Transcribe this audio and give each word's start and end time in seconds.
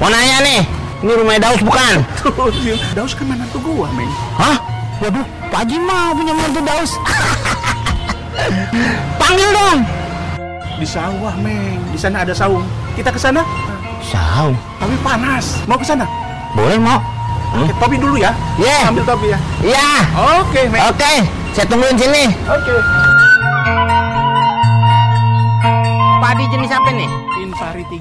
Mau 0.00 0.08
nanya 0.10 0.42
nih, 0.42 0.60
ini 1.02 1.12
rumah 1.14 1.38
Daus 1.38 1.62
bukan? 1.62 2.02
Daus 2.96 3.12
kan 3.14 3.26
menantu 3.26 3.58
gua, 3.62 3.90
Meng. 3.94 4.10
Hah? 4.38 4.58
Waduh, 5.02 5.26
Pak 5.50 5.66
Haji 5.66 5.76
mau 5.82 6.14
punya 6.14 6.34
mantu 6.34 6.60
Daus. 6.62 6.92
Panggil 9.20 9.48
dong. 9.50 9.78
Di 10.78 10.86
sawah, 10.86 11.34
Meng. 11.38 11.78
Di 11.90 11.98
sana 11.98 12.26
ada 12.26 12.34
saung. 12.34 12.66
Kita 12.94 13.10
ke 13.10 13.18
sana? 13.18 13.42
Saung. 14.02 14.54
Tapi 14.82 14.94
panas. 15.02 15.62
Mau 15.66 15.78
ke 15.78 15.86
sana? 15.86 16.06
Boleh 16.54 16.78
mau? 16.78 16.98
Hmm? 17.52 17.68
Oke, 17.68 17.72
topi 17.78 17.96
dulu 18.00 18.16
ya. 18.18 18.34
Iya. 18.58 18.90
Ambil 18.90 19.04
topi 19.06 19.26
ya. 19.30 19.38
Iya. 19.62 19.90
Oke, 20.42 20.60
Meng. 20.66 20.82
Oke, 20.90 21.12
saya 21.54 21.66
tungguin 21.70 21.94
sini. 21.94 22.30
Oke. 22.50 22.74
Padi 26.22 26.44
jenis 26.48 26.72
apa 26.72 26.90
nih? 26.90 27.21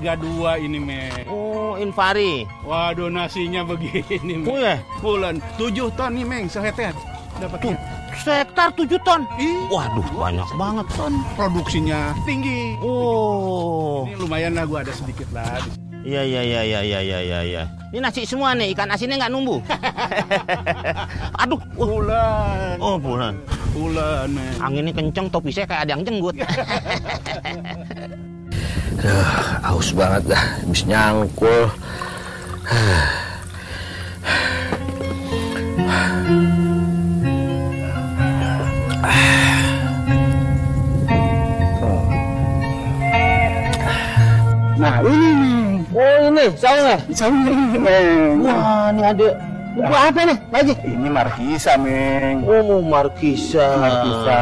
Invari 0.01 0.17
32 0.17 0.65
ini, 0.65 0.79
Meng. 0.81 1.13
Oh, 1.29 1.77
Invari. 1.77 2.49
Waduh, 2.65 3.13
nasinya 3.13 3.61
begini, 3.61 4.41
Meng. 4.41 4.49
Oh 4.49 4.57
ya, 4.57 4.81
Bulan 4.97 5.37
7 5.61 5.93
ton 5.93 6.11
nih, 6.17 6.25
Meng, 6.25 6.45
seheter. 6.49 6.93
Dapatnya. 7.37 7.77
hektar 8.11 8.69
7 8.73 8.97
ton. 9.05 9.21
Ih, 9.37 9.69
Waduh, 9.69 10.05
banyak 10.17 10.49
banget. 10.57 10.85
ton. 10.97 11.13
Produksinya 11.37 12.17
tinggi. 12.25 12.77
Oh. 12.81 14.09
Ini 14.09 14.17
lumayan 14.17 14.57
lah 14.57 14.65
gua 14.65 14.81
ada 14.81 14.93
sedikit 14.93 15.29
lah. 15.33 15.61
Iya 16.01 16.25
iya 16.25 16.41
iya 16.41 16.61
iya 16.65 16.79
iya 16.81 16.99
iya 17.01 17.19
iya. 17.21 17.39
iya. 17.45 17.63
Ini 17.93 18.01
nasi 18.01 18.25
semua 18.25 18.57
nih, 18.57 18.73
ikan 18.73 18.89
asinnya 18.89 19.21
nggak 19.21 19.33
numbuh. 19.33 19.61
Aduh, 21.45 21.61
uh. 21.77 21.85
Bulan. 21.85 22.75
oh 22.81 22.97
bulan. 22.97 23.37
Bulan, 23.71 24.27
Meng. 24.33 24.57
Anginnya 24.59 24.93
kenceng, 24.97 25.29
topi 25.29 25.53
saya 25.53 25.69
kayak 25.69 25.81
ada 25.85 25.91
yang 25.93 26.01
jenggut. 26.01 26.35
Haus 29.81 29.97
banget 29.97 30.29
dah, 30.29 30.61
habis 30.61 30.85
nyangkul. 30.85 31.73
Nah, 44.77 45.01
ini 45.01 45.29
nih. 45.33 45.81
Oh 45.97 46.29
ini, 46.29 46.45
ya? 46.85 46.97
Saung 47.17 47.41
ini, 47.41 47.81
Meng. 47.81 48.45
Wah, 48.45 48.93
ini 48.93 49.01
ada. 49.01 49.29
Ini 49.71 49.87
apa 49.87 50.19
nih, 50.27 50.37
Pak 50.51 50.59
Haji? 50.59 50.73
Ini 50.83 51.07
markisa, 51.07 51.71
Meng. 51.79 52.43
Oh, 52.43 52.83
markisa. 52.83 53.79
Markisa, 53.79 54.39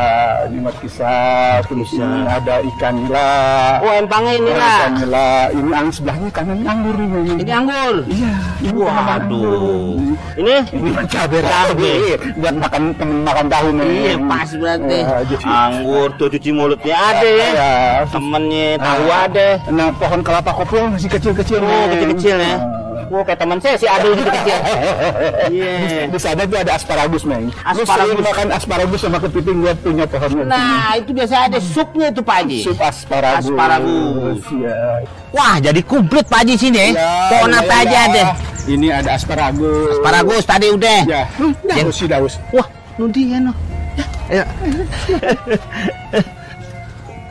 ini 0.49 0.57
markisa. 0.57 1.13
Terus 1.69 1.93
Markisa. 1.93 2.01
ini 2.01 2.21
ada 2.25 2.55
ikan 2.65 2.93
nila. 2.97 3.29
Oh, 3.85 3.93
empangnya 3.93 4.33
ini 4.41 4.51
lah. 4.57 4.77
Ikan 4.81 4.93
nila. 5.05 5.27
Ini 5.53 5.69
ang 5.69 5.87
sebelahnya 5.93 6.29
kanan 6.33 6.65
anggur 6.65 6.97
nih, 6.97 7.07
Meng. 7.13 7.37
Ini 7.45 7.51
anggur. 7.53 7.95
Iya. 8.09 8.33
ini. 8.65 8.73
Waduh. 8.73 10.01
Ini? 10.33 10.55
Ini 10.73 10.89
cabai 11.05 11.41
Cabai. 11.45 11.95
buat 12.33 12.55
makan 12.57 12.81
temen 12.97 13.17
makan 13.21 13.45
tahu 13.53 13.67
Meng. 13.69 13.89
Iya, 13.93 14.13
pas 14.25 14.49
berarti. 14.49 14.99
Jadi- 15.29 15.45
Anggur 15.45 16.07
tuh 16.17 16.27
cuci 16.33 16.49
mulutnya 16.49 16.95
ada 16.97 17.27
ya. 17.29 17.49
Iya. 17.53 17.71
Temennya 18.09 18.67
tahu 18.81 19.03
Nah, 19.05 19.25
ada. 19.29 19.47
Nah, 19.69 19.87
pohon 19.93 20.25
kelapa 20.25 20.51
kopong 20.57 20.97
masih 20.97 21.09
kecil-kecil. 21.13 21.61
Oh, 21.61 21.85
kecil-kecil 21.93 22.37
ya. 22.41 22.78
Nah. 22.99 23.15
Oh, 23.15 23.23
kayak 23.23 23.39
teman 23.39 23.57
saya 23.63 23.75
si 23.79 23.87
Adul 23.87 24.11
gitu 24.19 24.29
kecil. 24.29 24.59
Iya. 25.49 26.11
Di 26.11 26.19
sana 26.19 26.41
tuh 26.43 26.57
ada 26.59 26.71
asparagus, 26.75 27.21
Meng. 27.23 27.47
Asparagus. 27.63 28.19
makan 28.19 28.47
asparagus 28.51 28.99
sama 28.99 29.17
kepiting 29.23 29.63
gua 29.63 29.73
punya 29.79 30.05
pohonnya. 30.05 30.43
Nah, 30.43 30.99
itu 30.99 31.11
biasa 31.15 31.47
ada 31.47 31.59
supnya 31.63 32.11
itu 32.11 32.21
Pak 32.21 32.35
Haji. 32.43 32.59
Sup 32.67 32.79
asparagus. 32.79 33.47
Asparagus. 33.47 34.39
Iya. 34.51 34.75
Wah, 35.31 35.55
jadi 35.63 35.81
komplit 35.87 36.25
Pak 36.27 36.43
Haji 36.43 36.55
sini. 36.59 36.91
Ya, 36.91 37.31
Pohon 37.31 37.53
apa 37.55 37.73
iya. 37.79 37.83
aja 37.87 37.97
ada? 38.11 38.23
Ini 38.67 38.87
ada 38.91 39.09
asparagus. 39.15 39.97
Asparagus 39.97 40.43
tadi 40.45 40.67
udah. 40.69 40.99
Ya, 41.07 41.23
daus 41.79 41.95
sih 41.95 42.07
daus. 42.09 42.35
Wah, 42.51 42.67
nudi 42.99 43.31
ya 43.31 43.39
no. 43.39 43.53
Ayo. 44.29 44.45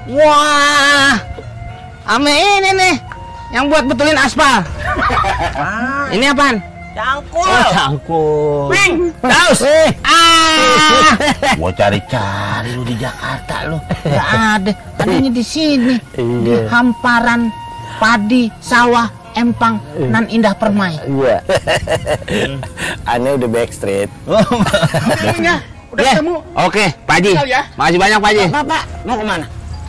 Wah, 0.09 1.21
ame 2.09 2.33
ini 2.33 2.71
nih 2.73 2.97
yang 3.49 3.65
buat 3.67 3.85
betulin 3.85 4.17
aspal. 4.17 4.61
Ini 6.09 6.33
apaan? 6.33 6.57
Cangkul. 6.93 7.47
Oh, 7.47 7.69
cangkul. 7.71 8.63
Ping, 8.69 8.95
Daus. 9.21 9.63
Ah. 10.03 11.15
Gua 11.55 11.71
cari-cari 11.71 12.75
lu 12.75 12.83
di 12.83 12.99
Jakarta 12.99 13.71
lu. 13.71 13.79
Gak 14.03 14.29
ada. 14.59 14.73
Adanya 14.99 15.31
di 15.31 15.45
sini. 15.47 15.95
Di 16.11 16.23
Iya. 16.45 16.67
hamparan 16.69 17.55
padi 17.97 18.51
sawah 18.59 19.07
empang 19.33 19.79
nan 20.11 20.27
indah 20.27 20.51
permai. 20.53 20.99
Iya. 21.01 21.39
Aneh 23.15 23.39
udah 23.39 23.49
backstreet. 23.49 24.11
Udah 25.89 26.05
Ya, 26.05 26.21
ketemu. 26.21 26.37
Oke, 26.53 26.85
Pak 27.09 27.17
Haji. 27.17 27.33
Ya. 27.49 27.65
Makasih 27.73 27.97
banyak 27.97 28.19
Pak 28.21 28.29
Haji. 28.29 28.45
Pak, 28.53 28.65
Pak, 28.67 28.83
mau 29.09 29.17
ke 29.17 29.25
mana? 29.25 29.47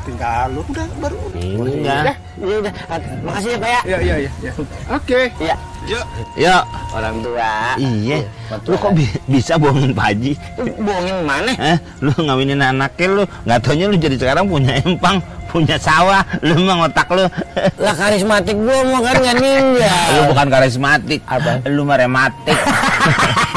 Tinggal 0.07 0.47
lu 0.55 0.61
udah 0.63 0.85
baru. 0.95 1.17
Enggak. 1.35 2.15
Iya, 2.39 2.55
udah. 2.61 2.73
Makasih 3.21 3.49
ya, 3.49 3.57
Pak 3.57 3.69
ya. 3.69 3.81
Iya, 3.83 3.97
iya, 3.99 4.15
iya, 4.17 4.31
iya. 4.39 4.51
Oke. 4.89 5.21
Iya. 5.37 5.55
Yuk. 5.85 6.05
Yuk. 6.35 6.63
Orang 6.91 7.15
tua. 7.19 7.53
Iya. 7.75 8.17
Betul. 8.47 8.69
Lu 8.69 8.77
kok 8.77 8.91
bi- 8.93 9.19
bisa 9.27 9.53
bohongin 9.55 9.91
Pak 9.91 10.05
Haji? 10.07 10.33
bohongin 10.77 11.17
mana? 11.23 11.51
Eh, 11.55 11.77
lu 11.99 12.11
ngawinin 12.13 12.59
anaknya 12.59 13.07
lu, 13.09 13.23
nggak 13.43 13.59
taunya 13.59 13.85
lu 13.85 13.95
jadi 13.95 14.15
sekarang 14.15 14.45
punya 14.45 14.75
empang, 14.79 15.17
punya 15.47 15.77
sawah, 15.77 16.21
lu 16.39 16.57
emang 16.57 16.85
otak 16.85 17.07
lu. 17.09 17.25
Lah 17.83 17.95
karismatik 17.95 18.55
gua 18.55 18.79
mau 18.83 19.01
kan 19.01 19.15
nggak 19.17 19.35
ninggal. 19.35 20.07
lu 20.13 20.21
bukan 20.29 20.47
karismatik, 20.49 21.19
Apa? 21.25 21.51
Lu 21.65 21.81
mah 21.83 21.97
rematik. 21.97 22.55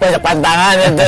Banyak 0.00 0.20
pantangan 0.22 0.74
itu. 0.80 1.04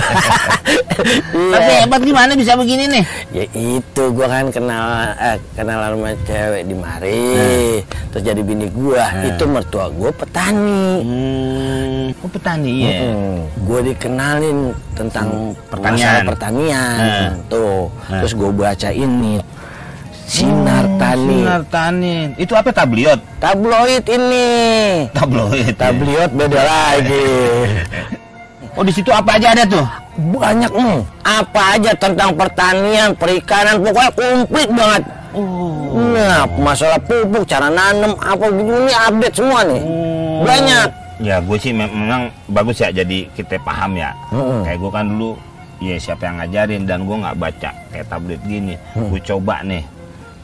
Tapi 1.32 1.72
hebat 1.84 2.02
gimana 2.04 2.32
bisa 2.38 2.54
begini 2.54 2.84
nih? 2.88 3.04
Ya 3.32 3.44
itu 3.52 4.02
gua 4.12 4.26
kan 4.28 4.52
kenal 4.52 4.84
eh, 5.18 5.36
kenal 5.56 5.78
sama 5.80 6.10
cewek 6.24 6.62
di 6.68 6.74
mari. 6.76 7.24
Terus 8.12 8.22
jadi 8.22 8.40
bini 8.44 8.68
gua. 8.70 9.10
Itu 9.24 9.44
mertua 9.48 9.88
gua 9.90 10.10
petani. 10.14 10.84
Hmm, 11.02 12.22
oh 12.22 12.30
petani 12.30 12.74
ya. 12.84 12.92
Gue 13.62 13.80
dikenalin 13.92 14.58
tentang 14.92 15.56
pertanian. 15.68 15.98
masalah 15.98 16.22
pertanian. 16.26 16.98
Nah. 16.98 17.30
Tuh. 17.48 17.86
Nah. 18.08 18.20
Terus 18.22 18.32
gue 18.36 18.50
baca 18.52 18.88
ini. 18.92 19.34
Sinar 20.26 20.86
Tani. 20.96 21.38
Sinar 21.42 21.62
tani. 21.68 22.16
Itu 22.38 22.52
apa 22.54 22.70
tabliot? 22.72 23.20
Tabloid 23.38 24.04
ini. 24.08 24.48
Tabloid. 25.12 25.74
Tabloid 25.76 26.30
beda 26.32 26.60
lagi. 26.62 27.26
Oh 28.72 28.80
di 28.80 28.88
situ 28.88 29.12
apa 29.12 29.36
aja 29.36 29.52
ada 29.52 29.68
tuh? 29.68 29.84
Banyak 30.16 30.72
nih. 30.72 31.04
Apa 31.28 31.76
aja 31.76 31.92
tentang 31.92 32.32
pertanian, 32.32 33.12
perikanan, 33.12 33.76
pokoknya 33.84 34.10
komplit 34.16 34.68
banget. 34.72 35.02
Oh. 35.36 35.92
Nah, 36.16 36.48
masalah 36.56 36.96
pupuk, 37.04 37.44
cara 37.44 37.68
nanam, 37.68 38.16
apa 38.16 38.48
gitu 38.48 38.72
ini 38.72 38.92
update 38.96 39.36
semua 39.36 39.60
nih. 39.68 39.82
Banyak. 40.40 40.88
Ya 41.20 41.36
gue 41.44 41.58
sih 41.60 41.76
mem- 41.76 41.92
memang 41.92 42.32
bagus 42.48 42.80
ya 42.80 42.88
jadi 42.88 43.28
kita 43.36 43.60
paham 43.60 43.92
ya. 43.92 44.16
Mm-mm. 44.32 44.64
Kayak 44.64 44.78
gue 44.80 44.90
kan 44.96 45.04
dulu 45.04 45.30
ya 45.76 45.96
siapa 46.00 46.22
yang 46.32 46.36
ngajarin 46.40 46.82
dan 46.88 47.04
gue 47.04 47.16
nggak 47.20 47.36
baca 47.36 47.70
kayak 47.92 48.06
tablet 48.08 48.40
gini. 48.48 48.74
Gue 48.96 49.20
coba 49.20 49.60
nih 49.60 49.84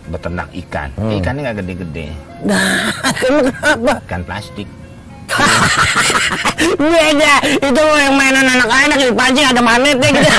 beternak 0.08 0.48
ikan. 0.66 0.88
Ikannya 0.96 1.40
nggak 1.44 1.56
gede-gede. 1.64 2.06
Nah, 2.44 2.92
kenapa? 3.20 4.00
Ikan 4.08 4.22
plastik. 4.24 4.68
Beda, 6.78 7.34
itu 7.68 7.80
mah 7.80 8.00
yang 8.00 8.14
mainan 8.16 8.46
anak-anak 8.48 8.96
di 8.96 9.12
pancing 9.12 9.46
ada 9.46 9.60
magnetnya 9.60 10.08
gitu. 10.08 10.30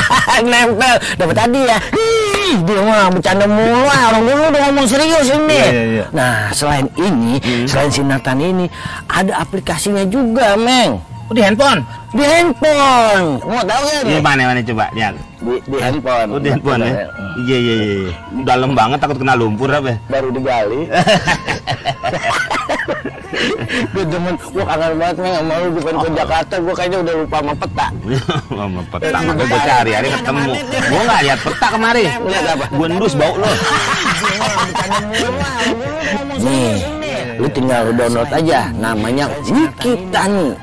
Nempel. 0.50 0.94
Dapat 1.16 1.36
tadi 1.36 1.60
ya. 1.64 1.78
Ih, 1.96 2.54
dia 2.62 2.80
mah 2.84 3.08
bercanda 3.08 3.46
mulu, 3.48 3.88
ah. 3.88 4.12
orang 4.12 4.22
dulu 4.28 4.42
udah 4.52 4.60
ngomong 4.68 4.86
serius 4.86 5.26
ini. 5.32 5.58
Iya, 5.58 5.70
iya, 5.70 5.84
iya. 5.88 6.04
Nah, 6.12 6.52
selain 6.52 6.86
ini, 7.00 7.40
selain 7.64 7.90
sinatan 7.90 8.38
ini, 8.42 8.66
ada 9.08 9.40
aplikasinya 9.40 10.04
juga, 10.06 10.54
Meng. 10.60 11.13
Oh 11.24 11.32
di 11.32 11.40
handphone? 11.40 11.80
Di 12.12 12.24
handphone. 12.24 13.40
Mau 13.40 13.64
tahu 13.64 13.82
kan? 13.88 14.02
Di 14.04 14.20
mana 14.20 14.42
mana 14.52 14.60
coba 14.60 14.84
lihat. 14.92 15.14
Di, 15.40 15.54
di 15.64 15.78
handphone. 15.80 16.28
Oh 16.36 16.40
di 16.40 16.48
handphone 16.52 16.80
ya? 16.84 17.08
Iya 17.40 17.56
iya 17.58 17.74
iya. 17.80 18.12
Dalam 18.44 18.76
banget 18.76 18.98
takut 19.00 19.16
kena 19.16 19.32
lumpur 19.32 19.72
apa? 19.72 19.96
ya? 19.96 19.98
Baru 20.12 20.28
digali. 20.28 20.84
gue 23.94 24.04
demen, 24.06 24.34
gue 24.38 24.64
kangen 24.64 24.92
banget 25.00 25.16
nih 25.18 25.32
sama 25.34 25.54
lu, 25.58 25.68
bukan 25.74 25.94
ke 25.98 26.08
Jakarta, 26.14 26.54
gue 26.62 26.74
kayaknya 26.74 26.98
udah 27.02 27.14
lupa 27.24 27.36
sama 27.42 27.54
peta. 27.58 27.86
Sama 28.54 28.82
peta, 28.86 29.18
makanya 29.18 29.44
gue 29.50 29.60
cari 29.66 29.90
hari 29.94 30.08
ketemu. 30.14 30.52
Gue 30.70 31.02
nggak 31.02 31.22
lihat 31.26 31.38
peta 31.42 31.66
kemarin. 31.72 32.08
Lihat 32.22 32.46
apa? 32.54 32.64
Gue 32.70 32.86
endus 32.86 33.14
bau 33.18 33.34
lo. 33.34 33.50
Nih, 36.44 36.70
lu 37.38 37.46
tinggal 37.50 37.90
download 37.92 38.30
aja, 38.30 38.60
namanya 38.74 39.26
Wikitani. 39.44 40.54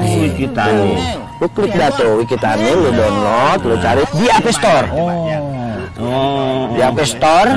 Wikitani. 0.00 0.92
Lu 1.40 1.46
klik 1.50 1.72
dah 1.72 1.90
tuh 1.94 2.20
Wikitani, 2.20 2.70
lu 2.74 2.90
download, 2.92 3.58
lu 3.64 3.74
cari 3.78 4.02
di 4.12 4.26
App 4.28 4.46
Store. 4.50 4.86
Oh. 6.00 6.72
Di 6.72 6.80
App 6.80 6.98
Store, 7.04 7.50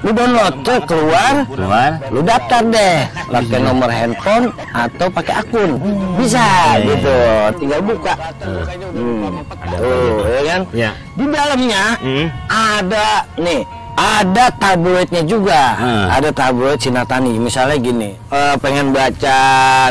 lu 0.00 0.10
download 0.16 0.54
tuh 0.64 0.80
keluar, 0.88 1.44
keluar. 1.44 1.90
lu 2.08 2.20
daftar 2.24 2.64
deh 2.64 3.04
pakai 3.28 3.58
nomor 3.60 3.90
handphone 3.92 4.48
atau 4.72 5.12
pakai 5.12 5.44
akun 5.44 5.76
bisa 6.16 6.80
gitu 6.80 7.16
tinggal 7.60 7.80
buka 7.84 8.14
hmm. 8.40 9.44
tuh 9.76 10.24
ya 10.24 10.40
kan 10.48 10.60
Ya. 10.72 10.90
di 11.12 11.24
dalamnya 11.28 11.84
Hmm. 12.00 12.26
ada 12.48 13.28
nih 13.36 13.60
ada 14.00 14.48
tabloidnya 14.50 15.22
juga 15.22 15.76
Hmm. 15.76 16.06
ada 16.08 16.32
tabloid 16.32 16.80
sinar 16.80 17.04
tani 17.04 17.36
misalnya 17.36 17.76
gini 17.76 18.16
eh, 18.16 18.54
pengen 18.56 18.90
baca 18.90 19.38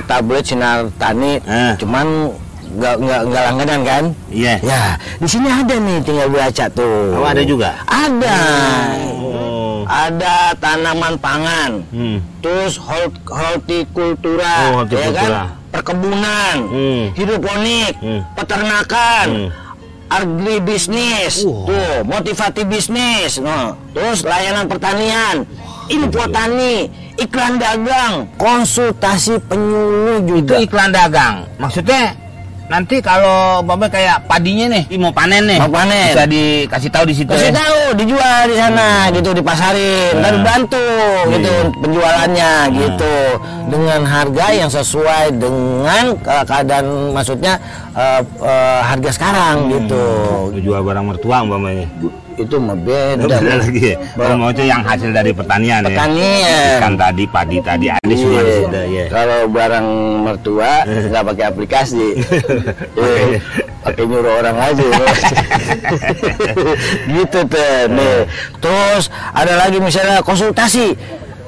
tabloid 0.01 0.42
sinar 0.42 0.89
tani 0.98 1.38
Hmm. 1.39 1.78
cuman 1.78 2.34
nggak 2.70 2.96
nggak 2.98 3.22
nggak 3.24 3.44
langganan 3.44 3.82
kan 3.84 4.04
Iya. 4.30 4.54
ya 4.62 4.82
di 5.16 5.28
sini 5.28 5.46
ada 5.48 5.75
nih 5.75 5.98
tinggal 6.01 6.28
baca 6.28 6.66
tuh 6.70 7.13
Oh, 7.16 7.25
ada 7.25 7.42
juga? 7.44 7.70
ada 7.86 8.38
Oh. 9.20 9.86
ada 9.86 10.54
tanaman 10.56 11.13
pangan 11.18 11.72
Hmm. 11.89 12.18
terus 12.39 12.78
hort- 12.78 13.25
hortikultura, 13.25 14.54
Oh, 14.68 14.82
hortikultura. 14.82 15.22
ya 15.22 15.46
kan? 15.46 15.58
perkebunan, 15.70 16.56
Hmm. 16.66 17.04
hidroponik, 17.13 17.94
Hmm. 18.00 18.22
peternakan, 18.34 19.28
Hmm. 19.28 19.50
Agribisnis, 20.10 21.46
Wah. 21.46 21.66
tuh 21.70 21.92
motivasi 22.06 22.62
bisnis, 22.66 23.38
no. 23.39 23.78
terus 23.94 24.25
layanan 24.25 24.66
pertanian, 24.66 25.46
info 25.89 26.25
tani, 26.30 26.89
iklan 27.18 27.62
dagang, 27.62 28.25
konsultasi 28.38 29.38
penyuluh 29.46 30.22
Itu 30.25 30.30
juga. 30.44 30.56
iklan 30.62 30.89
dagang. 30.89 31.36
Maksudnya 31.62 32.18
nanti 32.70 33.02
kalau 33.02 33.60
babe 33.60 33.90
kayak 33.90 34.24
padinya 34.24 34.70
nih, 34.70 34.86
mau 34.96 35.10
panen 35.10 35.44
nih. 35.44 35.58
Mau 35.58 35.74
panen. 35.74 36.14
Bisa 36.14 36.24
dikasih 36.24 36.90
tahu 36.90 37.04
di 37.04 37.16
situ 37.16 37.30
Kasih 37.30 37.50
ya. 37.50 37.58
tahu 37.58 37.80
dijual 37.98 38.40
di 38.46 38.56
sana 38.56 38.88
gitu 39.10 39.30
dipasarin 39.34 40.14
Nah. 40.14 40.22
dan 40.22 40.36
bantu 40.40 40.86
gitu 41.28 41.50
Iya. 41.50 41.74
penjualannya 41.76 42.52
gitu 42.72 43.16
dengan 43.68 44.02
harga 44.04 44.46
yang 44.52 44.70
sesuai 44.70 45.26
dengan 45.34 46.06
ke- 46.16 46.46
keadaan 46.46 46.86
maksudnya 47.12 47.58
eh, 47.92 48.22
eh, 48.40 48.80
harga 48.82 49.10
sekarang 49.12 49.56
gitu 49.68 50.04
Lu 50.54 50.60
jual 50.60 50.82
barang 50.82 51.06
mertua 51.06 51.42
umpamanya. 51.42 51.90
Itu 52.39 52.55
mah 52.55 52.77
beda 52.77 53.19
Beda 53.19 53.38
lagi. 53.43 53.91
ya. 53.91 53.96
Kalau 54.15 54.36
mau 54.36 54.50
itu 54.50 54.63
yang 54.63 54.79
hasil 54.79 55.10
dari 55.10 55.31
pertanian 55.31 55.79
ya. 55.79 55.88
Pertanian. 55.89 56.77
Ikan 56.77 56.93
tadi, 56.96 57.24
padi 57.25 57.58
tadi, 57.60 57.86
ada 57.88 58.00
semua 58.10 58.39
di 58.39 58.48
Iya. 58.48 58.55
situ 58.58 58.81
ya. 58.89 59.05
Kalau 59.10 59.39
barang 59.46 59.88
mertua 60.22 60.74
nggak 60.86 61.24
pakai 61.25 61.46
aplikasi, 61.46 62.08
Iya, 62.98 63.38
pakai 63.81 64.03
nyuruh 64.05 64.34
orang 64.38 64.58
aja. 64.58 64.88
gitu 67.12 67.39
tuh. 67.46 67.77
Nih. 67.89 68.19
Terus 68.58 69.03
ada 69.31 69.53
lagi 69.58 69.77
misalnya 69.79 70.19
konsultasi 70.22 70.96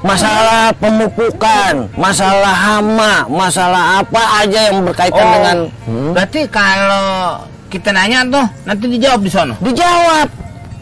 masalah 0.02 0.74
pemupukan, 0.76 1.86
masalah 1.94 2.52
hama, 2.52 3.14
masalah 3.28 4.02
apa 4.02 4.24
aja 4.40 4.60
yang 4.68 4.82
berkaitan 4.82 5.22
Oh, 5.22 5.32
dengan 5.32 5.58
Hmm? 5.86 6.12
berarti 6.12 6.42
kalau 6.48 7.38
kita 7.70 7.90
nanya 7.90 8.26
tuh 8.26 8.46
nanti 8.66 8.86
dijawab 8.90 9.22
di 9.22 9.30
sono. 9.30 9.54
dijawab 9.62 10.28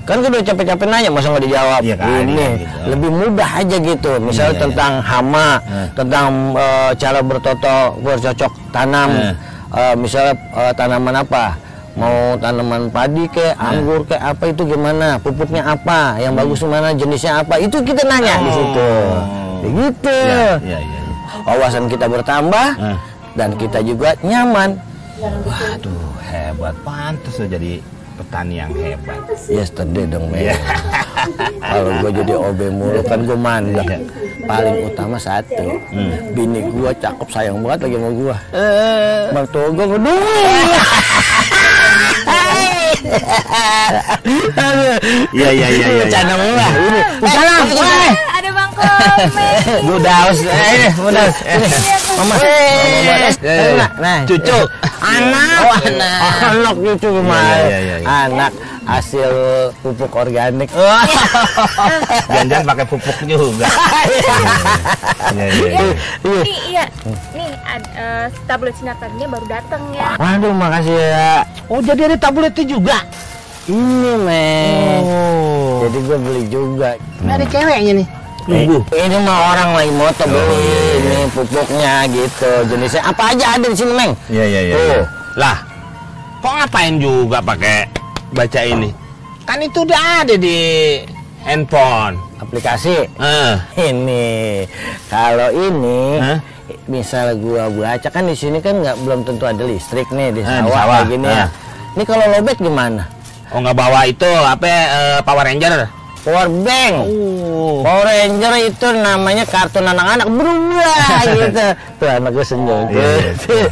kan 0.03 0.15
gue 0.17 0.29
udah 0.29 0.41
capek-capek 0.43 0.85
nanya 0.85 1.09
masa 1.09 1.27
nggak 1.29 1.45
dijawab 1.45 1.79
Iya 1.79 1.95
kan, 1.95 2.09
ini 2.23 2.33
iya 2.33 2.49
gitu. 2.57 2.77
lebih 2.87 3.09
mudah 3.11 3.49
aja 3.55 3.77
gitu 3.77 4.11
misalnya 4.19 4.47
Iya, 4.47 4.55
iya. 4.55 4.63
tentang 4.65 4.93
hama 5.01 5.49
Hmm. 5.61 5.87
tentang 5.93 6.25
eh, 6.55 6.91
cara 6.95 7.19
bertoto 7.21 7.77
bercocok 7.99 8.51
tanam 8.69 9.09
Hmm. 9.11 9.33
Eh, 9.69 9.95
misalnya 9.95 10.33
eh, 10.33 10.73
tanaman 10.73 11.15
apa 11.15 11.45
mau 11.93 12.17
tanaman 12.35 12.89
padi 12.89 13.27
ke 13.27 13.47
Hmm. 13.51 13.69
anggur 13.69 14.01
ke 14.03 14.15
apa 14.15 14.43
itu 14.45 14.61
gimana 14.63 15.17
pupuknya 15.17 15.61
apa 15.63 16.17
yang 16.17 16.33
bagus 16.33 16.63
mana 16.63 16.89
jenisnya 16.91 17.39
apa 17.39 17.57
itu 17.57 17.77
kita 17.79 18.01
nanya 18.03 18.33
di 18.39 18.51
situ 18.51 18.89
Oh. 19.05 19.61
begitu 19.61 20.09
Iya, 20.09 20.57
iya, 20.59 20.79
iya. 20.79 21.01
wawasan 21.43 21.85
kita 21.85 22.05
bertambah 22.07 22.67
Hmm. 22.75 22.97
dan 23.35 23.53
kita 23.53 23.79
juga 23.81 24.17
nyaman 24.19 24.73
Waduh, 25.19 26.15
hebat. 26.23 26.71
Pantas 26.79 27.35
jadi 27.37 27.83
petani 28.19 28.59
yang 28.59 28.71
hebat. 28.75 29.19
Yesterday 29.47 30.03
dong 30.05 30.27
Iya. 30.29 30.51
men 30.53 30.59
Kalau 31.57 31.91
gue 31.97 32.11
jadi 32.13 32.33
OB 32.35 32.59
mulu 32.69 33.01
kan 33.01 33.19
gue 33.23 33.37
mandek. 33.37 33.89
Paling 34.43 34.75
utama 34.83 35.15
satu. 35.15 35.79
Hmm. 35.87 36.11
Bini 36.33 36.59
gue 36.61 36.91
cakep 36.93 37.27
sayang 37.29 37.63
banget 37.63 37.79
lagi 37.85 37.95
sama 37.95 38.09
gue 38.11 38.35
Eh, 38.51 39.23
Mertua 39.31 39.67
gue 39.69 39.85
ngedung 39.87 40.19
Iya, 45.31 45.49
iya, 45.49 45.67
iya, 45.69 45.85
iya. 45.87 46.03
Bercanda 46.03 46.33
mulu 46.35 46.53
lah. 46.53 46.69
Ini 46.69 46.99
Salam, 47.25 47.63
Budaus, 49.87 50.39
eh, 50.43 50.89
budaus. 50.95 51.35
Eh, 51.43 51.59
Mama 52.17 52.33
Eh, 52.39 53.31
eh, 53.43 53.73
Nah, 53.75 53.89
nah 53.99 54.19
cucu. 54.23 54.59
Anak 54.99 55.59
Oh, 55.63 55.75
anak. 55.87 56.19
Anak 56.51 56.73
cucu 56.75 57.07
gimana 57.19 57.53
Iya, 57.67 57.77
iya, 57.79 57.95
iya. 57.99 58.07
Anak 58.27 58.51
hasil 58.89 59.31
pupuk 59.85 60.09
organik 60.17 60.69
Jangan-jangan 62.31 62.65
pakai 62.65 62.85
pupuk 62.89 63.17
juga. 63.27 63.67
Iya, 65.29 65.45
iya, 65.45 66.41
iya. 66.65 66.83
Nih, 67.37 67.51
eh, 67.93 68.25
tablet 68.49 68.73
sinar 68.81 68.97
tadinya 68.97 69.29
baru 69.29 69.45
datang 69.45 69.81
ya. 69.93 70.17
Waduh 70.17 70.53
makasih 70.57 70.97
ya 70.97 71.45
Oh, 71.69 71.79
jadi 71.85 72.09
ada 72.09 72.17
tabletnya 72.17 72.65
juga. 72.65 72.97
Ini 73.69 74.13
men 74.17 75.01
Oh. 75.05 75.85
Jadi 75.85 75.97
gue 76.01 76.17
beli 76.17 76.43
juga 76.49 76.97
Ini 77.21 77.29
ada 77.29 77.45
ceweknya 77.45 77.93
nih. 78.01 78.07
Nunggu. 78.45 78.77
ini 78.91 79.17
mah 79.19 79.39
orang 79.51 79.69
lagi 79.73 79.91
moto 79.91 80.23
beli 80.23 80.63
ini 80.97 81.17
pupuknya 81.29 81.95
gitu 82.07 82.51
jenisnya 82.65 83.01
apa 83.03 83.23
aja 83.29 83.45
ada 83.53 83.65
di 83.65 83.75
sini 83.75 83.91
meng 83.91 84.11
Iya, 84.27 84.43
iya, 84.45 84.61
iya. 84.63 84.73
Tuh. 84.73 84.85
iya. 84.85 84.99
Lah, 85.35 85.57
kok 86.39 86.53
ngapain 86.53 86.95
juga 86.95 87.37
pakai 87.39 87.85
baca 88.29 88.61
ini? 88.61 88.89
Kan 89.43 89.59
itu 89.59 89.81
udah 89.81 90.01
ada 90.21 90.35
di 90.35 90.59
handphone. 91.41 92.15
aplikasi 92.37 93.03
Eh, 93.15 93.53
ini 93.83 94.63
kalau 95.07 95.51
ini 95.51 95.99
Hah? 96.17 96.39
misal 96.85 97.35
gua 97.35 97.67
baca 97.67 98.07
kan 98.07 98.23
di 98.23 98.33
sini 98.33 98.57
kan 98.57 98.79
nggak 98.79 98.95
belum 98.99 99.21
tentu 99.21 99.43
ada 99.43 99.59
listrik 99.61 100.07
nih 100.07 100.31
di 100.31 100.41
sawah, 100.41 100.63
di 100.63 100.71
sawah. 100.71 100.95
kayak 100.95 101.09
gini 101.09 101.27
ya 101.27 101.35
Ah. 101.37 101.49
ini 101.93 102.03
kalau 102.05 102.25
lobet 102.25 102.57
gimana 102.57 103.03
oh 103.49 103.59
nggak 103.59 103.75
bawa 103.75 103.99
itu 104.05 104.29
apa 104.39 104.65
eh, 104.65 105.19
Power 105.19 105.43
Ranger? 105.43 105.83
Power 106.29 106.47
bank 106.61 106.95
Oh. 107.59 107.83
Power 107.83 108.05
Ranger 108.07 108.53
itu 108.65 108.87
namanya 108.91 109.43
kartun 109.43 109.83
anak-anak 109.83 110.27
berubah 110.31 111.21
gitu. 111.37 111.67
Tuh 111.99 112.07
anak 112.07 112.31
gue 112.31 112.45
senyum. 112.45 112.87
Iya, 112.87 113.07
iya. 113.19 113.31
Tuh. 113.35 113.67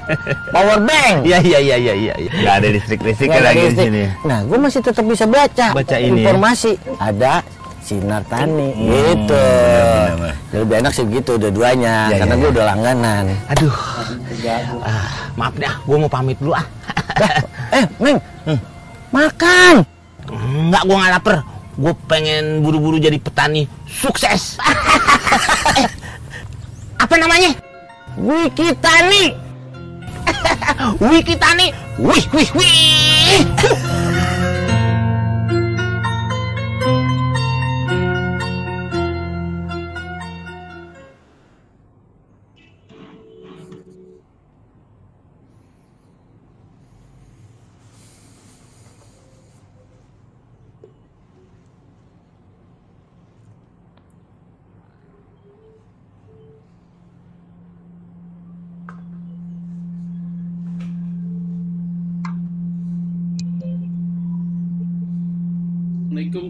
Power 0.54 0.78
bank. 0.82 1.14
Iya 1.26 1.38
iya 1.42 1.58
iya 1.58 1.76
iya 1.76 1.94
iya. 1.94 2.30
Nggak 2.32 2.54
ada 2.62 2.68
listrik-listrik 2.70 3.28
lagi 3.28 3.64
di 3.74 3.76
sini. 3.76 4.02
Nah, 4.24 4.46
gue 4.46 4.58
masih 4.58 4.80
tetap 4.80 5.04
bisa 5.04 5.26
baca, 5.26 5.74
Baca 5.74 5.96
ini 5.98 6.22
ya? 6.22 6.32
informasi. 6.32 6.78
Ada 7.02 7.42
sinar 7.82 8.22
tani 8.30 8.70
gitu. 8.78 9.34
benar, 9.34 10.14
benar. 10.16 10.34
Lebih 10.54 10.76
enak 10.86 10.92
sih 10.94 11.04
gitu 11.10 11.32
dua-duanya 11.34 12.14
Iya, 12.14 12.16
karena 12.22 12.34
iya, 12.38 12.40
gue 12.40 12.48
iya. 12.48 12.54
udah 12.54 12.64
langganan. 12.72 13.24
Aduh. 13.52 13.74
Ah, 14.86 15.06
maaf 15.34 15.54
ah, 15.60 15.74
gue 15.82 15.96
mau 15.98 16.10
pamit 16.10 16.38
dulu 16.38 16.54
ah. 16.54 16.66
eh, 17.74 17.84
Meng. 17.98 18.18
Makan. 19.10 19.74
Enggak, 20.30 20.82
gue 20.86 20.96
nggak 20.96 21.12
lapar. 21.20 21.36
Gue 21.72 21.94
pengen 22.04 22.60
buru-buru 22.60 23.00
jadi 23.00 23.16
petani 23.16 23.64
sukses. 23.88 24.60
eh, 25.80 25.88
apa 27.00 27.14
namanya? 27.16 27.56
Wiki 28.20 28.76
Tani. 28.76 29.32
Wiki 31.08 31.34
Tani. 31.40 31.72
Wih, 31.96 32.24
wih, 32.32 32.48
wih. 32.52 33.40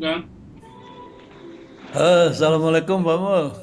Kang. 0.02 0.26
Eh, 1.94 2.34
Assalamualaikum 2.34 3.06
Pak 3.06 3.18
Mul. 3.22 3.54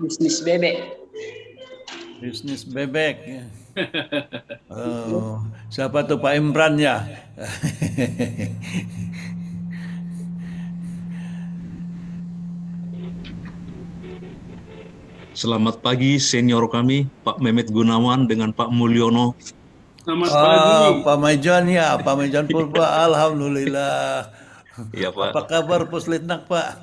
Bisnis 0.00 0.40
bebek. 0.40 0.96
Bisnis 2.24 2.64
bebek. 2.64 3.20
ya. 3.20 3.44
Oh, 4.72 5.44
siapa 5.68 6.08
tuh 6.08 6.16
Pak 6.24 6.40
Imran 6.40 6.80
ya? 6.80 7.04
Selamat 15.36 15.84
pagi 15.84 16.16
senior 16.16 16.64
kami 16.72 17.12
Pak 17.20 17.44
Mehmet 17.44 17.68
Gunawan 17.68 18.24
dengan 18.24 18.56
Pak 18.56 18.72
Mulyono. 18.72 19.36
Selamat 20.04 20.28
Ah, 20.30 20.36
pagi. 20.36 21.00
Pak 21.00 21.16
Maijan 21.16 21.64
ya, 21.66 21.96
Pak 21.96 22.14
Maijan 22.14 22.44
Purba. 22.44 22.84
Alhamdulillah. 23.08 24.28
Ya 24.90 25.08
Pak, 25.08 25.30
Apa 25.30 25.40
kabar 25.46 25.86
Puslitnak 25.86 26.44
Pak? 26.44 26.82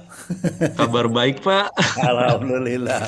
kabar 0.73 1.05
baik 1.05 1.43
Pak. 1.43 1.75
Alhamdulillah. 1.99 3.03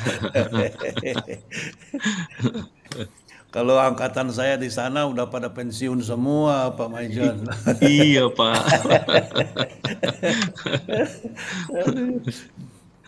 Kalau 3.47 3.77
angkatan 3.77 4.27
saya 4.27 4.53
di 4.53 4.67
sana 4.67 5.05
udah 5.05 5.23
pada 5.25 5.47
pensiun 5.47 6.03
semua 6.03 6.67
Pak 6.69 6.89
Maijan. 6.89 7.47
iya 7.79 8.27
Pak. 8.27 8.59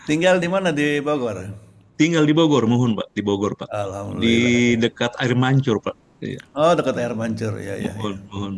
Tinggal 0.06 0.38
di 0.38 0.48
mana 0.48 0.72
di 0.72 1.02
Bogor? 1.02 1.50
Tinggal 1.96 2.24
di 2.24 2.32
Bogor, 2.32 2.66
mohon 2.66 2.94
Pak, 2.94 3.12
di 3.12 3.20
Bogor 3.20 3.54
Pak. 3.56 3.68
Alhamdulillah. 3.68 4.24
Di 4.24 4.38
dekat 4.80 5.12
air 5.18 5.34
mancur 5.34 5.78
Pak. 5.80 6.05
Iya, 6.25 6.39
Oh 6.55 6.72
dekat 6.77 6.96
air 7.01 7.13
mancur 7.20 7.53
ya 7.67 7.75
ya. 7.86 7.94
mohon, 7.94 8.15
mohon. 8.32 8.53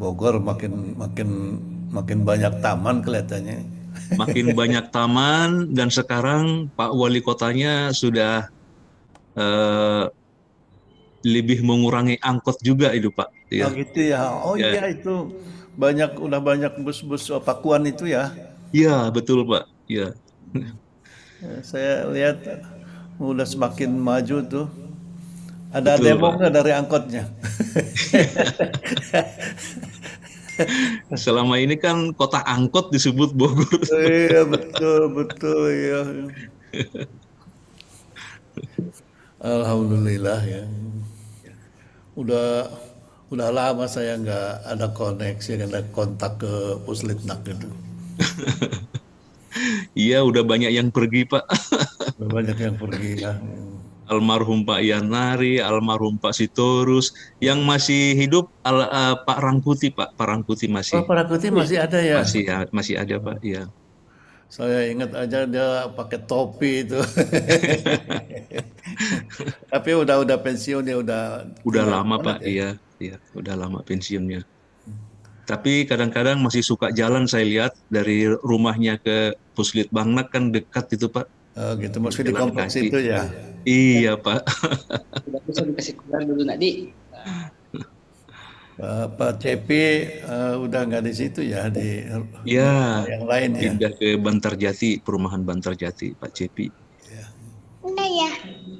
Bogor 0.00 0.40
makin 0.40 0.96
makin 0.96 1.28
makin 1.92 2.18
banyak 2.24 2.52
taman 2.64 3.04
kelihatannya. 3.04 3.58
Makin 4.16 4.46
banyak 4.58 4.84
taman 4.90 5.70
dan 5.76 5.88
sekarang 5.92 6.72
Pak 6.74 6.90
Wali 6.96 7.20
Kotanya 7.22 7.94
sudah 7.94 8.42
eh, 9.36 10.04
lebih 11.24 11.60
mengurangi 11.64 12.16
angkot 12.20 12.56
juga 12.64 12.92
itu 12.96 13.12
Pak. 13.12 13.28
Oh 13.62 13.68
Ya. 13.68 13.68
gitu 13.78 13.98
ya. 14.12 14.20
Oh 14.46 14.56
Ya. 14.56 14.66
iya 14.72 14.82
itu 14.94 15.10
banyak 15.82 16.10
udah 16.26 16.40
banyak 16.48 16.72
bus-bus 16.84 17.24
pakuan 17.46 17.82
itu 17.92 18.04
ya. 18.16 18.22
Iya 18.76 18.90
betul 19.14 19.38
Pak. 19.50 19.62
Iya. 19.90 20.02
Eh, 21.40 21.60
Saya 21.64 22.04
lihat 22.12 22.36
udah 23.20 23.44
semakin 23.44 24.00
maju 24.00 24.36
tuh. 24.48 24.66
Ada 25.70 26.00
Betul, 26.00 26.04
demo 26.08 26.28
nggak 26.34 26.50
dari 26.50 26.72
angkotnya? 26.74 27.30
Selama 31.14 31.56
ini 31.62 31.78
kan 31.78 32.10
kota 32.16 32.42
angkot 32.42 32.90
disebut 32.90 33.32
Bogor. 33.32 33.70
iya 34.02 34.42
betul 34.42 35.14
betul 35.14 35.70
ya. 35.70 36.02
Alhamdulillah 39.40 40.40
ya. 40.42 40.66
Udah 42.18 42.66
udah 43.30 43.48
lama 43.54 43.86
saya 43.86 44.18
nggak 44.18 44.50
ada 44.74 44.90
koneksi, 44.90 45.50
nggak 45.54 45.70
ada 45.70 45.82
kontak 45.94 46.42
ke 46.42 46.82
Puslitnak 46.82 47.46
itu. 47.46 47.70
Iya, 49.98 50.22
udah 50.22 50.42
banyak 50.46 50.70
yang 50.70 50.94
pergi 50.94 51.26
Pak. 51.26 51.44
Udah 52.18 52.28
banyak 52.30 52.58
yang 52.58 52.76
pergi 52.78 53.12
ya. 53.18 53.34
almarhum 54.10 54.66
Pak 54.66 54.82
Yanari, 54.82 55.62
almarhum 55.62 56.18
Pak 56.18 56.34
Sitorus, 56.34 57.14
yang 57.38 57.62
masih 57.62 58.18
hidup 58.18 58.50
al- 58.66 58.90
eh, 58.90 59.14
Pak 59.22 59.38
Rangkuti 59.38 59.94
Pak, 59.94 60.18
Pak 60.18 60.26
Rangkuti 60.26 60.66
masih 60.66 60.98
Oh, 60.98 61.06
Parakuti 61.06 61.46
masih 61.46 61.78
ada 61.78 62.02
ya? 62.02 62.18
masih 62.18 62.42
ya, 62.42 62.66
masih 62.74 62.98
ada 62.98 63.14
Pak, 63.22 63.38
ya. 63.46 63.70
Saya 64.50 64.90
ingat 64.90 65.14
aja 65.14 65.46
dia 65.46 65.86
pakai 65.94 66.26
topi 66.26 66.82
itu. 66.82 66.98
Tapi 69.72 69.90
udah 69.94 70.26
udah 70.26 70.38
pensiun 70.42 70.82
dia 70.82 70.98
udah 70.98 71.46
Udah 71.62 71.84
lama 71.86 72.18
Pak, 72.18 72.42
dia? 72.42 72.50
iya, 72.50 72.68
iya, 72.98 73.14
udah 73.38 73.54
lama 73.54 73.78
pensiunnya. 73.86 74.42
Tapi 75.50 75.82
kadang-kadang 75.82 76.38
masih 76.38 76.62
suka 76.62 76.94
jalan 76.94 77.26
saya 77.26 77.42
lihat 77.42 77.72
dari 77.90 78.30
rumahnya 78.30 79.02
ke 79.02 79.34
Puslit 79.58 79.90
Bangnak 79.90 80.30
kan 80.30 80.54
dekat 80.54 80.94
itu 80.94 81.10
Pak. 81.10 81.26
Oh, 81.58 81.74
gitu 81.74 81.98
masih 81.98 82.22
di 82.22 82.30
Jalan 82.30 82.40
kompleks 82.46 82.78
kaki. 82.78 82.86
itu 82.86 82.98
ya. 83.02 83.20
Iya 83.66 84.12
Pak. 84.14 84.46
Bisa 85.50 85.66
dikasih 85.66 85.94
keluar 85.98 86.22
dulu 86.22 86.46
nak 86.46 86.62
di. 86.62 86.94
Pak 88.80 89.18
Pak 89.18 89.32
Cepi 89.42 89.84
eh, 90.22 90.54
udah 90.56 90.80
nggak 90.86 91.02
di 91.04 91.12
situ 91.12 91.42
ya 91.44 91.66
di 91.68 92.00
Ya, 92.46 93.04
yang 93.04 93.26
lain 93.26 93.50
ya. 93.52 93.60
pindah 93.60 93.92
ke 93.92 94.16
Bantarjati, 94.16 95.02
perumahan 95.02 95.42
Bantarjati, 95.42 96.14
Pak 96.14 96.30
Cepi. 96.32 96.70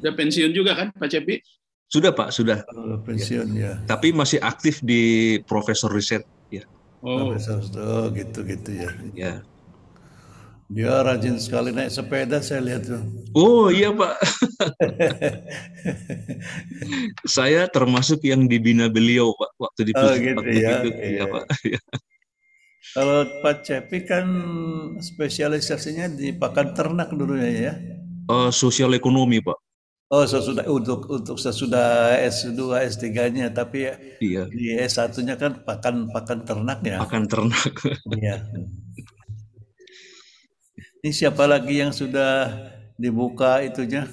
Udah 0.00 0.14
pensiun 0.16 0.56
juga 0.56 0.72
kan 0.72 0.88
Pak 0.96 1.08
Cepi? 1.12 1.36
Sudah 1.90 2.14
Pak, 2.16 2.32
sudah. 2.32 2.64
Udah 2.70 3.02
pensiun 3.04 3.52
ya. 3.52 3.76
Tapi 3.84 4.14
masih 4.14 4.38
aktif 4.40 4.80
di 4.80 5.36
Profesor 5.44 5.90
Riset. 5.92 6.24
Ya, 7.00 7.16
Oh, 7.16 7.33
oh, 7.80 8.04
gitu 8.12 8.45
gitu 8.45 8.71
ya. 8.76 8.90
ya. 9.16 9.33
Dia 10.71 11.02
rajin 11.02 11.35
sekali 11.40 11.75
naik 11.75 11.90
sepeda 11.90 12.38
saya 12.45 12.62
lihat 12.62 12.87
tuh. 12.87 13.02
Oh 13.35 13.73
iya 13.75 13.90
Pak. 13.90 14.14
Saya 17.26 17.66
termasuk 17.66 18.23
yang 18.23 18.47
dibina 18.47 18.87
beliau 18.87 19.35
Pak 19.35 19.50
waktu 19.59 19.80
di 19.90 19.92
Oh, 19.99 20.14
gitu 20.14 20.38
waktu 20.38 20.62
ya. 20.62 20.78
itu. 20.78 20.88
Iya. 20.95 21.07
Iya 21.11 21.25
Pak. 21.26 21.45
Iya. 21.66 21.80
Kalau 22.95 23.19
Pak 23.42 23.57
Cepi 23.66 23.99
kan 24.07 24.26
spesialisasinya 24.99 26.11
di 26.11 26.35
pakan 26.35 26.75
ternak 26.75 27.11
dulunya 27.14 27.50
ya. 27.50 27.75
Eh, 28.30 28.50
sosial 28.54 28.95
ekonomi 28.95 29.42
Pak. 29.42 29.59
Oh, 30.11 30.26
sesudah 30.26 30.67
untuk 30.67 31.07
untuk 31.07 31.38
sesudah 31.38 32.19
S2, 32.26 32.83
S3-nya, 32.83 33.47
tapi 33.55 33.87
ya 33.87 33.95
Iya. 34.19 34.43
di 34.50 34.75
S1-nya 34.75 35.38
kan 35.38 35.62
pakan 35.62 36.11
pakan 36.11 36.43
ternak 36.43 36.83
ya. 36.83 36.99
Pakan 36.99 37.31
ternak. 37.31 37.71
Iya. 38.19 38.43
Ini 41.00 41.14
siapa 41.14 41.47
lagi 41.47 41.79
yang 41.79 41.95
sudah 41.95 42.50
dibuka 42.99 43.62
itunya? 43.62 44.11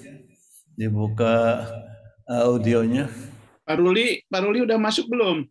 Dibuka 0.77 1.65
uh, 2.29 2.45
audionya? 2.45 3.09
Pak 3.65 3.81
Ruli, 3.81 4.21
Pak 4.29 4.41
Ruli 4.45 4.69
udah 4.69 4.77
masuk 4.77 5.09
belum? 5.09 5.49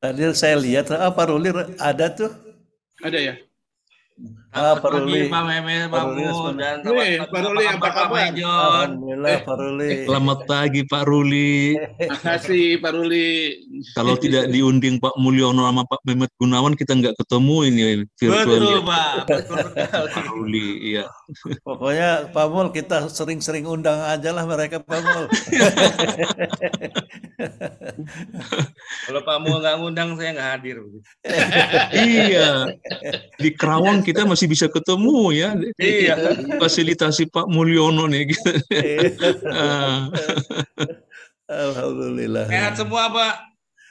Tadi 0.00 0.22
saya 0.32 0.56
lihat, 0.56 0.88
ah 0.96 1.12
Pak 1.12 1.26
Ruli 1.28 1.52
ada 1.76 2.08
tuh. 2.16 2.32
Ada 3.04 3.18
ya? 3.20 3.34
Ah, 4.58 4.74
Pak 4.74 4.90
Ruli. 4.90 5.30
Pak 5.30 5.42
Mehmet, 5.46 5.86
Pak 5.86 5.94
Pak 5.94 6.02
Ruli, 6.10 6.22
Mu, 6.22 6.34
selamat- 6.34 6.58
dan 6.58 6.76
Pak 6.82 7.40
Ruli, 7.46 7.64
apa 7.64 7.78
Pak 7.78 7.92
kabar? 7.94 8.18
Alhamdulillah 8.34 9.36
Pak 9.46 9.56
Ruli. 9.56 9.90
Selamat 10.02 10.38
pagi 10.44 10.80
Pak 10.82 11.02
Ruli. 11.06 11.52
Makasih 12.02 12.66
Pak 12.82 12.92
Ruli. 12.92 13.30
Kalau 13.94 14.14
tidak 14.16 14.50
diunding 14.50 14.98
Pak 14.98 15.14
Mulyono 15.16 15.62
sama 15.62 15.86
Pak 15.86 16.00
Mehmet 16.02 16.32
Gunawan 16.36 16.74
kita 16.74 16.92
nggak 16.92 17.14
ketemu 17.16 17.56
ini 17.64 17.82
virtual 18.18 18.42
Betul. 18.58 18.82
Pak. 18.82 19.10
Betul. 19.24 19.64
Pak 20.10 20.26
Ruli, 20.28 20.66
iya. 20.90 21.04
Pokoknya 21.62 22.10
Pak 22.28 22.46
Mul 22.48 22.68
kita 22.70 23.06
sering-sering 23.06 23.62
undang 23.64 24.02
aja 24.02 24.34
lah 24.34 24.42
mereka 24.42 24.82
Pak 24.82 24.98
Mul. 24.98 25.24
Kalau 29.06 29.20
Pak 29.22 29.36
Mu 29.40 29.52
nggak 29.58 29.74
ngundang, 29.78 30.08
saya 30.16 30.30
nggak 30.34 30.50
hadir. 30.56 30.76
iya. 31.94 32.48
Di 33.36 33.50
Kerawang 33.54 34.02
kita 34.02 34.24
masih 34.24 34.47
bisa 34.48 34.66
ketemu 34.66 35.30
ya. 35.36 35.52
Iya. 35.76 36.14
Fasilitasi 36.56 37.28
Pak 37.28 37.46
Mulyono 37.46 38.08
nih. 38.08 38.32
gitu. 38.32 38.50
Ah. 39.52 40.08
Alhamdulillah. 41.48 42.44
Sehat 42.48 42.74
semua, 42.76 43.08
Pak. 43.08 43.34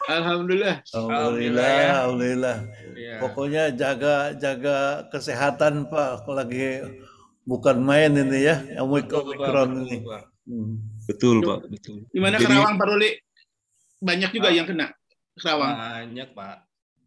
Alhamdulillah. 0.07 0.75
Alhamdulillah, 0.93 1.67
ya. 1.67 1.87
alhamdulillah. 1.99 2.57
Iya. 2.95 3.15
Pokoknya 3.19 3.63
jaga 3.73 4.31
jaga 4.37 4.77
kesehatan 5.09 5.89
Pak, 5.89 6.23
lagi 6.29 6.85
bukan 7.43 7.81
main 7.81 8.15
ini 8.15 8.39
ya, 8.45 8.55
yang. 8.79 9.25
Omikron 9.25 9.83
ini. 9.83 10.05
Pak. 10.05 10.23
Hmm. 10.47 10.79
Betul 11.07 11.43
Pak, 11.43 11.67
betul. 11.67 12.07
Gimana 12.13 12.39
Jadi- 12.39 12.45
Kerawang 12.47 12.75
Pak 12.79 12.87
Ruli? 12.87 13.11
Banyak 13.97 14.29
juga 14.31 14.47
Ah. 14.47 14.55
yang 14.55 14.67
kena 14.69 14.87
Kerawang. 15.35 15.73
Banyak, 15.75 16.29
Pak. 16.37 16.57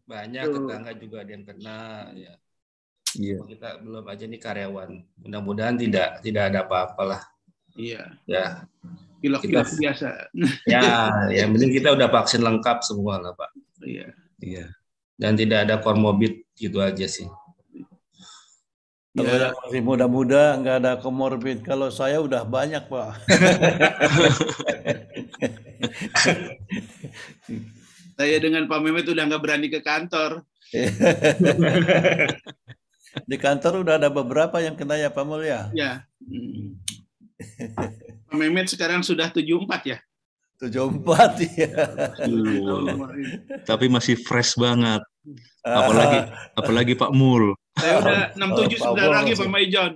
Banyak 0.05 0.43
tetangga 0.43 0.91
juga 0.99 1.17
ada 1.23 1.31
yang 1.31 1.45
kena. 1.47 1.79
Ya. 2.13 2.33
Iya. 3.15 3.43
Kita 3.43 3.83
belum 3.83 4.05
aja 4.07 4.23
nih 4.23 4.39
karyawan. 4.39 4.89
Mudah-mudahan 5.19 5.75
tidak 5.75 6.23
tidak 6.23 6.43
ada 6.53 6.59
apa-apa 6.63 7.03
lah. 7.03 7.21
Iya. 7.75 8.15
Ya, 8.27 8.67
Pilok-pilok 9.19 9.67
Kita- 9.67 9.79
biasa. 9.83 10.09
ya, 10.65 10.81
yang 11.29 11.51
penting 11.53 11.71
kita 11.71 11.91
udah 11.91 12.07
vaksin 12.07 12.41
lengkap 12.41 12.81
semua 12.81 13.19
lah, 13.19 13.35
Pak. 13.35 13.51
Iya. 13.83 14.15
Iya. 14.39 14.65
Dan 15.15 15.37
tidak 15.37 15.69
ada 15.69 15.75
komorbid 15.77 16.41
gitu 16.57 16.81
aja 16.81 17.05
sih. 17.05 17.29
Kalau 19.11 19.27
Ya. 19.27 19.51
masih 19.51 19.83
muda-muda 19.83 20.55
nggak 20.55 20.75
ada 20.81 20.91
komorbid. 20.97 21.61
Kalau 21.61 21.91
saya 21.91 22.23
udah 22.23 22.47
banyak 22.47 22.87
pak. 22.87 23.11
Saya 28.15 28.37
dengan 28.37 28.69
Pak 28.69 28.79
Mehmet 28.79 29.03
udah 29.03 29.25
nggak 29.25 29.41
berani 29.41 29.67
ke 29.67 29.81
kantor. 29.81 30.45
Di 33.27 33.35
kantor 33.35 33.83
udah 33.83 33.95
ada 33.99 34.07
beberapa 34.07 34.59
yang 34.63 34.75
kena 34.75 34.95
ya 34.95 35.11
Pak 35.11 35.25
Mulya. 35.27 35.67
Ya. 35.75 36.07
Hmm. 36.23 36.79
Pak 38.29 38.35
Mehmet 38.37 38.69
sekarang 38.71 39.03
sudah 39.03 39.27
74 39.29 39.67
ya? 39.83 39.97
74 40.61 41.41
ya. 41.61 41.73
Aduh, 42.21 43.09
tapi 43.65 43.89
masih 43.89 44.13
fresh 44.15 44.55
banget. 44.55 45.01
Apalagi 45.65 46.19
apalagi 46.53 46.93
Pak 46.95 47.11
Mul. 47.11 47.57
Saya 47.77 47.97
udah 47.97 48.21
67 48.37 48.77
Oh, 48.85 48.93
Bol 48.93 49.09
lagi. 49.09 49.33
Pak 49.33 49.49
Maijon. 49.49 49.91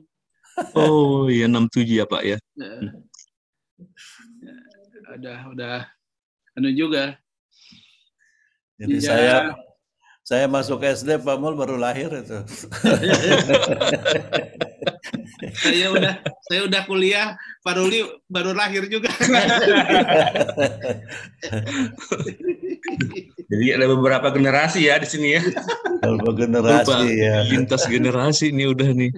Oh 0.74 1.28
iya 1.30 1.46
67 1.48 2.00
ya 2.02 2.06
Pak 2.10 2.24
ya. 2.26 2.38
Udah, 5.16 5.40
udah. 5.54 5.78
Anu 6.56 6.72
juga. 6.72 7.20
Jadi 8.76 8.96
Ya. 9.00 9.04
saya 9.04 9.36
saya 10.26 10.50
masuk 10.50 10.82
SD 10.82 11.22
Pak 11.22 11.38
Mul 11.38 11.54
baru 11.54 11.78
lahir 11.78 12.10
itu. 12.10 12.42
Saya 15.62 15.94
udah 15.94 16.18
saya 16.50 16.66
udah 16.66 16.82
kuliah, 16.90 17.38
Pak 17.62 17.78
Ruli 17.78 18.02
baru 18.26 18.58
lahir 18.58 18.90
juga. 18.90 19.14
Jadi 23.46 23.66
ada 23.70 23.86
beberapa 23.86 24.34
generasi 24.34 24.90
ya 24.90 24.98
di 24.98 25.06
sini 25.06 25.38
ya. 25.38 25.46
Beberapa 26.02 26.34
Lupa, 26.34 26.42
generasi 26.42 27.06
ya. 27.22 27.46
lintas 27.46 27.86
generasi 27.86 28.50
nih 28.50 28.68
udah 28.74 28.90
nih. 28.98 29.14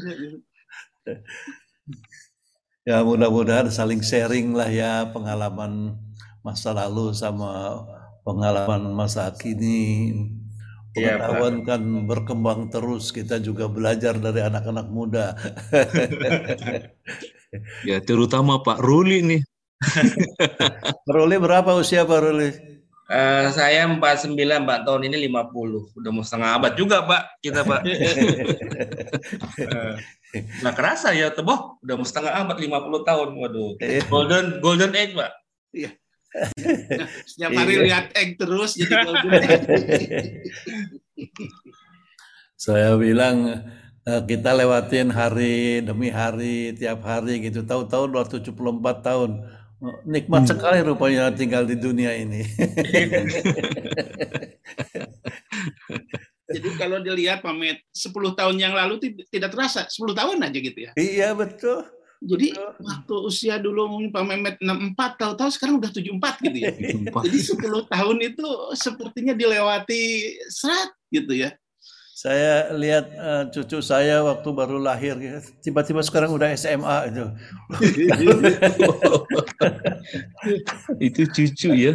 Ya 2.83 2.99
mudah-mudahan 3.03 3.71
saling 3.71 4.03
sharing 4.03 4.51
lah 4.51 4.67
ya 4.67 5.07
pengalaman 5.11 5.95
masa 6.43 6.75
lalu 6.75 7.15
sama 7.15 7.83
pengalaman 8.27 8.91
masa 8.91 9.31
kini. 9.35 10.35
Iya. 10.97 11.21
Pengetahuan 11.21 11.55
kan 11.61 11.81
berkembang 12.09 12.59
terus, 12.73 13.13
kita 13.13 13.37
juga 13.37 13.69
belajar 13.69 14.17
dari 14.17 14.41
anak-anak 14.41 14.87
muda. 14.89 15.37
Ya 17.87 18.03
terutama 18.03 18.59
Pak 18.59 18.83
Ruli 18.83 19.23
nih. 19.23 19.41
Pak 21.07 21.13
Ruli 21.15 21.39
berapa 21.39 21.79
usia 21.79 22.03
Pak 22.03 22.19
Ruli? 22.19 22.49
Eh, 23.07 23.45
saya 23.55 23.87
49 23.87 24.35
Pak, 24.67 24.83
tahun 24.83 25.07
ini 25.07 25.31
50. 25.31 25.95
Udah 25.95 26.11
mau 26.11 26.27
setengah 26.27 26.59
abad 26.59 26.75
juga 26.75 27.07
Pak, 27.07 27.39
kita 27.39 27.63
Pak. 27.63 27.81
Eh, 30.27 30.43
Nggak 30.59 30.75
kerasa 30.75 31.15
ya, 31.15 31.31
teboh. 31.31 31.79
Udah 31.79 31.95
mau 31.95 32.03
setengah 32.03 32.35
abad, 32.35 32.59
50 32.59 33.07
tahun. 33.07 33.29
Waduh. 33.39 33.79
Golden 34.11 34.59
golden 34.59 34.91
age 34.91 35.15
Pak. 35.15 35.31
Setiap 37.25 37.51
hari 37.51 37.73
Iya. 37.73 37.83
lihat 37.83 38.05
egg 38.13 38.35
terus 38.35 38.73
jadi 38.73 38.93
golden 39.01 39.31
egg. 39.43 39.61
Saya 42.53 42.93
bilang 42.95 43.61
eh, 44.03 44.21
kita 44.23 44.51
lewatin 44.51 45.09
hari 45.09 45.81
demi 45.81 46.09
hari, 46.09 46.73
tiap 46.73 47.01
hari 47.01 47.41
gitu. 47.43 47.61
Tahu-tahu 47.61 48.09
274 48.09 48.53
tahun. 49.01 49.31
Nikmat 50.03 50.45
sekali 50.47 50.81
rupanya 50.81 51.29
tinggal 51.29 51.61
di 51.61 51.77
dunia 51.77 52.09
ini. 52.11 52.41
Jadi 56.47 56.69
kalau 56.79 56.97
dilihat 56.97 57.43
Pak 57.43 57.53
Met, 57.53 57.83
10 57.91 58.09
tahun 58.33 58.55
yang 58.55 58.71
lalu 58.71 58.95
ti- 58.97 59.27
tidak 59.27 59.51
terasa, 59.51 59.83
10 59.85 60.15
tahun 60.15 60.39
aja 60.39 60.57
gitu 60.57 60.79
ya. 60.79 60.91
iya 60.95 61.35
betul. 61.35 61.83
Jadi 62.17 62.49
waktu 62.81 63.15
usia 63.21 63.61
dulu 63.61 63.85
mungkin 63.85 64.09
Pak 64.09 64.25
Mehmet 64.25 64.57
64, 64.57 65.21
tahu-tahu 65.21 65.49
sekarang 65.53 65.77
udah 65.77 65.93
74 65.93 66.49
gitu 66.49 66.57
ya. 66.57 66.73
Jadi 67.13 67.39
10 67.45 67.93
tahun 67.93 68.17
itu 68.25 68.47
sepertinya 68.73 69.37
dilewati 69.37 70.33
serat 70.49 70.97
gitu 71.13 71.37
ya. 71.37 71.53
Saya 72.17 72.73
lihat 72.73 73.13
eh, 73.13 73.43
cucu 73.53 73.77
saya 73.77 74.25
waktu 74.25 74.49
baru 74.49 74.81
lahir, 74.81 75.21
tiba-tiba 75.61 76.01
sekarang 76.01 76.33
udah 76.33 76.49
SMA 76.57 77.13
itu. 77.13 77.29
Itu 81.13 81.29
cucu 81.29 81.69
ya. 81.77 81.93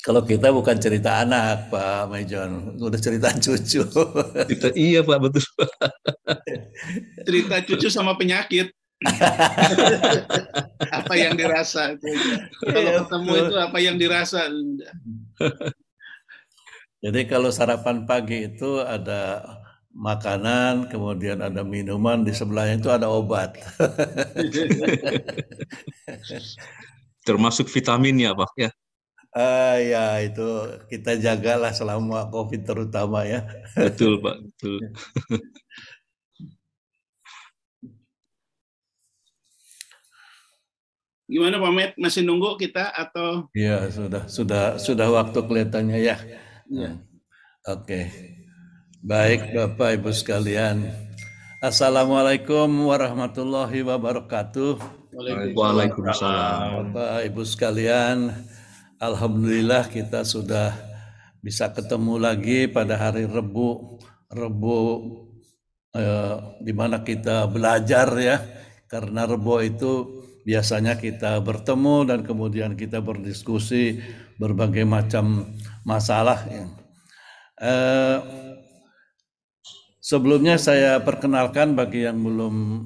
Kalau 0.00 0.24
kita 0.24 0.48
bukan 0.48 0.80
cerita 0.80 1.20
anak, 1.20 1.68
Pak 1.68 2.08
Mejon, 2.08 2.80
udah 2.80 2.96
cerita 2.96 3.28
cucu. 3.44 3.84
Kita, 4.48 4.72
iya 4.72 5.04
Pak 5.04 5.18
betul. 5.20 5.44
Cerita 7.28 7.60
cucu 7.60 7.88
sama 7.92 8.16
penyakit. 8.16 8.72
apa 11.00 11.14
yang 11.16 11.32
dirasa 11.32 11.96
itu. 11.96 12.04
Kalau 12.68 12.90
Iya, 12.92 13.00
ketemu 13.00 13.30
itu 13.32 13.56
apa 13.56 13.78
yang 13.80 13.96
dirasa. 13.96 14.44
Jadi 17.00 17.20
kalau 17.24 17.48
sarapan 17.48 18.04
pagi 18.04 18.52
itu 18.52 18.84
ada 18.84 19.40
makanan, 19.96 20.92
kemudian 20.92 21.40
ada 21.40 21.64
minuman, 21.64 22.24
di 22.24 22.32
sebelahnya 22.36 22.76
itu 22.76 22.92
ada 22.92 23.08
obat. 23.08 23.56
Termasuk 27.24 27.72
vitaminnya 27.72 28.36
Pak 28.36 28.52
ya. 28.60 28.70
Ah 29.30 29.78
ya 29.78 30.18
itu 30.26 30.42
kita 30.90 31.14
jagalah 31.14 31.70
selama 31.70 32.26
COVID 32.34 32.66
terutama 32.66 33.22
ya. 33.22 33.46
Betul 33.78 34.18
Pak, 34.18 34.36
betul. 34.42 34.78
Gimana 41.30 41.62
Pak 41.62 41.70
Met? 41.70 41.92
Masih 41.94 42.26
nunggu 42.26 42.58
kita 42.58 42.90
atau 42.90 43.46
Iya 43.54 43.86
sudah 43.94 44.26
sudah 44.26 44.82
sudah 44.82 45.06
waktu 45.14 45.38
kelihatannya 45.38 45.98
ya. 46.02 46.18
Iya. 46.66 46.98
Oke. 47.70 48.10
Baik 48.98 49.54
Bapak 49.54 50.02
Ibu 50.02 50.10
sekalian. 50.10 50.90
Assalamualaikum 51.62 52.66
warahmatullahi 52.66 53.86
wabarakatuh. 53.86 54.80
Waalaikumsalam. 55.54 56.90
Bapak 56.90 57.30
Ibu 57.30 57.42
sekalian, 57.46 58.34
alhamdulillah 59.00 59.88
kita 59.88 60.22
sudah 60.28 60.76
bisa 61.40 61.72
ketemu 61.72 62.20
lagi 62.20 62.68
pada 62.68 63.00
hari 63.00 63.24
Rebu, 63.24 63.96
Rebu 64.28 64.78
eh, 65.96 66.36
di 66.60 66.72
mana 66.76 67.00
kita 67.00 67.48
belajar 67.48 68.12
ya. 68.20 68.36
Karena 68.84 69.24
Rebu 69.24 69.54
itu 69.64 69.92
biasanya 70.44 71.00
kita 71.00 71.40
bertemu 71.40 71.96
dan 72.12 72.20
kemudian 72.28 72.76
kita 72.76 73.00
berdiskusi 73.00 74.04
berbagai 74.36 74.84
macam 74.84 75.48
masalah. 75.88 76.44
ya. 76.52 76.64
Eh, 77.60 78.18
sebelumnya 80.04 80.60
saya 80.60 81.00
perkenalkan 81.00 81.72
bagi 81.72 82.04
yang 82.04 82.20
belum 82.20 82.84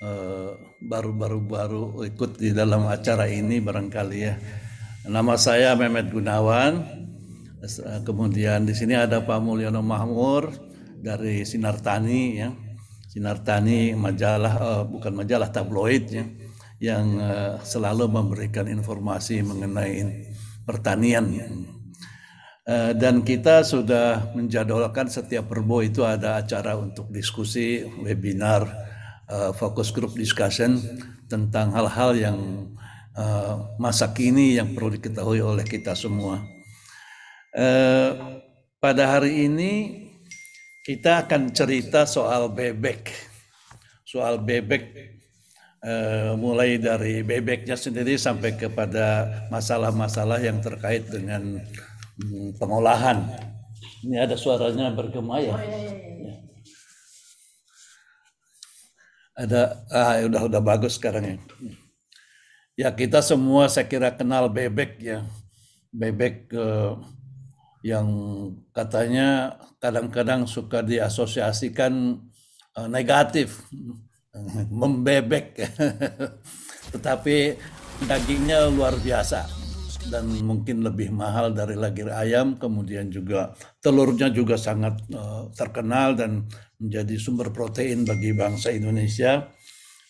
eh, 0.00 0.52
baru-baru-baru 0.80 2.08
ikut 2.08 2.40
di 2.40 2.56
dalam 2.56 2.88
acara 2.88 3.28
ini 3.28 3.60
barangkali 3.60 4.18
ya. 4.24 4.36
Nama 5.06 5.38
saya 5.38 5.78
Mehmet 5.78 6.10
Gunawan. 6.10 6.82
Eh, 7.62 8.00
Kemudian 8.02 8.66
di 8.66 8.74
sini 8.74 8.98
ada 8.98 9.22
Pak 9.22 9.38
Mulyono 9.38 9.78
Mahmur 9.78 10.50
dari 10.98 11.46
Sinar 11.46 11.78
Tani 11.78 12.22
ya. 12.34 12.50
Sinar 13.06 13.46
Tani 13.46 13.94
majalah 13.94 14.54
eh, 14.58 14.82
bukan 14.90 15.14
majalah 15.14 15.54
tabloid 15.54 16.04
ya 16.10 16.26
yang 16.82 17.22
eh, 17.22 17.54
selalu 17.62 18.10
memberikan 18.10 18.66
informasi 18.66 19.46
mengenai 19.46 20.26
pertanian. 20.66 21.30
Eh, 22.66 22.92
dan 22.98 23.22
kita 23.22 23.62
sudah 23.62 24.34
menjadwalkan 24.34 25.06
setiap 25.06 25.46
Rebo 25.54 25.86
itu 25.86 26.02
ada 26.02 26.42
acara 26.42 26.74
untuk 26.74 27.14
diskusi, 27.14 27.86
webinar, 28.02 28.66
eh, 29.30 29.54
focus 29.54 29.94
group 29.94 30.18
discussion 30.18 30.82
tentang 31.30 31.70
hal-hal 31.78 32.10
yang 32.18 32.38
eh, 33.16 33.54
masa 33.80 34.12
kini 34.12 34.60
yang 34.60 34.76
perlu 34.76 34.94
diketahui 35.00 35.40
oleh 35.40 35.64
kita 35.64 35.96
semua. 35.96 36.44
Eh, 37.56 38.10
pada 38.76 39.16
hari 39.16 39.48
ini 39.48 39.72
kita 40.84 41.26
akan 41.26 41.50
cerita 41.50 42.04
soal 42.04 42.52
bebek, 42.52 43.10
soal 44.04 44.38
bebek 44.38 45.16
eh, 45.82 46.32
mulai 46.36 46.76
dari 46.76 47.24
bebeknya 47.24 47.74
sendiri 47.74 48.20
sampai 48.20 48.54
kepada 48.54 49.26
masalah-masalah 49.48 50.38
yang 50.44 50.60
terkait 50.60 51.08
dengan 51.08 51.58
mm, 52.20 52.60
pengolahan. 52.60 53.24
Ini 54.04 54.22
ada 54.22 54.36
suaranya 54.38 54.92
bergema 54.92 55.40
ya. 55.40 55.56
Ya. 55.56 56.34
Ada 59.36 59.60
ah 59.92 60.14
udah 60.24 60.42
udah 60.48 60.62
bagus 60.64 60.96
sekarang 61.00 61.24
ya. 61.24 61.36
Ya 62.76 62.92
kita 62.92 63.24
semua 63.24 63.72
saya 63.72 63.88
kira 63.88 64.12
kenal 64.12 64.52
bebek 64.52 65.00
ya. 65.00 65.24
Bebek 65.96 66.52
eh, 66.52 66.92
yang 67.80 68.08
katanya 68.76 69.56
kadang-kadang 69.80 70.44
suka 70.44 70.84
diasosiasikan 70.84 72.20
eh, 72.76 72.88
negatif, 72.92 73.64
membebek, 74.80 75.56
tetapi 76.92 77.56
dagingnya 78.04 78.68
luar 78.68 79.00
biasa 79.00 79.48
dan 80.12 80.28
mungkin 80.44 80.84
lebih 80.84 81.08
mahal 81.16 81.56
dari 81.56 81.80
lagir 81.80 82.12
ayam. 82.12 82.60
Kemudian 82.60 83.08
juga 83.08 83.56
telurnya 83.80 84.28
juga 84.28 84.60
sangat 84.60 85.00
eh, 85.08 85.44
terkenal 85.56 86.12
dan 86.12 86.44
menjadi 86.76 87.16
sumber 87.16 87.56
protein 87.56 88.04
bagi 88.04 88.36
bangsa 88.36 88.68
Indonesia. 88.68 89.48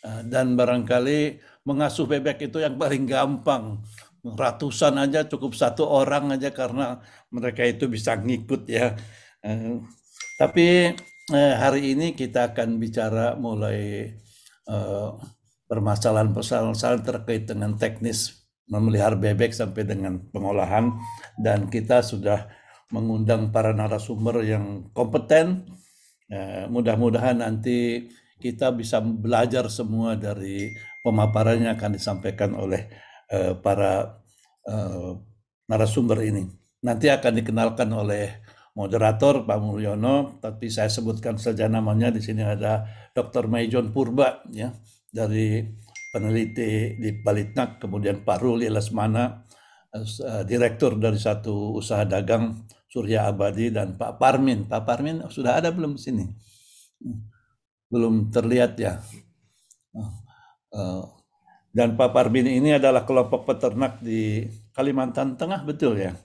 Eh, 0.06 0.22
dan 0.26 0.54
barangkali 0.54 1.20
mengasuh 1.66 2.06
bebek 2.06 2.48
itu 2.48 2.62
yang 2.62 2.78
paling 2.78 3.04
gampang 3.04 3.82
ratusan 4.22 4.98
aja 5.02 5.26
cukup 5.26 5.54
satu 5.54 5.86
orang 5.86 6.34
aja 6.34 6.50
karena 6.50 6.98
mereka 7.30 7.62
itu 7.66 7.90
bisa 7.90 8.14
ngikut 8.18 8.66
ya. 8.70 8.94
Eh, 9.42 9.82
tapi 10.38 10.94
eh, 11.34 11.54
hari 11.58 11.94
ini 11.94 12.14
kita 12.14 12.54
akan 12.54 12.78
bicara 12.78 13.34
mulai 13.34 14.10
permasalahan-permasalahan 15.70 17.06
terkait 17.06 17.46
dengan 17.46 17.78
teknis 17.78 18.46
memelihara 18.66 19.14
bebek 19.14 19.54
sampai 19.54 19.86
dengan 19.86 20.18
pengolahan 20.34 20.90
dan 21.38 21.70
kita 21.70 22.02
sudah 22.02 22.50
mengundang 22.90 23.50
para 23.50 23.74
narasumber 23.74 24.42
yang 24.42 24.90
kompeten. 24.90 25.66
Eh, 26.26 26.66
mudah-mudahan 26.66 27.38
nanti 27.38 28.10
kita 28.42 28.74
bisa 28.74 28.98
belajar 28.98 29.70
semua 29.70 30.18
dari 30.18 30.74
pemaparan 31.06 31.62
yang 31.62 31.78
akan 31.78 31.94
disampaikan 31.94 32.58
oleh 32.58 32.90
Eh, 33.26 33.58
para 33.58 34.22
eh, 34.70 35.10
narasumber 35.66 36.22
ini. 36.22 36.46
Nanti 36.86 37.10
akan 37.10 37.32
dikenalkan 37.42 37.90
oleh 37.90 38.38
moderator 38.78 39.42
Pak 39.42 39.58
Mulyono, 39.58 40.38
tapi 40.38 40.70
saya 40.70 40.86
sebutkan 40.86 41.34
saja 41.34 41.66
namanya 41.66 42.14
di 42.14 42.22
sini 42.22 42.46
ada 42.46 42.86
Dr. 43.10 43.50
Maijon 43.50 43.90
Purba 43.90 44.46
ya 44.54 44.70
dari 45.10 45.58
peneliti 46.14 46.94
di 47.02 47.10
Balitnak, 47.18 47.82
kemudian 47.82 48.22
Pak 48.22 48.38
Ruli 48.38 48.70
Lesmana, 48.70 49.42
eh, 49.90 50.42
direktur 50.46 50.94
dari 50.94 51.18
satu 51.18 51.74
usaha 51.82 52.06
dagang 52.06 52.62
Surya 52.86 53.26
Abadi 53.26 53.74
dan 53.74 53.98
Pak 53.98 54.22
Parmin. 54.22 54.70
Pak 54.70 54.86
Parmin 54.86 55.26
sudah 55.34 55.58
ada 55.58 55.74
belum 55.74 55.98
di 55.98 56.02
sini? 56.06 56.24
Belum 57.90 58.30
terlihat 58.30 58.78
ya. 58.78 59.02
Dan 61.76 61.92
Pak 61.92 62.10
Parbin 62.16 62.48
ini 62.48 62.72
adalah 62.72 63.04
kelompok 63.04 63.44
peternak 63.44 64.00
di 64.00 64.48
Kalimantan 64.72 65.36
Tengah, 65.36 65.60
betul 65.60 66.00
ya? 66.00 66.16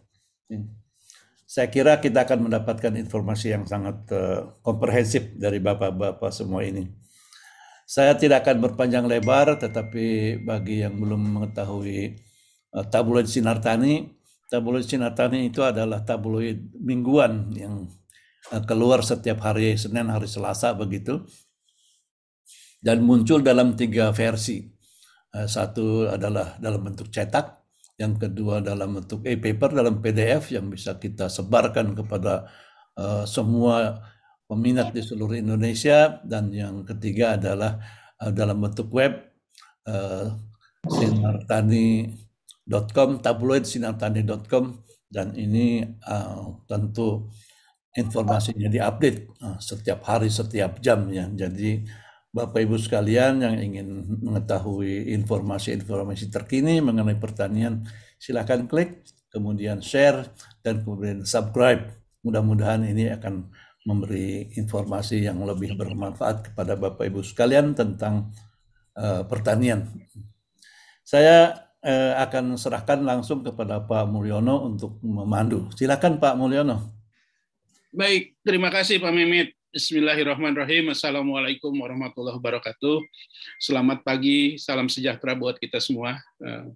Saya 1.52 1.68
kira 1.68 2.00
kita 2.00 2.24
akan 2.24 2.48
mendapatkan 2.48 2.96
informasi 2.96 3.52
yang 3.52 3.68
sangat 3.68 4.08
uh, 4.16 4.56
komprehensif 4.64 5.36
dari 5.36 5.60
bapak-bapak 5.60 6.32
semua 6.32 6.64
ini. 6.64 6.88
Saya 7.84 8.16
tidak 8.16 8.48
akan 8.48 8.72
berpanjang 8.72 9.04
lebar, 9.04 9.60
tetapi 9.60 10.40
bagi 10.48 10.80
yang 10.80 10.96
belum 10.96 11.20
mengetahui 11.36 12.16
uh, 12.72 12.88
tabloid 12.88 13.28
Sinar 13.28 13.60
Tani, 13.60 14.08
tabloid 14.48 14.88
Sinar 14.88 15.12
Tani 15.12 15.52
itu 15.52 15.60
adalah 15.60 16.00
tabloid 16.08 16.72
mingguan 16.80 17.52
yang 17.52 17.92
keluar 18.64 19.04
setiap 19.04 19.44
hari 19.44 19.76
Senin, 19.76 20.08
hari 20.08 20.32
Selasa 20.32 20.72
begitu, 20.72 21.28
dan 22.82 23.06
muncul 23.06 23.46
dalam 23.46 23.78
tiga 23.78 24.10
versi. 24.10 24.66
Eh, 25.32 25.48
satu 25.48 26.12
adalah 26.12 26.60
dalam 26.60 26.84
bentuk 26.84 27.08
cetak, 27.14 27.62
yang 28.02 28.18
kedua 28.18 28.66
dalam 28.66 28.98
bentuk 28.98 29.22
e-paper 29.22 29.78
dalam 29.78 30.02
PDF 30.02 30.50
yang 30.50 30.74
bisa 30.74 30.98
kita 30.98 31.30
sebarkan 31.30 31.94
kepada 31.94 32.50
uh, 32.98 33.30
semua 33.30 34.02
peminat 34.50 34.90
di 34.90 35.06
seluruh 35.06 35.38
Indonesia. 35.38 36.18
Dan 36.26 36.50
yang 36.50 36.82
ketiga 36.82 37.38
adalah 37.38 37.78
uh, 38.18 38.34
dalam 38.34 38.58
bentuk 38.58 38.90
web 38.90 39.22
sinartani.com 40.82 43.22
tabloid 43.22 43.66
sinartani.com 43.66 44.78
dan 45.10 45.34
ini 45.34 45.82
tentu 46.70 47.34
informasinya 47.98 48.70
diupdate 48.70 49.26
setiap 49.58 50.06
hari 50.06 50.30
setiap 50.30 50.78
jam 50.78 51.10
ya. 51.10 51.26
Jadi 51.34 51.82
Bapak 52.32 52.64
Ibu 52.64 52.80
sekalian 52.80 53.44
yang 53.44 53.60
ingin 53.60 54.08
mengetahui 54.24 55.12
informasi-informasi 55.20 56.32
terkini 56.32 56.80
mengenai 56.80 57.20
pertanian, 57.20 57.84
silakan 58.16 58.72
klik, 58.72 59.04
kemudian 59.28 59.84
share, 59.84 60.32
dan 60.64 60.80
kemudian 60.80 61.28
subscribe. 61.28 61.92
Mudah-mudahan 62.24 62.88
ini 62.88 63.12
akan 63.12 63.52
memberi 63.84 64.48
informasi 64.56 65.28
yang 65.28 65.44
lebih 65.44 65.76
bermanfaat 65.76 66.52
kepada 66.52 66.80
Bapak 66.80 67.04
Ibu 67.04 67.20
sekalian 67.20 67.76
tentang 67.76 68.32
uh, 68.96 69.28
pertanian. 69.28 69.92
Saya 71.04 71.68
uh, 71.84 72.14
akan 72.16 72.56
serahkan 72.56 73.04
langsung 73.04 73.44
kepada 73.44 73.84
Pak 73.84 74.08
Mulyono 74.08 74.72
untuk 74.72 75.04
memandu. 75.04 75.68
Silakan 75.76 76.16
Pak 76.16 76.40
Mulyono. 76.40 76.96
Baik, 77.92 78.40
terima 78.40 78.72
kasih 78.72 79.04
Pak 79.04 79.12
Mehmet. 79.12 79.61
Bismillahirrahmanirrahim. 79.72 80.92
Assalamualaikum 80.92 81.72
warahmatullahi 81.72 82.36
wabarakatuh. 82.36 83.08
Selamat 83.56 84.04
pagi, 84.04 84.60
salam 84.60 84.92
sejahtera 84.92 85.32
buat 85.32 85.56
kita 85.56 85.80
semua. 85.80 86.20
Eh, 86.44 86.76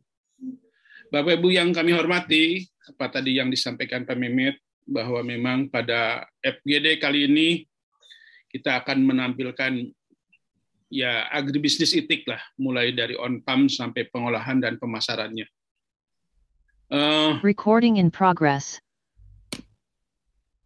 Bapak 1.11 1.43
Ibu 1.43 1.51
yang 1.51 1.75
kami 1.75 1.91
hormati, 1.91 2.63
apa 2.87 3.19
tadi 3.19 3.35
yang 3.35 3.51
disampaikan 3.51 4.07
Pak 4.07 4.15
Mehmet, 4.15 4.55
bahwa 4.87 5.19
memang 5.27 5.67
pada 5.67 6.23
FGD 6.39 7.03
kali 7.03 7.27
ini 7.27 7.49
kita 8.47 8.79
akan 8.79 9.03
menampilkan 9.03 9.91
ya 10.87 11.27
agribisnis 11.35 11.91
itik 11.99 12.23
lah, 12.31 12.39
mulai 12.55 12.95
dari 12.95 13.19
on-farm 13.19 13.67
sampai 13.67 14.07
pengolahan 14.07 14.63
dan 14.63 14.79
pemasarannya. 14.79 15.51
Uh, 16.87 17.43
Recording 17.43 17.99
in 17.99 18.07
progress 18.07 18.79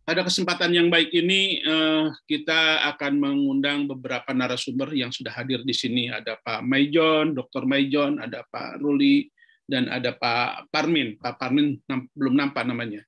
pada 0.09 0.25
kesempatan 0.25 0.73
yang 0.73 0.89
baik 0.89 1.13
ini 1.13 1.61
eh, 1.61 2.09
kita 2.25 2.81
akan 2.97 3.21
mengundang 3.21 3.85
beberapa 3.85 4.33
narasumber 4.33 4.89
yang 4.97 5.13
sudah 5.13 5.29
hadir 5.29 5.61
di 5.61 5.69
sini. 5.69 6.09
Ada 6.09 6.41
Pak 6.41 6.65
Maijon, 6.65 7.37
Dr. 7.37 7.69
Maijon, 7.69 8.17
ada 8.17 8.41
Pak 8.49 8.81
Ruli, 8.81 9.29
dan 9.69 9.85
ada 9.85 10.09
Pak 10.17 10.73
Parmin. 10.73 11.13
Pak 11.21 11.37
Parmin 11.37 11.77
belum 12.17 12.33
nampak 12.33 12.65
namanya. 12.65 13.05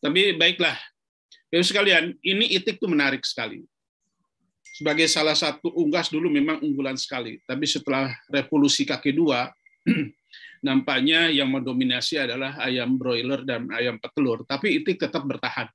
Tapi 0.00 0.32
baiklah, 0.40 0.80
Bapak 1.52 1.60
sekalian, 1.60 2.16
ini 2.24 2.56
itik 2.56 2.80
itu 2.80 2.88
menarik 2.88 3.20
sekali. 3.20 3.60
Sebagai 4.80 5.12
salah 5.12 5.36
satu 5.36 5.68
unggas 5.76 6.08
dulu 6.08 6.32
memang 6.32 6.64
unggulan 6.64 6.96
sekali. 6.96 7.36
Tapi 7.44 7.68
setelah 7.68 8.16
revolusi 8.32 8.88
kaki 8.88 9.12
dua, 9.12 9.52
nampaknya 10.64 11.28
yang 11.28 11.52
mendominasi 11.52 12.16
adalah 12.16 12.56
ayam 12.64 12.96
broiler 12.96 13.44
dan 13.44 13.68
ayam 13.76 14.00
petelur. 14.00 14.48
Tapi 14.48 14.80
itik 14.80 15.04
tetap 15.04 15.28
bertahan 15.28 15.68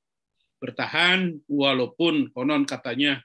bertahan 0.60 1.36
walaupun 1.46 2.32
konon 2.32 2.64
katanya 2.64 3.22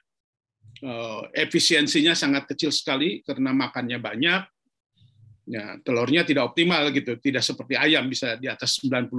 uh, 0.83 1.27
efisiensinya 1.35 2.15
sangat 2.15 2.47
kecil 2.51 2.71
sekali 2.71 3.21
karena 3.25 3.51
makannya 3.51 3.99
banyak. 3.99 4.43
Ya, 5.51 5.75
telurnya 5.83 6.23
tidak 6.23 6.53
optimal 6.53 6.93
gitu, 6.95 7.17
tidak 7.19 7.43
seperti 7.43 7.75
ayam 7.75 8.07
bisa 8.07 8.39
di 8.39 8.47
atas 8.47 8.79
90% 8.87 9.09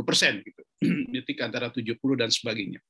gitu. 0.40 0.62
Nitik 1.12 1.37
antara 1.44 1.68
70 1.68 1.98
dan 2.16 2.31
sebagainya. 2.33 2.81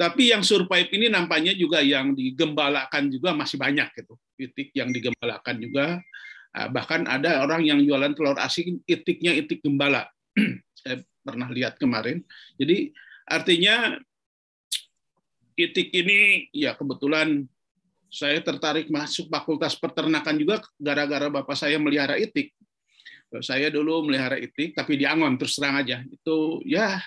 Tapi 0.00 0.32
yang 0.32 0.40
survive 0.40 0.88
ini 0.96 1.12
nampaknya 1.12 1.52
juga 1.52 1.84
yang 1.84 2.16
digembalakan 2.16 3.12
juga 3.12 3.36
masih 3.36 3.60
banyak 3.60 3.84
gitu. 4.00 4.16
Itik 4.40 4.72
yang 4.72 4.88
digembalakan 4.96 5.60
juga 5.60 6.00
ah, 6.56 6.72
bahkan 6.72 7.04
ada 7.04 7.44
orang 7.44 7.68
yang 7.68 7.84
jualan 7.84 8.16
telur 8.16 8.40
asin 8.40 8.80
itiknya 8.88 9.36
itik 9.36 9.60
gembala. 9.60 10.08
Saya 10.80 11.04
pernah 11.20 11.52
lihat 11.52 11.76
kemarin. 11.76 12.24
Jadi 12.56 12.96
artinya 13.28 14.00
itik 15.66 15.92
ini 15.92 16.48
ya 16.54 16.72
kebetulan 16.78 17.44
saya 18.10 18.42
tertarik 18.42 18.90
masuk 18.90 19.30
fakultas 19.30 19.78
peternakan 19.78 20.34
juga 20.34 20.60
gara-gara 20.76 21.30
bapak 21.30 21.54
saya 21.54 21.78
melihara 21.78 22.18
itik. 22.18 22.50
Saya 23.46 23.70
dulu 23.70 24.10
melihara 24.10 24.34
itik, 24.42 24.74
tapi 24.74 24.98
di 24.98 25.06
Angon 25.06 25.38
terus 25.38 25.54
terang 25.54 25.78
aja. 25.78 26.02
Itu 26.02 26.58
ya 26.66 26.98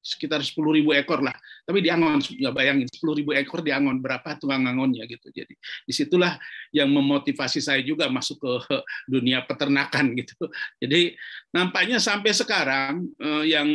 sekitar 0.00 0.44
10 0.44 0.56
ribu 0.76 0.92
ekor 0.92 1.24
lah. 1.24 1.32
Tapi 1.64 1.80
di 1.80 1.88
Angon, 1.88 2.20
ya 2.36 2.52
bayangin 2.52 2.84
10 2.88 3.00
ribu 3.16 3.32
ekor 3.32 3.64
di 3.64 3.72
Angon, 3.72 4.00
berapa 4.00 4.36
tukang 4.36 4.60
Angonnya 4.68 5.08
gitu. 5.08 5.32
Jadi 5.32 5.56
di 5.88 5.92
situlah 5.96 6.36
yang 6.76 6.92
memotivasi 6.92 7.64
saya 7.64 7.80
juga 7.80 8.12
masuk 8.12 8.36
ke 8.40 8.52
dunia 9.12 9.40
peternakan 9.48 10.12
gitu. 10.20 10.36
Jadi 10.76 11.16
nampaknya 11.56 11.96
sampai 11.96 12.32
sekarang 12.36 13.08
eh, 13.16 13.56
yang 13.56 13.68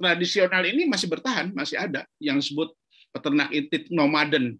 tradisional 0.00 0.64
ini 0.64 0.88
masih 0.88 1.08
bertahan, 1.08 1.52
masih 1.56 1.76
ada. 1.76 2.08
Yang 2.20 2.48
disebut 2.48 2.68
peternak 3.10 3.50
itik 3.52 3.90
nomaden. 3.90 4.58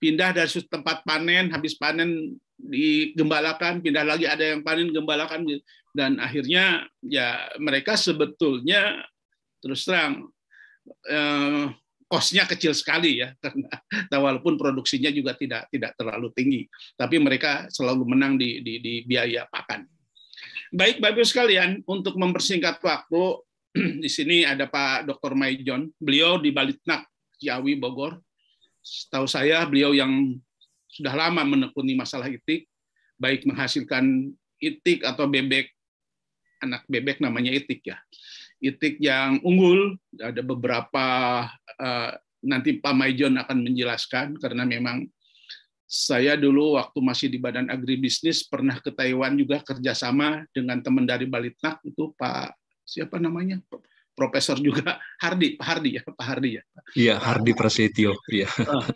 Pindah 0.00 0.32
dari 0.32 0.48
tempat 0.64 1.04
panen, 1.04 1.52
habis 1.52 1.76
panen 1.76 2.40
digembalakan, 2.56 3.84
pindah 3.84 4.04
lagi 4.04 4.24
ada 4.24 4.44
yang 4.44 4.64
panen 4.64 4.92
gembalakan 4.92 5.44
dan 5.96 6.20
akhirnya 6.22 6.86
ya 7.02 7.50
mereka 7.58 7.98
sebetulnya 7.98 9.04
terus 9.58 9.84
terang 9.84 10.30
eh, 11.08 11.66
kosnya 12.10 12.46
kecil 12.46 12.74
sekali 12.74 13.22
ya 13.22 13.34
karena 13.42 13.70
nah, 14.10 14.20
walaupun 14.22 14.58
produksinya 14.58 15.10
juga 15.10 15.34
tidak 15.34 15.70
tidak 15.70 15.94
terlalu 15.98 16.30
tinggi 16.34 16.62
tapi 16.94 17.18
mereka 17.18 17.66
selalu 17.70 18.06
menang 18.06 18.38
di 18.38 18.62
di, 18.62 18.78
di 18.78 18.94
biaya 19.06 19.46
pakan. 19.50 19.86
Baik 20.70 21.02
Bapak 21.02 21.26
sekalian 21.26 21.82
untuk 21.90 22.14
mempersingkat 22.14 22.78
waktu 22.78 23.22
di 24.02 24.10
sini 24.10 24.46
ada 24.46 24.70
Pak 24.70 25.10
Dr. 25.10 25.34
Maijon 25.34 25.90
beliau 25.98 26.38
di 26.38 26.54
Balitnak 26.54 27.09
Ciawi 27.40 27.80
Bogor. 27.80 28.20
Tahu 29.10 29.26
saya 29.26 29.64
beliau 29.64 29.96
yang 29.96 30.36
sudah 30.92 31.16
lama 31.16 31.42
menekuni 31.44 31.96
masalah 31.96 32.28
itik 32.28 32.68
baik 33.20 33.44
menghasilkan 33.44 34.32
itik 34.60 35.04
atau 35.04 35.28
bebek 35.28 35.72
anak 36.60 36.84
bebek 36.88 37.20
namanya 37.20 37.52
itik 37.52 37.84
ya 37.84 38.00
itik 38.60 39.00
yang 39.00 39.40
unggul. 39.42 39.96
Ada 40.20 40.44
beberapa 40.44 41.06
uh, 41.80 42.12
nanti 42.44 42.76
Pak 42.78 42.94
Maijon 42.94 43.40
akan 43.40 43.58
menjelaskan 43.64 44.36
karena 44.36 44.68
memang 44.68 45.08
saya 45.90 46.38
dulu 46.38 46.78
waktu 46.78 46.98
masih 47.02 47.26
di 47.26 47.42
Badan 47.42 47.66
Agribisnis 47.66 48.46
pernah 48.46 48.78
ke 48.78 48.94
Taiwan 48.94 49.34
juga 49.34 49.58
kerjasama 49.58 50.46
dengan 50.54 50.78
teman 50.78 51.02
dari 51.02 51.26
Balitnak 51.26 51.82
itu 51.82 52.14
Pak 52.14 52.54
siapa 52.86 53.18
namanya 53.18 53.58
Profesor 54.20 54.60
juga 54.60 55.00
Hardi 55.24 55.56
Pak 55.56 55.64
Hardi 55.64 55.90
ya 55.96 56.02
Pak 56.04 56.20
Hardi 56.20 56.50
ya 56.60 56.62
Iya 56.92 57.14
Hardi 57.16 57.56
Prasetyo 57.56 58.20
ya 58.28 58.48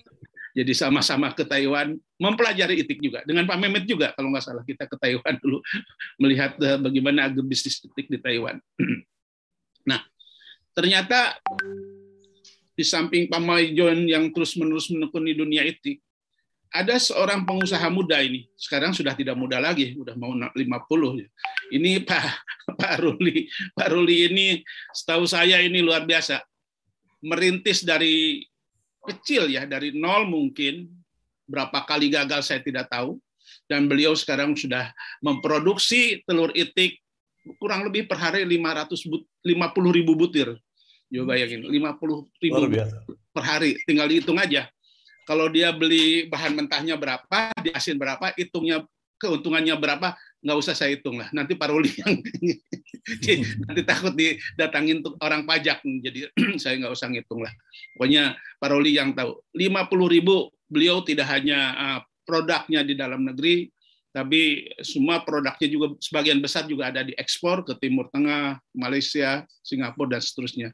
jadi 0.58 0.72
sama-sama 0.76 1.32
ke 1.32 1.48
Taiwan 1.48 1.96
mempelajari 2.20 2.84
itik 2.84 3.00
juga 3.00 3.24
dengan 3.24 3.48
Pak 3.48 3.56
Mehmet 3.56 3.88
juga 3.88 4.12
kalau 4.12 4.28
nggak 4.28 4.44
salah 4.44 4.64
kita 4.68 4.84
ke 4.84 4.96
Taiwan 5.00 5.40
dulu 5.40 5.64
melihat 6.22 6.60
eh, 6.60 6.76
bagaimana 6.76 7.32
agribisnis 7.32 7.80
itik 7.80 8.12
di 8.12 8.20
Taiwan 8.20 8.60
Nah, 9.84 10.00
ternyata 10.72 11.37
di 12.74 12.82
samping 12.82 13.30
Pak 13.30 13.40
Maijon 13.40 14.08
yang 14.08 14.32
terus-menerus 14.32 14.90
menekuni 14.90 15.37
dunia 15.37 15.62
itu, 15.62 16.00
ada 16.74 16.98
seorang 16.98 17.46
pengusaha 17.46 17.87
muda 17.92 18.18
ini. 18.18 18.50
Sekarang 18.58 18.90
sudah 18.90 19.14
tidak 19.14 19.38
muda 19.38 19.62
lagi, 19.62 19.94
sudah 19.94 20.18
mau 20.18 20.34
50. 20.34 20.58
Ini 21.72 22.05
Pak 22.05 22.24
Pak 22.81 22.94
Ruli. 23.00 23.48
Pak 23.72 23.88
Ruli 23.92 24.29
ini 24.29 24.46
setahu 24.92 25.24
saya 25.24 25.61
ini 25.61 25.81
luar 25.81 26.05
biasa. 26.05 26.40
Merintis 27.24 27.85
dari 27.85 28.44
kecil 29.05 29.48
ya, 29.48 29.64
dari 29.64 29.92
nol 29.96 30.29
mungkin. 30.29 30.88
Berapa 31.44 31.85
kali 31.85 32.09
gagal 32.09 32.44
saya 32.44 32.61
tidak 32.64 32.88
tahu. 32.88 33.20
Dan 33.68 33.88
beliau 33.88 34.12
sekarang 34.16 34.57
sudah 34.57 34.92
memproduksi 35.24 36.20
telur 36.29 36.53
itik 36.53 37.00
kurang 37.61 37.85
lebih 37.85 38.09
per 38.09 38.16
hari 38.16 38.44
500 38.44 39.09
but, 39.09 39.24
50 39.44 39.96
ribu 39.96 40.12
butir. 40.16 40.57
Coba 41.12 41.37
bayangin, 41.37 41.68
50 41.68 42.42
ribu 42.42 42.61
per 43.33 43.44
hari. 43.44 43.77
Tinggal 43.85 44.09
dihitung 44.09 44.40
aja. 44.40 44.68
Kalau 45.24 45.48
dia 45.48 45.72
beli 45.72 46.29
bahan 46.29 46.53
mentahnya 46.53 47.00
berapa, 47.00 47.53
di 47.64 47.72
asin 47.72 47.96
berapa, 47.96 48.33
hitungnya 48.37 48.85
keuntungannya 49.16 49.72
berapa, 49.81 50.12
nggak 50.44 50.59
usah 50.61 50.76
saya 50.76 50.92
hitung 50.92 51.16
lah. 51.16 51.33
Nanti 51.33 51.57
paroli 51.57 51.88
yang 51.96 52.20
nanti 53.64 53.83
takut 53.88 54.12
didatangin 54.12 55.00
untuk 55.00 55.16
orang 55.24 55.48
pajak, 55.48 55.80
jadi 55.83 56.28
saya 56.62 56.76
nggak 56.85 56.92
usah 56.92 57.09
ngitung 57.09 57.40
lah. 57.40 57.50
Pokoknya 57.96 58.37
paroli 58.61 58.92
yang 58.94 59.16
tahu. 59.16 59.40
50 59.57 60.14
ribu 60.14 60.52
beliau 60.68 61.00
tidak 61.00 61.33
hanya 61.33 61.59
ah, 61.74 62.00
produknya 62.28 62.85
di 62.85 62.92
dalam 62.92 63.24
negeri, 63.24 63.72
tapi 64.14 64.70
semua 64.85 65.24
produknya 65.24 65.66
juga 65.66 65.96
sebagian 65.98 66.38
besar 66.38 66.68
juga 66.68 66.92
ada 66.92 67.02
diekspor 67.02 67.66
ke 67.66 67.72
Timur 67.83 68.07
Tengah, 68.12 68.61
Malaysia, 68.76 69.42
Singapura 69.64 70.14
dan 70.14 70.22
seterusnya. 70.22 70.68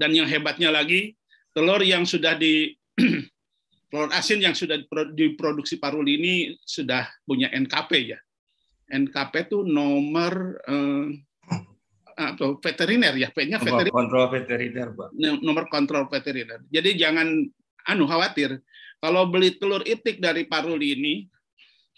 Dan 0.00 0.16
yang 0.16 0.26
hebatnya 0.26 0.72
lagi, 0.72 1.14
telur 1.52 1.84
yang 1.84 2.08
sudah 2.08 2.34
di 2.34 2.72
telur 3.92 4.08
asin 4.10 4.40
yang 4.40 4.56
sudah 4.56 4.80
diproduksi 5.12 5.76
Paruli 5.76 6.16
ini 6.16 6.34
sudah 6.64 7.04
punya 7.28 7.52
NKP 7.52 8.16
ya. 8.16 8.18
NKP 8.90 9.48
itu 9.48 9.62
nomor 9.62 10.58
eh, 10.66 11.06
atau 12.20 12.60
veteriner 12.60 13.16
ya, 13.16 13.32
P-nya 13.32 13.56
veteriner. 13.56 13.94
Kontrol 13.94 14.28
veteriner, 14.28 14.92
Pak. 14.92 15.08
Nomor 15.40 15.64
kontrol 15.72 16.04
veteriner. 16.10 16.60
Jadi 16.68 17.00
jangan 17.00 17.32
anu 17.88 18.04
khawatir 18.04 18.60
kalau 19.00 19.28
beli 19.28 19.56
telur 19.56 19.80
itik 19.82 20.20
dari 20.20 20.44
Paruli 20.44 20.92
ini 20.96 21.14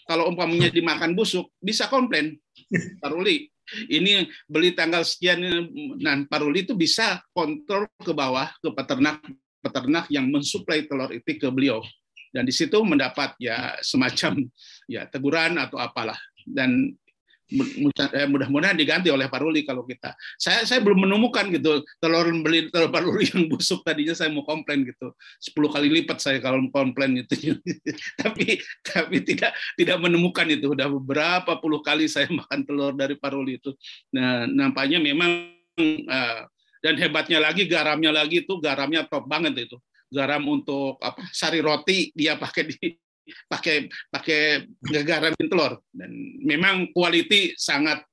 kalau 0.07 0.31
umpamanya 0.31 0.71
dimakan 0.71 1.15
busuk 1.15 1.51
bisa 1.59 1.91
komplain 1.91 2.39
Paruli 3.03 3.51
ini 3.91 4.27
beli 4.47 4.75
tanggal 4.75 5.03
sekian 5.03 5.43
nah 5.99 6.19
Paruli 6.27 6.63
itu 6.63 6.75
bisa 6.75 7.19
kontrol 7.35 7.87
ke 7.99 8.11
bawah 8.15 8.51
ke 8.59 8.69
peternak 8.71 9.19
peternak 9.63 10.05
yang 10.11 10.27
mensuplai 10.27 10.83
telur 10.87 11.11
itu 11.11 11.39
ke 11.39 11.47
beliau 11.51 11.79
dan 12.33 12.43
di 12.43 12.51
situ 12.51 12.81
mendapat 12.83 13.37
ya 13.37 13.77
semacam 13.79 14.43
ya 14.89 15.07
teguran 15.07 15.55
atau 15.59 15.79
apalah 15.79 16.17
dan 16.47 16.95
Eh, 17.53 18.25
mudah-mudahan 18.25 18.73
diganti 18.73 19.13
oleh 19.13 19.29
Paruli 19.29 19.61
kalau 19.61 19.85
kita. 19.85 20.17
Saya 20.41 20.65
saya 20.65 20.81
belum 20.81 21.05
menemukan 21.05 21.53
gitu 21.53 21.85
telur 22.01 22.25
beli 22.41 22.71
telur 22.73 22.89
Paruli 22.89 23.29
yang 23.29 23.45
busuk 23.45 23.85
tadinya 23.85 24.17
saya 24.17 24.33
mau 24.33 24.41
komplain 24.41 24.81
gitu. 24.81 25.13
10 25.37 25.69
kali 25.69 25.87
lipat 26.01 26.17
saya 26.17 26.41
kalau 26.41 26.65
komplain 26.73 27.21
itu. 27.21 27.53
tapi 28.21 28.57
tapi 28.81 29.21
tidak 29.21 29.53
tidak 29.77 29.97
menemukan 30.01 30.49
itu. 30.49 30.73
Udah 30.73 30.89
beberapa 30.89 31.61
puluh 31.61 31.85
kali 31.85 32.09
saya 32.09 32.25
makan 32.31 32.65
telur 32.65 32.97
dari 32.97 33.19
Paruli 33.19 33.61
itu. 33.61 33.75
Nah, 34.15 34.49
nampaknya 34.49 34.97
memang 34.97 35.53
uh, 36.09 36.39
dan 36.81 36.95
hebatnya 36.97 37.37
lagi 37.37 37.69
garamnya 37.69 38.09
lagi 38.09 38.41
itu 38.41 38.57
garamnya 38.57 39.05
top 39.05 39.29
banget 39.29 39.69
itu 39.69 39.77
garam 40.13 40.45
untuk 40.45 41.01
apa 41.01 41.25
sari 41.33 41.57
roti 41.57 42.13
dia 42.13 42.37
pakai 42.37 42.69
di 42.69 43.02
pakai 43.47 43.89
pakai 44.11 44.67
garam 45.03 45.33
telur. 45.37 45.79
Dan 45.89 46.11
memang 46.43 46.91
quality 46.91 47.55
sangat 47.55 48.03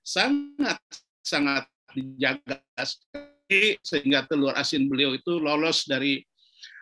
sangat 0.00 0.78
sangat 1.20 1.64
dijaga. 1.92 2.60
Sekali 2.76 3.78
sehingga 3.80 4.26
telur 4.26 4.52
asin 4.58 4.90
beliau 4.90 5.14
itu 5.14 5.38
lolos 5.38 5.86
dari 5.86 6.20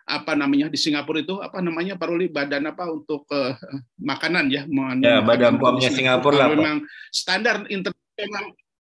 apa 0.04 0.36
namanya 0.36 0.68
di 0.68 0.76
Singapura 0.76 1.24
itu 1.24 1.40
apa 1.40 1.64
namanya 1.64 1.96
Paroli 1.96 2.28
badan 2.28 2.68
apa 2.68 2.92
untuk 2.92 3.24
uh, 3.32 3.56
makanan 3.96 4.52
ya 4.52 4.68
ya 5.00 5.24
badan 5.24 5.56
pomnya 5.56 5.88
Singapura 5.88 6.44
lah 6.44 6.48
memang 6.52 6.84
standar 7.08 7.64
internasional 7.72 8.52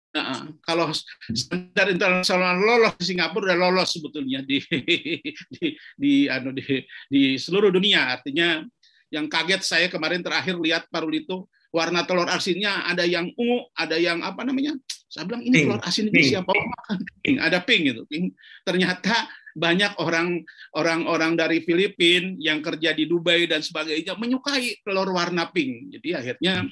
Nah, 0.09 0.49
kalau 0.65 0.89
standar 1.37 1.93
internasional 1.93 2.57
lolos 2.57 2.97
di 2.97 3.13
Singapura 3.13 3.53
udah 3.53 3.59
lolos 3.69 3.93
sebetulnya 3.93 4.41
di 4.41 4.57
di 5.53 5.65
di, 5.93 6.13
anu, 6.25 6.49
di 6.49 6.81
di 7.05 7.37
seluruh 7.37 7.69
dunia. 7.69 8.17
Artinya 8.17 8.65
yang 9.13 9.29
kaget 9.29 9.61
saya 9.61 9.85
kemarin 9.85 10.25
terakhir 10.25 10.57
lihat 10.57 10.89
parul 10.89 11.13
itu 11.13 11.45
warna 11.69 12.01
telur 12.05 12.25
asinnya 12.25 12.89
ada 12.89 13.05
yang 13.05 13.29
ungu, 13.37 13.69
ada 13.77 14.01
yang 14.01 14.25
apa 14.25 14.41
namanya? 14.41 14.73
Saya 15.09 15.25
bilang 15.25 15.45
ini 15.45 15.61
pink. 15.61 15.65
telur 15.69 15.81
asin 15.85 16.05
ini 16.09 16.21
siapa 16.25 16.49
makan? 16.53 16.97
Pink, 17.25 17.37
ada 17.41 17.57
pink 17.61 17.81
gitu. 17.93 18.01
Pink. 18.09 18.33
Ternyata 18.65 19.29
banyak 19.57 19.97
orang 19.97 20.45
orang-orang 20.77 21.33
dari 21.33 21.65
Filipina 21.65 22.37
yang 22.37 22.61
kerja 22.61 22.93
di 22.93 23.09
Dubai 23.09 23.49
dan 23.49 23.65
sebagainya 23.65 24.13
menyukai 24.17 24.81
telur 24.85 25.09
warna 25.13 25.49
pink. 25.49 25.97
Jadi 25.97 26.09
akhirnya 26.13 26.65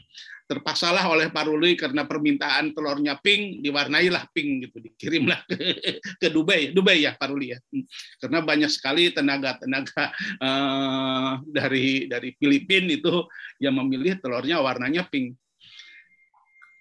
terpaksalah 0.47 1.03
oleh 1.11 1.27
Paruli 1.27 1.75
karena 1.75 2.07
permintaan 2.07 2.71
telurnya 2.71 3.19
pink 3.19 3.59
diwarnailah 3.59 4.31
pink 4.31 4.71
gitu 4.71 4.79
dikirimlah 4.79 5.43
ke, 5.43 5.55
ke 6.23 6.27
Dubai. 6.31 6.71
Dubai 6.71 7.03
ya 7.03 7.13
Paruli 7.19 7.51
ya. 7.51 7.59
Hmm. 7.67 7.83
karena 8.23 8.39
banyak 8.41 8.71
sekali 8.71 9.11
tenaga-tenaga 9.11 10.15
uh, 10.39 11.43
dari 11.43 12.07
dari 12.07 12.31
Filipina 12.39 12.95
itu 12.95 13.27
yang 13.59 13.75
memilih 13.75 14.17
telurnya 14.23 14.63
warnanya 14.63 15.03
pink. 15.05 15.35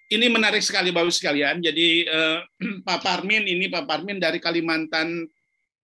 Ini 0.07 0.31
menarik 0.31 0.63
sekali 0.63 0.95
bapak 0.95 1.11
sekalian. 1.11 1.59
Jadi 1.59 2.07
uh, 2.07 2.39
Pak 2.87 2.99
Parmin 3.03 3.43
ini 3.43 3.67
Pak 3.67 3.83
Parmin 3.83 4.17
dari 4.17 4.39
Kalimantan 4.39 5.27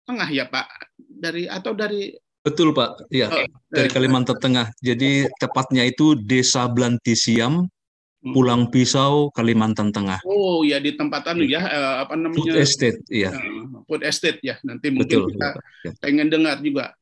Tengah 0.03 0.27
ya 0.27 0.51
Pak? 0.51 0.67
Dari 0.99 1.47
atau 1.47 1.71
dari 1.71 2.11
Betul 2.49 2.73
Pak, 2.73 3.05
ya 3.13 3.29
oh, 3.29 3.45
dari 3.69 3.89
Kalimantan 3.93 4.41
Tengah. 4.41 4.73
Jadi 4.81 5.29
tepatnya 5.37 5.85
itu 5.85 6.17
Desa 6.17 6.65
Blantisiam, 6.65 7.61
hmm. 7.61 8.33
Pulang 8.33 8.73
Pisau, 8.73 9.29
Kalimantan 9.29 9.93
Tengah. 9.93 10.25
Oh 10.25 10.65
ya 10.65 10.81
di 10.81 10.97
tempat 10.97 11.29
anu 11.29 11.45
ya 11.45 11.61
eh, 11.61 11.95
apa 12.01 12.17
namanya? 12.17 12.41
Food 12.41 12.57
Estate, 12.57 12.99
iya. 13.13 13.29
Eh, 13.29 13.85
food 13.85 14.01
Estate 14.01 14.41
ya. 14.41 14.57
Nanti 14.65 14.89
mungkin 14.89 15.29
Betul, 15.29 15.37
kita 15.37 15.49
ya. 15.85 15.91
pengen 16.01 16.27
dengar 16.33 16.57
juga. 16.65 16.97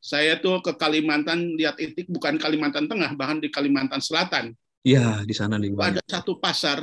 Saya 0.00 0.40
tuh 0.42 0.58
ke 0.64 0.74
Kalimantan 0.74 1.54
lihat 1.54 1.78
itik 1.78 2.10
bukan 2.10 2.40
Kalimantan 2.40 2.90
Tengah, 2.90 3.14
bahkan 3.14 3.38
di 3.38 3.46
Kalimantan 3.52 4.02
Selatan. 4.02 4.56
Iya, 4.80 5.22
di 5.28 5.34
sana 5.36 5.60
di 5.60 5.70
Ada 5.76 6.00
satu 6.08 6.40
pasar 6.40 6.82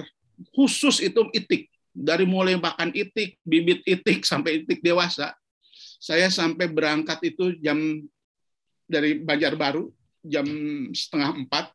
khusus 0.53 1.01
itu 1.01 1.27
itik. 1.33 1.67
Dari 1.97 2.29
mulai 2.29 2.53
makan 2.61 2.93
itik, 2.93 3.41
bibit 3.41 3.81
itik 3.89 4.21
sampai 4.21 4.61
itik 4.61 4.85
dewasa 4.85 5.33
saya 5.97 6.29
sampai 6.29 6.69
berangkat 6.69 7.19
itu 7.25 7.57
jam 7.61 7.77
dari 8.87 9.19
Banjarbaru 9.19 9.91
jam 10.27 10.45
setengah 10.91 11.33
empat, 11.45 11.65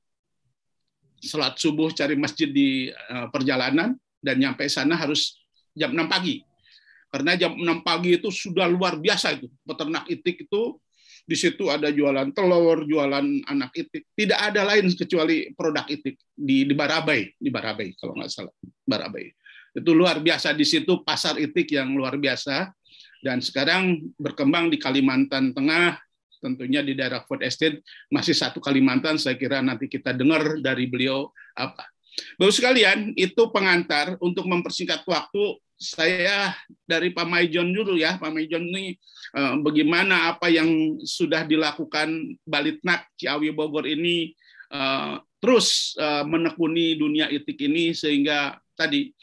sholat 1.24 1.56
subuh 1.56 1.88
cari 1.96 2.14
masjid 2.14 2.50
di 2.50 2.92
eh, 2.92 3.26
perjalanan 3.32 3.96
dan 4.20 4.36
nyampe 4.38 4.68
sana 4.68 4.94
harus 4.94 5.40
jam 5.72 5.90
6 5.90 6.06
pagi. 6.06 6.44
Karena 7.12 7.36
jam 7.36 7.52
6 7.56 7.84
pagi 7.84 8.16
itu 8.16 8.32
sudah 8.32 8.68
luar 8.68 8.96
biasa 8.96 9.36
itu. 9.36 9.48
Peternak 9.64 10.08
itik 10.08 10.48
itu 10.48 10.80
di 11.22 11.36
situ 11.36 11.68
ada 11.68 11.92
jualan 11.92 12.32
telur, 12.32 12.88
jualan 12.88 13.26
anak 13.46 13.72
itik. 13.76 14.08
Tidak 14.16 14.38
ada 14.38 14.64
lain 14.64 14.88
kecuali 14.96 15.52
produk 15.52 15.84
itik 15.88 16.16
di, 16.32 16.64
di 16.64 16.74
Barabai, 16.74 17.36
di 17.36 17.50
Barabai 17.52 17.92
kalau 18.00 18.16
nggak 18.16 18.30
salah, 18.32 18.54
Barabai. 18.88 19.28
Itu 19.72 19.92
luar 19.96 20.20
biasa 20.20 20.52
di 20.52 20.64
situ 20.68 21.00
pasar 21.04 21.36
itik 21.40 21.72
yang 21.72 21.92
luar 21.96 22.16
biasa. 22.16 22.72
Dan 23.22 23.38
sekarang 23.38 24.12
berkembang 24.18 24.66
di 24.66 24.82
Kalimantan 24.82 25.54
Tengah, 25.54 25.94
tentunya 26.42 26.82
di 26.82 26.98
daerah 26.98 27.22
Food 27.22 27.46
Estate 27.46 27.86
masih 28.10 28.34
satu 28.34 28.58
Kalimantan. 28.58 29.14
Saya 29.16 29.38
kira 29.38 29.62
nanti 29.62 29.86
kita 29.86 30.10
dengar 30.10 30.58
dari 30.58 30.90
beliau 30.90 31.30
apa. 31.54 31.86
Baru 32.36 32.52
sekalian, 32.52 33.14
itu 33.16 33.48
pengantar 33.54 34.20
untuk 34.20 34.44
mempersingkat 34.44 35.06
waktu 35.06 35.56
saya 35.82 36.54
dari 36.86 37.10
Pak 37.10 37.26
Maijon 37.26 37.74
dulu 37.74 37.98
ya, 37.98 38.18
Pak 38.20 38.30
Maijon 38.30 38.68
ini 38.70 38.94
eh, 39.34 39.54
bagaimana 39.58 40.34
apa 40.34 40.46
yang 40.52 41.00
sudah 41.02 41.42
dilakukan 41.46 42.38
Balitnak 42.46 43.10
Ciawi 43.18 43.50
Bogor 43.50 43.88
ini 43.88 44.30
eh, 44.70 45.14
terus 45.42 45.98
eh, 45.98 46.22
menekuni 46.22 46.94
dunia 46.94 47.26
itik 47.32 47.58
ini 47.66 47.90
sehingga 47.96 48.54
tadi 48.82 49.14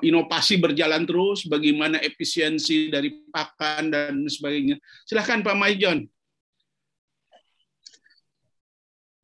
inovasi 0.00 0.56
berjalan 0.56 1.04
terus, 1.04 1.44
bagaimana 1.44 2.00
efisiensi 2.00 2.88
dari 2.88 3.12
pakan 3.28 3.92
dan 3.92 4.14
sebagainya. 4.24 4.80
Silahkan 5.04 5.44
Pak 5.44 5.56
Maijon. 5.58 6.06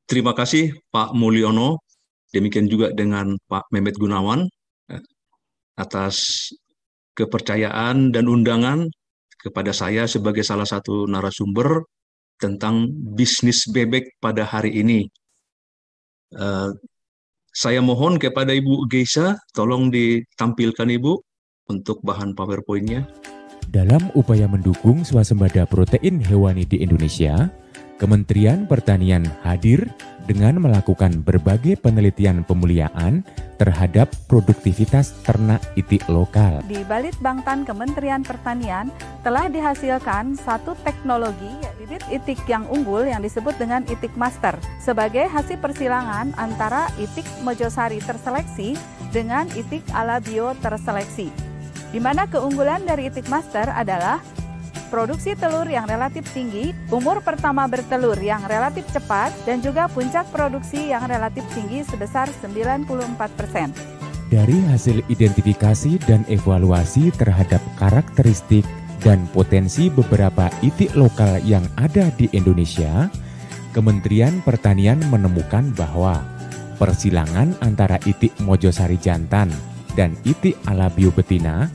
Terima 0.04 0.36
kasih 0.36 0.76
Pak 0.92 1.16
Mulyono. 1.16 1.80
Demikian 2.32 2.68
juga 2.68 2.92
dengan 2.92 3.36
Pak 3.48 3.72
Mehmet 3.72 3.96
Gunawan 3.96 4.44
atas 5.76 6.48
kepercayaan 7.16 8.12
dan 8.12 8.28
undangan 8.28 8.88
kepada 9.40 9.72
saya 9.72 10.04
sebagai 10.08 10.44
salah 10.44 10.68
satu 10.68 11.04
narasumber 11.08 11.84
tentang 12.40 12.88
bisnis 12.92 13.68
bebek 13.68 14.16
pada 14.20 14.48
hari 14.48 14.80
ini. 14.80 15.08
Uh, 16.32 16.72
saya 17.52 17.84
mohon 17.84 18.16
kepada 18.16 18.56
Ibu 18.56 18.88
Geisa, 18.88 19.36
tolong 19.52 19.92
ditampilkan 19.92 20.88
Ibu 20.88 21.12
untuk 21.68 22.00
bahan 22.00 22.32
PowerPoint-nya. 22.32 23.04
Dalam 23.68 24.08
upaya 24.16 24.48
mendukung 24.48 25.04
swasembada 25.04 25.68
protein 25.68 26.18
hewani 26.18 26.64
di 26.66 26.80
Indonesia, 26.82 27.52
Kementerian 28.00 28.66
Pertanian 28.66 29.22
hadir 29.46 29.86
dengan 30.24 30.62
melakukan 30.62 31.22
berbagai 31.22 31.78
penelitian 31.80 32.46
pemuliaan 32.46 33.26
terhadap 33.58 34.10
produktivitas 34.26 35.14
ternak 35.22 35.62
itik 35.74 36.02
lokal. 36.10 36.62
Di 36.66 36.82
Balit 36.86 37.14
Bangtan 37.22 37.62
Kementerian 37.62 38.26
Pertanian 38.26 38.90
telah 39.22 39.46
dihasilkan 39.46 40.34
satu 40.34 40.74
teknologi 40.82 41.72
bibit 41.92 42.08
itik 42.08 42.40
yang 42.48 42.64
unggul 42.72 43.04
yang 43.04 43.20
disebut 43.20 43.52
dengan 43.60 43.84
itik 43.84 44.16
master 44.16 44.56
sebagai 44.80 45.28
hasil 45.28 45.60
persilangan 45.60 46.32
antara 46.40 46.88
itik 46.96 47.26
Mojosari 47.44 48.00
terseleksi 48.00 48.78
dengan 49.12 49.44
itik 49.52 49.84
alabio 49.92 50.56
terseleksi. 50.64 51.28
Di 51.92 52.00
mana 52.00 52.24
keunggulan 52.24 52.88
dari 52.88 53.12
itik 53.12 53.28
master 53.28 53.68
adalah 53.68 54.24
produksi 54.92 55.32
telur 55.32 55.64
yang 55.64 55.88
relatif 55.88 56.28
tinggi, 56.36 56.76
umur 56.92 57.24
pertama 57.24 57.64
bertelur 57.64 58.20
yang 58.20 58.44
relatif 58.44 58.84
cepat, 58.92 59.32
dan 59.48 59.64
juga 59.64 59.88
puncak 59.88 60.28
produksi 60.28 60.92
yang 60.92 61.08
relatif 61.08 61.40
tinggi 61.56 61.80
sebesar 61.88 62.28
94%. 62.44 63.72
Dari 64.28 64.58
hasil 64.68 65.00
identifikasi 65.08 65.96
dan 66.04 66.28
evaluasi 66.28 67.08
terhadap 67.16 67.64
karakteristik 67.80 68.68
dan 69.00 69.24
potensi 69.32 69.88
beberapa 69.88 70.52
itik 70.60 70.92
lokal 70.92 71.40
yang 71.48 71.64
ada 71.80 72.12
di 72.20 72.28
Indonesia, 72.36 73.08
Kementerian 73.72 74.44
Pertanian 74.44 75.00
menemukan 75.08 75.72
bahwa 75.72 76.20
persilangan 76.76 77.56
antara 77.64 77.96
itik 78.04 78.36
Mojosari 78.44 79.00
jantan 79.00 79.48
dan 79.96 80.12
itik 80.28 80.56
Alabio 80.68 81.08
betina 81.12 81.72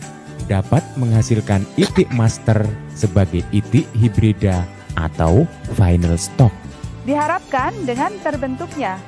dapat 0.48 0.82
menghasilkan 0.96 1.68
itik 1.76 2.08
master 2.16 2.64
sebagai 2.96 3.44
itik 3.52 3.86
hibrida 3.94 4.64
atau 4.98 5.46
final 5.76 6.16
stock. 6.18 6.52
Diharapkan 7.04 7.72
dengan 7.88 8.12
terbentuknya 8.20 9.00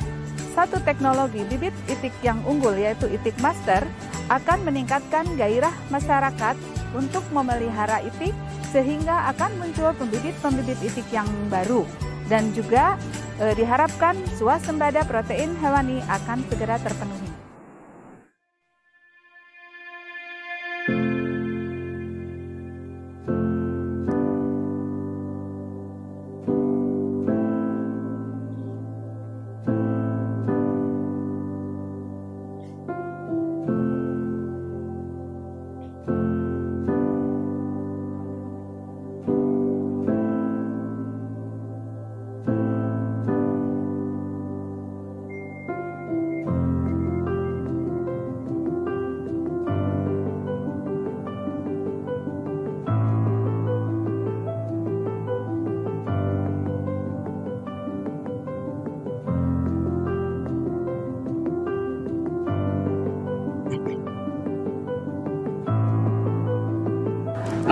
satu 0.53 0.83
teknologi 0.83 1.43
bibit 1.47 1.75
itik 1.87 2.11
yang 2.19 2.43
unggul 2.43 2.75
yaitu 2.75 3.07
itik 3.07 3.35
master 3.39 3.87
akan 4.29 4.61
meningkatkan 4.67 5.25
gairah 5.39 5.73
masyarakat 5.89 6.55
untuk 6.93 7.23
memelihara 7.33 8.03
itik 8.03 8.35
sehingga 8.69 9.29
akan 9.33 9.49
muncul 9.57 9.89
pembibit-pembibit 9.97 10.77
itik 10.85 11.07
yang 11.09 11.25
baru 11.49 11.87
dan 12.29 12.53
juga 12.53 12.99
eh, 13.41 13.53
diharapkan 13.57 14.13
swasembada 14.37 15.01
protein 15.07 15.57
hewani 15.57 16.03
akan 16.05 16.45
segera 16.51 16.77
terpenuhi. 16.77 17.28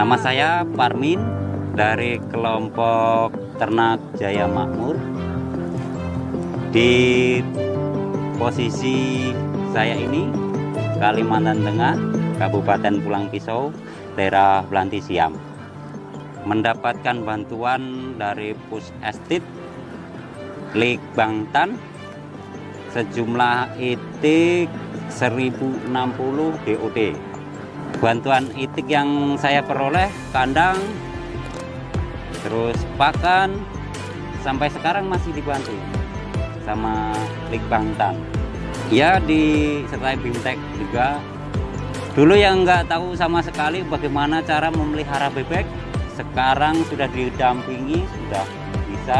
Nama 0.08 0.24
saya 0.24 0.52
Parmin 0.64 1.20
dari 1.76 2.16
kelompok 2.32 3.36
Ternak 3.60 4.00
Jaya 4.16 4.48
Makmur. 4.48 4.96
Di 6.72 6.96
posisi 8.40 9.28
saya 9.76 10.00
ini 10.00 10.32
Kalimantan 10.96 11.60
Tengah, 11.60 12.00
Kabupaten 12.40 13.04
Pulang 13.04 13.28
Pisau, 13.28 13.76
daerah 14.16 14.64
Belanti 14.72 15.04
Siam. 15.04 15.36
Mendapatkan 16.48 17.28
bantuan 17.28 18.16
dari 18.16 18.56
Pus 18.72 18.96
Estit 19.04 19.44
Lik 20.72 21.04
Bangtan 21.20 21.76
sejumlah 22.96 23.76
itik 23.76 24.72
1060 25.12 25.92
DOD 26.64 27.27
bantuan 27.98 28.50
itik 28.54 28.86
yang 28.88 29.36
saya 29.42 29.66
peroleh 29.66 30.10
kandang 30.30 30.78
terus 32.46 32.78
pakan 32.96 33.58
sampai 34.46 34.70
sekarang 34.72 35.10
masih 35.10 35.34
dibantu 35.34 35.74
sama 36.64 37.12
Lik 37.52 37.64
Bangtan 37.68 38.16
ya 38.88 39.20
di 39.20 39.84
sertai 39.88 40.16
Bimtek 40.20 40.56
juga. 40.80 41.20
Dulu 42.18 42.34
yang 42.34 42.66
nggak 42.66 42.90
tahu 42.90 43.14
sama 43.14 43.46
sekali 43.46 43.86
bagaimana 43.86 44.42
cara 44.42 44.74
memelihara 44.74 45.30
bebek 45.30 45.68
sekarang 46.18 46.82
sudah 46.90 47.06
didampingi 47.14 48.02
sudah 48.02 48.46
bisa. 48.90 49.20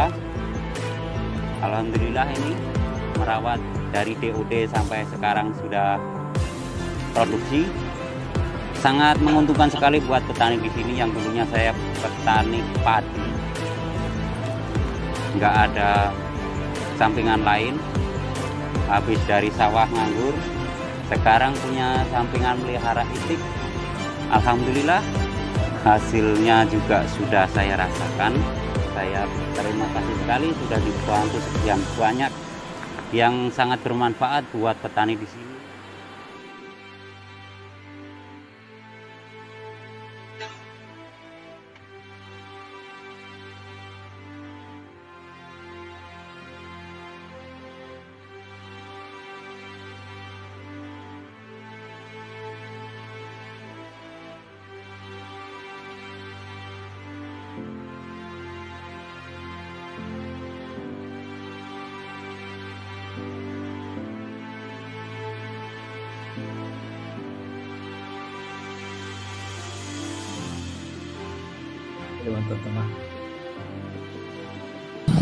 Alhamdulillah 1.62 2.26
ini 2.26 2.52
merawat 3.18 3.62
dari 3.94 4.18
DOD 4.18 4.66
sampai 4.66 5.06
sekarang 5.10 5.54
sudah 5.62 5.98
produksi 7.14 7.66
sangat 8.78 9.18
menguntungkan 9.18 9.66
sekali 9.66 9.98
buat 10.06 10.22
petani 10.30 10.58
di 10.62 10.70
sini 10.70 10.98
yang 10.98 11.10
dulunya 11.10 11.42
saya 11.50 11.74
petani 11.98 12.62
padi. 12.82 13.26
Nggak 15.38 15.54
ada 15.70 16.14
sampingan 16.94 17.42
lain. 17.42 17.74
Habis 18.88 19.20
dari 19.28 19.52
sawah 19.52 19.84
nganggur 19.84 20.32
sekarang 21.12 21.52
punya 21.60 22.06
sampingan 22.08 22.56
melihara 22.64 23.04
itik. 23.04 23.40
Alhamdulillah 24.32 25.04
hasilnya 25.84 26.64
juga 26.70 27.04
sudah 27.18 27.44
saya 27.52 27.76
rasakan. 27.76 28.32
Saya 28.96 29.28
terima 29.54 29.86
kasih 29.94 30.14
sekali 30.24 30.48
sudah 30.64 30.78
dibantu 30.82 31.38
sekian 31.38 31.80
banyak 31.94 32.32
yang 33.14 33.48
sangat 33.54 33.78
bermanfaat 33.86 34.42
buat 34.52 34.74
petani 34.82 35.14
di 35.14 35.24
sini 35.24 35.47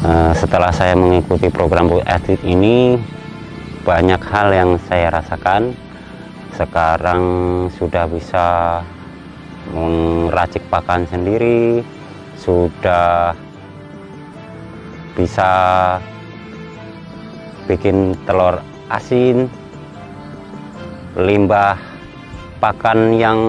Eh, 0.06 0.32
setelah 0.38 0.70
saya 0.70 0.94
mengikuti 0.94 1.50
program 1.50 1.90
Edit 2.06 2.38
ini 2.46 2.94
banyak 3.82 4.22
hal 4.22 4.54
yang 4.54 4.70
saya 4.86 5.10
rasakan. 5.10 5.74
Sekarang 6.54 7.22
sudah 7.74 8.06
bisa 8.06 8.46
meracik 9.74 10.62
pakan 10.70 11.02
sendiri 11.10 11.82
sudah 12.38 13.34
bisa 15.18 15.50
bikin 17.66 18.14
telur 18.28 18.62
asin 18.92 19.50
limbah 21.16 21.74
pakan 22.62 23.16
yang 23.16 23.40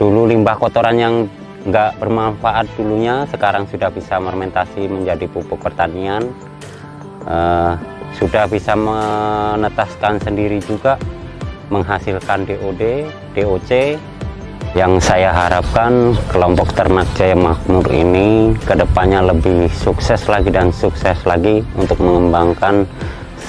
dulu 0.00 0.26
limbah 0.26 0.56
kotoran 0.58 0.96
yang 0.98 1.14
nggak 1.64 1.96
bermanfaat 1.96 2.68
dulunya 2.76 3.24
sekarang 3.32 3.64
sudah 3.68 3.88
bisa 3.88 4.20
fermentasi 4.20 4.88
menjadi 4.88 5.24
pupuk 5.28 5.60
pertanian. 5.60 6.28
Uh, 7.24 7.80
sudah 8.14 8.46
bisa 8.46 8.76
menetaskan 8.76 10.22
sendiri 10.22 10.62
juga 10.62 11.00
menghasilkan 11.72 12.46
DOD, 12.46 13.08
DOC 13.34 13.98
yang 14.74 14.98
saya 14.98 15.30
harapkan 15.30 16.18
kelompok 16.30 16.74
ternak 16.74 17.06
Jaya 17.14 17.38
Makmur 17.38 17.86
ini 17.94 18.58
ke 18.66 18.74
depannya 18.74 19.22
lebih 19.22 19.70
sukses 19.70 20.26
lagi 20.26 20.50
dan 20.50 20.74
sukses 20.74 21.14
lagi 21.22 21.62
untuk 21.78 22.02
mengembangkan 22.02 22.82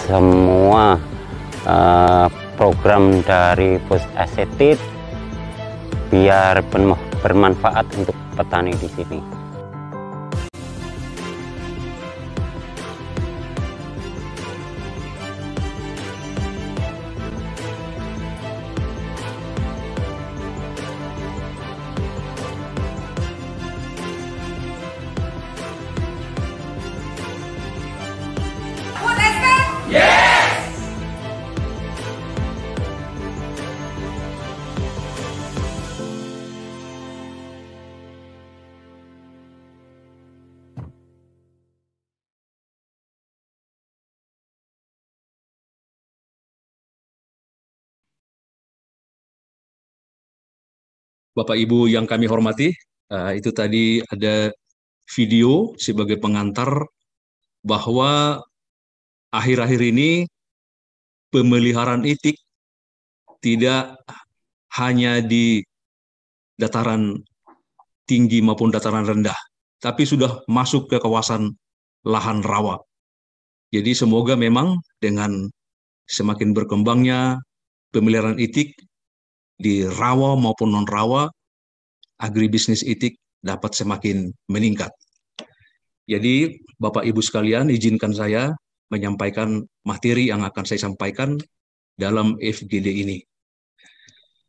semua 0.06 1.02
uh, 1.66 2.30
program 2.62 3.26
dari 3.26 3.82
Pus 3.90 4.06
Asetit 4.14 4.78
biar 6.14 6.62
bermanfaat 7.26 7.90
untuk 7.98 8.14
petani 8.38 8.70
di 8.78 8.86
sini. 8.94 9.35
Bapak 51.36 51.60
Ibu 51.60 51.92
yang 51.92 52.08
kami 52.08 52.32
hormati, 52.32 52.72
uh, 53.12 53.36
itu 53.36 53.52
tadi 53.52 54.00
ada 54.08 54.56
video 55.12 55.76
sebagai 55.76 56.16
pengantar 56.16 56.88
bahwa 57.60 58.40
akhir-akhir 59.36 59.82
ini 59.84 60.24
pemeliharaan 61.36 62.08
itik 62.08 62.40
tidak 63.44 64.00
hanya 64.80 65.20
di 65.20 65.60
dataran 66.56 67.20
tinggi 68.08 68.40
maupun 68.40 68.72
dataran 68.72 69.04
rendah, 69.04 69.36
tapi 69.84 70.08
sudah 70.08 70.40
masuk 70.48 70.88
ke 70.88 71.04
kawasan 71.04 71.52
lahan 72.08 72.40
rawa. 72.40 72.80
Jadi 73.76 73.92
semoga 73.92 74.40
memang 74.40 74.80
dengan 75.04 75.52
semakin 76.08 76.56
berkembangnya 76.56 77.44
pemeliharaan 77.92 78.40
itik 78.40 78.72
di 79.56 79.88
rawa 79.88 80.36
maupun 80.36 80.72
non 80.72 80.88
rawa, 80.88 81.32
agribisnis 82.20 82.84
itik 82.84 83.20
dapat 83.40 83.76
semakin 83.76 84.32
meningkat. 84.52 84.92
Jadi, 86.06 86.62
Bapak 86.78 87.02
Ibu 87.08 87.22
sekalian, 87.24 87.74
izinkan 87.74 88.14
saya 88.14 88.54
menyampaikan 88.94 89.66
materi 89.82 90.30
yang 90.30 90.46
akan 90.46 90.64
saya 90.64 90.86
sampaikan 90.86 91.42
dalam 91.98 92.38
FGD 92.38 92.88
ini. 93.06 93.18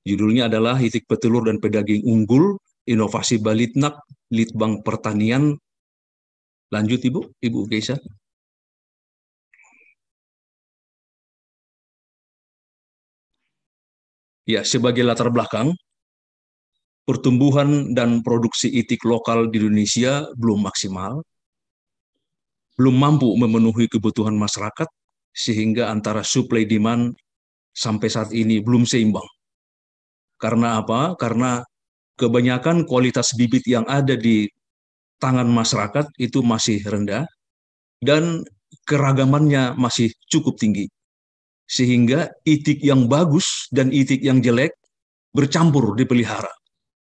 Judulnya 0.07 0.47
adalah 0.47 0.79
Itik 0.79 1.09
Petelur 1.11 1.51
dan 1.51 1.59
Pedaging 1.59 2.07
Unggul, 2.07 2.61
Inovasi 2.87 3.43
Balitnak, 3.43 3.99
Litbang 4.31 4.87
Pertanian. 4.87 5.59
Lanjut 6.71 7.03
Ibu, 7.03 7.21
Ibu 7.43 7.67
Keisha. 7.67 7.99
Ya, 14.47 14.63
sebagai 14.63 15.03
latar 15.03 15.27
belakang, 15.35 15.75
pertumbuhan 17.03 17.99
dan 17.99 18.23
produksi 18.23 18.71
itik 18.71 19.03
lokal 19.03 19.51
di 19.51 19.59
Indonesia 19.59 20.23
belum 20.39 20.63
maksimal, 20.63 21.19
belum 22.79 22.95
mampu 22.95 23.27
memenuhi 23.35 23.91
kebutuhan 23.91 24.39
masyarakat, 24.39 24.87
sehingga 25.35 25.91
antara 25.91 26.23
supply 26.23 26.63
demand 26.63 27.19
sampai 27.75 28.07
saat 28.07 28.31
ini 28.31 28.63
belum 28.63 28.87
seimbang. 28.87 29.27
Karena 30.39 30.79
apa? 30.79 31.19
Karena 31.19 31.67
kebanyakan 32.15 32.87
kualitas 32.87 33.35
bibit 33.35 33.67
yang 33.67 33.83
ada 33.91 34.15
di 34.15 34.47
tangan 35.19 35.51
masyarakat 35.51 36.07
itu 36.23 36.39
masih 36.47 36.87
rendah 36.87 37.27
dan 37.99 38.47
keragamannya 38.87 39.75
masih 39.75 40.13
cukup 40.31 40.55
tinggi 40.61 40.87
sehingga 41.67 42.31
itik 42.47 42.79
yang 42.81 43.11
bagus 43.11 43.67
dan 43.75 43.91
itik 43.91 44.23
yang 44.23 44.39
jelek 44.39 44.73
bercampur 45.35 45.99
dipelihara. 45.99 46.51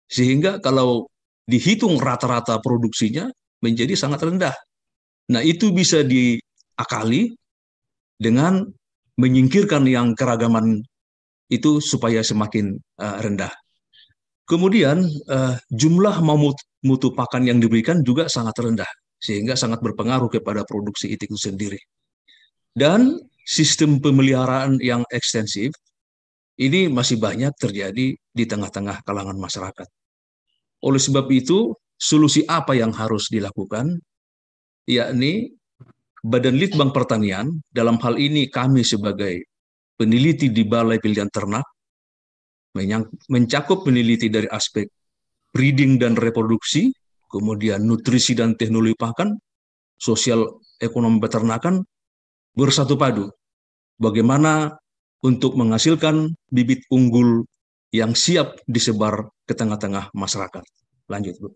Sehingga 0.08 0.62
kalau 0.62 1.10
dihitung 1.50 1.98
rata-rata 1.98 2.62
produksinya 2.62 3.28
menjadi 3.60 3.98
sangat 3.98 4.22
rendah. 4.24 4.56
Nah, 5.34 5.42
itu 5.42 5.74
bisa 5.74 6.06
diakali 6.06 7.34
dengan 8.22 8.64
menyingkirkan 9.18 9.84
yang 9.90 10.14
keragaman 10.14 10.82
itu 11.52 11.84
supaya 11.84 12.24
semakin 12.24 12.80
uh, 13.02 13.18
rendah. 13.20 13.52
Kemudian 14.48 15.04
uh, 15.28 15.56
jumlah 15.72 16.24
mamut 16.24 16.56
mutu 16.84 17.14
pakan 17.14 17.46
yang 17.48 17.60
diberikan 17.62 18.02
juga 18.02 18.28
sangat 18.28 18.58
rendah 18.60 18.90
sehingga 19.22 19.54
sangat 19.54 19.80
berpengaruh 19.86 20.28
kepada 20.28 20.66
produksi 20.66 21.14
itik 21.14 21.30
itu 21.30 21.38
sendiri. 21.38 21.80
Dan 22.74 23.20
sistem 23.52 24.00
pemeliharaan 24.00 24.80
yang 24.80 25.04
ekstensif 25.12 25.76
ini 26.56 26.88
masih 26.88 27.20
banyak 27.20 27.52
terjadi 27.60 28.16
di 28.16 28.44
tengah-tengah 28.48 29.04
kalangan 29.04 29.36
masyarakat. 29.36 29.88
Oleh 30.88 31.02
sebab 31.04 31.28
itu, 31.36 31.76
solusi 32.00 32.48
apa 32.48 32.80
yang 32.80 32.96
harus 32.96 33.28
dilakukan? 33.28 34.00
Yakni 34.88 35.52
Badan 36.24 36.56
Litbang 36.56 36.96
Pertanian, 36.96 37.60
dalam 37.68 38.00
hal 38.00 38.16
ini 38.16 38.48
kami 38.48 38.88
sebagai 38.88 39.44
peneliti 40.00 40.48
di 40.48 40.64
Balai 40.64 41.02
Pilihan 41.02 41.28
Ternak, 41.28 41.66
mencakup 43.28 43.84
peneliti 43.84 44.32
dari 44.32 44.48
aspek 44.48 44.88
breeding 45.52 46.00
dan 46.00 46.16
reproduksi, 46.16 46.94
kemudian 47.28 47.84
nutrisi 47.84 48.32
dan 48.32 48.56
teknologi 48.56 48.96
pakan, 48.96 49.36
sosial 49.98 50.62
ekonomi 50.80 51.20
peternakan, 51.20 51.84
bersatu 52.56 52.96
padu 52.96 53.28
bagaimana 54.02 54.74
untuk 55.22 55.54
menghasilkan 55.54 56.34
bibit 56.50 56.82
unggul 56.90 57.46
yang 57.94 58.18
siap 58.18 58.58
disebar 58.66 59.30
ke 59.46 59.54
tengah-tengah 59.54 60.10
masyarakat. 60.18 60.66
Lanjut, 61.06 61.36
Bu. 61.38 61.50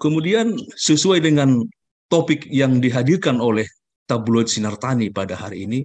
Kemudian 0.00 0.56
sesuai 0.76 1.20
dengan 1.24 1.60
topik 2.08 2.48
yang 2.48 2.80
dihadirkan 2.80 3.40
oleh 3.40 3.66
tabloid 4.06 4.48
Sinar 4.48 4.78
Tani 4.78 5.10
pada 5.10 5.34
hari 5.36 5.66
ini, 5.66 5.80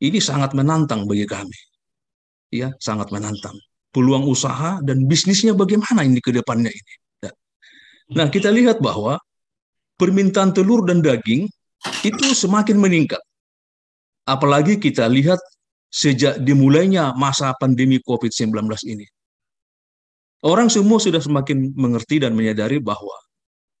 ini 0.00 0.18
sangat 0.20 0.52
menantang 0.52 1.04
bagi 1.08 1.26
kami. 1.26 1.58
Ya, 2.54 2.70
sangat 2.78 3.10
menantang. 3.10 3.56
Peluang 3.90 4.26
usaha 4.30 4.78
dan 4.84 5.06
bisnisnya 5.10 5.56
bagaimana 5.56 6.06
ini 6.06 6.22
ke 6.22 6.30
depannya 6.30 6.70
ini. 6.70 6.92
Ya. 7.24 7.32
Nah, 8.14 8.26
kita 8.30 8.52
lihat 8.54 8.78
bahwa 8.78 9.18
permintaan 9.98 10.54
telur 10.54 10.86
dan 10.86 11.02
daging 11.02 11.50
itu 12.06 12.26
semakin 12.36 12.78
meningkat. 12.78 13.20
Apalagi 14.24 14.80
kita 14.80 15.04
lihat 15.08 15.38
sejak 15.92 16.42
dimulainya 16.42 17.14
masa 17.14 17.54
pandemi 17.54 18.02
COVID-19 18.02 18.66
ini. 18.90 19.06
Orang 20.44 20.68
semua 20.68 21.00
sudah 21.00 21.22
semakin 21.22 21.72
mengerti 21.72 22.20
dan 22.20 22.36
menyadari 22.36 22.82
bahwa 22.82 23.14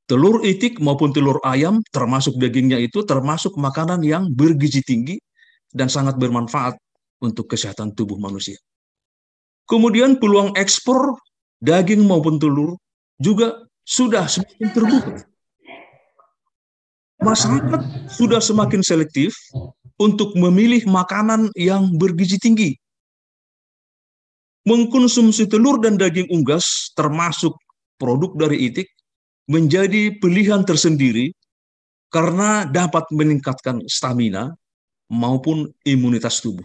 telur 0.08 0.40
itik 0.46 0.80
maupun 0.80 1.12
telur 1.12 1.36
ayam 1.44 1.80
termasuk 1.92 2.36
dagingnya 2.40 2.80
itu 2.80 3.04
termasuk 3.04 3.56
makanan 3.56 4.00
yang 4.00 4.28
bergizi 4.32 4.80
tinggi 4.80 5.20
dan 5.74 5.90
sangat 5.90 6.16
bermanfaat 6.16 6.78
untuk 7.20 7.50
kesehatan 7.50 7.92
tubuh 7.92 8.16
manusia. 8.16 8.56
Kemudian 9.64 10.20
peluang 10.20 10.54
ekspor 10.54 11.18
daging 11.60 12.04
maupun 12.04 12.36
telur 12.36 12.76
juga 13.16 13.64
sudah 13.84 14.28
semakin 14.28 14.68
terbuka. 14.72 15.12
Masyarakat 17.24 17.80
sudah 18.12 18.40
semakin 18.40 18.84
selektif 18.84 19.32
untuk 20.00 20.34
memilih 20.34 20.84
makanan 20.90 21.54
yang 21.54 21.94
bergizi 21.94 22.38
tinggi. 22.40 22.74
Mengkonsumsi 24.64 25.44
telur 25.46 25.76
dan 25.78 26.00
daging 26.00 26.32
unggas 26.32 26.90
termasuk 26.96 27.52
produk 28.00 28.48
dari 28.48 28.72
itik 28.72 28.88
menjadi 29.44 30.16
pilihan 30.16 30.64
tersendiri 30.64 31.36
karena 32.08 32.64
dapat 32.64 33.04
meningkatkan 33.12 33.84
stamina 33.84 34.56
maupun 35.12 35.68
imunitas 35.84 36.40
tubuh. 36.40 36.64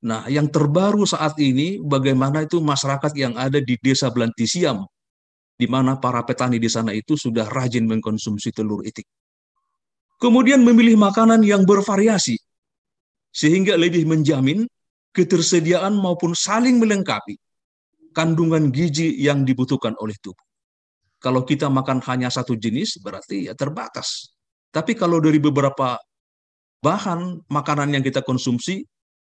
Nah, 0.00 0.24
yang 0.32 0.48
terbaru 0.48 1.04
saat 1.04 1.36
ini 1.36 1.76
bagaimana 1.82 2.46
itu 2.46 2.62
masyarakat 2.62 3.12
yang 3.20 3.36
ada 3.36 3.60
di 3.60 3.76
Desa 3.76 4.08
Belantisiam, 4.08 4.86
di 5.60 5.68
mana 5.68 6.00
para 6.00 6.24
petani 6.24 6.56
di 6.56 6.72
sana 6.72 6.96
itu 6.96 7.20
sudah 7.20 7.44
rajin 7.44 7.84
mengkonsumsi 7.84 8.48
telur 8.54 8.80
itik. 8.80 9.04
Kemudian 10.20 10.60
memilih 10.60 11.00
makanan 11.00 11.40
yang 11.40 11.64
bervariasi, 11.64 12.36
sehingga 13.32 13.74
lebih 13.80 14.04
menjamin 14.04 14.68
ketersediaan 15.16 15.96
maupun 15.96 16.36
saling 16.36 16.76
melengkapi 16.76 17.40
kandungan 18.12 18.68
gizi 18.68 19.16
yang 19.16 19.48
dibutuhkan 19.48 19.96
oleh 19.96 20.14
tubuh. 20.20 20.44
Kalau 21.20 21.44
kita 21.44 21.72
makan 21.72 22.04
hanya 22.04 22.28
satu 22.28 22.52
jenis, 22.52 23.00
berarti 23.00 23.48
ya 23.48 23.56
terbatas. 23.56 24.32
Tapi 24.68 24.92
kalau 24.92 25.20
dari 25.20 25.40
beberapa 25.40 25.96
bahan 26.80 27.48
makanan 27.48 27.96
yang 27.96 28.04
kita 28.04 28.24
konsumsi, 28.24 28.84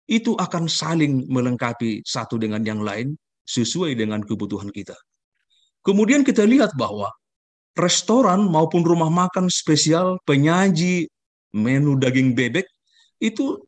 itu 0.09 0.35
akan 0.35 0.67
saling 0.67 1.25
melengkapi 1.31 2.03
satu 2.03 2.35
dengan 2.35 2.61
yang 2.65 2.81
lain 2.81 3.15
sesuai 3.47 3.95
dengan 3.95 4.21
kebutuhan 4.23 4.73
kita. 4.73 4.95
Kemudian 5.83 6.23
kita 6.23 6.47
lihat 6.47 6.75
bahwa 6.79 7.11
restoran 7.73 8.45
maupun 8.45 8.85
rumah 8.85 9.09
makan 9.09 9.49
spesial 9.49 10.21
penyaji 10.23 11.09
menu 11.53 11.97
daging 11.97 12.37
bebek 12.37 12.65
itu 13.21 13.61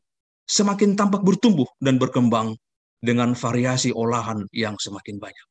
semakin 0.46 0.94
tampak 0.94 1.26
bertumbuh 1.26 1.66
dan 1.82 1.98
berkembang 1.98 2.54
dengan 3.02 3.34
variasi 3.34 3.94
olahan 3.94 4.46
yang 4.54 4.78
semakin 4.78 5.18
banyak. 5.18 5.48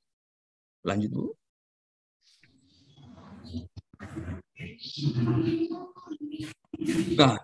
Lanjut, 0.87 1.11
Bu. 1.11 1.27
Nah, 7.15 7.39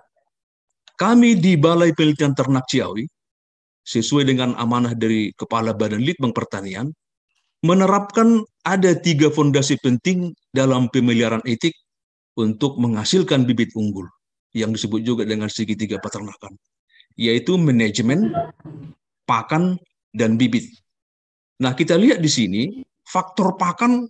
kami 0.98 1.38
di 1.38 1.54
Balai 1.56 1.94
Penelitian 1.94 2.34
Ternak 2.34 2.66
Ciawi 2.68 3.06
sesuai 3.86 4.28
dengan 4.28 4.52
amanah 4.58 4.92
dari 4.92 5.32
Kepala 5.32 5.72
Badan 5.72 6.04
Litbang 6.04 6.36
Pertanian, 6.36 6.92
menerapkan 7.61 8.40
ada 8.64 8.96
tiga 8.96 9.28
fondasi 9.28 9.76
penting 9.80 10.32
dalam 10.52 10.88
pemeliharaan 10.88 11.44
etik 11.44 11.76
untuk 12.36 12.80
menghasilkan 12.80 13.44
bibit 13.44 13.72
unggul, 13.76 14.08
yang 14.56 14.72
disebut 14.72 15.04
juga 15.04 15.22
dengan 15.28 15.52
segitiga 15.52 16.00
peternakan, 16.00 16.56
yaitu 17.20 17.61
manajemen, 17.61 18.32
pakan, 19.28 19.76
dan 20.11 20.40
bibit. 20.40 20.66
Nah, 21.61 21.76
kita 21.76 21.94
lihat 22.00 22.24
di 22.24 22.30
sini, 22.30 22.62
faktor 23.04 23.54
pakan 23.61 24.08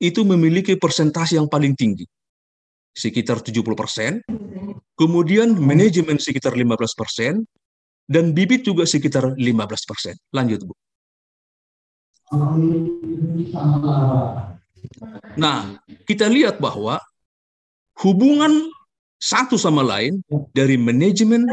itu 0.00 0.20
memiliki 0.24 0.76
persentase 0.76 1.40
yang 1.40 1.48
paling 1.48 1.72
tinggi, 1.72 2.04
sekitar 2.92 3.40
70%, 3.40 4.20
kemudian 4.96 5.56
manajemen 5.56 6.20
sekitar 6.20 6.52
15%, 6.52 7.40
dan 8.10 8.34
bibit 8.34 8.66
juga 8.66 8.84
sekitar 8.84 9.38
15 9.38 9.88
persen. 9.88 10.14
Lanjut, 10.34 10.66
Bu. 10.66 10.74
Nah, 15.34 15.58
kita 16.06 16.30
lihat 16.30 16.62
bahwa 16.62 17.02
hubungan 17.98 18.70
satu 19.18 19.58
sama 19.58 19.82
lain 19.82 20.22
dari 20.54 20.78
manajemen 20.78 21.44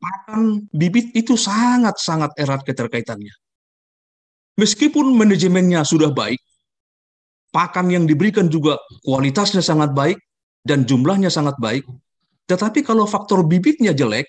pakan 0.00 0.66
bibit 0.72 1.12
itu 1.12 1.36
sangat-sangat 1.36 2.32
erat 2.40 2.64
keterkaitannya. 2.64 3.32
Meskipun 4.56 5.12
manajemennya 5.16 5.84
sudah 5.84 6.08
baik, 6.12 6.40
pakan 7.52 7.92
yang 7.92 8.04
diberikan 8.08 8.48
juga 8.48 8.80
kualitasnya 9.04 9.60
sangat 9.60 9.92
baik 9.92 10.18
dan 10.64 10.88
jumlahnya 10.88 11.28
sangat 11.28 11.54
baik, 11.60 11.84
tetapi 12.48 12.80
kalau 12.82 13.04
faktor 13.04 13.44
bibitnya 13.44 13.92
jelek, 13.92 14.26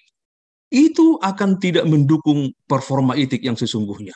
itu 0.73 1.21
akan 1.21 1.61
tidak 1.61 1.85
mendukung 1.85 2.49
performa 2.65 3.13
itik 3.13 3.45
yang 3.45 3.53
sesungguhnya. 3.53 4.13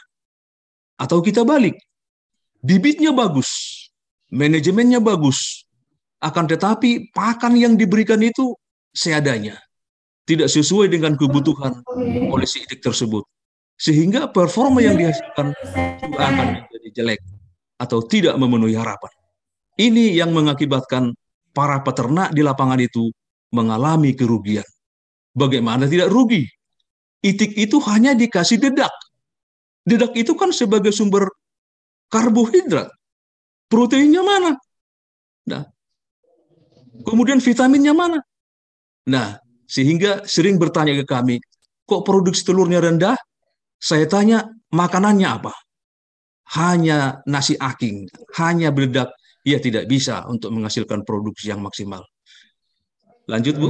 Atau 0.98 1.22
kita 1.22 1.46
balik, 1.46 1.78
bibitnya 2.66 3.14
bagus, 3.14 3.50
manajemennya 4.34 4.98
bagus, 4.98 5.70
akan 6.18 6.46
tetapi 6.50 7.14
pakan 7.14 7.54
yang 7.54 7.78
diberikan 7.78 8.18
itu 8.26 8.58
seadanya, 8.90 9.62
tidak 10.26 10.50
sesuai 10.50 10.90
dengan 10.90 11.14
kebutuhan 11.14 11.86
oleh 12.34 12.48
si 12.50 12.66
itik 12.66 12.82
tersebut. 12.82 13.22
Sehingga 13.78 14.34
performa 14.34 14.82
yang 14.82 14.98
dihasilkan 14.98 15.54
juga 16.02 16.18
akan 16.18 16.48
menjadi 16.66 16.90
jelek 16.98 17.22
atau 17.78 18.02
tidak 18.02 18.34
memenuhi 18.42 18.74
harapan. 18.74 19.14
Ini 19.78 20.18
yang 20.18 20.34
mengakibatkan 20.34 21.14
para 21.54 21.86
peternak 21.86 22.34
di 22.34 22.42
lapangan 22.42 22.82
itu 22.82 23.14
mengalami 23.54 24.18
kerugian. 24.18 24.66
Bagaimana 25.38 25.86
tidak 25.86 26.10
rugi? 26.10 26.50
Itik 27.22 27.54
itu 27.54 27.78
hanya 27.86 28.18
dikasih 28.18 28.58
dedak. 28.58 28.90
Dedak 29.88 30.12
itu 30.20 30.36
kan 30.36 30.52
sebagai 30.52 30.92
sumber 30.92 31.32
karbohidrat. 32.12 32.92
Proteinnya 33.72 34.20
mana? 34.20 34.52
Nah, 35.48 35.64
kemudian 37.08 37.40
vitaminnya 37.40 37.96
mana? 37.96 38.20
Nah, 39.08 39.40
sehingga 39.64 40.28
sering 40.28 40.60
bertanya 40.60 40.92
ke 41.00 41.08
kami, 41.08 41.40
kok 41.88 42.04
produksi 42.04 42.44
telurnya 42.44 42.84
rendah? 42.84 43.16
Saya 43.80 44.04
tanya, 44.12 44.44
makanannya 44.76 45.28
apa? 45.28 45.56
Hanya 46.60 47.24
nasi 47.24 47.56
aking, 47.56 48.08
hanya 48.40 48.72
beledak, 48.76 49.16
ya 49.44 49.60
tidak 49.64 49.88
bisa 49.88 50.28
untuk 50.28 50.52
menghasilkan 50.52 51.08
produksi 51.08 51.48
yang 51.48 51.64
maksimal. 51.64 52.04
Lanjut, 53.28 53.56
Bu. 53.60 53.70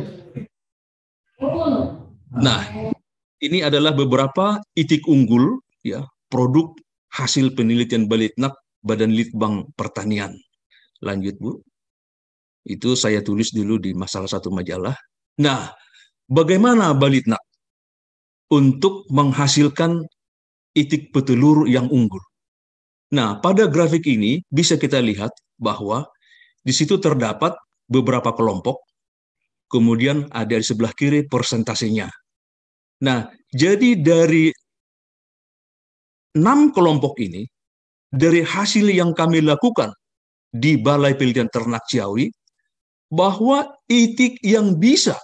Nah, 2.38 2.62
ini 3.42 3.62
adalah 3.62 3.94
beberapa 3.94 4.62
itik 4.78 5.06
unggul 5.06 5.62
ya, 5.96 6.02
produk 6.28 6.76
hasil 7.14 7.56
penelitian 7.56 8.12
Balitnak 8.12 8.56
Badan 8.84 9.16
Litbang 9.16 9.72
Pertanian. 9.74 10.36
Lanjut, 11.04 11.36
Bu. 11.40 11.52
Itu 12.68 13.00
saya 13.00 13.24
tulis 13.24 13.56
dulu 13.56 13.80
di 13.80 13.96
masalah 13.96 14.28
satu 14.28 14.52
majalah. 14.52 14.96
Nah, 15.40 15.72
bagaimana 16.28 16.92
Balitnak 16.92 17.40
untuk 18.52 19.08
menghasilkan 19.08 20.04
itik 20.76 21.16
petelur 21.16 21.64
yang 21.70 21.88
unggul? 21.88 22.20
Nah, 23.16 23.40
pada 23.40 23.72
grafik 23.72 24.04
ini 24.04 24.44
bisa 24.52 24.76
kita 24.76 25.00
lihat 25.00 25.32
bahwa 25.56 26.04
di 26.60 26.76
situ 26.76 27.00
terdapat 27.00 27.56
beberapa 27.88 28.36
kelompok 28.36 28.84
kemudian 29.72 30.28
ada 30.32 30.56
di 30.60 30.66
sebelah 30.66 30.92
kiri 30.92 31.28
persentasenya. 31.28 32.12
Nah, 33.04 33.30
jadi 33.52 33.96
dari 34.00 34.52
enam 36.38 36.70
kelompok 36.70 37.18
ini, 37.18 37.50
dari 38.14 38.46
hasil 38.46 38.88
yang 38.94 39.12
kami 39.18 39.42
lakukan 39.42 39.90
di 40.54 40.78
Balai 40.78 41.18
Penelitian 41.18 41.50
Ternak 41.50 41.84
Ciawi, 41.90 42.30
bahwa 43.10 43.68
itik 43.90 44.38
yang 44.46 44.78
bisa 44.78 45.18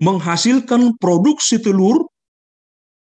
menghasilkan 0.00 0.96
produksi 0.96 1.58
telur 1.58 2.06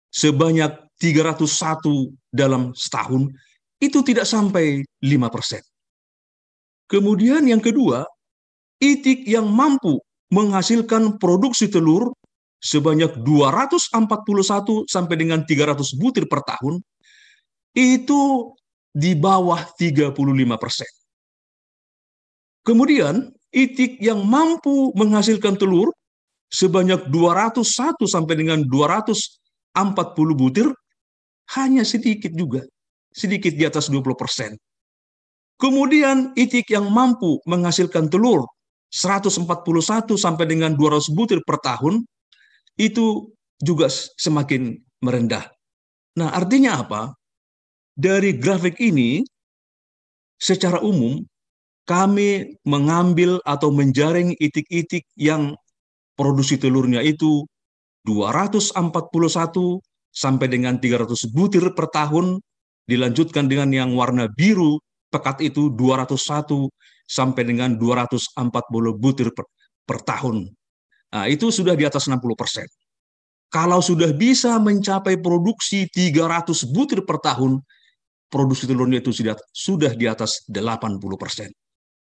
sebanyak 0.10 0.74
301 1.00 2.12
dalam 2.34 2.74
setahun, 2.76 3.30
itu 3.80 4.00
tidak 4.04 4.28
sampai 4.28 4.84
5%. 5.00 5.64
Kemudian 6.90 7.46
yang 7.46 7.62
kedua, 7.62 8.04
itik 8.82 9.24
yang 9.30 9.48
mampu 9.48 10.02
menghasilkan 10.34 11.22
produksi 11.22 11.70
telur 11.70 12.12
sebanyak 12.60 13.24
241 13.24 14.90
sampai 14.90 15.16
dengan 15.16 15.46
300 15.48 15.96
butir 15.96 16.28
per 16.28 16.44
tahun, 16.44 16.84
itu 17.74 18.54
di 18.94 19.14
bawah 19.14 19.62
35 19.78 20.14
persen. 20.58 20.90
Kemudian, 22.66 23.30
itik 23.50 23.98
yang 24.02 24.26
mampu 24.26 24.94
menghasilkan 24.94 25.58
telur 25.58 25.90
sebanyak 26.50 27.10
201 27.10 28.06
sampai 28.10 28.36
dengan 28.38 28.66
240 28.66 30.34
butir, 30.38 30.68
hanya 31.58 31.82
sedikit 31.86 32.34
juga, 32.34 32.62
sedikit 33.14 33.54
di 33.54 33.66
atas 33.66 33.90
20 33.90 34.14
persen. 34.14 34.54
Kemudian 35.60 36.32
itik 36.40 36.72
yang 36.72 36.88
mampu 36.88 37.44
menghasilkan 37.44 38.08
telur 38.08 38.48
141 38.90 39.46
sampai 40.16 40.46
dengan 40.48 40.74
200 40.74 41.12
butir 41.14 41.44
per 41.44 41.60
tahun 41.62 42.08
itu 42.80 43.30
juga 43.60 43.92
semakin 43.92 44.80
merendah. 45.04 45.52
Nah, 46.16 46.32
artinya 46.32 46.80
apa? 46.80 47.12
Dari 48.00 48.32
grafik 48.40 48.80
ini 48.80 49.20
secara 50.40 50.80
umum 50.80 51.20
kami 51.84 52.56
mengambil 52.64 53.44
atau 53.44 53.76
menjaring 53.76 54.40
itik-itik 54.40 55.04
yang 55.20 55.52
produksi 56.16 56.56
telurnya 56.56 57.04
itu 57.04 57.44
241 58.08 58.72
sampai 60.16 60.48
dengan 60.48 60.80
300 60.80 61.12
butir 61.36 61.76
per 61.76 61.92
tahun, 61.92 62.40
dilanjutkan 62.88 63.52
dengan 63.52 63.68
yang 63.76 63.92
warna 64.00 64.32
biru 64.32 64.80
pekat 65.12 65.44
itu 65.44 65.68
201 65.76 66.72
sampai 67.04 67.44
dengan 67.44 67.76
240 67.76 68.40
butir 68.96 69.28
per, 69.36 69.44
per 69.84 70.00
tahun. 70.08 70.48
Nah, 71.10 71.26
itu 71.28 71.52
sudah 71.52 71.76
di 71.76 71.84
atas 71.84 72.08
60 72.08 72.22
persen. 72.38 72.64
Kalau 73.50 73.82
sudah 73.82 74.14
bisa 74.14 74.56
mencapai 74.62 75.18
produksi 75.18 75.90
300 75.90 76.70
butir 76.70 77.02
per 77.02 77.18
tahun, 77.18 77.58
produksi 78.30 78.70
telurnya 78.70 79.02
itu 79.02 79.12
sudah, 79.12 79.36
sudah 79.52 79.92
di 79.98 80.06
atas 80.06 80.46
80 80.48 81.02
persen. 81.18 81.50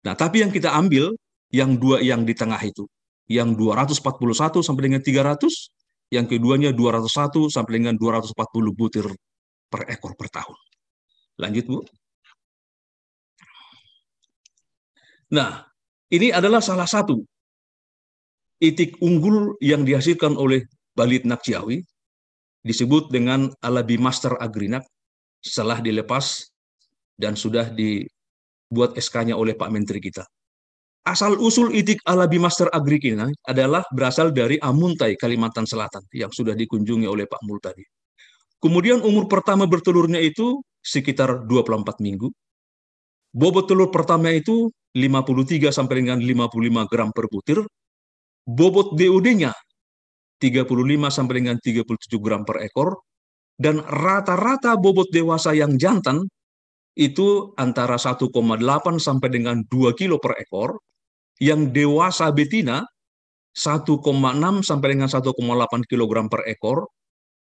Nah, 0.04 0.18
tapi 0.18 0.42
yang 0.42 0.50
kita 0.50 0.74
ambil, 0.74 1.14
yang 1.54 1.78
dua 1.78 2.02
yang 2.02 2.26
di 2.26 2.34
tengah 2.34 2.60
itu, 2.62 2.86
yang 3.30 3.54
241 3.54 4.60
sampai 4.60 4.82
dengan 4.90 5.02
300, 5.02 5.70
yang 6.10 6.26
keduanya 6.26 6.74
201 6.74 7.46
sampai 7.46 7.72
dengan 7.78 7.94
240 7.94 8.34
butir 8.74 9.06
per 9.70 9.86
ekor 9.86 10.18
per 10.18 10.28
tahun. 10.34 10.58
Lanjut, 11.38 11.64
Bu. 11.70 11.78
Nah, 15.30 15.62
ini 16.10 16.34
adalah 16.34 16.58
salah 16.58 16.90
satu 16.90 17.22
itik 18.58 18.98
unggul 19.00 19.54
yang 19.62 19.86
dihasilkan 19.86 20.34
oleh 20.34 20.66
Balit 20.92 21.22
Nakciawi, 21.22 21.80
disebut 22.66 23.08
dengan 23.08 23.48
Alabi 23.62 23.96
Master 23.96 24.36
Agrinak, 24.36 24.84
setelah 25.40 25.80
dilepas 25.80 26.48
dan 27.16 27.36
sudah 27.36 27.68
dibuat 27.72 28.96
SK-nya 28.96 29.36
oleh 29.36 29.56
Pak 29.56 29.68
Menteri 29.72 30.00
kita. 30.00 30.24
Asal 31.00 31.40
usul 31.40 31.72
itik 31.72 32.04
Alabi 32.04 32.36
Master 32.36 32.68
Agrik 32.76 33.08
ini 33.08 33.32
adalah 33.48 33.80
berasal 33.88 34.36
dari 34.36 34.60
Amuntai, 34.60 35.16
Kalimantan 35.16 35.64
Selatan, 35.64 36.04
yang 36.12 36.28
sudah 36.28 36.52
dikunjungi 36.52 37.08
oleh 37.08 37.24
Pak 37.24 37.40
Mul 37.48 37.56
tadi. 37.56 37.80
Kemudian 38.60 39.00
umur 39.00 39.24
pertama 39.24 39.64
bertelurnya 39.64 40.20
itu 40.20 40.60
sekitar 40.84 41.48
24 41.48 42.04
minggu. 42.04 42.28
Bobot 43.32 43.64
telur 43.64 43.88
pertama 43.88 44.28
itu 44.36 44.68
53 44.92 45.72
sampai 45.72 46.04
dengan 46.04 46.20
55 46.20 46.90
gram 46.90 47.08
per 47.16 47.26
butir. 47.32 47.64
Bobot 48.44 48.92
DOD-nya 48.98 49.56
35 50.36 51.08
sampai 51.08 51.34
dengan 51.40 51.56
37 51.56 52.20
gram 52.20 52.44
per 52.44 52.60
ekor. 52.64 53.00
Dan 53.60 53.84
rata-rata 53.84 54.80
bobot 54.80 55.12
dewasa 55.12 55.52
yang 55.52 55.76
jantan 55.76 56.24
itu 56.96 57.52
antara 57.60 58.00
1,8 58.00 58.32
sampai 58.96 59.28
dengan 59.28 59.60
2 59.68 59.92
kilo 59.92 60.16
per 60.16 60.40
ekor 60.40 60.80
yang 61.40 61.68
dewasa 61.68 62.32
betina 62.32 62.84
1,6 63.52 64.00
sampai 64.64 64.88
dengan 64.96 65.08
1,8 65.12 65.90
kg 65.90 66.12
per 66.32 66.42
ekor 66.48 66.88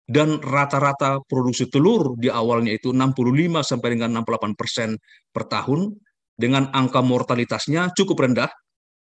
dan 0.09 0.41
rata-rata 0.41 1.21
produksi 1.29 1.69
telur 1.69 2.17
di 2.17 2.33
awalnya 2.33 2.73
itu 2.73 2.89
65 2.89 3.61
sampai 3.61 3.89
dengan 3.93 4.25
68 4.25 4.57
persen 4.57 4.97
per 5.29 5.45
tahun 5.45 5.93
dengan 6.33 6.73
angka 6.73 7.05
mortalitasnya 7.05 7.93
cukup 7.93 8.25
rendah 8.25 8.49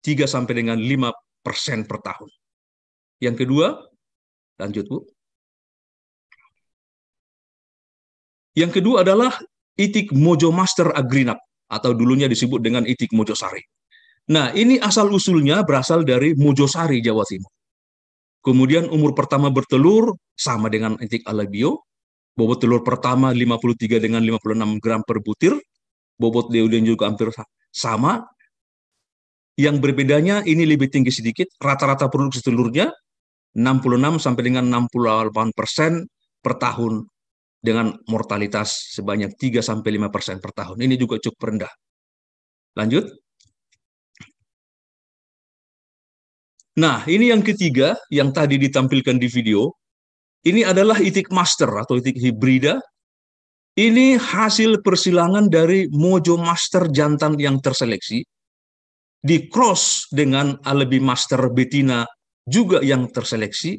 3 0.06 0.30
sampai 0.30 0.54
dengan 0.62 0.78
5 0.78 1.10
persen 1.42 1.82
per 1.90 1.98
tahun. 2.06 2.30
Yang 3.18 3.46
kedua, 3.46 3.66
lanjut 4.62 4.84
Bu. 4.86 4.98
Yang 8.52 8.80
kedua 8.80 9.00
adalah 9.04 9.32
itik 9.80 10.12
Mojo 10.12 10.52
Master 10.52 10.92
Agrinap 10.92 11.40
atau 11.72 11.96
dulunya 11.96 12.28
disebut 12.28 12.60
dengan 12.60 12.84
itik 12.84 13.12
Mojosari. 13.16 13.64
Nah, 14.28 14.52
ini 14.52 14.76
asal-usulnya 14.78 15.64
berasal 15.64 16.04
dari 16.04 16.36
Mojosari, 16.36 17.00
Jawa 17.00 17.24
Timur. 17.24 17.50
Kemudian 18.42 18.90
umur 18.90 19.14
pertama 19.14 19.48
bertelur 19.48 20.18
sama 20.34 20.66
dengan 20.68 20.98
entik 20.98 21.22
alabio. 21.24 21.82
Bobot 22.32 22.64
telur 22.64 22.80
pertama 22.80 23.30
53 23.30 24.00
dengan 24.00 24.24
56 24.24 24.82
gram 24.82 25.00
per 25.04 25.20
butir. 25.20 25.54
Bobot 26.16 26.50
deoden 26.50 26.82
juga 26.82 27.06
hampir 27.06 27.30
sama. 27.70 28.24
Yang 29.54 29.84
berbedanya 29.84 30.40
ini 30.42 30.64
lebih 30.64 30.88
tinggi 30.88 31.12
sedikit. 31.12 31.46
Rata-rata 31.60 32.08
produksi 32.08 32.40
telurnya 32.42 32.90
66 33.54 34.16
sampai 34.16 34.42
dengan 34.42 34.64
68 34.88 35.52
persen 35.52 36.08
per 36.40 36.56
tahun 36.56 37.11
dengan 37.62 37.94
mortalitas 38.10 38.90
sebanyak 38.98 39.38
3 39.38 39.62
sampai 39.62 39.94
5 39.96 40.10
persen 40.10 40.36
per 40.42 40.50
tahun. 40.50 40.82
Ini 40.82 40.98
juga 40.98 41.22
cukup 41.22 41.40
rendah. 41.54 41.72
Lanjut. 42.74 43.06
Nah, 46.82 47.06
ini 47.06 47.30
yang 47.30 47.46
ketiga 47.46 47.94
yang 48.10 48.34
tadi 48.34 48.58
ditampilkan 48.58 49.16
di 49.22 49.30
video. 49.30 49.78
Ini 50.42 50.66
adalah 50.66 50.98
itik 50.98 51.30
master 51.30 51.70
atau 51.70 52.02
itik 52.02 52.18
hibrida. 52.18 52.82
Ini 53.78 54.18
hasil 54.18 54.82
persilangan 54.82 55.48
dari 55.48 55.86
Mojo 55.88 56.36
Master 56.36 56.90
jantan 56.92 57.38
yang 57.38 57.62
terseleksi. 57.62 58.20
Di 59.22 59.46
cross 59.46 60.10
dengan 60.10 60.58
Alebi 60.66 60.98
Master 60.98 61.46
betina 61.54 62.02
juga 62.42 62.82
yang 62.82 63.06
terseleksi. 63.06 63.78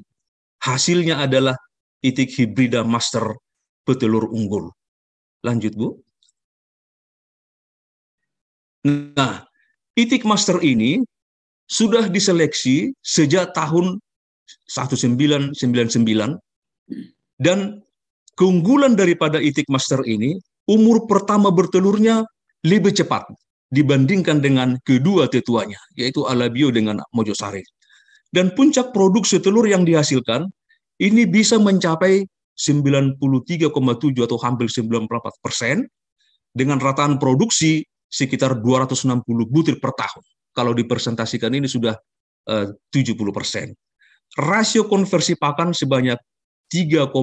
Hasilnya 0.63 1.19
adalah 1.27 1.59
itik 1.99 2.31
hibrida 2.39 2.87
master 2.87 3.35
petelur 3.83 4.31
unggul. 4.31 4.71
Lanjut, 5.43 5.73
Bu. 5.75 5.87
Nah, 8.83 9.47
itik 9.95 10.27
master 10.27 10.59
ini 10.59 10.99
sudah 11.67 12.11
diseleksi 12.11 12.91
sejak 12.99 13.55
tahun 13.55 13.99
1999 14.67 15.55
dan 17.39 17.79
keunggulan 18.35 18.99
daripada 18.99 19.39
itik 19.39 19.67
master 19.71 20.03
ini 20.03 20.35
umur 20.67 21.07
pertama 21.07 21.51
bertelurnya 21.51 22.27
lebih 22.67 22.91
cepat 22.91 23.27
dibandingkan 23.71 24.43
dengan 24.43 24.75
kedua 24.83 25.31
tetuanya 25.31 25.79
yaitu 25.95 26.27
Alabio 26.27 26.69
dengan 26.69 26.99
Mojosari. 27.15 27.63
Dan 28.33 28.51
puncak 28.57 28.91
produksi 28.91 29.37
telur 29.37 29.69
yang 29.69 29.85
dihasilkan 29.85 30.49
ini 30.97 31.29
bisa 31.29 31.61
mencapai 31.61 32.25
93,7 32.53 33.17
atau 34.25 34.37
hampir 34.41 34.69
94 34.69 35.43
persen 35.43 35.89
dengan 36.53 36.77
rataan 36.77 37.17
produksi 37.17 37.81
sekitar 38.05 38.61
260 38.61 39.25
butir 39.49 39.81
per 39.81 39.91
tahun 39.97 40.23
kalau 40.53 40.77
dipresentasikan 40.77 41.49
ini 41.57 41.65
sudah 41.65 41.97
eh, 42.45 42.69
uh, 42.69 42.93
70 42.93 43.17
persen. 43.33 43.73
Rasio 44.37 44.85
konversi 44.85 45.33
pakan 45.37 45.73
sebanyak 45.73 46.17
3,22. 46.69 47.13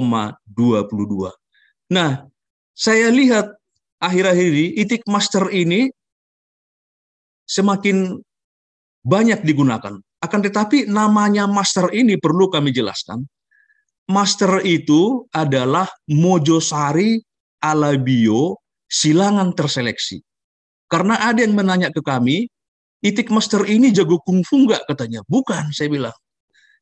Nah, 1.90 2.22
saya 2.70 3.10
lihat 3.10 3.50
akhir-akhir 3.98 4.46
ini 4.46 4.66
itik 4.78 5.02
master 5.10 5.50
ini 5.50 5.90
semakin 7.50 8.18
banyak 9.02 9.42
digunakan. 9.42 9.98
Akan 10.22 10.40
tetapi 10.44 10.86
namanya 10.86 11.50
master 11.50 11.90
ini 11.90 12.14
perlu 12.14 12.46
kami 12.46 12.70
jelaskan. 12.70 13.26
Master 14.10 14.58
itu 14.66 15.30
adalah 15.30 15.86
Mojosari 16.10 17.22
Alabio 17.62 18.58
silangan 18.90 19.54
terseleksi. 19.54 20.18
Karena 20.90 21.14
ada 21.22 21.46
yang 21.46 21.54
menanya 21.54 21.94
ke 21.94 22.02
kami, 22.02 22.50
Itik 23.00 23.32
master 23.32 23.64
ini 23.64 23.96
jago 23.96 24.20
kungfu 24.20 24.68
nggak 24.68 24.84
katanya? 24.84 25.24
Bukan, 25.24 25.72
saya 25.72 25.88
bilang. 25.88 26.12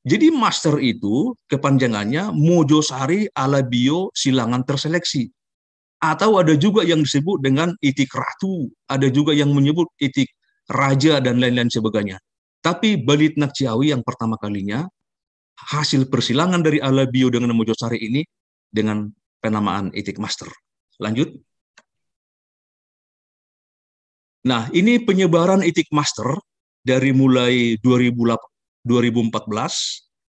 Jadi 0.02 0.34
master 0.34 0.82
itu 0.82 1.30
kepanjangannya 1.46 2.34
Mojosari 2.34 3.30
Alabio 3.30 4.10
Silangan 4.10 4.66
Terseleksi. 4.66 5.30
Atau 6.02 6.42
ada 6.42 6.58
juga 6.58 6.82
yang 6.82 7.06
disebut 7.06 7.38
dengan 7.42 7.70
itik 7.82 8.10
ratu, 8.14 8.66
ada 8.90 9.06
juga 9.10 9.30
yang 9.30 9.54
menyebut 9.54 9.86
itik 10.02 10.26
raja 10.70 11.22
dan 11.22 11.38
lain-lain 11.38 11.70
sebagainya. 11.70 12.18
Tapi 12.62 12.98
Balit 12.98 13.38
Nakciawi 13.38 13.94
yang 13.94 14.02
pertama 14.02 14.34
kalinya 14.42 14.90
hasil 15.58 16.06
persilangan 16.06 16.62
dari 16.62 16.78
Alabio 16.78 17.28
dengan 17.34 17.50
Mojosari 17.54 17.98
ini 17.98 18.22
dengan 18.70 19.10
penamaan 19.42 19.90
itik 19.90 20.22
master. 20.22 20.46
Lanjut. 21.02 21.34
Nah, 24.46 24.70
ini 24.70 25.02
penyebaran 25.02 25.66
itik 25.66 25.90
master 25.90 26.38
dari 26.86 27.10
mulai 27.10 27.74
2014 27.82 28.86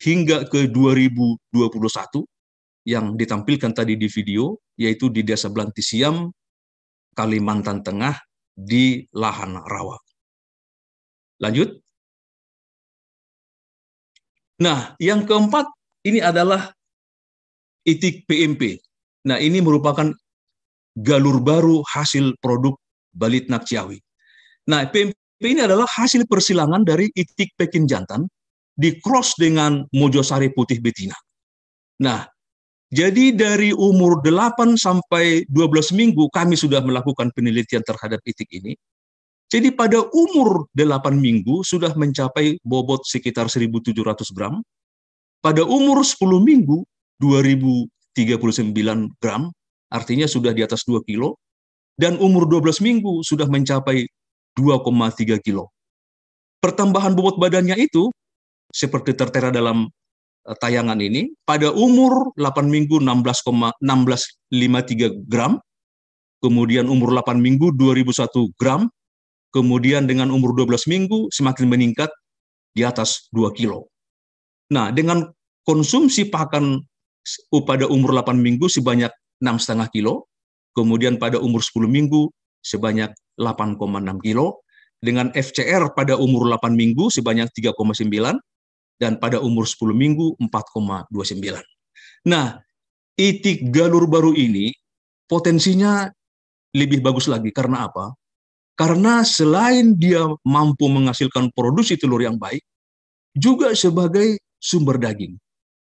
hingga 0.02 0.50
ke 0.50 0.68
2021 0.68 2.26
yang 2.90 3.14
ditampilkan 3.14 3.72
tadi 3.78 3.94
di 3.94 4.10
video, 4.10 4.58
yaitu 4.74 5.14
di 5.14 5.22
Desa 5.22 5.54
Blantisiam, 5.54 6.34
Kalimantan 7.14 7.86
Tengah, 7.86 8.18
di 8.58 9.06
lahan 9.14 9.58
rawa. 9.62 9.98
Lanjut. 11.42 11.81
Nah, 14.62 14.94
yang 15.02 15.26
keempat 15.26 15.66
ini 16.06 16.22
adalah 16.22 16.70
itik 17.82 18.30
PMP. 18.30 18.78
Nah, 19.26 19.42
ini 19.42 19.58
merupakan 19.58 20.14
galur 20.94 21.42
baru 21.42 21.82
hasil 21.90 22.38
produk 22.38 22.78
Balitnak 23.18 23.66
Ciawi. 23.66 23.98
Nah, 24.70 24.86
PMP 24.86 25.18
ini 25.50 25.66
adalah 25.66 25.90
hasil 25.90 26.30
persilangan 26.30 26.86
dari 26.86 27.10
itik 27.18 27.58
Pekin 27.58 27.90
jantan 27.90 28.30
di 28.78 29.02
cross 29.02 29.34
dengan 29.34 29.82
Mojosari 29.98 30.54
putih 30.54 30.78
betina. 30.78 31.18
Nah, 32.06 32.26
jadi 32.92 33.34
dari 33.34 33.74
umur 33.74 34.22
8 34.22 34.78
sampai 34.78 35.48
12 35.50 35.96
minggu 35.96 36.30
kami 36.30 36.54
sudah 36.54 36.84
melakukan 36.86 37.34
penelitian 37.34 37.82
terhadap 37.82 38.22
itik 38.28 38.50
ini. 38.54 38.78
Jadi 39.52 39.76
pada 39.76 40.00
umur 40.16 40.72
8 40.72 41.12
minggu 41.20 41.68
sudah 41.68 41.92
mencapai 42.00 42.56
bobot 42.64 43.04
sekitar 43.04 43.52
1.700 43.52 43.92
gram. 44.32 44.64
Pada 45.44 45.68
umur 45.68 46.08
10 46.08 46.40
minggu 46.40 46.88
2039 47.20 49.12
gram, 49.20 49.52
artinya 49.92 50.24
sudah 50.24 50.56
di 50.56 50.64
atas 50.64 50.88
2 50.88 51.04
kilo. 51.04 51.36
Dan 52.00 52.16
umur 52.24 52.48
12 52.48 52.80
minggu 52.80 53.28
sudah 53.28 53.52
mencapai 53.52 54.08
2,3 54.56 55.36
kilo. 55.44 55.68
Pertambahan 56.64 57.12
bobot 57.12 57.36
badannya 57.36 57.76
itu 57.76 58.08
seperti 58.72 59.20
tertera 59.20 59.52
dalam 59.52 59.92
eh, 60.48 60.56
tayangan 60.64 61.04
ini 61.04 61.28
pada 61.44 61.76
umur 61.76 62.32
8 62.40 62.72
minggu 62.72 63.04
16,1653 63.04 65.28
gram, 65.28 65.60
kemudian 66.40 66.88
umur 66.88 67.12
8 67.20 67.36
minggu 67.36 67.76
2001 67.76 68.48
gram, 68.56 68.88
kemudian 69.52 70.08
dengan 70.08 70.32
umur 70.32 70.56
12 70.56 70.88
minggu 70.88 71.28
semakin 71.32 71.68
meningkat 71.68 72.10
di 72.72 72.88
atas 72.88 73.28
2 73.36 73.52
kilo. 73.56 73.92
Nah, 74.72 74.90
dengan 74.96 75.28
konsumsi 75.68 76.32
pakan 76.32 76.80
pada 77.68 77.86
umur 77.92 78.16
8 78.16 78.40
minggu 78.40 78.72
sebanyak 78.72 79.12
6,5 79.44 79.92
kilo, 79.92 80.32
kemudian 80.72 81.20
pada 81.20 81.38
umur 81.38 81.60
10 81.60 81.92
minggu 81.92 82.32
sebanyak 82.64 83.12
8,6 83.36 84.24
kilo, 84.24 84.64
dengan 85.02 85.34
FCR 85.34 85.98
pada 85.98 86.16
umur 86.16 86.48
8 86.48 86.78
minggu 86.78 87.12
sebanyak 87.12 87.50
3,9, 87.52 88.40
dan 89.02 89.18
pada 89.18 89.42
umur 89.42 89.66
10 89.66 89.98
minggu 89.98 90.38
4,29. 90.38 91.58
Nah, 92.30 92.62
itik 93.18 93.74
galur 93.74 94.06
baru 94.06 94.38
ini 94.38 94.70
potensinya 95.26 96.06
lebih 96.78 97.02
bagus 97.02 97.26
lagi. 97.26 97.50
Karena 97.50 97.90
apa? 97.90 98.14
Karena 98.82 99.22
selain 99.22 99.94
dia 99.94 100.26
mampu 100.42 100.90
menghasilkan 100.90 101.54
produksi 101.54 102.02
telur 102.02 102.18
yang 102.18 102.42
baik, 102.42 102.66
juga 103.38 103.78
sebagai 103.78 104.42
sumber 104.58 104.98
daging. 104.98 105.38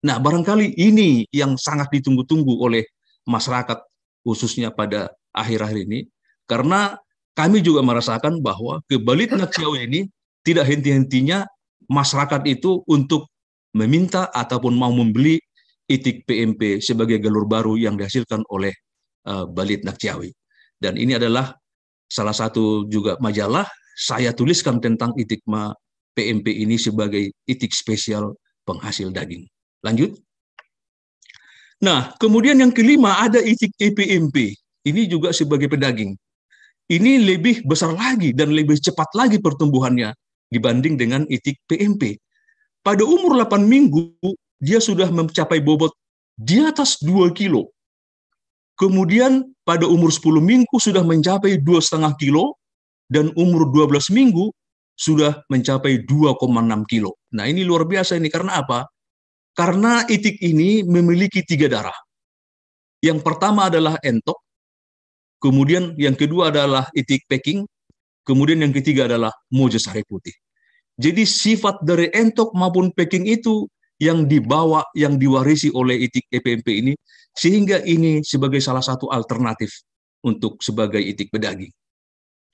Nah, 0.05 0.21
barangkali 0.21 0.77
ini 0.77 1.25
yang 1.33 1.57
sangat 1.57 1.89
ditunggu-tunggu 1.89 2.53
oleh 2.61 2.85
masyarakat, 3.25 3.81
khususnya 4.21 4.69
pada 4.77 5.09
akhir-akhir 5.33 5.89
ini, 5.89 6.05
karena 6.45 7.01
kami 7.33 7.65
juga 7.65 7.81
merasakan 7.81 8.45
bahwa 8.45 8.85
kebalit 8.85 9.33
Ciawi 9.57 9.89
ini 9.89 10.01
tidak 10.45 10.69
henti-hentinya 10.69 11.49
masyarakat 11.89 12.45
itu 12.45 12.85
untuk 12.85 13.33
meminta 13.73 14.29
ataupun 14.29 14.77
mau 14.77 14.93
membeli 14.93 15.41
itik 15.89 16.29
PMP 16.29 16.85
sebagai 16.85 17.25
galur 17.25 17.49
baru 17.49 17.81
yang 17.81 17.97
dihasilkan 17.97 18.45
oleh 18.53 18.77
uh, 19.25 19.49
Balit 19.49 19.81
Nakciawi. 19.81 20.29
Dan 20.77 21.01
ini 21.01 21.17
adalah 21.17 21.57
salah 22.13 22.37
satu 22.37 22.85
juga 22.93 23.17
majalah 23.25 23.65
saya 23.97 24.37
tuliskan 24.37 24.77
tentang 24.85 25.17
itik 25.17 25.41
PMP 26.13 26.47
ini 26.53 26.77
sebagai 26.77 27.33
itik 27.49 27.73
spesial 27.73 28.37
penghasil 28.69 29.09
daging. 29.09 29.49
Lanjut. 29.81 30.21
Nah, 31.81 32.13
kemudian 32.21 32.61
yang 32.61 32.71
kelima 32.71 33.25
ada 33.25 33.41
itik 33.41 33.73
EPMP. 33.81 34.55
Ini 34.85 35.09
juga 35.09 35.33
sebagai 35.33 35.73
pedaging 35.73 36.13
ini 36.93 37.25
lebih 37.25 37.65
besar 37.65 37.97
lagi 37.97 38.37
dan 38.37 38.53
lebih 38.53 38.77
cepat 38.77 39.09
lagi 39.17 39.41
pertumbuhannya 39.41 40.13
dibanding 40.53 41.01
dengan 41.01 41.23
itik 41.31 41.57
PMP. 41.65 42.21
Pada 42.85 43.07
umur 43.07 43.39
8 43.41 43.65
minggu, 43.65 44.19
dia 44.61 44.83
sudah 44.83 45.09
mencapai 45.09 45.63
bobot 45.65 45.95
di 46.37 46.61
atas 46.61 47.01
2 47.01 47.33
kilo. 47.33 47.73
Kemudian 48.83 49.47
pada 49.63 49.87
umur 49.87 50.11
10 50.11 50.43
minggu 50.43 50.75
sudah 50.83 51.07
mencapai 51.07 51.63
2,5 51.63 52.19
kilo, 52.19 52.59
dan 53.07 53.31
umur 53.39 53.71
12 53.71 54.11
minggu 54.11 54.51
sudah 54.99 55.47
mencapai 55.47 56.03
2,6 56.03 56.91
kilo. 56.91 57.15
Nah 57.39 57.47
ini 57.47 57.63
luar 57.63 57.87
biasa 57.87 58.19
ini, 58.19 58.27
karena 58.27 58.59
apa? 58.59 58.91
Karena 59.55 60.03
itik 60.11 60.43
ini 60.43 60.83
memiliki 60.83 61.47
tiga 61.47 61.71
darah. 61.71 61.95
Yang 62.99 63.23
pertama 63.23 63.71
adalah 63.71 64.03
entok, 64.03 64.43
Kemudian 65.43 65.99
yang 65.99 66.15
kedua 66.15 66.55
adalah 66.55 66.87
itik 66.95 67.27
packing. 67.27 67.67
Kemudian 68.23 68.63
yang 68.63 68.71
ketiga 68.71 69.11
adalah 69.11 69.35
mojo 69.51 69.75
sari 69.75 70.07
putih. 70.07 70.31
Jadi 70.95 71.27
sifat 71.27 71.83
dari 71.83 72.07
entok 72.15 72.55
maupun 72.55 72.95
packing 72.95 73.27
itu 73.27 73.67
yang 74.01 74.25
dibawa, 74.29 74.87
yang 74.97 75.17
diwarisi 75.21 75.69
oleh 75.75 76.09
itik 76.09 76.29
EPMP 76.31 76.69
ini, 76.71 76.93
sehingga 77.33 77.81
ini 77.85 78.21
sebagai 78.25 78.61
salah 78.61 78.83
satu 78.85 79.09
alternatif 79.13 79.73
untuk 80.23 80.61
sebagai 80.63 81.01
itik 81.01 81.33
pedaging. 81.33 81.71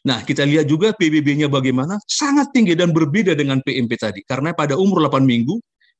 Nah, 0.06 0.22
kita 0.22 0.46
lihat 0.46 0.70
juga 0.70 0.94
PBB-nya 0.94 1.50
bagaimana, 1.50 1.98
sangat 2.06 2.54
tinggi 2.54 2.78
dan 2.78 2.94
berbeda 2.94 3.34
dengan 3.34 3.58
PMP 3.60 3.98
tadi. 3.98 4.20
Karena 4.24 4.54
pada 4.54 4.78
umur 4.78 5.02
8 5.04 5.26
minggu, 5.26 5.58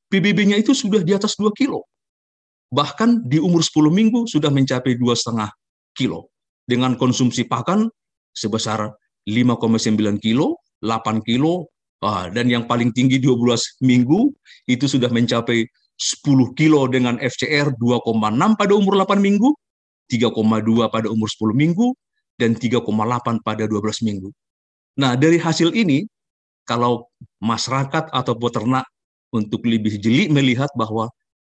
PBB-nya 0.09 0.57
itu 0.57 0.71
sudah 0.71 1.03
di 1.03 1.13
atas 1.13 1.35
2 1.35 1.51
kilo. 1.53 1.85
Bahkan 2.71 3.27
di 3.27 3.37
umur 3.37 3.61
10 3.61 3.91
minggu 3.91 4.25
sudah 4.25 4.49
mencapai 4.49 4.95
2,5 4.97 5.51
kilo 5.93 6.31
dengan 6.65 6.95
konsumsi 6.95 7.45
pakan 7.45 7.89
sebesar 8.33 8.93
5,9 9.27 10.21
kilo, 10.21 10.61
8 10.81 11.21
kilo, 11.25 11.67
dan 12.01 12.47
yang 12.47 12.63
paling 12.63 12.95
tinggi 12.95 13.19
12 13.19 13.83
minggu 13.83 14.31
itu 14.71 14.85
sudah 14.87 15.11
mencapai 15.11 15.67
10 15.99 16.55
kilo 16.55 16.87
dengan 16.87 17.19
FCR 17.19 17.75
2,6 17.75 18.55
pada 18.55 18.73
umur 18.73 18.95
8 19.03 19.19
minggu, 19.19 19.51
3,2 20.07 20.87
pada 20.87 21.11
umur 21.11 21.27
10 21.27 21.51
minggu, 21.51 21.91
dan 22.39 22.55
3,8 22.55 23.43
pada 23.43 23.67
12 23.67 24.07
minggu. 24.07 24.31
Nah, 24.95 25.19
dari 25.19 25.35
hasil 25.35 25.75
ini, 25.75 26.07
kalau 26.63 27.11
masyarakat 27.43 28.15
atau 28.15 28.33
peternak 28.39 28.87
untuk 29.35 29.67
lebih 29.67 29.99
jeli 29.99 30.31
melihat 30.31 30.71
bahwa 30.71 31.11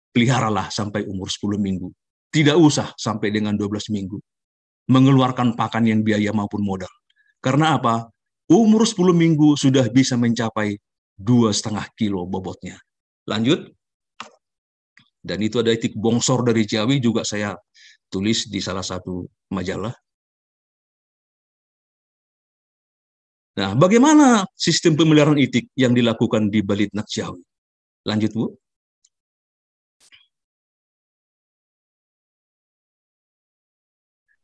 peliharalah 0.09 0.73
sampai 0.73 1.05
umur 1.05 1.29
10 1.29 1.61
minggu. 1.61 1.93
Tidak 2.31 2.55
usah 2.57 2.95
sampai 2.97 3.29
dengan 3.29 3.53
12 3.53 3.91
minggu 3.91 4.17
mengeluarkan 4.89 5.55
pakan 5.55 5.87
yang 5.87 6.01
biaya 6.01 6.31
maupun 6.33 6.63
modal. 6.63 6.89
Karena 7.43 7.77
apa? 7.77 8.07
Umur 8.51 8.83
10 8.83 9.15
minggu 9.15 9.55
sudah 9.55 9.87
bisa 9.87 10.19
mencapai 10.19 10.75
dua 11.15 11.55
setengah 11.55 11.87
kilo 11.95 12.27
bobotnya. 12.27 12.75
Lanjut. 13.23 13.71
Dan 15.23 15.39
itu 15.39 15.63
ada 15.63 15.71
etik 15.71 15.95
bongsor 15.95 16.43
dari 16.43 16.67
Ciawi 16.67 16.99
juga 16.99 17.23
saya 17.23 17.55
tulis 18.11 18.51
di 18.51 18.59
salah 18.59 18.83
satu 18.83 19.23
majalah. 19.55 19.95
Nah, 23.55 23.71
bagaimana 23.77 24.43
sistem 24.51 24.99
pemeliharaan 24.99 25.39
itik 25.39 25.71
yang 25.79 25.95
dilakukan 25.95 26.51
di 26.51 26.59
Balitnak 26.59 27.07
Ciawi? 27.07 27.39
Lanjut, 28.03 28.31
Bu. 28.35 28.45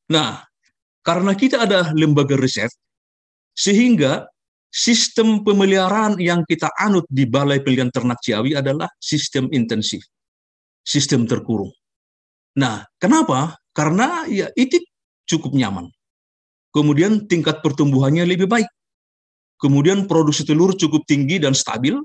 Nah, 0.07 0.39
karena 1.03 1.31
kita 1.35 1.67
ada 1.67 1.91
lembaga 1.91 2.39
riset, 2.39 2.71
sehingga 3.57 4.29
sistem 4.69 5.41
pemeliharaan 5.41 6.21
yang 6.21 6.45
kita 6.45 6.69
anut 6.77 7.09
di 7.09 7.25
Balai 7.25 7.65
Pilihan 7.65 7.89
Ternak 7.89 8.21
Ciawi 8.21 8.53
adalah 8.53 8.85
sistem 9.01 9.49
intensif, 9.49 10.05
sistem 10.85 11.25
terkurung. 11.25 11.73
Nah, 12.61 12.85
kenapa? 13.01 13.57
Karena 13.73 14.29
ya 14.29 14.53
itu 14.53 14.77
cukup 15.25 15.57
nyaman. 15.57 15.89
Kemudian 16.69 17.25
tingkat 17.25 17.65
pertumbuhannya 17.65 18.29
lebih 18.29 18.45
baik. 18.45 18.69
Kemudian 19.57 20.05
produksi 20.05 20.45
telur 20.45 20.77
cukup 20.77 21.01
tinggi 21.09 21.41
dan 21.41 21.57
stabil. 21.57 21.97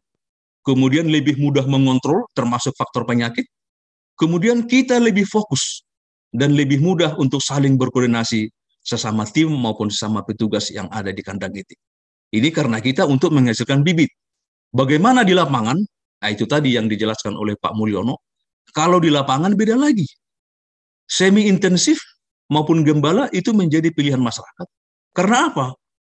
Kemudian 0.64 1.12
lebih 1.12 1.36
mudah 1.36 1.68
mengontrol 1.68 2.24
termasuk 2.32 2.72
faktor 2.78 3.05
penyakit. 3.05 3.44
Kemudian 4.16 4.64
kita 4.64 4.96
lebih 4.96 5.28
fokus 5.28 5.84
dan 6.32 6.57
lebih 6.57 6.80
mudah 6.80 7.18
untuk 7.20 7.44
saling 7.44 7.76
berkoordinasi 7.76 8.48
sesama 8.82 9.22
tim 9.24 9.48
maupun 9.48 9.88
sesama 9.88 10.26
petugas 10.26 10.68
yang 10.74 10.90
ada 10.90 11.14
di 11.14 11.22
kandang 11.22 11.54
itu. 11.54 11.78
Ini 12.34 12.50
karena 12.50 12.82
kita 12.82 13.06
untuk 13.06 13.30
menghasilkan 13.30 13.86
bibit. 13.86 14.10
Bagaimana 14.74 15.22
di 15.22 15.32
lapangan? 15.32 15.78
Nah, 16.22 16.30
itu 16.30 16.44
tadi 16.48 16.74
yang 16.74 16.90
dijelaskan 16.90 17.38
oleh 17.38 17.54
Pak 17.58 17.74
Mulyono. 17.78 18.18
Kalau 18.72 18.98
di 18.98 19.12
lapangan 19.12 19.52
beda 19.52 19.76
lagi. 19.76 20.06
Semi 21.04 21.44
intensif 21.50 22.00
maupun 22.48 22.80
gembala 22.82 23.28
itu 23.36 23.52
menjadi 23.52 23.92
pilihan 23.92 24.20
masyarakat. 24.20 24.66
Karena 25.12 25.52
apa? 25.52 25.66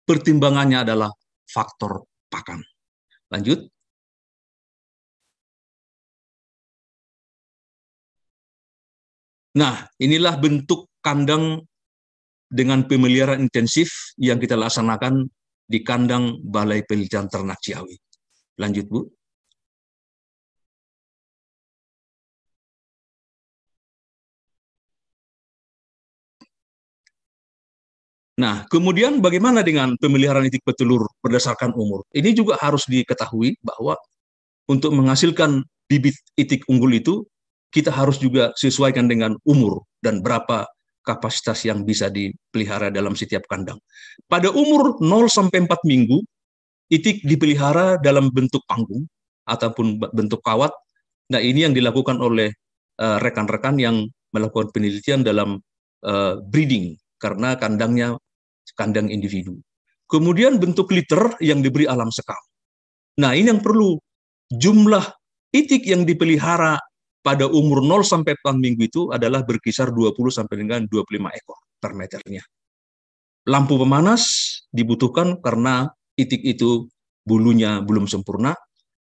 Pertimbangannya 0.03 0.83
adalah 0.83 1.11
faktor 1.47 2.03
pakan. 2.27 2.59
Lanjut. 3.31 3.69
Nah, 9.55 9.87
inilah 9.97 10.35
bentuk 10.35 10.91
kandang 10.99 11.63
dengan 12.49 12.83
pemeliharaan 12.89 13.45
intensif 13.45 14.13
yang 14.17 14.41
kita 14.41 14.57
laksanakan 14.57 15.29
di 15.69 15.79
kandang 15.85 16.41
Balai 16.41 16.81
Penelitian 16.81 17.29
Ternak 17.29 17.61
Ciawi. 17.61 17.93
Lanjut, 18.57 18.85
Bu. 18.89 19.01
Nah, 28.39 28.63
kemudian 28.71 29.19
bagaimana 29.19 29.59
dengan 29.59 29.99
pemeliharaan 29.99 30.47
itik 30.47 30.63
petelur 30.63 31.03
berdasarkan 31.19 31.75
umur? 31.75 32.07
Ini 32.15 32.31
juga 32.31 32.55
harus 32.55 32.87
diketahui 32.87 33.59
bahwa 33.59 33.99
untuk 34.71 34.95
menghasilkan 34.95 35.59
bibit 35.91 36.15
itik 36.39 36.63
unggul 36.71 36.95
itu, 36.95 37.27
kita 37.69 37.91
harus 37.91 38.15
juga 38.15 38.55
sesuaikan 38.55 39.11
dengan 39.11 39.35
umur 39.43 39.83
dan 39.99 40.23
berapa 40.23 40.71
kapasitas 41.03 41.65
yang 41.65 41.83
bisa 41.87 42.11
dipelihara 42.11 42.91
dalam 42.93 43.15
setiap 43.15 43.47
kandang. 43.49 43.79
Pada 44.27 44.51
umur 44.51 44.99
0 45.01 45.27
sampai 45.31 45.65
4 45.65 45.85
minggu, 45.87 46.21
itik 46.91 47.23
dipelihara 47.23 47.97
dalam 48.01 48.29
bentuk 48.29 48.65
panggung 48.65 49.05
ataupun 49.47 50.01
bentuk 50.13 50.41
kawat. 50.45 50.73
Nah, 51.29 51.41
ini 51.41 51.65
yang 51.65 51.73
dilakukan 51.73 52.17
oleh 52.21 52.49
eh, 52.99 53.17
rekan-rekan 53.21 53.77
uh, 53.77 53.81
yang 53.81 53.95
melakukan 54.29 54.69
penelitian 54.69 55.25
dalam 55.25 55.57
uh, 56.05 56.37
breeding 56.49 56.93
karena 57.17 57.57
kandangnya 57.57 58.17
kandang 58.77 59.09
individu. 59.09 59.57
Kemudian 60.09 60.57
bentuk 60.57 60.89
liter 60.89 61.37
yang 61.41 61.61
diberi 61.61 61.85
alam 61.85 62.09
sekam. 62.09 62.37
Nah, 63.21 63.33
ini 63.33 63.53
yang 63.53 63.61
perlu. 63.61 63.97
Jumlah 64.49 65.05
itik 65.53 65.85
yang 65.85 66.05
dipelihara 66.05 66.81
pada 67.19 67.45
umur 67.47 67.83
0 67.83 68.03
sampai 68.03 68.35
4 68.39 68.55
minggu 68.55 68.81
itu 68.87 69.01
adalah 69.11 69.43
berkisar 69.43 69.91
20 69.91 70.15
sampai 70.31 70.55
dengan 70.63 70.87
25 70.87 71.29
ekor 71.35 71.59
per 71.79 71.91
meternya. 71.95 72.43
Lampu 73.47 73.75
pemanas 73.79 74.23
dibutuhkan 74.71 75.39
karena 75.43 75.89
itik 76.15 76.43
itu 76.43 76.87
bulunya 77.27 77.83
belum 77.83 78.07
sempurna 78.07 78.55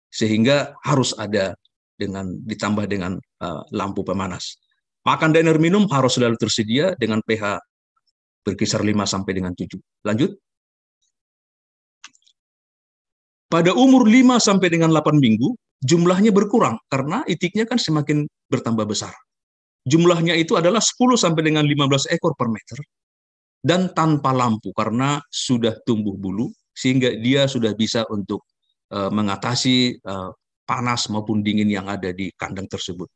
sehingga 0.09 0.77
harus 0.85 1.13
ada 1.17 1.53
dengan 1.97 2.29
ditambah 2.45 2.85
dengan 2.89 3.17
uh, 3.41 3.63
lampu 3.73 4.05
pemanas. 4.05 4.61
Makan 5.05 5.33
dan 5.33 5.49
air 5.49 5.61
minum 5.61 5.87
harus 5.89 6.19
selalu 6.19 6.37
tersedia 6.37 6.93
dengan 6.99 7.23
pH 7.23 7.61
berkisar 8.43 8.83
5 8.83 8.95
sampai 9.07 9.33
dengan 9.35 9.53
7. 9.55 9.79
Lanjut. 10.07 10.35
Pada 13.47 13.71
umur 13.75 14.07
5 14.07 14.43
sampai 14.43 14.69
dengan 14.71 14.91
8 14.91 15.19
minggu, 15.23 15.55
jumlahnya 15.83 16.33
berkurang 16.33 16.81
karena 16.89 17.27
itiknya 17.29 17.69
kan 17.69 17.77
semakin 17.77 18.25
bertambah 18.49 18.87
besar. 18.89 19.13
Jumlahnya 19.87 20.35
itu 20.35 20.59
adalah 20.59 20.83
10 20.83 21.15
sampai 21.15 21.43
dengan 21.47 21.63
15 21.63 22.11
ekor 22.11 22.35
per 22.35 22.51
meter 22.51 22.79
dan 23.63 23.91
tanpa 23.95 24.35
lampu 24.35 24.75
karena 24.75 25.23
sudah 25.31 25.79
tumbuh 25.87 26.15
bulu 26.19 26.51
sehingga 26.75 27.15
dia 27.19 27.47
sudah 27.47 27.73
bisa 27.73 28.03
untuk 28.11 28.43
uh, 28.93 29.09
mengatasi 29.11 30.03
uh, 30.03 30.31
panas 30.67 31.07
maupun 31.07 31.41
dingin 31.41 31.71
yang 31.71 31.87
ada 31.87 32.11
di 32.11 32.35
kandang 32.35 32.67
tersebut. 32.67 33.07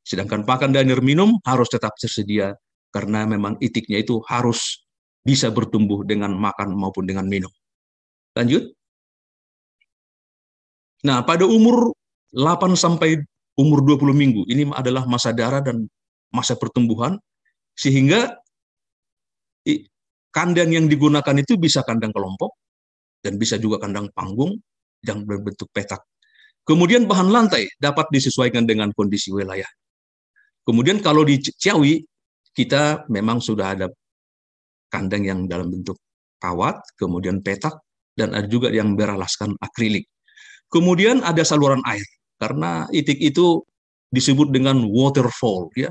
Sedangkan 0.00 0.46
pakan 0.48 0.72
dan 0.72 0.88
air 0.88 1.04
minum 1.04 1.36
harus 1.44 1.68
tetap 1.68 1.92
tersedia 2.00 2.56
karena 2.94 3.28
memang 3.28 3.60
itiknya 3.60 4.00
itu 4.00 4.24
harus 4.24 4.86
bisa 5.20 5.50
bertumbuh 5.50 6.06
dengan 6.06 6.32
makan 6.32 6.72
maupun 6.72 7.04
dengan 7.04 7.26
minum. 7.26 7.50
Lanjut. 8.32 8.72
Nah, 11.06 11.22
pada 11.22 11.46
umur 11.46 11.94
8 12.34 12.74
sampai 12.74 13.22
umur 13.54 13.86
20 13.86 14.10
minggu, 14.10 14.42
ini 14.50 14.66
adalah 14.74 15.06
masa 15.06 15.30
darah 15.30 15.62
dan 15.62 15.86
masa 16.34 16.58
pertumbuhan, 16.58 17.14
sehingga 17.78 18.34
kandang 20.34 20.74
yang 20.74 20.90
digunakan 20.90 21.36
itu 21.38 21.54
bisa 21.54 21.86
kandang 21.86 22.10
kelompok, 22.10 22.58
dan 23.22 23.38
bisa 23.38 23.54
juga 23.56 23.78
kandang 23.78 24.10
panggung 24.10 24.58
yang 25.06 25.22
berbentuk 25.22 25.70
petak. 25.70 26.02
Kemudian 26.66 27.06
bahan 27.06 27.30
lantai 27.30 27.70
dapat 27.78 28.10
disesuaikan 28.10 28.66
dengan 28.66 28.90
kondisi 28.90 29.30
wilayah. 29.30 29.70
Kemudian 30.66 30.98
kalau 30.98 31.22
di 31.22 31.38
Ciawi, 31.38 32.02
kita 32.50 33.06
memang 33.06 33.38
sudah 33.38 33.78
ada 33.78 33.86
kandang 34.90 35.22
yang 35.22 35.46
dalam 35.46 35.70
bentuk 35.70 35.94
kawat, 36.42 36.82
kemudian 36.98 37.38
petak, 37.38 37.78
dan 38.18 38.34
ada 38.34 38.50
juga 38.50 38.74
yang 38.74 38.98
beralaskan 38.98 39.54
akrilik. 39.62 40.02
Kemudian 40.72 41.22
ada 41.22 41.42
saluran 41.46 41.80
air, 41.86 42.06
karena 42.42 42.90
itik 42.90 43.18
itu 43.22 43.62
disebut 44.10 44.50
dengan 44.50 44.82
waterfall, 44.90 45.70
ya. 45.78 45.90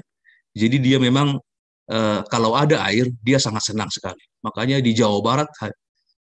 Jadi 0.56 0.80
dia 0.80 0.98
memang 1.00 1.40
e, 1.88 2.00
kalau 2.32 2.56
ada 2.56 2.84
air, 2.88 3.12
dia 3.24 3.40
sangat 3.40 3.72
senang 3.72 3.92
sekali. 3.92 4.20
Makanya 4.44 4.80
di 4.80 4.96
Jawa 4.96 5.20
Barat, 5.20 5.50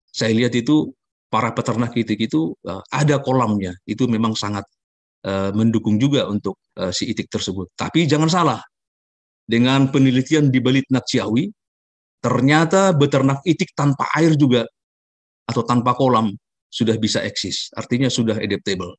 saya 0.10 0.34
lihat 0.34 0.54
itu 0.58 0.90
para 1.30 1.54
peternak 1.54 1.94
itik 1.98 2.18
itu 2.30 2.54
e, 2.66 2.72
ada 2.94 3.22
kolamnya, 3.22 3.74
itu 3.90 4.06
memang 4.10 4.34
sangat 4.38 4.66
e, 5.26 5.54
mendukung 5.54 5.98
juga 6.02 6.30
untuk 6.30 6.58
e, 6.78 6.90
si 6.94 7.10
itik 7.10 7.30
tersebut. 7.30 7.74
Tapi 7.78 8.06
jangan 8.06 8.30
salah, 8.30 8.62
dengan 9.44 9.92
penelitian 9.92 10.50
di 10.50 10.62
Balitnak 10.64 11.04
Ciawi, 11.06 11.52
ternyata 12.24 12.96
beternak 12.96 13.44
itik 13.44 13.76
tanpa 13.76 14.08
air 14.16 14.34
juga 14.40 14.64
atau 15.44 15.62
tanpa 15.68 15.92
kolam 15.94 16.32
sudah 16.74 16.98
bisa 16.98 17.22
eksis, 17.22 17.70
artinya 17.78 18.10
sudah 18.10 18.42
adaptable. 18.42 18.98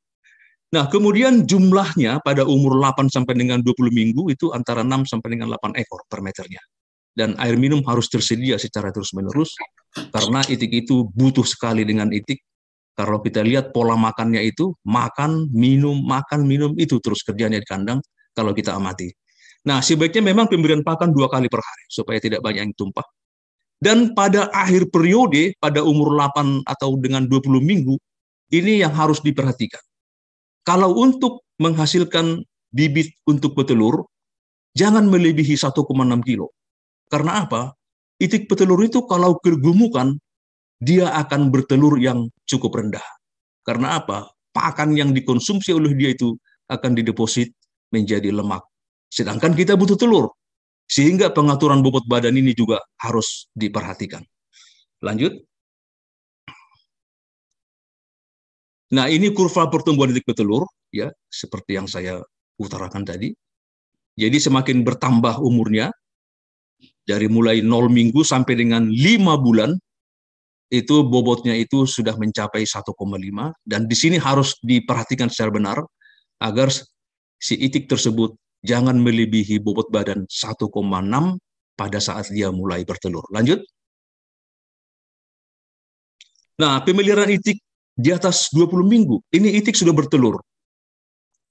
Nah, 0.71 0.87
kemudian 0.87 1.43
jumlahnya 1.43 2.23
pada 2.23 2.47
umur 2.47 2.79
8 2.79 3.11
sampai 3.11 3.35
dengan 3.35 3.63
20 3.63 3.91
minggu 3.91 4.31
itu 4.31 4.55
antara 4.55 4.87
6 4.87 5.07
sampai 5.07 5.39
dengan 5.39 5.51
8 5.55 5.75
ekor 5.79 6.07
per 6.07 6.23
meternya. 6.23 6.63
Dan 7.15 7.39
air 7.39 7.55
minum 7.55 7.79
harus 7.87 8.11
tersedia 8.11 8.59
secara 8.59 8.91
terus-menerus 8.91 9.55
karena 10.11 10.43
itik 10.51 10.87
itu 10.87 11.07
butuh 11.15 11.47
sekali 11.47 11.87
dengan 11.87 12.11
itik. 12.11 12.43
Kalau 12.95 13.23
kita 13.23 13.43
lihat 13.43 13.71
pola 13.71 13.95
makannya 13.99 14.43
itu 14.43 14.75
makan, 14.87 15.51
minum, 15.51 15.99
makan, 16.03 16.47
minum 16.47 16.75
itu 16.79 16.99
terus 17.03 17.23
kerjanya 17.27 17.59
di 17.59 17.67
kandang 17.67 17.99
kalau 18.35 18.51
kita 18.51 18.75
amati. 18.75 19.11
Nah, 19.67 19.79
sebaiknya 19.79 20.35
memang 20.35 20.51
pemberian 20.51 20.83
pakan 20.83 21.15
dua 21.15 21.31
kali 21.31 21.47
per 21.47 21.63
hari 21.63 21.85
supaya 21.87 22.19
tidak 22.19 22.43
banyak 22.43 22.71
yang 22.71 22.75
tumpah. 22.75 23.07
Dan 23.85 24.17
pada 24.17 24.49
akhir 24.49 24.89
periode, 24.89 25.53
pada 25.61 25.85
umur 25.85 26.17
8 26.17 26.65
atau 26.65 26.97
dengan 26.97 27.29
20 27.29 27.61
minggu, 27.61 28.01
ini 28.57 28.81
yang 28.81 28.97
harus 28.97 29.21
diperhatikan. 29.21 29.83
Kalau 30.65 30.97
untuk 30.97 31.45
menghasilkan 31.61 32.41
bibit 32.73 33.13
untuk 33.29 33.53
petelur, 33.53 34.09
jangan 34.73 35.05
melebihi 35.13 35.53
1,6 35.53 35.85
kilo. 36.25 36.57
Karena 37.13 37.45
apa? 37.45 37.77
Itik 38.17 38.49
petelur 38.49 38.81
itu 38.81 39.05
kalau 39.05 39.37
kegemukan, 39.45 40.17
dia 40.81 41.13
akan 41.13 41.53
bertelur 41.53 42.01
yang 42.01 42.33
cukup 42.49 42.81
rendah. 42.81 43.05
Karena 43.69 44.01
apa? 44.01 44.33
Pakan 44.57 44.97
yang 44.97 45.13
dikonsumsi 45.13 45.77
oleh 45.77 45.93
dia 45.93 46.17
itu 46.17 46.33
akan 46.73 46.97
dideposit 46.97 47.53
menjadi 47.93 48.33
lemak 48.33 48.65
Sedangkan 49.15 49.55
kita 49.55 49.79
butuh 49.79 49.95
telur. 49.95 50.35
Sehingga 50.85 51.33
pengaturan 51.33 51.81
bobot 51.81 52.05
badan 52.05 52.37
ini 52.37 52.53
juga 52.53 52.81
harus 53.01 53.49
diperhatikan. 53.57 54.23
Lanjut. 55.01 55.33
Nah, 58.95 59.11
ini 59.11 59.33
kurva 59.35 59.67
pertumbuhan 59.73 60.15
titik 60.15 60.29
petelur 60.29 60.69
ya, 60.95 61.11
seperti 61.27 61.75
yang 61.75 61.91
saya 61.91 62.23
utarakan 62.61 63.03
tadi. 63.03 63.35
Jadi 64.15 64.39
semakin 64.39 64.87
bertambah 64.87 65.43
umurnya 65.43 65.91
dari 67.03 67.27
mulai 67.27 67.59
0 67.61 67.91
minggu 67.91 68.23
sampai 68.23 68.55
dengan 68.55 68.87
5 68.87 69.35
bulan 69.43 69.75
itu 70.71 71.03
bobotnya 71.03 71.55
itu 71.59 71.85
sudah 71.85 72.15
mencapai 72.15 72.63
1,5 72.63 72.95
dan 73.67 73.87
di 73.91 73.97
sini 73.99 74.17
harus 74.17 74.57
diperhatikan 74.63 75.29
secara 75.29 75.51
benar 75.53 75.79
agar 76.41 76.71
si 77.39 77.55
itik 77.59 77.87
tersebut 77.87 78.35
jangan 78.65 78.97
melebihi 78.97 79.61
bobot 79.61 79.93
badan 79.93 80.25
1,6 80.25 80.73
pada 81.77 81.99
saat 82.01 82.33
dia 82.33 82.49
mulai 82.49 82.83
bertelur. 82.89 83.23
Lanjut. 83.29 83.61
Nah, 86.57 86.81
pemeliharaan 86.81 87.35
itik 87.35 87.61
di 87.95 88.11
atas 88.11 88.49
20 88.55 88.87
minggu, 88.87 89.21
ini 89.37 89.59
itik 89.61 89.77
sudah 89.77 89.93
bertelur. 89.93 90.41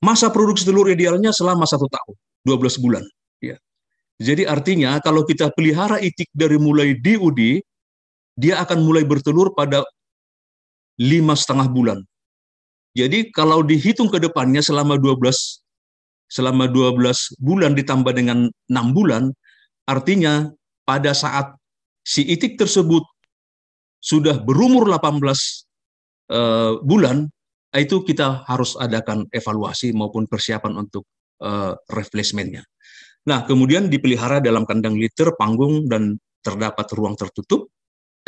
Masa 0.04 0.28
produksi 0.34 0.68
telur 0.68 0.92
idealnya 0.92 1.32
selama 1.32 1.64
satu 1.64 1.88
tahun, 1.88 2.16
12 2.44 2.84
bulan. 2.84 3.04
Ya. 3.40 3.56
Jadi 4.20 4.44
artinya 4.44 5.00
kalau 5.00 5.24
kita 5.24 5.52
pelihara 5.56 6.00
itik 6.00 6.28
dari 6.36 6.60
mulai 6.60 6.96
DUD, 7.00 7.64
dia 8.36 8.60
akan 8.64 8.84
mulai 8.84 9.08
bertelur 9.08 9.56
pada 9.56 9.84
lima 11.00 11.36
setengah 11.36 11.68
bulan. 11.72 12.00
Jadi 12.94 13.32
kalau 13.34 13.66
dihitung 13.66 14.12
ke 14.12 14.22
depannya 14.22 14.62
selama 14.62 15.00
12 15.00 15.63
selama 16.34 16.66
12 16.66 17.38
bulan 17.38 17.78
ditambah 17.78 18.10
dengan 18.18 18.50
6 18.66 18.98
bulan, 18.98 19.30
artinya 19.86 20.50
pada 20.82 21.14
saat 21.14 21.54
si 22.02 22.26
itik 22.26 22.58
tersebut 22.58 23.06
sudah 24.02 24.42
berumur 24.42 24.90
18 24.90 25.22
uh, 26.34 26.82
bulan, 26.82 27.30
itu 27.78 28.02
kita 28.02 28.50
harus 28.50 28.74
adakan 28.82 29.30
evaluasi 29.30 29.94
maupun 29.94 30.26
persiapan 30.26 30.74
untuk 30.82 31.06
uh, 31.46 31.78
replacementnya. 31.94 32.66
Nah, 33.30 33.46
kemudian 33.48 33.88
dipelihara 33.88 34.44
dalam 34.44 34.68
kandang 34.68 35.00
liter, 35.00 35.32
panggung, 35.40 35.88
dan 35.88 36.18
terdapat 36.44 36.86
ruang 36.92 37.16
tertutup 37.16 37.72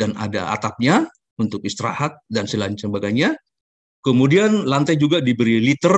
dan 0.00 0.16
ada 0.16 0.56
atapnya 0.56 1.04
untuk 1.36 1.60
istirahat 1.68 2.16
dan 2.32 2.48
selain 2.48 2.78
sebagainya. 2.80 3.36
Kemudian 4.00 4.64
lantai 4.64 4.96
juga 4.96 5.20
diberi 5.20 5.60
liter. 5.60 5.92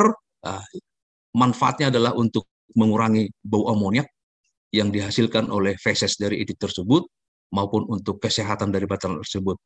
Manfaatnya 1.36 1.92
adalah 1.92 2.16
untuk 2.16 2.48
mengurangi 2.76 3.28
bau 3.44 3.68
amoniak 3.72 4.08
yang 4.72 4.92
dihasilkan 4.92 5.48
oleh 5.48 5.76
feses 5.80 6.16
dari 6.20 6.44
itik 6.44 6.60
tersebut 6.60 7.04
maupun 7.52 7.88
untuk 7.88 8.20
kesehatan 8.20 8.68
dari 8.68 8.84
batang 8.84 9.16
tersebut. 9.20 9.56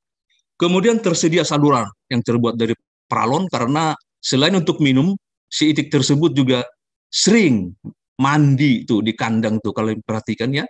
Kemudian 0.55 1.03
tersedia 1.03 1.43
saluran 1.43 1.87
yang 2.07 2.23
terbuat 2.23 2.55
dari 2.55 2.75
pralon 3.11 3.51
karena 3.51 3.95
selain 4.23 4.55
untuk 4.55 4.79
minum, 4.79 5.19
si 5.51 5.75
itik 5.75 5.91
tersebut 5.91 6.31
juga 6.33 6.63
sering 7.11 7.75
mandi 8.23 8.87
tuh 8.87 9.03
di 9.03 9.13
kandang 9.19 9.59
tuh 9.59 9.75
kalau 9.75 9.91
perhatikan 10.07 10.55
ya 10.55 10.65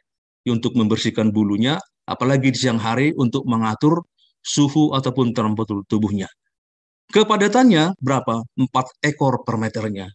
untuk 0.48 0.74
membersihkan 0.74 1.30
bulunya 1.30 1.76
apalagi 2.08 2.50
di 2.50 2.58
siang 2.58 2.80
hari 2.80 3.12
untuk 3.14 3.44
mengatur 3.44 4.02
suhu 4.42 4.90
ataupun 4.96 5.36
temperatur 5.36 5.84
tubuhnya. 5.86 6.26
Kepadatannya 7.12 7.94
berapa? 8.00 8.42
4 8.56 9.04
ekor 9.04 9.44
per 9.44 9.60
meternya. 9.60 10.08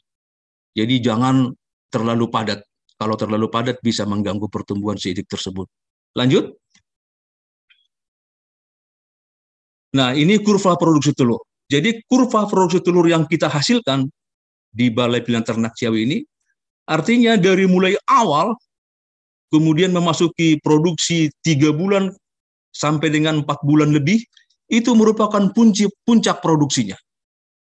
Jadi 0.78 1.01
jangan 1.01 1.49
terlalu 1.89 2.30
padat. 2.30 2.61
Kalau 2.97 3.17
terlalu 3.17 3.49
padat 3.49 3.82
bisa 3.82 4.05
mengganggu 4.05 4.45
pertumbuhan 4.45 5.01
si 5.01 5.17
itik 5.17 5.25
tersebut. 5.25 5.65
Lanjut. 6.13 6.53
Nah, 9.97 10.13
ini 10.13 10.38
kurva 10.38 10.78
produksi 10.78 11.17
telur. 11.17 11.41
Jadi 11.65 12.05
kurva 12.05 12.45
produksi 12.45 12.86
telur 12.86 13.09
yang 13.09 13.25
kita 13.25 13.49
hasilkan 13.49 14.05
di 14.69 14.93
Balai 14.93 15.25
Pilihan 15.25 15.41
Ternak 15.41 15.73
Ciawi 15.73 16.05
ini 16.05 16.17
artinya 16.86 17.34
dari 17.36 17.65
mulai 17.65 17.97
awal 18.05 18.53
kemudian 19.51 19.91
memasuki 19.95 20.59
produksi 20.59 21.32
tiga 21.41 21.71
bulan 21.71 22.11
sampai 22.75 23.09
dengan 23.09 23.41
empat 23.41 23.63
bulan 23.65 23.89
lebih, 23.89 24.21
itu 24.67 24.91
merupakan 24.93 25.49
puncak 26.05 26.43
produksinya. 26.43 26.99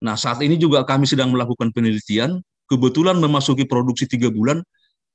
Nah, 0.03 0.19
saat 0.19 0.43
ini 0.43 0.59
juga 0.59 0.83
kami 0.83 1.07
sedang 1.07 1.31
melakukan 1.31 1.71
penelitian, 1.71 2.41
kebetulan 2.71 3.19
memasuki 3.19 3.67
produksi 3.67 4.07
tiga 4.07 4.31
bulan, 4.31 4.63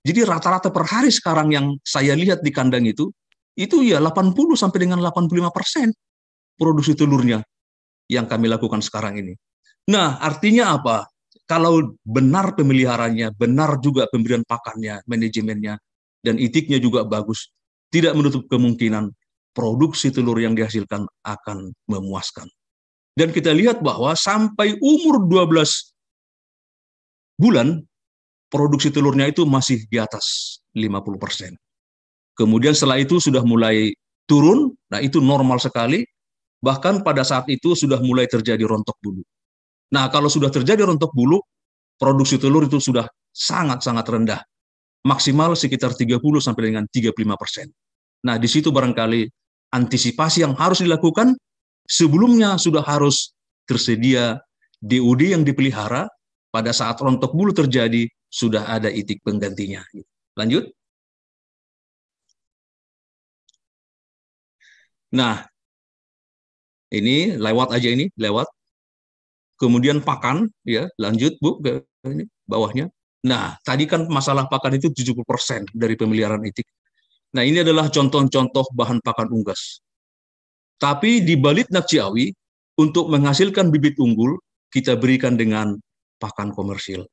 jadi 0.05 0.29
rata-rata 0.29 0.69
per 0.69 0.85
hari 0.85 1.09
sekarang 1.09 1.57
yang 1.57 1.67
saya 1.81 2.13
lihat 2.13 2.45
di 2.45 2.53
kandang 2.53 2.85
itu, 2.85 3.09
itu 3.57 3.81
ya 3.81 3.97
80 3.99 4.37
sampai 4.53 4.85
dengan 4.85 5.01
85 5.01 5.49
persen 5.49 5.89
produksi 6.61 6.93
telurnya 6.93 7.41
yang 8.13 8.29
kami 8.29 8.53
lakukan 8.53 8.85
sekarang 8.85 9.17
ini. 9.17 9.33
Nah, 9.89 10.21
artinya 10.21 10.77
apa? 10.77 11.09
Kalau 11.49 11.97
benar 12.05 12.59
pemeliharannya, 12.59 13.33
benar 13.33 13.79
juga 13.81 14.05
pemberian 14.11 14.43
pakannya, 14.45 15.01
manajemennya, 15.07 15.79
dan 16.21 16.37
itiknya 16.43 16.83
juga 16.83 17.07
bagus, 17.07 17.55
tidak 17.89 18.19
menutup 18.19 18.51
kemungkinan 18.51 19.15
produksi 19.55 20.13
telur 20.13 20.37
yang 20.37 20.53
dihasilkan 20.59 21.07
akan 21.23 21.71
memuaskan. 21.89 22.51
Dan 23.17 23.33
kita 23.33 23.55
lihat 23.57 23.81
bahwa 23.81 24.13
sampai 24.13 24.77
umur 24.83 25.25
12 25.25 25.96
bulan, 27.37 27.85
produksi 28.49 28.91
telurnya 28.93 29.29
itu 29.31 29.45
masih 29.45 29.85
di 29.89 29.97
atas 30.01 30.59
50%. 30.77 31.57
Kemudian 32.37 32.77
setelah 32.77 33.01
itu 33.01 33.17
sudah 33.17 33.41
mulai 33.45 33.93
turun, 34.29 34.75
nah 34.93 35.01
itu 35.01 35.23
normal 35.25 35.57
sekali, 35.57 36.05
bahkan 36.61 37.01
pada 37.01 37.25
saat 37.25 37.49
itu 37.49 37.73
sudah 37.73 38.01
mulai 38.05 38.29
terjadi 38.29 38.65
rontok 38.65 38.97
bulu. 39.01 39.25
Nah 39.93 40.11
kalau 40.13 40.29
sudah 40.29 40.53
terjadi 40.53 40.85
rontok 40.85 41.15
bulu, 41.17 41.41
produksi 41.97 42.37
telur 42.37 42.69
itu 42.69 42.77
sudah 42.77 43.09
sangat-sangat 43.33 44.05
rendah 44.09 44.41
maksimal 45.07 45.55
sekitar 45.55 45.95
30 45.95 46.19
sampai 46.43 46.75
dengan 46.75 46.85
35 46.91 47.15
persen. 47.39 47.71
Nah, 48.27 48.35
di 48.43 48.51
situ 48.51 48.75
barangkali 48.75 49.31
antisipasi 49.71 50.43
yang 50.43 50.59
harus 50.59 50.83
dilakukan 50.83 51.39
sebelumnya 51.87 52.59
sudah 52.59 52.83
harus 52.83 53.31
tersedia 53.71 54.43
DUD 54.83 55.31
yang 55.31 55.47
dipelihara 55.47 56.11
pada 56.57 56.73
saat 56.73 56.97
rontok 56.97 57.37
bulu 57.37 57.53
terjadi 57.53 58.09
sudah 58.33 58.65
ada 58.65 58.89
itik 58.89 59.21
penggantinya. 59.21 59.85
Lanjut. 60.41 60.73
Nah, 65.13 65.45
ini 66.89 67.37
lewat 67.37 67.77
aja 67.77 67.89
ini, 67.93 68.09
lewat. 68.17 68.49
Kemudian 69.61 70.01
pakan, 70.01 70.49
ya, 70.65 70.89
lanjut 70.97 71.37
Bu 71.45 71.61
ke 71.61 71.85
ini 72.09 72.25
bawahnya. 72.49 72.89
Nah, 73.29 73.57
tadi 73.61 73.85
kan 73.85 74.09
masalah 74.09 74.49
pakan 74.49 74.81
itu 74.81 74.89
70% 74.93 75.69
dari 75.77 75.93
pemeliharaan 75.93 76.45
itik. 76.49 76.65
Nah, 77.37 77.45
ini 77.45 77.61
adalah 77.61 77.93
contoh-contoh 77.93 78.73
bahan 78.73 79.05
pakan 79.05 79.29
unggas. 79.29 79.85
Tapi 80.81 81.21
di 81.21 81.37
Balit 81.37 81.69
Ciawi, 81.69 82.33
untuk 82.81 83.09
menghasilkan 83.13 83.73
bibit 83.73 83.97
unggul, 84.01 84.37
kita 84.69 84.97
berikan 84.97 85.37
dengan 85.37 85.73
pakan 86.17 86.53
komersil. 86.53 87.05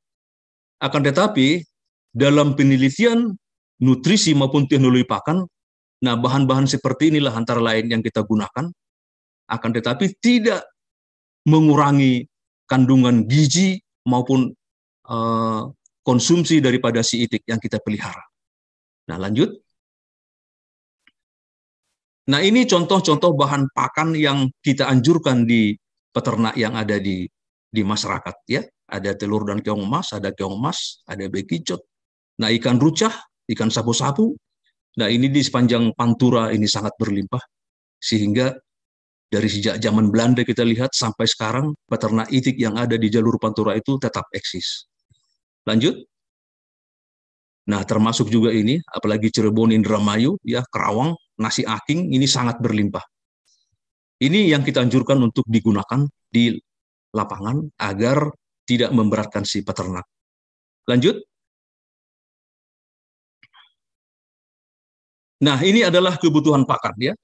Akan 0.80 1.04
tetapi, 1.04 1.62
dalam 2.14 2.54
penelitian 2.58 3.34
nutrisi 3.82 4.32
maupun 4.36 4.70
teknologi 4.70 5.06
pakan, 5.06 5.44
nah 6.04 6.14
bahan-bahan 6.14 6.68
seperti 6.68 7.10
inilah 7.14 7.34
antara 7.34 7.58
lain 7.58 7.90
yang 7.90 8.02
kita 8.04 8.22
gunakan, 8.22 8.70
akan 9.48 9.70
tetapi 9.76 10.14
tidak 10.20 10.64
mengurangi 11.44 12.24
kandungan 12.64 13.28
gizi 13.28 13.76
maupun 14.08 14.52
uh, 15.08 15.68
konsumsi 16.04 16.60
daripada 16.60 17.00
si 17.04 17.24
itik 17.24 17.44
yang 17.44 17.60
kita 17.60 17.80
pelihara. 17.80 18.24
Nah, 19.08 19.20
lanjut. 19.20 19.52
Nah, 22.24 22.40
ini 22.40 22.64
contoh-contoh 22.64 23.36
bahan 23.36 23.68
pakan 23.76 24.16
yang 24.16 24.48
kita 24.64 24.88
anjurkan 24.88 25.44
di 25.44 25.76
peternak 26.08 26.56
yang 26.56 26.72
ada 26.72 26.96
di 26.96 27.28
di 27.74 27.82
masyarakat 27.82 28.36
ya. 28.46 28.62
Ada 28.86 29.18
telur 29.18 29.42
dan 29.42 29.58
keong 29.58 29.82
emas, 29.82 30.14
ada 30.14 30.30
keong 30.30 30.54
emas, 30.54 31.02
ada 31.10 31.26
bekicot. 31.26 31.82
Nah, 32.38 32.54
ikan 32.54 32.78
rucah, 32.78 33.10
ikan 33.50 33.72
sapu-sapu. 33.72 34.30
Nah, 35.02 35.10
ini 35.10 35.26
di 35.26 35.42
sepanjang 35.42 35.90
Pantura 35.98 36.54
ini 36.54 36.70
sangat 36.70 36.94
berlimpah 36.94 37.42
sehingga 37.98 38.54
dari 39.26 39.48
sejak 39.50 39.82
zaman 39.82 40.14
Belanda 40.14 40.46
kita 40.46 40.62
lihat 40.62 40.94
sampai 40.94 41.26
sekarang 41.26 41.74
peternak 41.90 42.30
itik 42.30 42.54
yang 42.54 42.78
ada 42.78 42.94
di 42.94 43.10
jalur 43.10 43.34
Pantura 43.42 43.74
itu 43.74 43.98
tetap 43.98 44.30
eksis. 44.30 44.86
Lanjut. 45.66 45.98
Nah, 47.64 47.80
termasuk 47.82 48.28
juga 48.28 48.52
ini, 48.52 48.76
apalagi 48.84 49.32
Cirebon, 49.32 49.72
Indramayu, 49.72 50.36
ya 50.44 50.60
Kerawang, 50.68 51.16
nasi 51.40 51.64
aking 51.64 52.12
ini 52.12 52.28
sangat 52.28 52.60
berlimpah. 52.60 53.00
Ini 54.20 54.52
yang 54.52 54.62
kita 54.62 54.84
anjurkan 54.84 55.18
untuk 55.24 55.48
digunakan 55.48 56.04
di 56.28 56.54
lapangan 57.14 57.70
agar 57.78 58.28
tidak 58.66 58.90
memberatkan 58.90 59.46
si 59.46 59.62
peternak. 59.62 60.04
Lanjut. 60.90 61.22
Nah, 65.44 65.60
ini 65.60 65.84
adalah 65.84 66.16
kebutuhan 66.18 66.66
pakan 66.66 66.96
ya. 66.98 67.14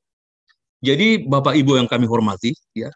Jadi 0.81 1.27
Bapak 1.29 1.59
Ibu 1.59 1.77
yang 1.77 1.89
kami 1.89 2.09
hormati 2.09 2.57
ya, 2.73 2.89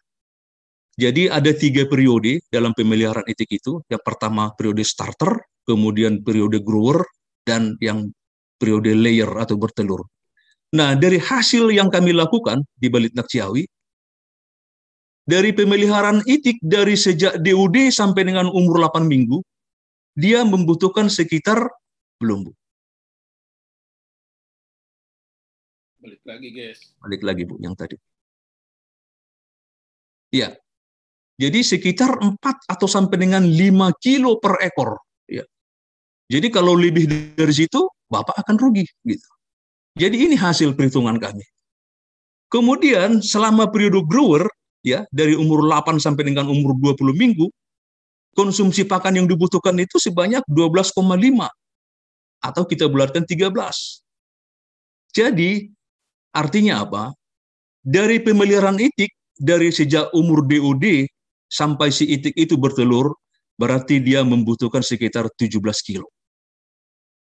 jadi 0.94 1.26
ada 1.26 1.50
tiga 1.50 1.90
periode 1.90 2.38
dalam 2.48 2.70
pemeliharaan 2.70 3.26
itik 3.26 3.58
itu. 3.58 3.82
Yang 3.90 4.02
pertama 4.06 4.54
periode 4.54 4.86
starter, 4.86 5.42
kemudian 5.66 6.22
periode 6.22 6.62
grower, 6.62 7.02
dan 7.42 7.74
yang 7.82 8.14
periode 8.56 8.94
layer 8.94 9.28
atau 9.34 9.58
bertelur. 9.58 10.06
Nah, 10.74 10.94
dari 10.94 11.18
hasil 11.18 11.70
yang 11.74 11.90
kami 11.90 12.14
lakukan 12.14 12.62
di 12.78 12.86
Balitnak 12.90 13.26
Ciawi, 13.26 13.66
dari 15.24 15.50
pemeliharaan 15.56 16.24
itik 16.28 16.60
dari 16.60 16.94
sejak 16.94 17.40
DUD 17.40 17.88
sampai 17.88 18.28
dengan 18.28 18.48
umur 18.52 18.80
8 18.80 19.08
minggu, 19.08 19.40
dia 20.14 20.44
membutuhkan 20.44 21.08
sekitar 21.08 21.64
belum, 22.20 22.48
Bu. 22.48 22.52
Balik 26.04 26.22
lagi, 26.28 26.48
guys. 26.52 26.80
Balik 27.00 27.22
lagi, 27.24 27.42
Bu, 27.48 27.56
yang 27.58 27.72
tadi. 27.72 27.96
Iya, 30.34 30.58
jadi 31.34 31.66
sekitar 31.66 32.22
4 32.22 32.38
atau 32.70 32.86
sampai 32.86 33.16
dengan 33.18 33.42
5 33.42 33.90
kilo 33.98 34.38
per 34.38 34.62
ekor. 34.62 35.02
Ya. 35.26 35.42
Jadi 36.30 36.46
kalau 36.54 36.78
lebih 36.78 37.10
dari 37.34 37.54
situ, 37.54 37.90
Bapak 38.06 38.38
akan 38.46 38.56
rugi. 38.60 38.86
gitu. 39.02 39.28
Jadi 39.98 40.30
ini 40.30 40.34
hasil 40.38 40.74
perhitungan 40.78 41.18
kami. 41.18 41.42
Kemudian 42.50 43.18
selama 43.18 43.66
periode 43.66 44.06
grower, 44.06 44.46
ya 44.84 45.08
dari 45.08 45.32
umur 45.34 45.64
8 45.64 45.96
sampai 45.96 46.28
dengan 46.28 46.46
umur 46.46 46.76
20 46.76 47.16
minggu, 47.16 47.48
konsumsi 48.36 48.84
pakan 48.84 49.24
yang 49.24 49.26
dibutuhkan 49.26 49.74
itu 49.80 49.96
sebanyak 49.96 50.44
12,5 50.46 50.92
atau 52.44 52.62
kita 52.68 52.84
bulatkan 52.92 53.24
13. 53.24 53.48
Jadi 55.16 55.72
artinya 56.36 56.84
apa? 56.84 57.16
Dari 57.80 58.20
pemeliharaan 58.20 58.76
itik 58.76 59.12
dari 59.40 59.72
sejak 59.72 60.12
umur 60.12 60.44
DOD 60.44 61.08
sampai 61.48 61.88
si 61.88 62.04
itik 62.10 62.36
itu 62.36 62.60
bertelur, 62.60 63.16
berarti 63.56 64.02
dia 64.04 64.20
membutuhkan 64.26 64.84
sekitar 64.84 65.30
17 65.32 65.62
kilo. 65.80 66.10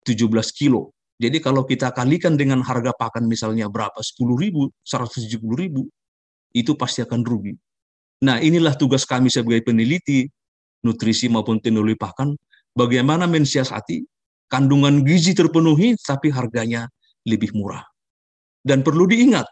17 0.06 0.30
kilo 0.54 0.94
Jadi 1.16 1.40
kalau 1.40 1.64
kita 1.64 1.96
kalikan 1.96 2.36
dengan 2.36 2.60
harga 2.60 2.92
pakan 2.92 3.26
misalnya 3.32 3.72
berapa, 3.72 3.96
10 4.04 4.36
ribu, 4.36 4.68
170 4.84 5.56
ribu, 5.56 5.88
itu 6.56 6.72
pasti 6.80 7.04
akan 7.04 7.22
rugi. 7.28 7.52
Nah 8.24 8.40
inilah 8.40 8.80
tugas 8.80 9.04
kami 9.04 9.28
sebagai 9.28 9.68
peneliti, 9.68 10.24
nutrisi 10.88 11.28
maupun 11.28 11.60
teknologi 11.60 12.00
pakan, 12.00 12.40
bagaimana 12.72 13.28
mensiasati 13.28 14.08
kandungan 14.48 15.04
gizi 15.04 15.36
terpenuhi 15.36 16.00
tapi 16.00 16.32
harganya 16.32 16.88
lebih 17.28 17.52
murah. 17.52 17.84
Dan 18.64 18.82
perlu 18.82 19.06
diingat, 19.06 19.46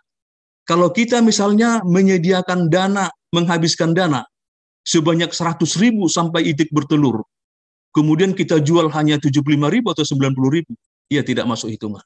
kalau 0.64 0.90
kita 0.90 1.20
misalnya 1.20 1.84
menyediakan 1.84 2.72
dana, 2.72 3.12
menghabiskan 3.36 3.92
dana 3.92 4.24
sebanyak 4.88 5.30
100 5.30 5.60
ribu 5.84 6.08
sampai 6.08 6.50
itik 6.50 6.72
bertelur, 6.72 7.22
kemudian 7.92 8.32
kita 8.32 8.64
jual 8.64 8.88
hanya 8.96 9.20
75 9.20 9.44
ribu 9.70 9.88
atau 9.92 10.02
90 10.08 10.34
ribu, 10.50 10.74
ya 11.12 11.22
tidak 11.22 11.46
masuk 11.46 11.70
hitungan. 11.70 12.02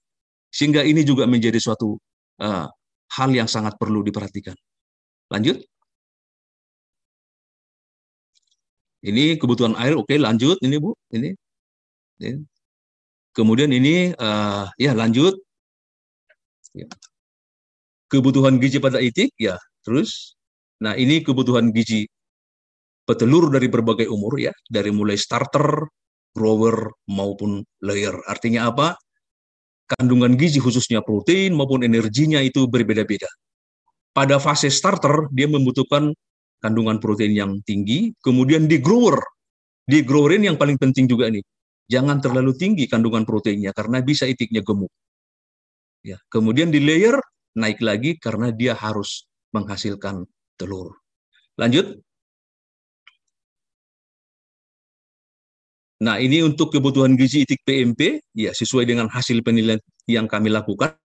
Sehingga 0.52 0.82
ini 0.84 1.06
juga 1.06 1.30
menjadi 1.30 1.60
suatu 1.61 1.95
uh, 2.41 2.68
hal 3.14 3.30
yang 3.32 3.48
sangat 3.48 3.78
perlu 3.80 4.03
diperhatikan. 4.03 4.57
Lanjut. 5.34 5.58
Ini 9.06 9.38
kebutuhan 9.40 9.78
air, 9.78 9.94
oke 9.95 10.16
lanjut. 10.18 10.58
Ini 10.60 10.76
Bu, 10.82 10.91
ini. 11.16 11.32
ini. 12.20 12.44
Kemudian 13.32 13.70
ini, 13.70 14.12
uh, 14.18 14.66
ya 14.82 14.91
lanjut. 14.98 15.38
Ya. 16.74 16.88
Kebutuhan 18.12 18.58
gizi 18.58 18.80
pada 18.80 18.99
itik, 19.04 19.32
ya 19.38 19.60
terus. 19.86 20.36
Nah 20.84 20.94
ini 20.98 21.22
kebutuhan 21.24 21.72
gizi 21.76 22.08
petelur 23.08 23.48
dari 23.54 23.68
berbagai 23.72 24.08
umur 24.12 24.36
ya, 24.41 24.54
dari 24.68 24.91
mulai 24.91 25.16
starter, 25.16 25.88
grower 26.36 26.91
maupun 27.08 27.64
layer. 27.82 28.16
Artinya 28.28 28.70
apa? 28.70 28.98
Kandungan 29.88 30.36
gizi 30.36 30.60
khususnya 30.60 30.99
protein 30.99 31.56
maupun 31.56 31.82
energinya 31.88 32.44
itu 32.44 32.68
berbeda-beda. 32.68 33.30
Pada 34.18 34.41
fase 34.41 34.73
starter 34.73 35.30
dia 35.30 35.45
membutuhkan 35.45 36.10
kandungan 36.57 36.98
protein 36.98 37.38
yang 37.38 37.52
tinggi, 37.61 38.18
kemudian 38.18 38.65
di 38.65 38.81
grower. 38.81 39.22
Di 39.85 40.02
grower 40.02 40.41
ini 40.41 40.49
yang 40.49 40.57
paling 40.57 40.81
penting 40.81 41.06
juga 41.06 41.30
nih. 41.30 41.45
Jangan 41.85 42.18
terlalu 42.18 42.57
tinggi 42.57 42.89
kandungan 42.89 43.30
proteinnya 43.30 43.77
karena 43.77 44.02
bisa 44.02 44.26
itiknya 44.26 44.65
gemuk. 44.65 44.89
Ya, 46.02 46.18
kemudian 46.34 46.73
di 46.73 46.81
layer 46.81 47.22
naik 47.53 47.77
lagi 47.77 48.18
karena 48.18 48.49
dia 48.49 48.73
harus 48.73 49.30
menghasilkan 49.53 50.26
telur. 50.57 50.98
Lanjut. 51.61 52.02
Nah, 56.02 56.18
ini 56.18 56.41
untuk 56.41 56.73
kebutuhan 56.73 57.14
gizi 57.14 57.45
itik 57.45 57.61
PMP, 57.65 58.22
ya 58.34 58.49
sesuai 58.49 58.85
dengan 58.89 59.14
hasil 59.14 59.45
penilaian 59.45 59.81
yang 60.10 60.26
kami 60.26 60.49
lakukan, 60.49 60.98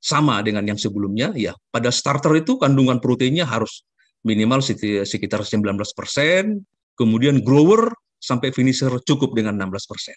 sama 0.00 0.40
dengan 0.40 0.64
yang 0.64 0.80
sebelumnya, 0.80 1.30
ya 1.36 1.52
pada 1.68 1.92
starter 1.92 2.32
itu 2.40 2.56
kandungan 2.56 2.98
proteinnya 2.98 3.44
harus 3.44 3.84
minimal 4.24 4.64
sekitar 4.64 5.44
19 5.44 5.76
persen, 5.92 6.64
kemudian 6.96 7.44
grower 7.44 7.92
sampai 8.16 8.52
finisher 8.52 8.92
cukup 9.04 9.36
dengan 9.36 9.60
16 9.60 9.84
persen. 9.88 10.16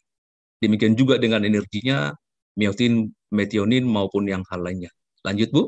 Demikian 0.63 0.95
juga 0.95 1.19
dengan 1.19 1.43
energinya, 1.43 2.15
miotin, 2.55 3.11
metionin 3.35 3.83
maupun 3.83 4.23
yang 4.27 4.43
hal 4.47 4.63
lainnya. 4.63 4.91
Lanjut 5.27 5.51
Bu. 5.51 5.63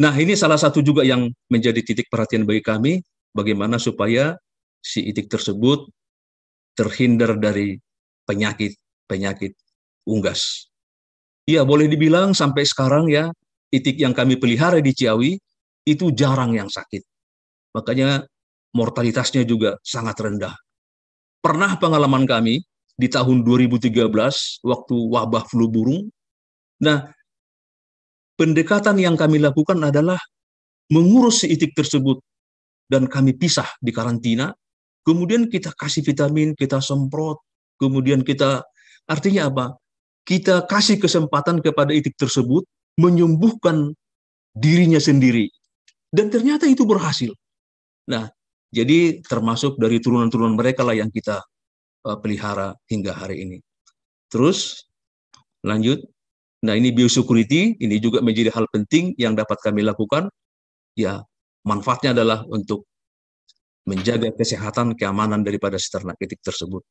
Nah 0.00 0.16
ini 0.16 0.32
salah 0.34 0.56
satu 0.56 0.80
juga 0.80 1.04
yang 1.04 1.28
menjadi 1.52 1.84
titik 1.84 2.08
perhatian 2.08 2.48
bagi 2.48 2.64
kami, 2.64 2.92
bagaimana 3.36 3.76
supaya 3.76 4.36
si 4.80 5.04
itik 5.04 5.28
tersebut 5.28 5.88
terhindar 6.72 7.36
dari 7.36 7.76
penyakit-penyakit 8.24 9.52
unggas. 10.08 10.71
Ya, 11.48 11.66
boleh 11.66 11.90
dibilang 11.90 12.32
sampai 12.32 12.62
sekarang 12.62 13.10
ya, 13.10 13.30
itik 13.74 13.98
yang 13.98 14.14
kami 14.14 14.38
pelihara 14.38 14.78
di 14.78 14.94
Ciawi 14.94 15.34
itu 15.82 16.14
jarang 16.14 16.54
yang 16.54 16.70
sakit. 16.70 17.02
Makanya 17.74 18.22
mortalitasnya 18.76 19.42
juga 19.42 19.76
sangat 19.82 20.16
rendah. 20.22 20.54
Pernah 21.42 21.74
pengalaman 21.82 22.22
kami 22.22 22.62
di 22.94 23.08
tahun 23.10 23.42
2013 23.42 24.06
waktu 24.62 24.96
wabah 25.10 25.44
flu 25.50 25.66
burung. 25.66 26.06
Nah, 26.86 27.10
pendekatan 28.38 29.02
yang 29.02 29.18
kami 29.18 29.42
lakukan 29.42 29.82
adalah 29.82 30.18
mengurus 30.94 31.42
si 31.42 31.50
itik 31.50 31.74
tersebut 31.74 32.22
dan 32.86 33.10
kami 33.10 33.34
pisah 33.34 33.66
di 33.82 33.90
karantina 33.90 34.54
Kemudian 35.02 35.50
kita 35.50 35.74
kasih 35.74 36.06
vitamin, 36.06 36.54
kita 36.54 36.78
semprot, 36.78 37.42
kemudian 37.74 38.22
kita 38.22 38.62
artinya 39.10 39.50
apa? 39.50 39.64
Kita 40.22 40.64
kasih 40.70 41.02
kesempatan 41.02 41.58
kepada 41.58 41.90
itik 41.90 42.14
tersebut 42.14 42.62
menyembuhkan 42.98 43.94
dirinya 44.54 45.02
sendiri. 45.02 45.50
Dan 46.12 46.28
ternyata 46.28 46.68
itu 46.68 46.84
berhasil. 46.84 47.32
Nah, 48.06 48.28
jadi 48.68 49.24
termasuk 49.24 49.80
dari 49.80 49.98
turunan-turunan 49.98 50.54
mereka 50.54 50.84
lah 50.84 50.94
yang 50.94 51.08
kita 51.08 51.40
uh, 52.06 52.18
pelihara 52.20 52.76
hingga 52.86 53.16
hari 53.16 53.44
ini. 53.44 53.58
Terus 54.28 54.88
lanjut. 55.64 56.04
Nah, 56.62 56.78
ini 56.78 56.94
biosecurity, 56.94 57.82
ini 57.82 57.98
juga 57.98 58.22
menjadi 58.22 58.54
hal 58.54 58.70
penting 58.70 59.18
yang 59.18 59.34
dapat 59.34 59.58
kami 59.58 59.82
lakukan. 59.82 60.30
Ya, 60.94 61.26
manfaatnya 61.66 62.14
adalah 62.14 62.46
untuk 62.46 62.86
menjaga 63.82 64.30
kesehatan 64.30 64.94
keamanan 64.94 65.42
daripada 65.42 65.74
si 65.74 65.90
ternak 65.90 66.14
itik 66.22 66.38
tersebut. 66.38 66.86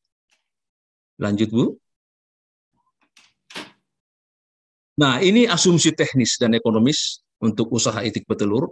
Lanjut 1.24 1.50
Bu. 1.50 1.66
Nah, 5.02 5.18
ini 5.18 5.50
asumsi 5.50 5.98
teknis 5.98 6.38
dan 6.38 6.54
ekonomis 6.54 7.26
untuk 7.42 7.74
usaha 7.74 8.06
itik 8.06 8.30
petelur 8.30 8.70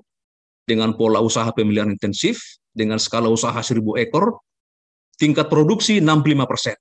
dengan 0.61 0.93
pola 0.93 1.18
usaha 1.26 1.49
pemilihan 1.49 1.89
intensif 1.89 2.61
dengan 2.69 3.01
skala 3.01 3.26
usaha 3.34 3.57
1000 3.57 3.81
ekor, 4.06 4.38
tingkat 5.18 5.49
produksi 5.49 5.97
65 5.97 6.45
persen. 6.45 6.77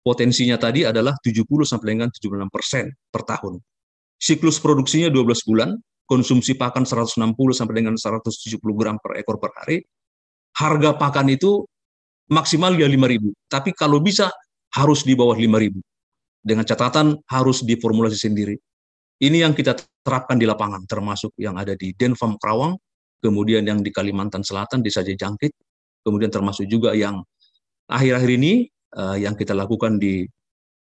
Potensinya 0.00 0.56
tadi 0.56 0.88
adalah 0.88 1.12
70 1.20 1.44
sampai 1.68 1.86
dengan 1.92 2.08
76 2.08 2.48
persen 2.48 2.88
per 3.12 3.28
tahun. 3.28 3.60
Siklus 4.16 4.56
produksinya 4.56 5.12
12 5.12 5.44
bulan, 5.44 5.76
konsumsi 6.08 6.56
pakan 6.56 6.88
160 6.88 7.28
sampai 7.52 7.74
dengan 7.76 7.94
170 8.00 8.56
gram 8.72 8.96
per 8.96 9.20
ekor 9.20 9.36
per 9.36 9.52
hari, 9.52 9.84
harga 10.56 10.96
pakan 10.96 11.28
itu 11.28 11.60
maksimal 12.32 12.72
ya 12.72 12.88
5.000. 12.88 13.52
Tapi 13.52 13.76
kalau 13.76 14.00
bisa 14.00 14.32
harus 14.72 15.04
di 15.04 15.12
bawah 15.12 15.36
5.000. 15.36 15.76
Dengan 16.42 16.66
catatan 16.66 17.22
harus 17.30 17.62
diformulasi 17.62 18.18
sendiri. 18.18 18.58
Ini 19.22 19.46
yang 19.46 19.54
kita 19.54 19.78
terapkan 20.02 20.34
di 20.34 20.42
lapangan, 20.50 20.82
termasuk 20.90 21.30
yang 21.38 21.54
ada 21.54 21.78
di 21.78 21.94
Denfam 21.94 22.34
Kerawang, 22.34 22.74
kemudian 23.22 23.62
yang 23.62 23.78
di 23.78 23.94
Kalimantan 23.94 24.42
Selatan, 24.42 24.82
di 24.82 24.90
Saja 24.90 25.14
Jangkit, 25.14 25.54
kemudian 26.02 26.34
termasuk 26.34 26.66
juga 26.66 26.90
yang 26.98 27.22
akhir-akhir 27.86 28.30
ini 28.34 28.66
uh, 28.98 29.14
yang 29.14 29.38
kita 29.38 29.54
lakukan 29.54 30.02
di 30.02 30.26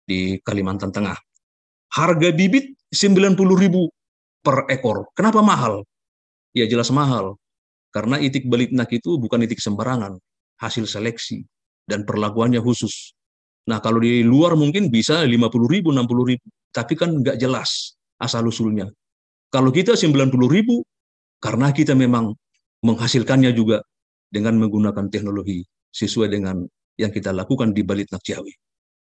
di 0.08 0.40
Kalimantan 0.40 0.88
Tengah. 0.90 1.14
Harga 1.92 2.30
bibit 2.32 2.80
90.000 2.88 3.36
per 4.40 4.66
ekor. 4.72 5.12
Kenapa 5.12 5.44
mahal? 5.44 5.84
Ya 6.56 6.64
jelas 6.66 6.88
mahal. 6.90 7.36
Karena 7.90 8.18
itik 8.18 8.46
balitnak 8.46 8.90
itu 8.94 9.18
bukan 9.18 9.42
itik 9.44 9.58
sembarangan, 9.58 10.18
hasil 10.62 10.86
seleksi 10.86 11.42
dan 11.86 12.06
perlakuannya 12.06 12.62
khusus. 12.62 13.14
Nah 13.68 13.78
kalau 13.82 14.00
di 14.00 14.24
luar 14.24 14.56
mungkin 14.56 14.88
bisa 14.88 15.20
50 15.26 15.68
ribu, 15.68 15.92
60 15.92 16.30
ribu, 16.30 16.46
tapi 16.72 16.94
kan 16.96 17.20
nggak 17.20 17.36
jelas 17.36 17.98
asal 18.16 18.46
usulnya. 18.48 18.88
Kalau 19.50 19.74
kita 19.74 19.98
90 19.98 20.30
ribu, 20.48 20.80
karena 21.42 21.74
kita 21.74 21.92
memang 21.92 22.32
menghasilkannya 22.86 23.52
juga 23.52 23.82
dengan 24.30 24.56
menggunakan 24.56 25.10
teknologi 25.10 25.66
sesuai 25.90 26.30
dengan 26.30 26.64
yang 26.96 27.10
kita 27.10 27.34
lakukan 27.34 27.74
di 27.74 27.82
Balitnak 27.82 28.22
Ciawi. 28.22 28.54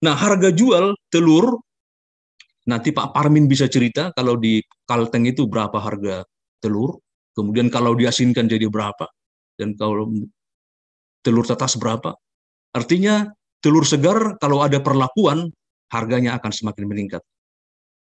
Nah 0.05 0.15
harga 0.15 0.53
jual 0.53 0.93
telur, 1.09 1.57
nanti 2.69 2.93
Pak 2.93 3.17
Parmin 3.17 3.49
bisa 3.49 3.67
cerita 3.67 4.13
kalau 4.13 4.37
di 4.37 4.61
Kalteng 4.85 5.25
itu 5.25 5.49
berapa 5.49 5.81
harga 5.81 6.21
telur, 6.61 7.01
Kemudian 7.37 7.69
kalau 7.69 7.93
diasinkan 7.93 8.49
jadi 8.49 8.65
berapa? 8.73 9.05
Dan 9.61 9.77
kalau 9.77 10.09
telur 11.21 11.45
tetas 11.45 11.77
berapa? 11.77 12.17
Artinya 12.73 13.29
telur 13.67 13.83
segar 13.83 14.39
kalau 14.39 14.63
ada 14.63 14.79
perlakuan 14.79 15.51
harganya 15.91 16.39
akan 16.39 16.55
semakin 16.55 16.87
meningkat. 16.87 17.23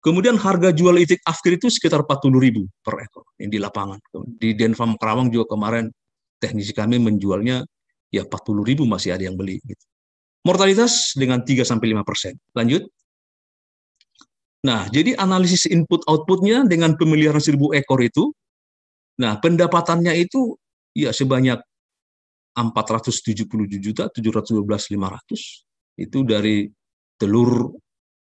Kemudian 0.00 0.40
harga 0.40 0.72
jual 0.72 0.96
itik 0.96 1.20
afkir 1.28 1.60
itu 1.60 1.68
sekitar 1.68 2.08
40 2.08 2.40
ribu 2.40 2.64
per 2.80 3.04
ekor 3.04 3.28
yang 3.36 3.52
di 3.52 3.60
lapangan. 3.60 4.00
Di 4.40 4.56
Denfam 4.56 4.96
Kerawang 4.96 5.28
juga 5.28 5.52
kemarin 5.52 5.92
teknisi 6.40 6.72
kami 6.72 6.96
menjualnya 6.96 7.60
ya 8.08 8.24
40 8.24 8.64
ribu 8.64 8.88
masih 8.88 9.12
ada 9.12 9.28
yang 9.28 9.36
beli. 9.36 9.60
Gitu. 9.60 9.84
Mortalitas 10.48 11.12
dengan 11.12 11.44
3 11.44 11.68
sampai 11.68 11.92
5 11.92 12.00
persen. 12.00 12.32
Lanjut. 12.56 12.88
Nah, 14.64 14.88
jadi 14.88 15.20
analisis 15.20 15.68
input 15.68 16.00
outputnya 16.08 16.64
dengan 16.64 16.96
pemeliharaan 16.96 17.44
1000 17.44 17.76
ekor 17.76 18.00
itu 18.00 18.32
Nah, 19.20 19.36
pendapatannya 19.36 20.16
itu 20.16 20.56
ya 20.96 21.12
sebanyak 21.12 21.60
477 22.54 23.46
juta 23.78 24.10
712 24.10 24.66
500 24.66 26.02
itu 26.02 26.18
dari 26.26 26.66
telur 27.20 27.74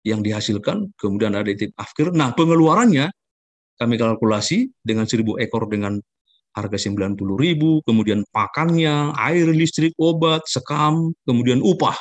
yang 0.02 0.20
dihasilkan, 0.22 0.94
kemudian 0.98 1.34
ada 1.34 1.48
itik 1.48 1.74
afkir. 1.78 2.10
Nah, 2.10 2.34
pengeluarannya 2.34 3.10
kami 3.78 3.94
kalkulasi 3.94 4.70
dengan 4.82 5.06
1000 5.06 5.38
ekor 5.38 5.70
dengan 5.70 5.98
harga 6.56 6.78
90.000, 6.90 7.86
kemudian 7.86 8.26
pakannya, 8.34 9.14
air, 9.14 9.46
listrik, 9.54 9.94
obat, 9.94 10.42
sekam, 10.50 11.14
kemudian 11.22 11.62
upah. 11.62 11.94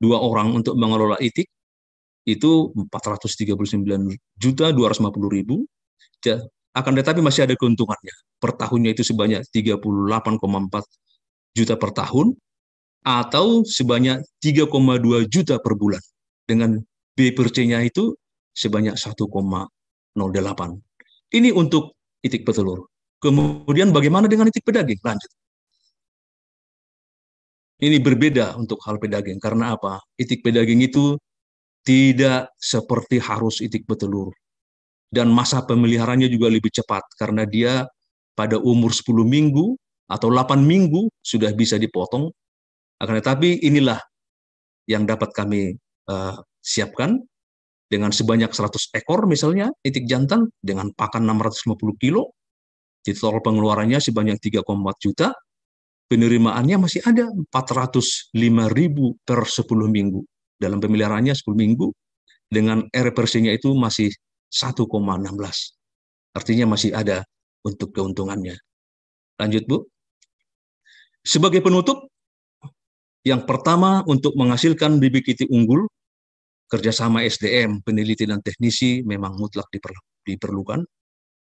Dua 0.00 0.18
orang 0.18 0.56
untuk 0.56 0.74
mengelola 0.80 1.20
itik 1.20 1.46
itu 2.24 2.72
439 2.74 4.16
juta 4.40 4.72
250 4.72 5.28
ribu. 5.28 5.62
Akan 6.72 6.94
tetapi 6.96 7.20
masih 7.20 7.44
ada 7.46 7.54
keuntungannya. 7.54 8.14
Per 8.40 8.56
tahunnya 8.56 8.96
itu 8.96 9.04
sebanyak 9.04 9.44
38,4 9.52 9.78
juta 11.56 11.74
per 11.76 11.90
tahun 11.94 12.34
atau 13.00 13.64
sebanyak 13.64 14.20
3,2 14.42 15.26
juta 15.26 15.56
per 15.58 15.74
bulan. 15.76 16.02
Dengan 16.44 16.76
B 17.14 17.18
per 17.34 17.50
C-nya 17.54 17.80
itu 17.84 18.14
sebanyak 18.54 18.98
1,08 18.98 19.30
ini 21.30 21.50
untuk 21.54 21.94
itik 22.22 22.42
petelur. 22.42 22.90
Kemudian 23.22 23.94
bagaimana 23.94 24.26
dengan 24.26 24.50
itik 24.50 24.66
pedaging? 24.66 24.98
Lanjut. 25.04 25.30
Ini 27.80 27.96
berbeda 28.02 28.58
untuk 28.60 28.82
hal 28.84 29.00
pedaging. 29.00 29.40
Karena 29.40 29.76
apa? 29.76 30.02
Itik 30.18 30.44
pedaging 30.44 30.84
itu 30.84 31.16
tidak 31.86 32.52
seperti 32.60 33.22
harus 33.22 33.62
itik 33.64 33.88
betelur. 33.88 34.34
Dan 35.08 35.32
masa 35.32 35.64
pemeliharaannya 35.64 36.28
juga 36.28 36.52
lebih 36.52 36.72
cepat. 36.72 37.04
Karena 37.16 37.46
dia 37.48 37.86
pada 38.36 38.58
umur 38.60 38.92
10 38.92 39.24
minggu 39.24 39.76
atau 40.10 40.28
8 40.28 40.58
minggu 40.58 41.06
sudah 41.22 41.54
bisa 41.54 41.78
dipotong. 41.78 42.26
Akan 42.98 43.14
tetapi 43.16 43.62
inilah 43.62 43.96
yang 44.90 45.06
dapat 45.06 45.30
kami 45.30 45.78
uh, 46.10 46.36
siapkan 46.58 47.16
dengan 47.86 48.10
sebanyak 48.10 48.50
100 48.50 48.98
ekor 48.98 49.30
misalnya 49.30 49.70
itik 49.86 50.04
jantan 50.10 50.50
dengan 50.58 50.90
pakan 50.90 51.30
650 51.30 51.78
kilo. 52.02 52.34
Di 53.00 53.16
total 53.16 53.40
pengeluarannya 53.40 53.96
sebanyak 54.02 54.36
3,4 54.42 54.66
juta. 55.00 55.32
Penerimaannya 56.10 56.76
masih 56.82 57.06
ada 57.06 57.30
405 57.54 58.34
ribu 58.74 59.14
per 59.22 59.46
10 59.46 59.62
minggu 59.86 60.26
dalam 60.58 60.82
pemeliharaannya 60.82 61.38
10 61.38 61.54
minggu 61.54 61.86
dengan 62.50 62.82
R 62.90 63.08
nya 63.14 63.52
itu 63.54 63.70
masih 63.78 64.10
1,16. 64.50 64.90
Artinya 66.34 66.66
masih 66.74 66.90
ada 66.98 67.22
untuk 67.62 67.94
keuntungannya. 67.94 68.58
Lanjut, 69.38 69.64
Bu. 69.70 69.78
Sebagai 71.20 71.60
penutup, 71.60 72.08
yang 73.20 73.44
pertama 73.44 74.00
untuk 74.08 74.32
menghasilkan 74.36 74.96
bibit 74.96 75.28
itik 75.28 75.52
unggul, 75.52 75.84
kerjasama 76.70 77.26
SDM, 77.26 77.84
peneliti 77.84 78.24
dan 78.24 78.40
teknisi 78.40 79.04
memang 79.04 79.36
mutlak 79.36 79.68
diperlukan. 80.24 80.80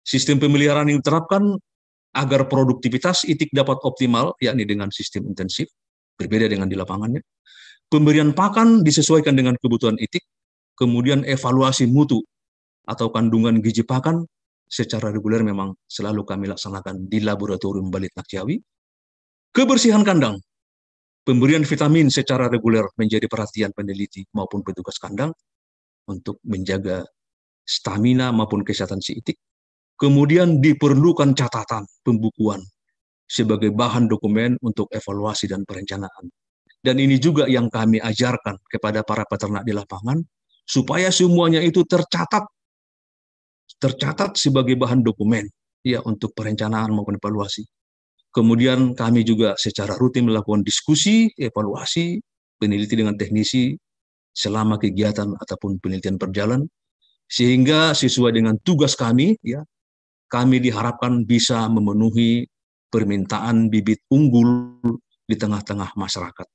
Sistem 0.05 0.37
pemeliharaan 0.37 0.93
yang 0.93 1.01
diterapkan 1.01 1.57
agar 2.13 2.47
produktivitas 2.47 3.25
itik 3.25 3.49
dapat 3.57 3.81
optimal, 3.81 4.37
yakni 4.43 4.69
dengan 4.69 4.93
sistem 4.93 5.25
intensif, 5.33 5.73
berbeda 6.21 6.47
dengan 6.47 6.69
di 6.69 6.77
lapangannya. 6.77 7.25
Pemberian 7.89 8.37
pakan 8.37 8.85
disesuaikan 8.85 9.33
dengan 9.33 9.57
kebutuhan 9.57 9.97
itik, 9.97 10.29
kemudian 10.77 11.25
evaluasi 11.25 11.89
mutu 11.89 12.21
atau 12.85 13.09
kandungan 13.09 13.65
gizi 13.65 13.81
pakan 13.81 14.29
secara 14.69 15.09
reguler 15.09 15.41
memang 15.41 15.73
selalu 15.89 16.27
kami 16.27 16.53
laksanakan 16.53 17.09
di 17.09 17.25
laboratorium 17.25 17.89
Balit 17.89 18.13
Nakciawi. 18.13 18.61
Kebersihan 19.55 20.03
kandang, 20.03 20.43
pemberian 21.23 21.63
vitamin 21.63 22.11
secara 22.11 22.51
reguler 22.51 22.91
menjadi 22.99 23.31
perhatian 23.31 23.71
peneliti 23.71 24.27
maupun 24.35 24.67
petugas 24.67 24.99
kandang 24.99 25.31
untuk 26.11 26.43
menjaga 26.43 27.07
stamina 27.63 28.35
maupun 28.35 28.67
kesehatan 28.67 28.99
si 28.99 29.15
itik. 29.15 29.39
Kemudian 29.95 30.59
diperlukan 30.59 31.39
catatan 31.39 31.87
pembukuan 32.03 32.67
sebagai 33.31 33.71
bahan 33.71 34.11
dokumen 34.11 34.59
untuk 34.59 34.91
evaluasi 34.91 35.47
dan 35.47 35.63
perencanaan. 35.63 36.35
Dan 36.83 36.99
ini 36.99 37.23
juga 37.23 37.47
yang 37.47 37.71
kami 37.71 38.03
ajarkan 38.03 38.59
kepada 38.67 39.07
para 39.07 39.23
peternak 39.23 39.63
di 39.63 39.71
lapangan, 39.71 40.19
supaya 40.67 41.15
semuanya 41.15 41.63
itu 41.63 41.87
tercatat, 41.87 42.43
tercatat 43.79 44.35
sebagai 44.35 44.75
bahan 44.75 44.99
dokumen 44.99 45.47
ya 45.87 46.03
untuk 46.03 46.35
perencanaan 46.35 46.91
maupun 46.91 47.23
evaluasi. 47.23 47.63
Kemudian 48.35 48.99
kami 48.99 49.23
juga 49.23 49.55
secara 49.55 49.95
rutin 49.95 50.27
melakukan 50.27 50.67
diskusi, 50.67 51.31
evaluasi, 51.39 52.19
peneliti 52.59 52.99
dengan 52.99 53.15
teknisi 53.15 53.79
selama 54.35 54.75
kegiatan 54.75 55.39
ataupun 55.39 55.79
penelitian 55.79 56.19
berjalan, 56.19 56.67
sehingga 57.31 57.95
sesuai 57.95 58.35
dengan 58.35 58.59
tugas 58.59 58.99
kami, 58.99 59.39
ya, 59.39 59.63
kami 60.27 60.59
diharapkan 60.59 61.23
bisa 61.23 61.71
memenuhi 61.71 62.43
permintaan 62.91 63.71
bibit 63.71 64.03
unggul 64.11 64.83
di 65.31 65.39
tengah-tengah 65.39 65.95
masyarakat. 65.95 66.47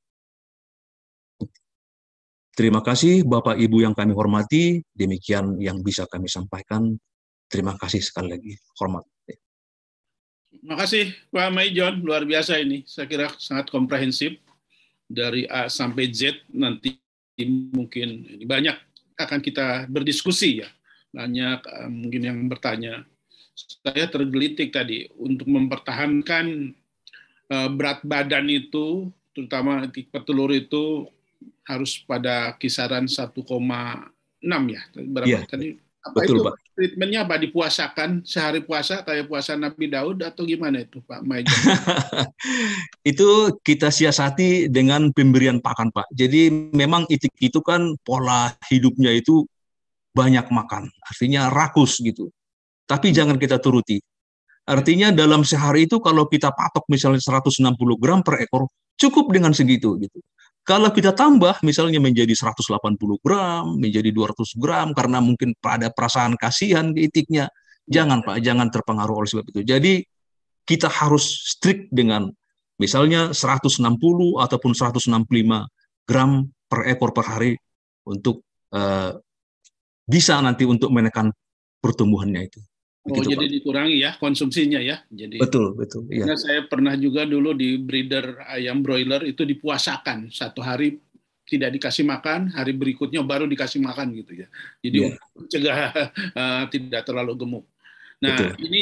Terima 2.59 2.83
kasih 2.83 3.23
Bapak 3.23 3.55
Ibu 3.55 3.87
yang 3.87 3.95
kami 3.95 4.11
hormati, 4.11 4.83
demikian 4.91 5.55
yang 5.63 5.79
bisa 5.79 6.03
kami 6.11 6.27
sampaikan. 6.27 6.91
Terima 7.47 7.79
kasih 7.79 8.03
sekali 8.03 8.35
lagi, 8.35 8.51
hormat. 8.75 9.07
Terima 10.59 10.75
kasih 10.75 11.15
Pak 11.31 11.49
Maijon, 11.55 12.03
luar 12.03 12.27
biasa 12.27 12.59
ini. 12.59 12.83
Saya 12.83 13.07
kira 13.07 13.31
sangat 13.39 13.71
komprehensif 13.71 14.35
dari 15.07 15.47
A 15.47 15.71
sampai 15.71 16.11
Z 16.11 16.43
nanti 16.51 16.99
mungkin 17.71 18.27
banyak 18.43 18.75
akan 19.15 19.39
kita 19.39 19.87
berdiskusi 19.87 20.59
ya. 20.59 20.69
Banyak 21.15 21.59
eh, 21.63 21.89
mungkin 21.89 22.21
yang 22.27 22.39
bertanya. 22.51 23.07
Saya 23.55 24.07
tergelitik 24.11 24.75
tadi 24.75 25.07
untuk 25.15 25.47
mempertahankan 25.47 26.75
eh, 27.47 27.69
berat 27.71 28.03
badan 28.03 28.51
itu, 28.51 29.07
terutama 29.31 29.87
petelur 29.87 30.51
itu 30.51 31.07
harus 31.63 32.03
pada 32.03 32.51
kisaran 32.59 33.07
1,6 33.07 33.47
ya. 34.43 34.81
Berapa 34.91 35.39
ya, 35.39 35.47
tadi? 35.47 35.79
Apa 36.09 36.25
betul, 36.25 36.41
itu 36.41 36.41
Pak. 36.45 36.55
treatmentnya 36.73 37.19
apa? 37.23 37.35
Dipuasakan 37.37 38.09
sehari 38.25 38.65
puasa 38.65 39.05
kayak 39.05 39.29
puasa 39.29 39.53
Nabi 39.53 39.85
Daud 39.87 40.25
atau 40.25 40.43
gimana 40.43 40.81
itu 40.81 40.99
Pak 41.05 41.21
Maijan? 41.21 41.53
itu 43.11 43.29
kita 43.61 43.93
siasati 43.93 44.67
dengan 44.67 45.13
pemberian 45.13 45.61
pakan 45.61 45.93
Pak. 45.93 46.09
Jadi 46.11 46.49
memang 46.73 47.05
itik 47.07 47.31
itu 47.37 47.61
kan 47.61 47.93
pola 48.01 48.51
hidupnya 48.67 49.13
itu 49.13 49.45
banyak 50.17 50.49
makan, 50.49 50.89
artinya 51.05 51.53
rakus 51.53 52.01
gitu. 52.01 52.33
Tapi 52.89 53.13
jangan 53.13 53.37
kita 53.37 53.61
turuti. 53.61 54.01
Artinya 54.65 55.13
dalam 55.13 55.45
sehari 55.45 55.85
itu 55.89 55.97
kalau 56.01 56.25
kita 56.29 56.53
patok 56.53 56.85
misalnya 56.89 57.21
160 57.21 57.73
gram 57.97 58.21
per 58.21 58.41
ekor, 58.41 58.69
cukup 58.97 59.29
dengan 59.33 59.53
segitu 59.53 59.97
gitu. 59.97 60.19
Kalau 60.69 60.93
kita 60.93 61.17
tambah 61.17 61.65
misalnya 61.65 61.97
menjadi 61.97 62.29
180 62.29 62.77
gram, 63.25 63.73
menjadi 63.73 64.13
200 64.13 64.53
gram 64.61 64.93
karena 64.93 65.17
mungkin 65.17 65.57
pada 65.57 65.89
perasaan 65.89 66.37
kasihan 66.37 66.93
ke 66.93 67.09
itiknya, 67.09 67.49
jangan 67.89 68.21
Pak, 68.21 68.37
jangan 68.45 68.69
terpengaruh 68.69 69.17
oleh 69.17 69.29
sebab 69.33 69.49
itu. 69.49 69.65
Jadi 69.65 70.05
kita 70.69 70.85
harus 70.85 71.25
strict 71.57 71.89
dengan 71.89 72.29
misalnya 72.77 73.33
160 73.33 73.81
ataupun 74.37 74.71
165 74.77 75.09
gram 76.05 76.45
per 76.69 76.85
ekor 76.85 77.17
per 77.17 77.25
hari 77.25 77.57
untuk 78.05 78.45
uh, 78.69 79.17
bisa 80.05 80.37
nanti 80.37 80.69
untuk 80.69 80.93
menekan 80.93 81.33
pertumbuhannya 81.81 82.45
itu. 82.45 82.61
Oh, 83.11 83.25
jadi 83.25 83.45
Pak. 83.45 83.53
dikurangi 83.59 83.97
ya 83.99 84.11
konsumsinya 84.21 84.79
ya. 84.79 85.01
Jadi 85.09 85.41
betul 85.41 85.73
betul. 85.73 86.05
Iya. 86.09 86.37
Saya 86.37 86.65
pernah 86.69 86.93
juga 86.95 87.25
dulu 87.25 87.57
di 87.57 87.77
breeder 87.81 88.45
ayam 88.49 88.81
broiler 88.85 89.25
itu 89.25 89.43
dipuasakan 89.43 90.29
satu 90.29 90.61
hari 90.61 91.01
tidak 91.49 91.73
dikasih 91.81 92.05
makan, 92.05 92.53
hari 92.53 92.77
berikutnya 92.77 93.25
baru 93.25 93.49
dikasih 93.49 93.81
makan 93.81 94.13
gitu 94.21 94.45
ya. 94.45 94.47
Jadi 94.85 94.97
yeah. 95.09 95.17
mencegah 95.33 95.77
uh, 96.37 96.63
tidak 96.73 97.01
terlalu 97.03 97.33
gemuk. 97.33 97.65
Nah 98.19 98.35
betul. 98.35 98.51
ini 98.69 98.81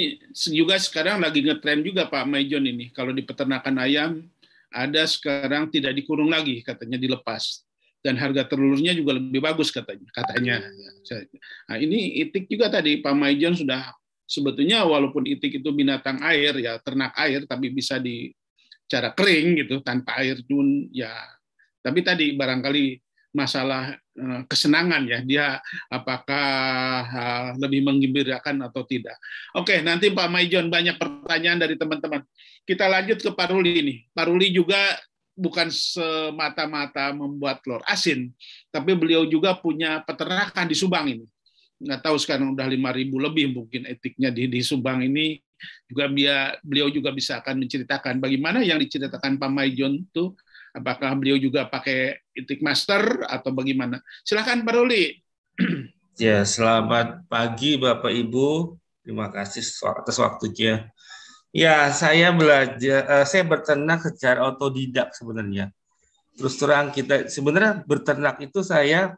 juga 0.51 0.75
sekarang 0.81 1.21
lagi 1.23 1.45
ngetren 1.45 1.79
juga 1.85 2.09
Pak 2.11 2.27
Maijon 2.27 2.65
ini. 2.67 2.91
Kalau 2.91 3.15
di 3.15 3.23
peternakan 3.23 3.75
ayam 3.79 4.11
ada 4.67 5.07
sekarang 5.07 5.71
tidak 5.71 5.95
dikurung 5.95 6.27
lagi 6.27 6.59
katanya 6.59 6.99
dilepas 6.99 7.63
dan 8.03 8.13
harga 8.19 8.45
telurnya 8.45 8.93
juga 8.93 9.17
lebih 9.17 9.41
bagus 9.41 9.73
katanya 9.73 10.09
katanya. 10.13 10.63
Nah 11.69 11.77
ini 11.81 12.21
itik 12.23 12.45
juga 12.51 12.69
tadi 12.69 13.01
Pak 13.01 13.13
Maijon 13.15 13.57
sudah 13.57 13.93
sebetulnya 14.27 14.83
walaupun 14.83 15.23
itik 15.23 15.63
itu 15.63 15.69
binatang 15.71 16.19
air 16.21 16.53
ya 16.59 16.77
ternak 16.83 17.15
air 17.15 17.47
tapi 17.47 17.71
bisa 17.71 17.97
di 17.97 18.29
cara 18.87 19.15
kering 19.15 19.63
gitu 19.63 19.79
tanpa 19.79 20.19
air 20.19 20.43
pun 20.43 20.91
ya 20.91 21.11
tapi 21.79 22.03
tadi 22.03 22.35
barangkali 22.35 22.99
masalah 23.37 23.93
eh, 23.95 24.41
kesenangan 24.49 25.05
ya 25.05 25.19
dia 25.21 25.45
apakah 25.93 26.49
eh, 27.05 27.49
lebih 27.61 27.85
menggembirakan 27.85 28.65
atau 28.65 28.81
tidak. 28.89 29.13
Oke, 29.53 29.85
nanti 29.85 30.09
Pak 30.09 30.27
Maijon 30.31 30.73
banyak 30.73 30.97
pertanyaan 30.97 31.61
dari 31.61 31.77
teman-teman. 31.77 32.25
Kita 32.65 32.89
lanjut 32.89 33.21
ke 33.21 33.29
Pak 33.29 33.53
Ruli 33.53 33.71
ini. 33.77 33.95
Pak 34.09 34.25
Ruli 34.27 34.49
juga 34.49 34.97
bukan 35.37 35.69
semata-mata 35.69 37.13
membuat 37.13 37.61
telur 37.61 37.85
asin, 37.85 38.33
tapi 38.73 38.97
beliau 38.97 39.21
juga 39.29 39.53
punya 39.53 40.01
peternakan 40.01 40.65
di 40.65 40.73
Subang 40.73 41.05
ini. 41.05 41.29
Nggak 41.77 42.01
tahu 42.01 42.17
sekarang 42.17 42.57
udah 42.57 42.65
5.000 42.65 43.25
lebih 43.29 43.45
mungkin 43.53 43.81
etiknya 43.85 44.33
di, 44.33 44.49
di 44.49 44.61
Subang 44.65 45.05
ini 45.05 45.37
juga 45.89 46.05
dia 46.09 46.53
beliau 46.61 46.89
juga 46.93 47.09
bisa 47.09 47.41
akan 47.41 47.65
menceritakan 47.65 48.21
bagaimana 48.21 48.61
yang 48.61 48.77
diceritakan 48.77 49.41
Pak 49.41 49.49
Maijon 49.49 50.05
itu 50.05 50.33
apakah 50.77 51.17
beliau 51.17 51.37
juga 51.41 51.65
pakai 51.65 52.21
etik 52.37 52.61
master 52.61 53.25
atau 53.25 53.49
bagaimana. 53.49 53.97
Silakan 54.21 54.61
Pak 54.61 54.73
Ruli. 54.73 55.03
Ya, 56.17 56.41
selamat 56.41 57.29
pagi 57.29 57.77
Bapak 57.77 58.09
Ibu. 58.09 58.73
Terima 59.05 59.29
kasih 59.29 59.61
atas 59.85 60.17
waktunya. 60.17 60.89
Ya, 61.53 61.93
saya 61.93 62.33
belajar, 62.33 63.05
uh, 63.05 63.21
saya 63.21 63.45
berternak 63.45 64.01
secara 64.01 64.49
otodidak 64.49 65.13
sebenarnya. 65.13 65.69
Terus 66.33 66.57
terang 66.57 66.89
kita 66.89 67.29
sebenarnya 67.29 67.85
berternak 67.85 68.41
itu 68.41 68.65
saya 68.65 69.13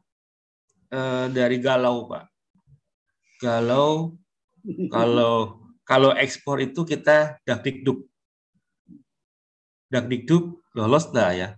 uh, 0.91 1.31
dari 1.31 1.63
galau, 1.63 2.11
Pak. 2.11 2.27
Galau 3.39 4.19
kalau 4.91 5.63
kalau 5.87 6.11
ekspor 6.13 6.61
itu 6.61 6.85
kita 6.85 7.39
dakdikduk. 7.47 8.05
Dakdikduk 9.89 10.61
lolos 10.77 11.09
enggak 11.09 11.31
ya? 11.33 11.49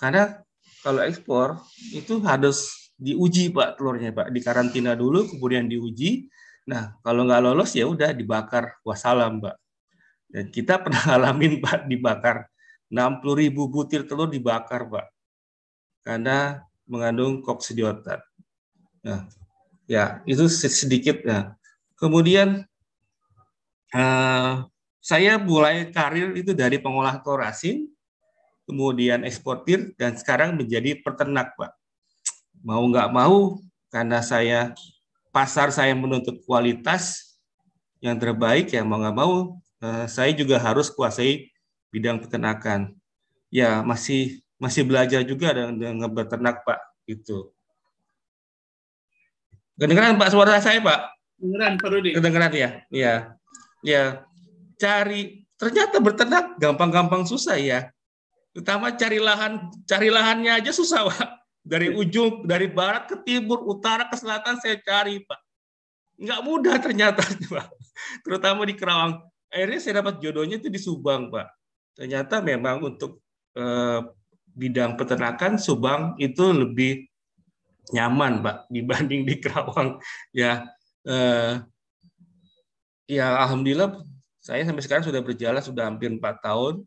Karena 0.00 0.40
kalau 0.80 1.04
ekspor 1.04 1.60
itu 1.92 2.22
harus 2.24 2.88
diuji 2.96 3.52
pak 3.52 3.76
telurnya 3.76 4.14
pak. 4.14 4.32
Di 4.32 4.40
karantina 4.40 4.96
dulu 4.96 5.28
kemudian 5.28 5.68
diuji. 5.68 6.30
Nah 6.70 6.96
kalau 7.04 7.28
nggak 7.28 7.42
lolos 7.44 7.76
ya 7.76 7.84
udah 7.84 8.16
dibakar. 8.16 8.80
Wassalam 8.86 9.44
pak. 9.44 9.60
Dan 10.30 10.48
kita 10.48 10.78
pernah 10.86 11.02
ngalamin 11.04 11.60
pak 11.60 11.84
dibakar. 11.84 12.48
60 12.88 13.42
ribu 13.42 13.68
butir 13.68 14.06
telur 14.08 14.30
dibakar 14.30 14.88
pak. 14.88 15.06
Karena 16.00 16.62
mengandung 16.88 17.44
koksidiotat. 17.44 18.22
Nah 19.04 19.28
ya 19.88 20.20
itu 20.28 20.46
sedikit 20.50 21.22
ya. 21.24 21.54
Kemudian 21.94 22.66
uh, 23.94 24.66
saya 25.04 25.36
mulai 25.36 25.92
karir 25.92 26.32
itu 26.36 26.56
dari 26.56 26.80
pengolah 26.80 27.20
telur 27.20 27.44
asin 27.44 27.88
kemudian 28.64 29.22
eksportir 29.28 29.92
dan 30.00 30.16
sekarang 30.16 30.56
menjadi 30.56 31.00
peternak 31.04 31.52
pak. 31.54 31.72
Mau 32.64 32.80
nggak 32.88 33.12
mau 33.12 33.60
karena 33.92 34.24
saya 34.24 34.72
pasar 35.30 35.68
saya 35.70 35.92
menuntut 35.92 36.40
kualitas 36.48 37.36
yang 38.00 38.16
terbaik 38.16 38.72
ya 38.72 38.84
mau 38.84 39.00
nggak 39.00 39.16
mau 39.16 39.60
eh, 39.84 40.06
saya 40.08 40.32
juga 40.32 40.56
harus 40.60 40.88
kuasai 40.88 41.52
bidang 41.92 42.20
peternakan. 42.24 42.96
Ya 43.52 43.84
masih 43.84 44.42
masih 44.58 44.82
belajar 44.82 45.22
juga 45.22 45.52
dengan 45.54 46.10
beternak 46.10 46.64
pak 46.64 46.80
itu 47.04 47.53
kedengeran 49.78 50.18
pak 50.18 50.30
suara 50.30 50.58
saya 50.62 50.78
pak 50.82 51.14
kedengeran 51.38 51.72
pak 51.78 51.88
Rudi 51.90 52.10
kedengeran 52.14 52.52
ya 52.54 52.70
ya 52.90 53.14
ya 53.82 54.24
cari 54.80 55.46
ternyata 55.54 56.02
beternak 56.02 56.58
gampang-gampang 56.58 57.26
susah 57.26 57.58
ya 57.58 57.90
utama 58.54 58.94
cari 58.94 59.18
lahan 59.18 59.70
cari 59.86 60.08
lahannya 60.10 60.62
aja 60.62 60.70
susah 60.70 61.10
pak 61.10 61.44
dari 61.64 61.88
ujung, 61.88 62.44
dari 62.44 62.68
barat 62.68 63.08
ke 63.08 63.16
timur, 63.24 63.64
utara 63.64 64.04
ke 64.12 64.20
selatan 64.20 64.60
saya 64.60 64.76
cari, 64.84 65.24
Pak. 65.24 65.40
Nggak 66.20 66.40
mudah 66.44 66.76
ternyata, 66.76 67.24
Pak. 67.56 67.66
Terutama 68.20 68.68
di 68.68 68.76
Kerawang. 68.76 69.24
Akhirnya 69.48 69.80
saya 69.80 70.04
dapat 70.04 70.20
jodohnya 70.20 70.60
itu 70.60 70.68
di 70.68 70.76
Subang, 70.76 71.32
Pak. 71.32 71.48
Ternyata 71.96 72.44
memang 72.44 72.84
untuk 72.84 73.24
eh, 73.56 74.00
bidang 74.52 75.00
peternakan 75.00 75.56
Subang 75.56 76.20
itu 76.20 76.52
lebih 76.52 77.08
nyaman, 77.92 78.40
Pak, 78.40 78.56
dibanding 78.72 79.28
di 79.28 79.34
Kerawang. 79.42 80.00
Ya, 80.32 80.64
eh, 81.04 81.60
ya 83.04 83.36
alhamdulillah 83.44 84.00
saya 84.44 84.60
sampai 84.64 84.84
sekarang 84.84 85.04
sudah 85.08 85.24
berjalan 85.24 85.62
sudah 85.64 85.88
hampir 85.88 86.12
empat 86.12 86.44
tahun. 86.44 86.84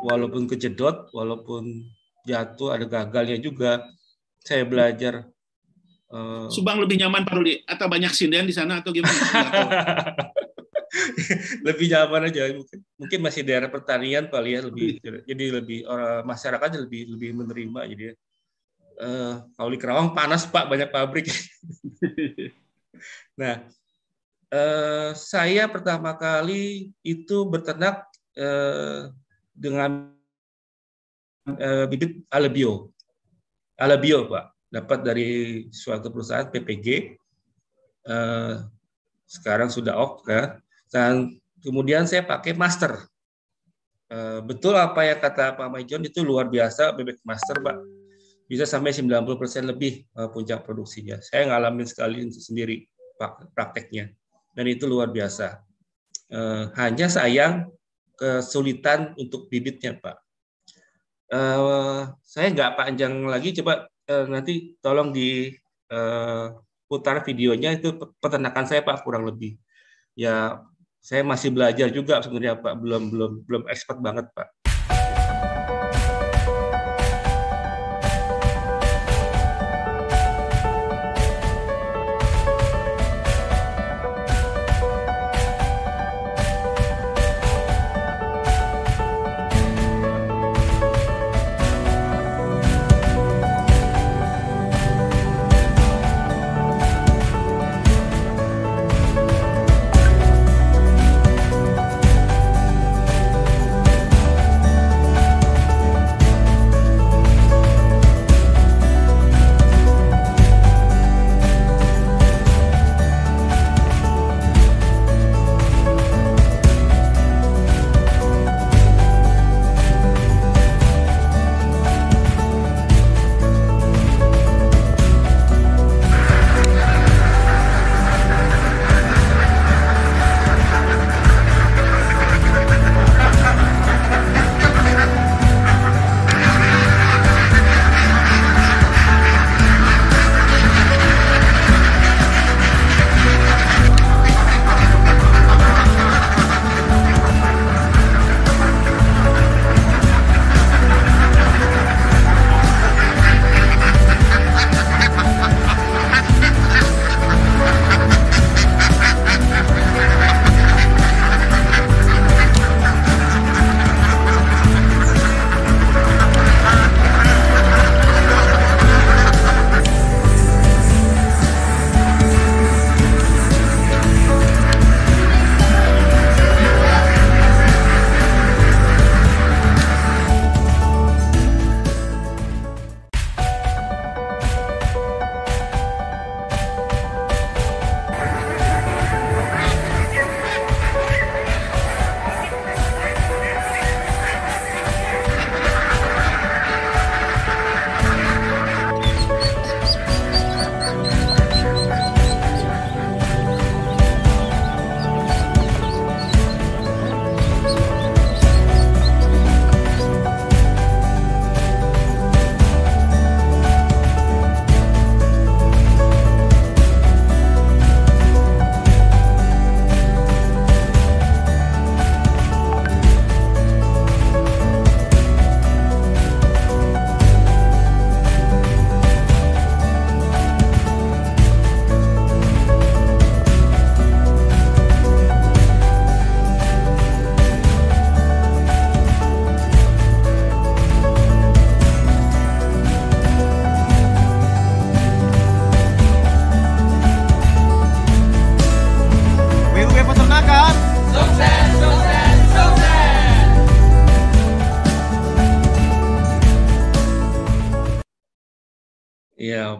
Walaupun 0.00 0.48
kejedot, 0.48 1.12
walaupun 1.12 1.84
jatuh, 2.24 2.72
ada 2.72 2.88
gagalnya 2.88 3.36
juga 3.36 3.84
saya 4.40 4.64
belajar. 4.64 5.28
Uh... 6.08 6.48
Subang 6.48 6.80
lebih 6.80 6.96
nyaman 7.00 7.28
Pak 7.28 7.36
Ruli 7.36 7.60
atau 7.68 7.86
banyak 7.88 8.12
sinden 8.16 8.48
di 8.48 8.54
sana 8.56 8.80
atau 8.80 8.92
gimana? 8.92 9.12
lebih 11.66 11.86
nyaman 11.86 12.26
aja 12.26 12.50
mungkin 12.50 12.78
mungkin 12.98 13.18
masih 13.22 13.46
daerah 13.46 13.70
pertanian 13.70 14.26
kali 14.26 14.58
ya 14.58 14.66
lebih 14.66 14.98
jadi 15.22 15.62
lebih 15.62 15.86
orang 15.86 16.26
masyarakat 16.26 16.82
lebih 16.82 17.14
lebih 17.14 17.30
menerima 17.38 17.80
jadi 17.94 18.04
uh, 19.00 19.42
kalau 19.56 19.70
di 19.72 19.78
Kerawang 19.80 20.12
panas 20.12 20.44
pak 20.46 20.68
banyak 20.68 20.92
pabrik 20.92 21.26
nah 23.40 23.64
uh, 24.52 25.10
saya 25.16 25.66
pertama 25.66 26.14
kali 26.14 26.92
itu 27.02 27.48
beternak 27.48 28.06
uh, 28.36 29.10
dengan 29.56 30.12
uh, 31.48 31.84
bibit 31.90 32.22
alebio 32.30 32.92
Alabio, 33.80 34.28
Pak. 34.28 34.44
Dapat 34.70 34.98
dari 35.02 35.28
suatu 35.72 36.12
perusahaan 36.12 36.52
PPG. 36.52 37.16
Eh, 38.06 38.54
sekarang 39.24 39.72
sudah 39.72 39.96
off 39.96 40.20
ya. 40.28 40.60
Dan 40.92 41.40
kemudian 41.64 42.04
saya 42.04 42.28
pakai 42.28 42.52
master. 42.52 43.08
Eh, 44.12 44.40
betul 44.44 44.76
apa 44.76 45.08
yang 45.08 45.18
kata 45.18 45.56
Pak 45.56 45.68
Maijon 45.72 46.04
itu 46.04 46.20
luar 46.20 46.52
biasa 46.52 46.92
bebek 46.92 47.24
master, 47.24 47.64
Pak. 47.64 47.76
Bisa 48.50 48.66
sampai 48.66 48.90
90% 48.90 49.70
lebih 49.70 50.02
eh, 50.02 50.28
puncak 50.34 50.66
produksinya. 50.66 51.22
Saya 51.22 51.46
ngalamin 51.46 51.86
sekali 51.86 52.26
sendiri 52.34 52.82
prakteknya. 53.54 54.10
Dan 54.50 54.66
itu 54.66 54.90
luar 54.90 55.14
biasa. 55.14 55.62
Eh, 56.34 56.64
hanya 56.74 57.06
sayang 57.06 57.70
kesulitan 58.18 59.14
untuk 59.14 59.46
bibitnya, 59.46 59.94
Pak 59.94 60.26
Uh, 61.30 62.10
saya 62.26 62.50
nggak 62.50 62.74
panjang 62.74 63.22
lagi, 63.22 63.54
coba 63.54 63.86
nanti 64.26 64.74
tolong 64.82 65.14
diputar 65.14 67.22
uh, 67.22 67.24
videonya 67.30 67.78
itu 67.78 67.94
peternakan 68.18 68.66
saya 68.66 68.82
Pak 68.82 69.06
kurang 69.06 69.30
lebih. 69.30 69.54
Ya 70.18 70.58
saya 70.98 71.22
masih 71.22 71.54
belajar 71.54 71.86
juga 71.94 72.18
sebenarnya 72.18 72.58
Pak, 72.58 72.74
belum 72.82 73.14
belum 73.14 73.32
belum 73.46 73.62
expert 73.70 74.02
banget 74.02 74.26
Pak. 74.34 74.59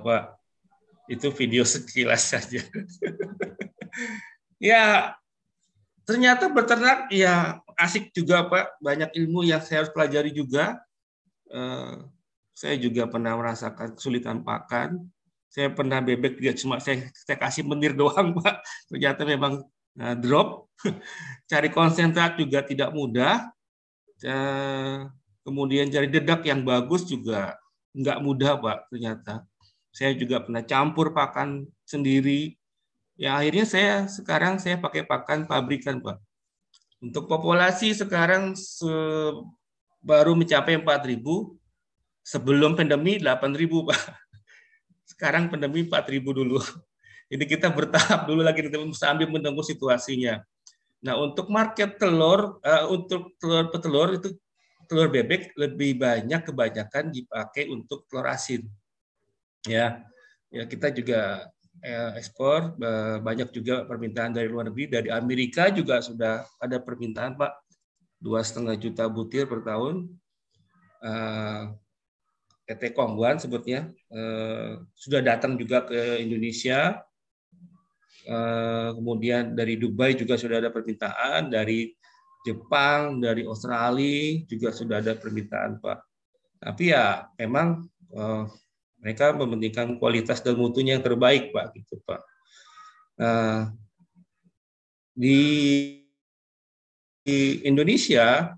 Iya 0.00 0.08
Pak, 0.08 0.24
itu 1.12 1.28
video 1.36 1.62
sekilas 1.68 2.32
saja. 2.32 2.64
ya 4.72 5.12
ternyata 6.08 6.48
beternak 6.48 7.12
ya 7.12 7.60
asik 7.76 8.08
juga 8.16 8.48
Pak, 8.48 8.80
banyak 8.80 9.12
ilmu 9.12 9.44
yang 9.44 9.60
saya 9.60 9.84
harus 9.84 9.92
pelajari 9.92 10.32
juga. 10.32 10.80
Eh, 11.52 12.00
saya 12.56 12.80
juga 12.80 13.12
pernah 13.12 13.36
merasakan 13.36 13.92
kesulitan 13.92 14.40
pakan. 14.40 15.04
Saya 15.52 15.68
pernah 15.68 16.00
bebek 16.00 16.40
juga 16.40 16.56
cuma 16.56 16.80
saya, 16.80 17.12
saya 17.12 17.36
kasih 17.36 17.68
menir 17.68 17.92
doang 17.92 18.32
Pak. 18.40 18.64
Ternyata 18.88 19.28
memang 19.28 19.60
uh, 20.00 20.16
drop. 20.16 20.72
Cari 21.50 21.68
konsentrat 21.68 22.40
juga 22.40 22.64
tidak 22.64 22.88
mudah. 22.96 23.52
Uh, 24.24 25.12
kemudian 25.44 25.88
cari 25.92 26.08
dedak 26.08 26.44
yang 26.44 26.60
bagus 26.60 27.08
juga 27.08 27.56
nggak 27.92 28.18
mudah 28.24 28.56
Pak 28.56 28.78
ternyata. 28.88 29.49
Saya 29.90 30.14
juga 30.14 30.42
pernah 30.42 30.62
campur 30.62 31.10
pakan 31.10 31.66
sendiri. 31.82 32.54
Ya 33.20 33.36
akhirnya 33.36 33.66
saya 33.66 33.94
sekarang 34.06 34.56
saya 34.62 34.80
pakai 34.80 35.04
pakan 35.04 35.44
pabrikan 35.44 36.00
Pak. 36.00 36.18
Untuk 37.00 37.26
populasi 37.26 37.92
sekarang 37.96 38.54
se 38.56 38.88
baru 40.00 40.32
mencapai 40.32 40.80
4.000, 40.80 41.20
sebelum 42.24 42.76
pandemi 42.76 43.20
8.000 43.20 43.88
Pak. 43.88 44.00
Sekarang 45.10 45.52
pandemi 45.52 45.84
4.000 45.84 46.22
dulu. 46.24 46.60
Jadi 47.30 47.44
kita 47.46 47.68
bertahap 47.70 48.26
dulu 48.26 48.42
lagi 48.42 48.66
sambil 48.96 49.28
menunggu 49.30 49.62
situasinya. 49.62 50.42
Nah 51.00 51.14
untuk 51.16 51.48
market 51.48 51.96
telur, 51.96 52.58
uh, 52.62 52.84
untuk 52.90 53.36
telur 53.40 53.70
petelur 53.70 54.08
itu 54.18 54.28
telur 54.90 55.06
bebek 55.06 55.54
lebih 55.54 55.96
banyak 56.02 56.42
kebanyakan 56.42 57.14
dipakai 57.14 57.70
untuk 57.70 58.04
telur 58.10 58.26
asin. 58.26 58.66
Ya, 59.68 60.00
ya 60.48 60.64
kita 60.64 60.88
juga 60.88 61.50
eh, 61.84 62.10
ekspor 62.16 62.80
banyak 63.20 63.52
juga 63.52 63.84
permintaan 63.84 64.32
dari 64.32 64.48
luar 64.48 64.72
negeri 64.72 64.88
dari 64.88 65.08
Amerika 65.12 65.68
juga 65.68 66.00
sudah 66.00 66.48
ada 66.56 66.80
permintaan 66.80 67.36
pak 67.36 67.52
dua 68.20 68.44
setengah 68.44 68.76
juta 68.76 69.08
butir 69.08 69.48
per 69.48 69.64
tahun. 69.64 70.08
Uh, 71.00 71.72
eh, 72.68 72.76
PT 72.76 72.94
Kongguan 72.94 73.40
sebutnya 73.40 73.88
uh, 74.12 74.78
sudah 74.94 75.24
datang 75.24 75.56
juga 75.56 75.82
ke 75.88 76.22
Indonesia. 76.22 77.02
Kemudian 78.94 79.56
dari 79.56 79.80
Dubai 79.80 80.12
juga 80.12 80.36
sudah 80.36 80.60
ada 80.60 80.68
permintaan 80.68 81.50
dari 81.50 81.90
Jepang, 82.44 83.18
dari 83.18 83.42
Australia 83.42 84.44
juga 84.44 84.70
sudah 84.70 85.00
ada 85.02 85.16
permintaan 85.16 85.80
Pak. 85.80 85.98
Tapi 86.60 86.92
ya 86.92 87.26
memang 87.40 87.88
uh, 88.12 88.44
mereka 89.00 89.32
mementingkan 89.32 89.96
kualitas 89.96 90.44
dan 90.44 90.60
mutunya 90.60 90.96
yang 90.96 91.04
terbaik 91.04 91.50
Pak 91.50 91.72
gitu 91.76 91.96
Pak. 92.04 92.20
Uh, 93.20 93.68
di, 95.16 95.40
di 97.24 97.64
Indonesia 97.64 98.56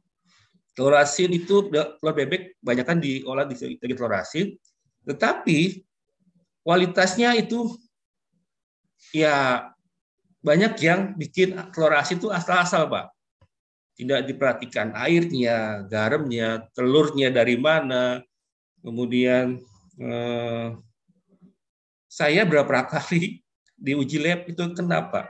telur 0.74 0.94
asin 0.98 1.30
itu 1.34 1.70
telur 1.70 2.14
bebek 2.14 2.58
banyak 2.62 2.86
kan 2.86 2.98
diolah 2.98 3.46
di, 3.46 3.54
di 3.58 3.94
telur 3.94 4.14
asin, 4.14 4.54
tetapi 5.06 5.82
kualitasnya 6.62 7.34
itu 7.38 7.74
ya 9.14 9.66
banyak 10.42 10.74
yang 10.82 11.00
bikin 11.14 11.58
telur 11.70 11.94
asin 11.94 12.18
itu 12.18 12.30
asal-asal 12.30 12.90
Pak 12.90 13.14
tidak 13.92 14.24
diperhatikan 14.26 14.96
airnya, 14.96 15.84
garamnya, 15.86 16.64
telurnya 16.72 17.28
dari 17.28 17.60
mana. 17.60 18.18
Kemudian 18.82 19.62
eh, 20.00 20.68
saya 22.12 22.42
berapa 22.44 22.68
kali 22.92 23.40
di 23.76 23.92
uji 23.96 24.20
lab 24.22 24.46
itu 24.46 24.62
kenapa? 24.76 25.28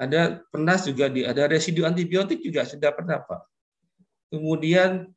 Ada 0.00 0.40
pernah 0.48 0.80
juga 0.80 1.12
di 1.12 1.28
ada 1.28 1.44
residu 1.44 1.84
antibiotik 1.84 2.40
juga 2.40 2.64
sudah 2.64 2.90
pernah 2.90 3.20
Pak. 3.20 3.40
Kemudian 4.32 5.12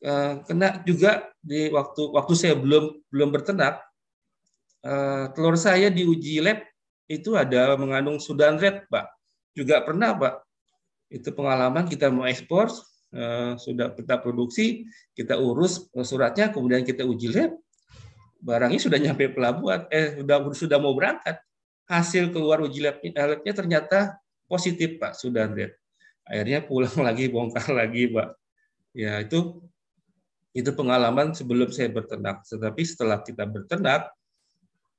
eh, 0.00 0.34
kena 0.46 0.80
juga 0.86 1.28
di 1.42 1.66
waktu 1.68 2.02
waktu 2.14 2.32
saya 2.38 2.54
belum 2.54 3.10
belum 3.10 3.28
bertenak 3.34 3.82
eh, 4.86 5.24
telur 5.34 5.58
saya 5.58 5.90
di 5.90 6.06
uji 6.06 6.40
lab 6.40 6.62
itu 7.10 7.34
ada 7.34 7.74
mengandung 7.74 8.22
sudan 8.22 8.56
red 8.56 8.86
Pak. 8.86 9.10
Juga 9.52 9.82
pernah 9.82 10.14
Pak 10.14 10.34
itu 11.10 11.34
pengalaman 11.34 11.90
kita 11.90 12.06
mau 12.06 12.22
ekspor 12.22 12.70
sudah 13.58 13.90
kita 13.98 14.22
produksi 14.22 14.86
kita 15.18 15.34
urus 15.34 15.90
suratnya 16.06 16.54
kemudian 16.54 16.86
kita 16.86 17.02
uji 17.02 17.34
lab 17.34 17.58
barangnya 18.40 18.80
sudah 18.80 18.98
nyampe 18.98 19.30
pelabuhan 19.32 19.84
eh 19.92 20.20
sudah 20.20 20.36
sudah 20.56 20.78
mau 20.80 20.96
berangkat. 20.96 21.38
Hasil 21.90 22.30
keluar 22.30 22.62
uji 22.62 22.86
labnya, 22.86 23.10
eh, 23.18 23.26
labnya 23.34 23.52
ternyata 23.52 23.98
positif 24.46 24.98
pak 24.98 25.18
sudah 25.18 25.50
red 25.50 25.74
akhirnya 26.30 26.62
pulang 26.62 26.94
lagi 27.06 27.26
bongkar 27.26 27.66
lagi 27.74 28.06
pak. 28.10 28.28
Ya 28.94 29.22
itu 29.22 29.62
itu 30.50 30.70
pengalaman 30.74 31.30
sebelum 31.30 31.70
saya 31.70 31.90
berternak 31.94 32.42
tetapi 32.42 32.82
setelah 32.82 33.22
kita 33.22 33.46
berternak 33.46 34.10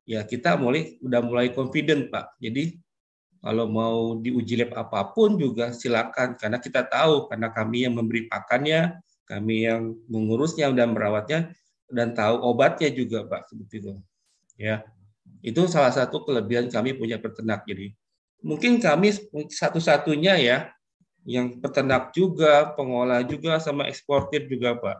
ya 0.08 0.24
kita 0.24 0.56
mulai 0.56 1.00
udah 1.00 1.22
mulai 1.24 1.48
confident 1.52 2.12
pak. 2.12 2.36
Jadi 2.40 2.80
kalau 3.42 3.66
mau 3.66 4.22
diuji 4.22 4.54
lab 4.62 4.78
apa 4.78 5.12
pun 5.18 5.34
juga 5.34 5.74
silakan 5.74 6.38
karena 6.38 6.62
kita 6.62 6.86
tahu 6.86 7.26
karena 7.26 7.50
kami 7.50 7.90
yang 7.90 7.98
memberi 7.98 8.30
pakannya, 8.30 9.02
kami 9.26 9.66
yang 9.66 9.98
mengurusnya 10.06 10.70
dan 10.78 10.94
merawatnya 10.94 11.50
dan 11.92 12.16
tahu 12.16 12.40
obatnya 12.42 12.90
juga 12.90 13.28
Pak 13.28 13.52
seperti 13.52 13.76
itu. 13.84 13.92
Ya. 14.58 14.88
Itu 15.44 15.66
salah 15.68 15.94
satu 15.94 16.24
kelebihan 16.26 16.72
kami 16.72 16.96
punya 16.96 17.20
peternak. 17.22 17.68
Jadi 17.68 17.94
mungkin 18.42 18.82
kami 18.82 19.14
satu-satunya 19.52 20.34
ya 20.42 20.58
yang 21.26 21.62
peternak 21.62 22.10
juga, 22.18 22.74
pengolah 22.74 23.22
juga 23.22 23.62
sama 23.62 23.86
eksportir 23.86 24.50
juga 24.50 24.74
Pak. 24.74 24.98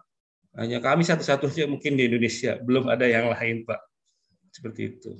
Hanya 0.62 0.84
kami 0.84 1.02
satu-satunya 1.02 1.66
mungkin 1.66 1.98
di 1.98 2.06
Indonesia, 2.06 2.60
belum 2.62 2.92
ada 2.92 3.08
yang 3.08 3.32
lain 3.34 3.66
Pak. 3.66 3.82
Seperti 4.52 4.82
itu. 4.92 5.12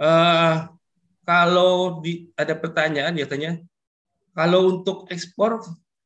Uh, 0.00 0.68
kalau 1.24 2.00
di, 2.00 2.32
ada 2.36 2.56
pertanyaan 2.56 3.14
biasanya, 3.14 3.60
kalau 4.32 4.80
untuk 4.80 5.08
ekspor 5.12 5.60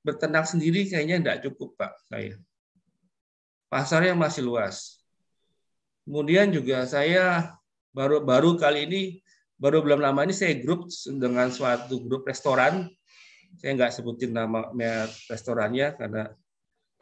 berternak 0.04 0.44
sendiri 0.44 0.84
kayaknya 0.86 1.16
tidak 1.22 1.38
cukup 1.48 1.74
Pak 1.80 1.92
saya. 2.12 2.36
Pasarnya 3.74 4.14
masih 4.14 4.46
luas. 4.46 5.02
Kemudian 6.06 6.54
juga 6.54 6.86
saya 6.86 7.58
baru 7.90 8.22
baru 8.22 8.54
kali 8.54 8.86
ini 8.86 9.02
baru 9.58 9.82
belum 9.82 9.98
lama 9.98 10.22
ini 10.22 10.30
saya 10.30 10.62
grup 10.62 10.86
dengan 11.10 11.50
suatu 11.50 11.98
grup 12.06 12.22
restoran. 12.22 12.86
Saya 13.58 13.74
nggak 13.74 13.90
sebutin 13.98 14.30
nama 14.30 14.70
restorannya 15.26 15.90
karena 15.98 16.30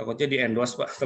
takutnya 0.00 0.26
di 0.32 0.36
endorse 0.40 0.80
Pak. 0.80 0.90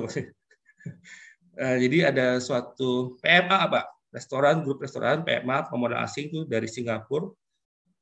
Eh, 1.56 1.88
jadi 1.88 2.12
ada 2.12 2.36
suatu 2.36 3.16
PMA 3.24 3.72
Pak 3.72 4.12
restoran, 4.12 4.60
grup 4.60 4.76
restoran, 4.84 5.24
PMA, 5.24 5.64
pemoda 5.72 6.04
asing 6.04 6.28
tuh 6.28 6.44
dari 6.44 6.68
Singapura. 6.68 7.32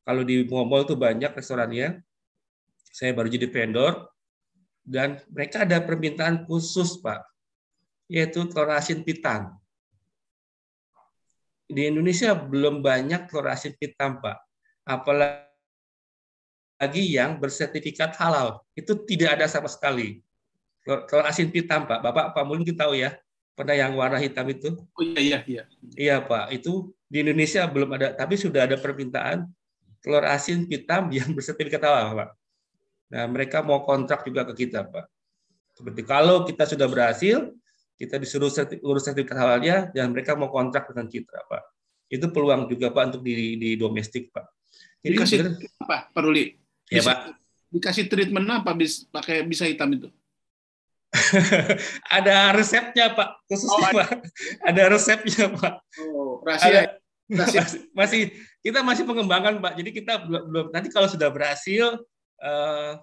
Kalau 0.03 0.27
di 0.27 0.43
mall 0.51 0.83
tuh 0.83 0.99
banyak 0.99 1.31
restorannya. 1.31 2.03
Saya 2.91 3.15
baru 3.15 3.31
jadi 3.31 3.47
vendor 3.47 4.11
dan 4.83 5.23
mereka 5.31 5.63
ada 5.63 5.79
permintaan 5.81 6.51
khusus, 6.51 6.99
Pak, 6.99 7.34
yaitu 8.11 8.45
telur 8.49 8.71
asin 8.73 9.05
pitam. 9.05 9.57
Di 11.65 11.89
Indonesia 11.89 12.37
belum 12.37 12.85
banyak 12.85 13.29
telur 13.29 13.49
asin 13.49 13.73
pitam, 13.77 14.21
Pak. 14.21 14.37
Apalagi 14.85 15.45
yang 17.09 17.41
bersertifikat 17.41 18.17
halal. 18.21 18.61
Itu 18.77 19.05
tidak 19.09 19.41
ada 19.41 19.47
sama 19.49 19.69
sekali. 19.73 20.21
Telur 20.85 21.25
asin 21.25 21.49
pitam, 21.49 21.89
Pak. 21.89 22.05
Bapak 22.05 22.37
Pak 22.37 22.45
Mulin 22.45 22.77
tahu 22.77 22.95
ya 23.01 23.17
pernah 23.55 23.75
yang 23.79 23.95
warna 23.95 24.19
hitam 24.19 24.45
itu? 24.51 24.75
Oh 24.99 25.03
iya 25.03 25.23
iya 25.23 25.39
iya. 25.47 25.63
Iya 25.95 26.17
Pak, 26.27 26.51
itu 26.51 26.91
di 27.07 27.23
Indonesia 27.23 27.65
belum 27.71 27.95
ada, 27.95 28.13
tapi 28.13 28.35
sudah 28.35 28.67
ada 28.67 28.77
permintaan 28.77 29.47
telur 30.03 30.27
asin 30.27 30.67
hitam 30.67 31.09
yang 31.15 31.31
bersertifikat 31.33 31.81
halal 31.87 32.19
Pak. 32.19 32.31
Nah 33.15 33.25
mereka 33.31 33.63
mau 33.63 33.87
kontrak 33.87 34.27
juga 34.27 34.43
ke 34.51 34.67
kita 34.67 34.85
Pak. 34.91 35.07
Seperti 35.75 36.03
kalau 36.03 36.43
kita 36.47 36.67
sudah 36.67 36.87
berhasil, 36.91 37.51
kita 37.95 38.19
disuruh 38.19 38.51
urus 38.83 39.03
sertifikat 39.07 39.39
halalnya 39.39 39.91
dan 39.95 40.11
mereka 40.11 40.35
mau 40.35 40.51
kontrak 40.51 40.91
dengan 40.91 41.07
kita 41.07 41.39
Pak. 41.47 41.63
Itu 42.11 42.31
peluang 42.31 42.67
juga 42.67 42.91
Pak 42.91 43.15
untuk 43.15 43.23
di, 43.23 43.55
di 43.59 43.71
domestik 43.79 44.35
Pak. 44.35 44.47
Jadi 45.05 45.15
dikasih 45.15 45.39
apa 45.85 46.11
Pak 46.11 46.21
Ruli? 46.23 46.59
Ya 46.91 47.03
Pak. 47.07 47.39
Dikasih 47.71 48.07
treatment 48.07 48.47
apa 48.51 48.71
bis, 48.75 49.07
pakai 49.11 49.43
bisa 49.47 49.67
hitam 49.67 49.91
itu? 49.95 50.09
ada 52.17 52.51
resepnya 52.51 53.15
Pak, 53.15 53.47
khususnya 53.47 53.87
oh, 53.87 53.93
Pak. 53.95 54.09
Ada 54.67 54.83
resepnya 54.91 55.47
Pak. 55.55 55.75
Oh, 56.03 56.43
rahasia. 56.43 56.67
Ada, 56.67 56.81
masih, 57.31 57.61
masih 57.95 58.21
kita 58.61 58.83
masih 58.83 59.05
pengembangan 59.07 59.63
Pak. 59.63 59.79
Jadi 59.79 59.91
kita 59.95 60.27
belum, 60.27 60.43
belum 60.51 60.67
nanti 60.75 60.89
kalau 60.91 61.07
sudah 61.07 61.31
berhasil 61.31 62.03
uh, 62.43 62.99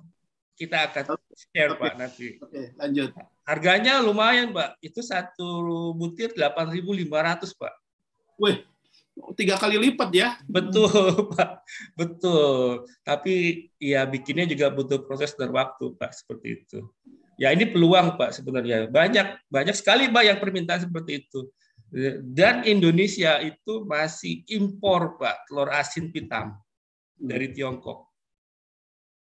kita 0.60 0.78
akan 0.92 1.18
share 1.34 1.72
okay. 1.74 1.80
Pak 1.80 1.94
nanti. 1.98 2.28
Oke, 2.38 2.52
okay, 2.52 2.66
lanjut. 2.78 3.10
Harganya 3.52 4.00
lumayan, 4.00 4.56
Pak. 4.56 4.80
Itu 4.80 5.04
satu 5.04 5.92
butir 5.92 6.32
8.500, 6.32 7.52
Pak. 7.52 7.74
Wih, 8.40 8.64
tiga 9.36 9.60
kali 9.60 9.76
lipat 9.76 10.08
ya. 10.16 10.40
Betul, 10.48 10.88
Pak. 11.36 11.60
Betul. 12.00 12.88
Tapi 13.04 13.68
ya 13.76 14.08
bikinnya 14.08 14.48
juga 14.48 14.72
butuh 14.72 15.04
proses 15.04 15.36
dan 15.36 15.52
waktu, 15.52 15.92
Pak, 16.00 16.16
seperti 16.16 16.64
itu. 16.64 16.80
Ya 17.36 17.52
ini 17.52 17.68
peluang, 17.68 18.16
Pak, 18.16 18.40
sebenarnya. 18.40 18.88
Banyak 18.88 19.52
banyak 19.52 19.76
sekali, 19.76 20.08
Pak, 20.08 20.24
yang 20.24 20.40
permintaan 20.40 20.88
seperti 20.88 21.28
itu. 21.28 21.52
Dan 22.24 22.64
Indonesia 22.64 23.36
itu 23.44 23.84
masih 23.84 24.48
impor, 24.48 25.20
Pak, 25.20 25.52
telur 25.52 25.68
asin 25.76 26.08
hitam 26.08 26.56
dari 27.20 27.52
Tiongkok. 27.52 28.08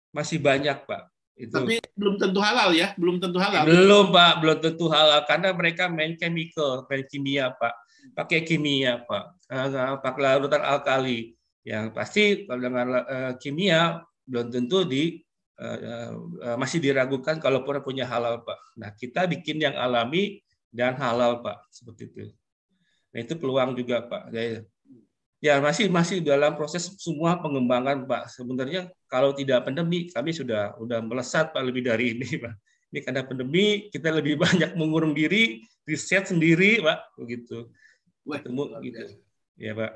Masih 0.10 0.42
banyak, 0.42 0.90
Pak. 0.90 1.06
Itu. 1.38 1.54
Tapi 1.54 1.78
belum 1.94 2.18
tentu 2.18 2.42
halal 2.42 2.74
ya, 2.74 2.98
belum 2.98 3.22
tentu 3.22 3.38
halal. 3.38 3.70
Belum, 3.70 4.10
Pak, 4.10 4.34
belum 4.42 4.58
tentu 4.58 4.90
halal 4.90 5.22
karena 5.30 5.54
mereka 5.54 5.86
main 5.86 6.18
chemical, 6.18 6.90
main 6.90 7.06
kimia, 7.06 7.54
Pak. 7.54 7.74
Pakai 8.18 8.42
kimia, 8.42 9.06
Pak. 9.06 9.26
Eh, 9.54 9.68
pakai 10.02 10.22
larutan 10.22 10.66
alkali. 10.66 11.38
Yang 11.62 11.86
pasti 11.94 12.24
kalau 12.50 12.62
dengan 12.64 12.88
uh, 13.04 13.34
kimia 13.38 14.02
belum 14.26 14.50
tentu 14.50 14.88
di 14.88 15.20
uh, 15.62 15.78
uh, 16.42 16.56
masih 16.58 16.82
diragukan 16.82 17.38
kalaupun 17.38 17.86
punya 17.86 18.10
halal, 18.10 18.42
Pak. 18.42 18.60
Nah, 18.82 18.90
kita 18.98 19.30
bikin 19.30 19.62
yang 19.62 19.78
alami 19.78 20.42
dan 20.74 20.98
halal, 20.98 21.46
Pak, 21.46 21.70
seperti 21.70 22.10
itu. 22.10 22.34
Nah, 23.14 23.20
itu 23.22 23.38
peluang 23.38 23.78
juga, 23.78 24.02
Pak. 24.02 24.34
Ya 25.38 25.62
masih 25.62 25.86
masih 25.86 26.18
dalam 26.18 26.58
proses 26.58 26.90
semua 26.98 27.38
pengembangan 27.38 28.10
Pak. 28.10 28.34
Sebenarnya 28.34 28.90
kalau 29.08 29.32
tidak 29.32 29.64
pandemi 29.64 30.12
kami 30.12 30.36
sudah 30.36 30.76
sudah 30.76 31.00
melesat 31.00 31.56
Pak 31.56 31.64
lebih 31.64 31.88
dari 31.88 32.16
ini 32.16 32.30
Pak. 32.44 32.54
Ini 32.88 33.00
karena 33.04 33.22
pandemi 33.28 33.92
kita 33.92 34.12
lebih 34.16 34.40
banyak 34.44 34.76
mengurung 34.76 35.16
diri, 35.16 35.64
riset 35.88 36.28
sendiri 36.30 36.84
Pak, 36.84 37.18
begitu. 37.20 37.72
Ketemu 38.28 38.64
gitu. 38.84 39.00
Ya 39.58 39.72
Pak. 39.74 39.92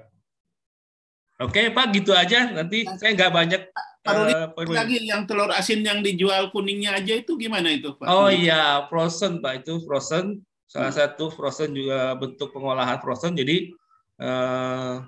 Oke 1.41 1.61
Pak, 1.73 1.85
gitu 1.95 2.11
aja. 2.15 2.49
Nanti 2.51 2.87
saya 2.97 3.11
nggak 3.13 3.33
banyak. 3.33 3.61
Pak 4.01 4.17
uh, 4.17 4.49
lagi 4.73 4.97
yang 5.05 5.29
telur 5.29 5.53
asin 5.53 5.85
yang 5.85 6.01
dijual 6.01 6.49
kuningnya 6.49 6.97
aja 6.97 7.21
itu 7.21 7.37
gimana 7.37 7.69
itu 7.69 7.93
Pak? 7.93 8.09
Oh 8.09 8.33
iya, 8.33 8.89
frozen 8.89 9.45
Pak 9.45 9.61
itu 9.61 9.77
frozen. 9.85 10.41
Salah 10.65 10.89
satu 10.89 11.29
frozen 11.29 11.77
juga 11.77 12.17
bentuk 12.17 12.49
pengolahan 12.49 12.97
frozen. 12.97 13.37
Jadi 13.37 13.69
uh, 14.17 15.05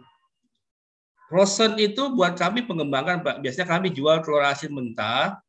Frozen 1.33 1.81
itu 1.81 2.13
buat 2.13 2.37
kami 2.37 2.61
pengembangan, 2.69 3.25
Pak. 3.25 3.41
Biasanya 3.41 3.65
kami 3.65 3.89
jual 3.89 4.21
telur 4.21 4.45
asin 4.45 4.69
mentah. 4.69 5.41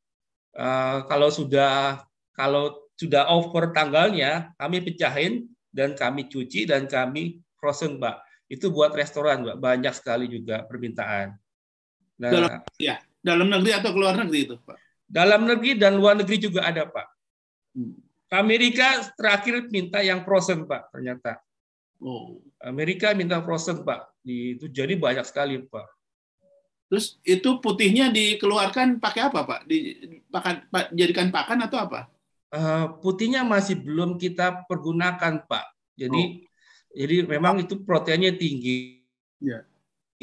Uh, 0.57 1.05
kalau 1.13 1.29
sudah 1.29 2.01
kalau 2.33 2.89
sudah 2.97 3.29
over 3.29 3.69
tanggalnya, 3.69 4.57
kami 4.57 4.81
pecahin 4.81 5.45
dan 5.69 5.93
kami 5.93 6.25
cuci 6.33 6.65
dan 6.65 6.89
kami 6.89 7.45
frozen, 7.61 8.01
Pak. 8.01 8.25
Itu 8.49 8.73
buat 8.73 8.97
restoran, 8.97 9.45
Pak. 9.45 9.61
Banyak 9.61 9.93
sekali 9.93 10.25
juga 10.25 10.65
permintaan. 10.65 11.37
Nah, 12.17 12.31
dalam, 12.33 12.51
ya, 12.81 12.97
dalam 13.21 13.53
negeri 13.53 13.77
atau 13.77 13.93
luar 13.93 14.17
negeri 14.25 14.41
itu, 14.49 14.57
Pak? 14.65 14.81
Dalam 15.05 15.45
negeri 15.45 15.77
dan 15.77 16.01
luar 16.01 16.17
negeri 16.17 16.49
juga 16.49 16.65
ada, 16.65 16.89
Pak. 16.89 17.07
Hmm. 17.77 18.01
Amerika 18.33 19.05
terakhir 19.21 19.69
minta 19.69 20.01
yang 20.01 20.25
frozen, 20.25 20.65
Pak, 20.65 20.97
ternyata. 20.97 21.45
Oh. 22.03 22.41
Amerika 22.61 23.13
minta 23.15 23.39
frozen, 23.45 23.85
Pak. 23.85 24.15
Di 24.25 24.57
itu 24.57 24.73
jadi 24.73 24.97
banyak 24.97 25.23
sekali 25.29 25.61
pak. 25.69 25.85
Terus 26.89 27.21
itu 27.21 27.61
putihnya 27.61 28.09
dikeluarkan 28.09 28.97
pakai 28.97 29.29
apa 29.29 29.45
pak? 29.45 29.61
Di 29.69 30.01
pakan 30.33 30.65
jadikan 30.97 31.29
pakan 31.29 31.69
atau 31.69 31.79
apa? 31.85 32.01
Uh, 32.49 32.87
putihnya 33.05 33.45
masih 33.45 33.85
belum 33.85 34.17
kita 34.17 34.65
pergunakan 34.65 35.45
pak. 35.45 35.65
Jadi 36.01 36.23
oh. 36.25 36.31
jadi 36.97 37.17
memang 37.29 37.61
itu 37.61 37.85
proteinnya 37.85 38.33
tinggi. 38.33 39.05
Ya. 39.45 39.69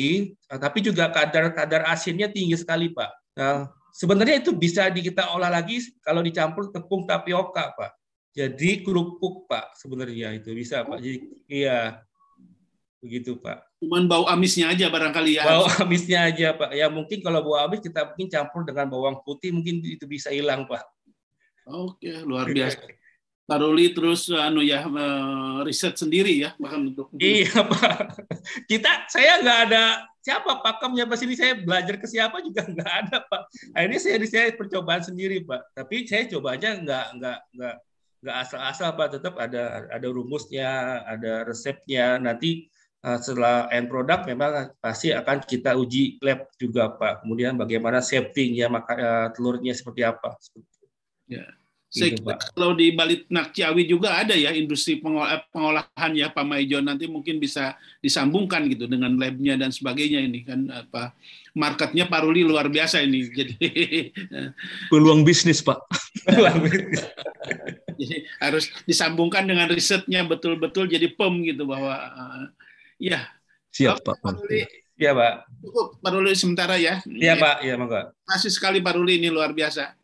I, 0.02 0.34
tapi 0.50 0.82
juga 0.82 1.14
kadar 1.14 1.54
kadar 1.54 1.86
asinnya 1.94 2.26
tinggi 2.26 2.58
sekali 2.58 2.90
pak. 2.90 3.12
Nah, 3.38 3.70
sebenarnya 3.94 4.42
itu 4.42 4.50
bisa 4.56 4.90
di 4.90 5.06
kita 5.06 5.30
olah 5.38 5.54
lagi 5.54 5.78
kalau 6.02 6.26
dicampur 6.26 6.74
tepung 6.74 7.06
tapioka 7.06 7.70
pak 7.78 8.01
jadi 8.32 8.84
kerupuk 8.84 9.48
pak 9.48 9.76
sebenarnya 9.76 10.36
itu 10.40 10.56
bisa 10.56 10.84
pak 10.88 11.00
jadi 11.00 11.18
iya 11.52 11.80
begitu 13.04 13.36
pak 13.40 13.72
Cuman 13.82 14.06
bau 14.06 14.30
amisnya 14.30 14.70
aja 14.70 14.94
barangkali 14.94 15.42
ya. 15.42 15.44
Bau 15.50 15.66
amisnya 15.82 16.30
aja, 16.30 16.54
Pak. 16.54 16.70
Ya 16.78 16.86
mungkin 16.86 17.18
kalau 17.26 17.42
bau 17.42 17.58
amis 17.58 17.82
kita 17.82 18.14
mungkin 18.14 18.30
campur 18.30 18.62
dengan 18.62 18.86
bawang 18.94 19.26
putih 19.26 19.50
mungkin 19.50 19.82
itu 19.82 20.06
bisa 20.06 20.30
hilang, 20.30 20.70
Pak. 20.70 20.86
Oke, 21.66 22.14
luar 22.22 22.46
biasa. 22.54 22.78
Pak 23.50 23.58
Ruli 23.58 23.92
terus 23.92 24.30
anu 24.30 24.62
ya 24.62 24.86
riset 25.66 25.98
sendiri 25.98 26.46
ya 26.46 26.54
bahkan 26.62 26.94
untuk 26.94 27.10
Iya, 27.18 27.66
Pak. 27.66 28.22
Kita 28.70 29.10
saya 29.10 29.42
nggak 29.42 29.60
ada 29.68 30.06
siapa 30.22 30.62
pakemnya 30.62 31.10
pas 31.10 31.18
ini 31.26 31.34
saya 31.34 31.58
belajar 31.58 31.98
ke 31.98 32.06
siapa 32.06 32.38
juga 32.46 32.70
nggak 32.70 32.92
ada, 33.02 33.18
Pak. 33.26 33.42
Akhirnya 33.74 33.98
saya 33.98 34.18
saya 34.30 34.54
percobaan 34.54 35.02
sendiri, 35.02 35.42
Pak. 35.42 35.74
Tapi 35.74 36.06
saya 36.06 36.30
coba 36.30 36.54
aja 36.54 36.78
nggak 36.78 37.06
nggak 37.18 37.40
nggak 37.58 37.76
nggak 38.22 38.38
asal-asal, 38.48 38.90
Pak. 38.96 39.08
Tetap 39.18 39.36
ada 39.38 39.90
ada 39.90 40.08
rumusnya, 40.10 41.02
ada 41.06 41.44
resepnya. 41.46 42.22
Nanti 42.22 42.72
Eh, 43.02 43.18
setelah 43.18 43.66
end 43.74 43.90
product 43.90 44.30
memang 44.30 44.78
pasti 44.78 45.10
akan 45.10 45.42
kita 45.42 45.74
uji 45.74 46.22
lab 46.22 46.46
juga 46.62 46.94
Pak. 46.94 47.26
Kemudian 47.26 47.58
bagaimana 47.58 47.98
safety-nya 47.98 48.70
maka 48.70 48.94
uh, 48.94 49.28
telurnya 49.34 49.74
seperti 49.74 50.06
apa. 50.06 50.38
Ya. 51.26 51.42
Gitu, 51.92 52.24
Pak. 52.24 52.56
kalau 52.56 52.72
di 52.72 52.96
Balik 52.96 53.28
Nakciawi 53.28 53.84
juga 53.84 54.16
ada 54.16 54.32
ya 54.32 54.56
industri 54.56 54.96
eh, 55.04 55.40
pengolahan 55.52 56.12
ya 56.16 56.32
Pak 56.32 56.46
Maijon 56.48 56.88
nanti 56.88 57.12
mungkin 57.12 57.36
bisa 57.36 57.76
disambungkan 58.00 58.72
gitu 58.72 58.88
dengan 58.88 59.12
labnya 59.20 59.60
dan 59.60 59.76
sebagainya 59.76 60.24
ini 60.24 60.48
kan 60.48 60.72
apa 60.72 61.12
marketnya 61.52 62.08
Pak 62.08 62.24
Ruli 62.24 62.48
luar 62.48 62.72
biasa 62.72 63.04
ini 63.04 63.28
jadi 63.44 63.60
peluang 64.88 65.28
bisnis 65.28 65.60
Pak 65.60 65.84
peluang 66.32 66.64
bisnis 66.64 67.04
jadi 68.00 68.18
harus 68.40 68.72
disambungkan 68.88 69.44
dengan 69.44 69.68
risetnya 69.68 70.24
betul-betul 70.24 70.88
jadi 70.88 71.12
pem 71.12 71.44
gitu 71.44 71.68
bahwa 71.68 72.00
Iya. 73.02 73.20
Siap 73.74 74.06
Pak. 74.06 74.22
Pak 74.22 74.32
Ruli. 74.38 74.62
Iya 75.02 75.18
Pak. 75.18 75.34
Cukup 75.66 75.88
Pak 75.98 76.12
Ruli 76.14 76.32
sementara 76.38 76.78
ya. 76.78 77.02
Iya 77.10 77.34
Pak. 77.42 77.66
Iya 77.66 77.74
monggo. 77.82 78.14
Masih 78.30 78.54
sekali 78.54 78.78
Pak 78.78 78.94
Ruli 78.94 79.18
ini 79.18 79.34
luar 79.34 79.58
biasa. 79.58 79.98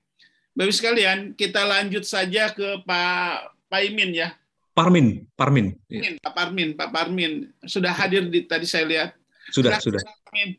Bapak 0.57 0.73
sekalian, 0.73 1.37
kita 1.37 1.61
lanjut 1.69 2.01
saja 2.01 2.49
ke 2.49 2.81
Pak 2.81 3.53
Pak 3.69 3.81
Imin 3.85 4.09
ya. 4.09 4.33
Parmin, 4.73 5.29
Parmin. 5.37 5.77
Parmin, 5.85 6.17
Pak 6.17 6.33
Parmin, 6.33 6.69
Pak 6.73 6.89
Parmin 6.89 7.31
sudah 7.61 7.93
hadir 7.93 8.25
di 8.25 8.41
tadi 8.41 8.65
saya 8.65 8.89
lihat. 8.89 9.09
Sudah, 9.53 9.77
sudah. 9.77 10.01
Parmin. 10.01 10.57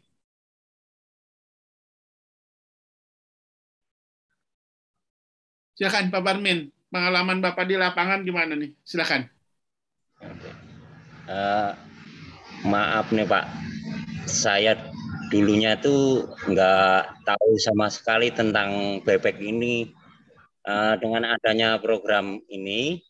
Silakan 5.75 6.15
Pak 6.15 6.23
Parmin, 6.23 6.59
pengalaman 6.95 7.43
Bapak 7.43 7.67
di 7.67 7.75
lapangan 7.75 8.23
gimana 8.23 8.55
nih? 8.55 8.71
Silakan. 8.87 9.27
Uh, 11.27 11.75
maaf 12.63 13.11
nih 13.11 13.27
Pak, 13.27 13.51
saya 14.31 14.79
dulunya 15.29 15.77
tuh 15.77 16.29
nggak 16.49 17.25
tahu 17.25 17.51
sama 17.61 17.93
sekali 17.93 18.33
tentang 18.33 19.01
bebek 19.05 19.39
ini. 19.41 19.93
Uh, 20.69 21.01
dengan 21.01 21.25
adanya 21.33 21.81
program 21.81 22.45
ini, 22.53 23.01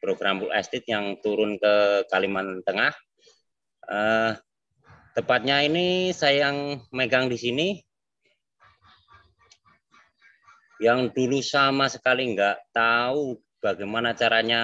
program 0.00 0.40
Full 0.40 0.48
Estate 0.56 0.88
yang 0.88 1.20
turun 1.20 1.60
ke 1.60 2.08
Kalimantan 2.08 2.64
Tengah, 2.64 2.92
uh, 3.92 4.32
tepatnya 5.12 5.60
ini 5.60 6.16
saya 6.16 6.48
yang 6.48 6.80
megang 6.88 7.28
di 7.28 7.36
sini, 7.36 7.68
yang 10.80 11.12
dulu 11.12 11.44
sama 11.44 11.92
sekali 11.92 12.32
nggak 12.32 12.72
tahu 12.72 13.36
bagaimana 13.60 14.16
caranya 14.16 14.62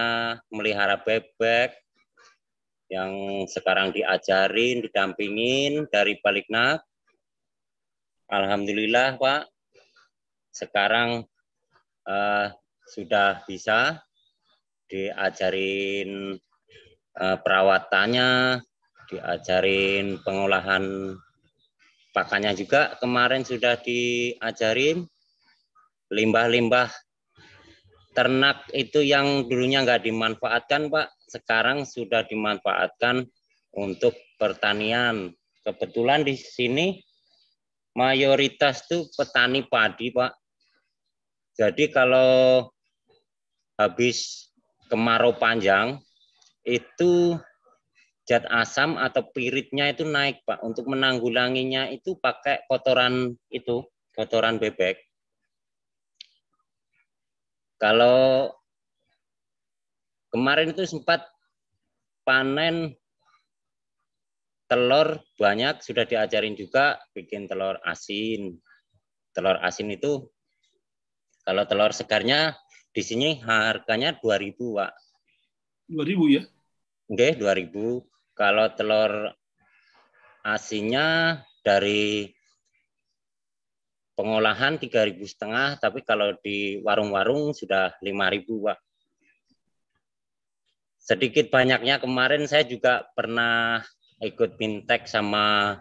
melihara 0.48 0.96
bebek, 1.04 1.76
yang 2.88 3.44
sekarang 3.44 3.92
diajarin, 3.92 4.88
didampingin 4.88 5.84
dari 5.92 6.16
Baliknak. 6.24 6.80
Alhamdulillah 8.28 9.16
Pak, 9.16 9.48
sekarang 10.52 11.24
uh, 12.04 12.52
sudah 12.84 13.40
bisa 13.48 14.04
diajarin 14.84 16.36
uh, 17.16 17.36
perawatannya, 17.40 18.60
diajarin 19.08 20.20
pengolahan 20.20 21.16
pakannya 22.12 22.52
juga 22.52 23.00
kemarin 23.00 23.48
sudah 23.48 23.80
diajarin 23.80 25.08
limbah-limbah 26.12 26.92
ternak 28.12 28.68
itu 28.76 29.08
yang 29.08 29.48
dulunya 29.48 29.80
nggak 29.88 30.04
dimanfaatkan 30.04 30.92
Pak 30.92 31.16
sekarang 31.32 31.88
sudah 31.88 32.28
dimanfaatkan 32.28 33.24
untuk 33.72 34.12
pertanian. 34.36 35.32
Kebetulan 35.64 36.28
di 36.28 36.36
sini 36.36 37.07
mayoritas 37.98 38.86
tuh 38.86 39.10
petani 39.10 39.66
padi, 39.66 40.14
Pak. 40.14 40.30
Jadi 41.58 41.90
kalau 41.90 42.62
habis 43.74 44.46
kemarau 44.86 45.34
panjang 45.34 45.98
itu 46.62 47.34
zat 48.22 48.46
asam 48.46 48.94
atau 48.94 49.26
piritnya 49.34 49.90
itu 49.90 50.06
naik 50.06 50.46
Pak. 50.46 50.62
Untuk 50.62 50.86
menanggulanginya 50.86 51.90
itu 51.90 52.14
pakai 52.22 52.62
kotoran 52.70 53.34
itu, 53.50 53.82
kotoran 54.14 54.62
bebek. 54.62 55.02
Kalau 57.82 58.54
kemarin 60.30 60.70
itu 60.70 60.86
sempat 60.86 61.26
panen 62.22 62.94
telur 64.68 65.24
banyak 65.40 65.80
sudah 65.80 66.04
diajarin 66.04 66.52
juga 66.54 67.00
bikin 67.16 67.48
telur 67.48 67.80
asin. 67.82 68.60
Telur 69.32 69.56
asin 69.64 69.88
itu 69.88 70.28
kalau 71.48 71.64
telur 71.64 71.96
segarnya 71.96 72.60
di 72.92 73.00
sini 73.00 73.40
harganya 73.40 74.12
2000, 74.20 74.52
Pak. 74.76 74.92
2000 75.88 76.28
ya? 76.28 76.42
Oke, 77.08 77.28
2000. 77.40 78.04
Kalau 78.36 78.66
telur 78.76 79.32
asinnya 80.44 81.40
dari 81.64 82.28
pengolahan 84.12 84.76
3000 84.76 85.24
setengah, 85.24 85.80
tapi 85.80 86.04
kalau 86.04 86.36
di 86.44 86.84
warung-warung 86.84 87.56
sudah 87.56 87.96
5000, 88.04 88.68
Pak. 88.68 88.78
Sedikit 91.00 91.48
banyaknya 91.48 91.96
kemarin 91.96 92.44
saya 92.44 92.68
juga 92.68 93.08
pernah 93.16 93.80
ikut 94.22 94.58
bintek 94.58 95.06
sama 95.06 95.78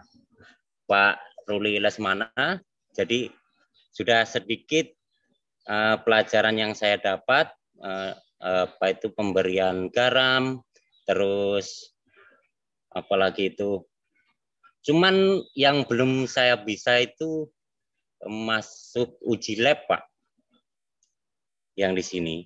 Pak 0.86 1.16
Ruli 1.50 1.82
Lesmana. 1.82 2.30
Jadi 2.94 3.30
sudah 3.90 4.22
sedikit 4.22 4.86
uh, 5.66 5.98
pelajaran 6.02 6.54
yang 6.54 6.72
saya 6.74 6.98
dapat, 6.98 7.50
uh, 7.82 8.14
apa 8.38 8.94
itu 8.94 9.10
pemberian 9.10 9.90
garam, 9.90 10.62
terus 11.02 11.90
apalagi 12.94 13.50
itu. 13.50 13.82
Cuman 14.86 15.42
yang 15.58 15.82
belum 15.82 16.30
saya 16.30 16.54
bisa 16.62 17.02
itu 17.02 17.50
masuk 18.22 19.18
uji 19.26 19.58
lab, 19.58 19.82
Pak. 19.90 20.06
Yang 21.74 21.92
di 21.94 22.04
sini. 22.06 22.36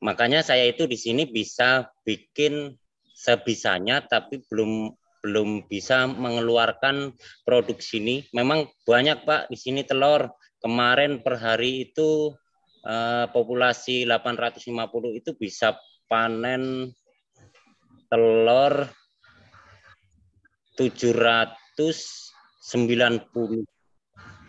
Makanya 0.00 0.40
saya 0.40 0.70
itu 0.70 0.86
di 0.88 0.96
sini 0.96 1.28
bisa 1.28 1.90
bikin 2.06 2.72
sebisanya 3.12 4.00
tapi 4.00 4.40
belum 4.48 4.96
belum 5.20 5.68
bisa 5.68 6.06
mengeluarkan 6.08 7.12
produk 7.44 7.76
sini. 7.80 8.24
Memang 8.32 8.68
banyak 8.88 9.24
Pak 9.24 9.48
di 9.52 9.56
sini 9.56 9.84
telur. 9.84 10.28
Kemarin 10.60 11.24
per 11.24 11.40
hari 11.40 11.88
itu 11.88 12.36
eh, 12.84 13.24
populasi 13.32 14.04
850 14.04 14.68
itu 15.16 15.32
bisa 15.36 15.72
panen 16.04 16.92
telur 18.10 18.90
790 20.76 23.64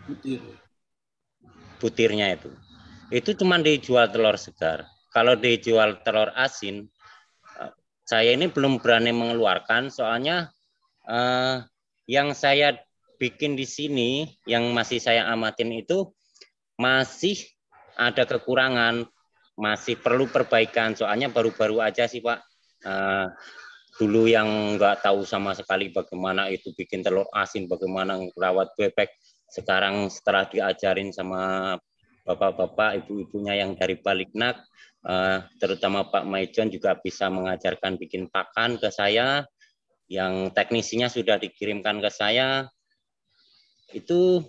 Butir. 0.02 0.42
butirnya 1.78 2.34
itu. 2.34 2.50
Itu 3.12 3.36
cuma 3.38 3.60
dijual 3.62 4.10
telur 4.10 4.34
segar. 4.34 4.82
Kalau 5.12 5.36
dijual 5.38 6.02
telur 6.02 6.32
asin, 6.34 6.90
eh, 7.60 7.72
saya 8.02 8.34
ini 8.34 8.50
belum 8.50 8.80
berani 8.80 9.12
mengeluarkan 9.14 9.92
soalnya 9.92 10.50
uh, 11.06 11.64
yang 12.06 12.34
saya 12.34 12.78
bikin 13.18 13.54
di 13.54 13.62
sini, 13.62 14.26
yang 14.50 14.74
masih 14.74 14.98
saya 14.98 15.30
amatin 15.30 15.70
itu 15.70 16.10
masih 16.74 17.38
ada 17.94 18.26
kekurangan, 18.26 19.06
masih 19.54 19.94
perlu 20.00 20.26
perbaikan. 20.26 20.98
Soalnya 20.98 21.30
baru-baru 21.30 21.78
aja 21.78 22.10
sih 22.10 22.18
Pak. 22.18 22.42
Uh, 22.82 23.30
dulu 24.00 24.26
yang 24.26 24.74
nggak 24.74 25.06
tahu 25.06 25.22
sama 25.22 25.54
sekali 25.54 25.94
bagaimana 25.94 26.50
itu 26.50 26.74
bikin 26.74 27.06
telur 27.06 27.28
asin, 27.30 27.70
bagaimana 27.70 28.18
merawat 28.34 28.74
bebek. 28.74 29.12
Sekarang 29.46 30.08
setelah 30.08 30.48
diajarin 30.48 31.12
sama 31.12 31.76
bapak-bapak, 32.26 33.04
ibu-ibunya 33.04 33.62
yang 33.62 33.76
dari 33.76 34.00
Baliknak, 34.00 34.64
uh, 35.06 35.44
terutama 35.60 36.08
Pak 36.08 36.24
Maijon 36.26 36.72
juga 36.72 36.96
bisa 36.98 37.28
mengajarkan 37.28 38.00
bikin 38.00 38.26
pakan 38.32 38.80
ke 38.80 38.88
saya 38.88 39.44
yang 40.10 40.50
teknisinya 40.54 41.06
sudah 41.10 41.38
dikirimkan 41.38 42.02
ke 42.02 42.10
saya 42.10 42.68
itu 43.92 44.42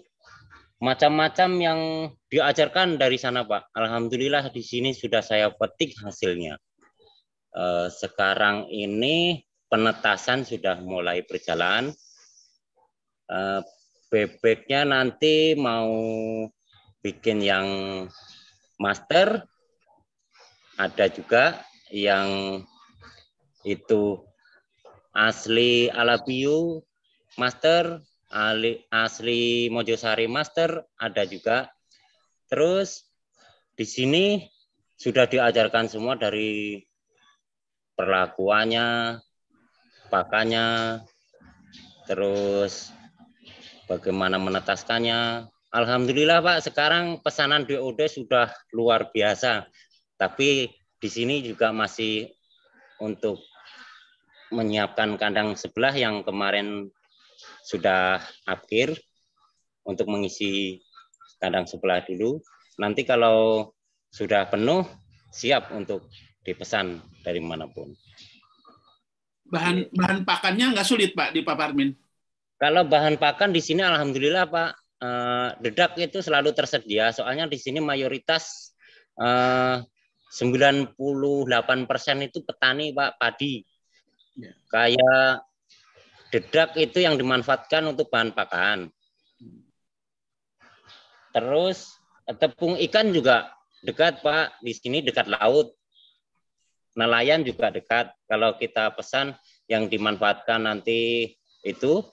macam-macam 0.84 1.50
yang 1.64 1.80
diajarkan 2.28 3.00
dari 3.00 3.16
sana 3.16 3.48
Pak. 3.48 3.72
Alhamdulillah 3.72 4.52
di 4.52 4.60
sini 4.60 4.92
sudah 4.92 5.24
saya 5.24 5.48
petik 5.56 5.96
hasilnya. 6.04 6.60
Eh, 7.54 7.88
sekarang 7.88 8.68
ini 8.68 9.40
penetasan 9.72 10.44
sudah 10.44 10.84
mulai 10.84 11.24
berjalan. 11.24 11.96
Eh, 13.32 13.62
bebeknya 14.12 14.84
nanti 14.84 15.56
mau 15.56 15.88
bikin 17.00 17.40
yang 17.40 17.68
master, 18.78 19.48
ada 20.76 21.06
juga 21.08 21.64
yang 21.94 22.60
itu 23.64 24.20
asli 25.14 25.88
Alabio 25.94 26.82
Master, 27.38 28.02
asli 28.90 29.70
Mojosari 29.70 30.26
Master 30.26 30.82
ada 30.98 31.24
juga. 31.30 31.70
Terus 32.50 33.06
di 33.74 33.86
sini 33.86 34.26
sudah 34.98 35.26
diajarkan 35.30 35.90
semua 35.90 36.18
dari 36.18 36.82
perlakuannya, 37.94 39.22
pakannya, 40.10 41.02
terus 42.10 42.94
bagaimana 43.90 44.38
menetaskannya. 44.42 45.50
Alhamdulillah 45.74 46.46
Pak, 46.46 46.70
sekarang 46.70 47.26
pesanan 47.26 47.66
DOD 47.66 48.06
sudah 48.06 48.54
luar 48.78 49.10
biasa. 49.10 49.66
Tapi 50.22 50.70
di 51.02 51.10
sini 51.10 51.42
juga 51.42 51.74
masih 51.74 52.30
untuk 53.02 53.42
menyiapkan 54.54 55.18
kandang 55.18 55.58
sebelah 55.58 55.92
yang 55.98 56.22
kemarin 56.22 56.94
sudah 57.66 58.22
akhir 58.46 58.94
untuk 59.84 60.08
mengisi 60.08 60.80
kandang 61.42 61.66
sebelah 61.66 62.06
dulu. 62.06 62.40
Nanti 62.78 63.04
kalau 63.04 63.70
sudah 64.14 64.48
penuh, 64.48 64.86
siap 65.34 65.74
untuk 65.74 66.08
dipesan 66.46 67.02
dari 67.26 67.42
mana 67.42 67.66
pun. 67.66 67.92
Bahan 69.50 69.90
bahan 69.92 70.20
pakannya 70.24 70.78
nggak 70.78 70.88
sulit 70.88 71.12
Pak 71.18 71.34
di 71.34 71.42
Pak 71.42 71.58
Parmin? 71.58 71.92
Kalau 72.58 72.88
bahan 72.88 73.20
pakan 73.20 73.52
di 73.52 73.60
sini 73.60 73.84
alhamdulillah 73.84 74.46
Pak, 74.48 74.70
eh, 75.04 75.50
dedak 75.60 76.00
itu 76.00 76.22
selalu 76.24 76.56
tersedia. 76.56 77.12
Soalnya 77.12 77.50
di 77.50 77.60
sini 77.60 77.84
mayoritas 77.84 78.74
eh, 79.20 79.78
98% 80.34 80.98
itu 82.26 82.40
petani 82.42 82.90
Pak 82.96 83.22
padi. 83.22 83.62
Ya. 84.34 84.54
Kayak 84.70 85.46
dedak 86.34 86.74
itu 86.82 86.98
yang 87.06 87.14
dimanfaatkan 87.18 87.86
untuk 87.86 88.10
bahan 88.10 88.34
pakan. 88.34 88.90
Terus 91.34 91.98
tepung 92.38 92.78
ikan 92.90 93.14
juga 93.14 93.54
dekat 93.86 94.22
Pak, 94.26 94.62
di 94.62 94.74
sini 94.74 95.06
dekat 95.06 95.30
laut. 95.30 95.74
Nelayan 96.94 97.42
juga 97.42 97.74
dekat. 97.74 98.14
Kalau 98.30 98.54
kita 98.58 98.94
pesan 98.94 99.34
yang 99.66 99.90
dimanfaatkan 99.90 100.66
nanti 100.66 101.34
itu 101.66 102.06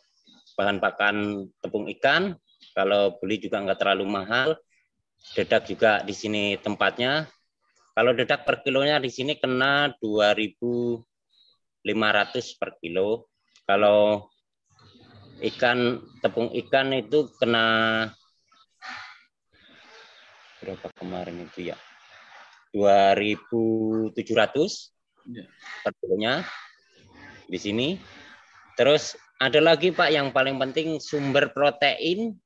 bahan 0.56 0.80
pakan 0.80 1.48
tepung 1.60 1.88
ikan, 1.96 2.36
kalau 2.72 3.16
beli 3.20 3.40
juga 3.40 3.60
nggak 3.60 3.80
terlalu 3.80 4.04
mahal. 4.08 4.48
Dedak 5.36 5.68
juga 5.68 6.00
di 6.00 6.16
sini 6.16 6.56
tempatnya. 6.56 7.28
Kalau 7.92 8.16
dedak 8.16 8.48
per 8.48 8.64
kilonya 8.64 8.96
di 8.96 9.12
sini 9.12 9.36
kena 9.36 9.92
2000 10.00 10.56
500 11.84 12.58
per 12.60 12.76
kilo. 12.80 13.28
Kalau 13.64 14.28
ikan 15.40 16.04
tepung 16.20 16.52
ikan 16.52 16.92
itu 16.92 17.32
kena 17.40 17.64
berapa 20.60 20.88
kemarin 21.00 21.48
itu 21.48 21.72
ya? 21.72 21.76
2700 22.70 24.14
ya. 25.32 25.44
per 25.82 25.92
kilonya 25.98 26.44
di 27.48 27.58
sini. 27.58 27.88
Terus 28.78 29.16
ada 29.40 29.58
lagi 29.58 29.90
Pak 29.90 30.12
yang 30.12 30.30
paling 30.30 30.60
penting 30.60 31.00
sumber 31.00 31.50
protein. 31.50 32.36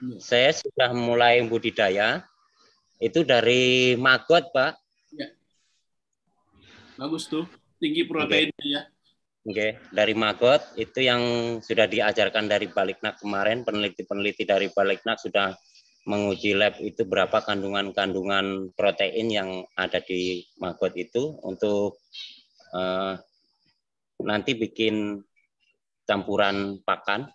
Ya. 0.00 0.16
Saya 0.18 0.50
sudah 0.54 0.90
mulai 0.96 1.44
budidaya. 1.46 2.24
Itu 2.98 3.22
dari 3.22 3.94
maggot, 3.94 4.50
Pak. 4.50 4.74
Ya. 5.14 5.30
Bagus 6.98 7.30
tuh 7.30 7.46
tinggi 7.78 8.02
proteinnya 8.04 8.54
okay. 8.58 8.74
ya. 8.74 8.82
Oke, 9.48 9.54
okay. 9.54 9.70
dari 9.94 10.12
maggot 10.12 10.60
itu 10.76 11.08
yang 11.08 11.22
sudah 11.64 11.88
diajarkan 11.88 12.50
dari 12.50 12.68
Baliknak 12.68 13.16
kemarin, 13.16 13.64
peneliti-peneliti 13.64 14.44
dari 14.44 14.68
Baliknak 14.68 15.16
sudah 15.16 15.56
menguji 16.04 16.52
lab 16.52 16.76
itu 16.84 17.08
berapa 17.08 17.40
kandungan-kandungan 17.40 18.76
protein 18.76 19.28
yang 19.32 19.64
ada 19.72 20.04
di 20.04 20.44
maggot 20.60 20.92
itu 21.00 21.40
untuk 21.44 21.96
uh, 22.76 23.16
nanti 24.20 24.52
bikin 24.52 25.22
campuran 26.04 26.84
pakan. 26.84 27.32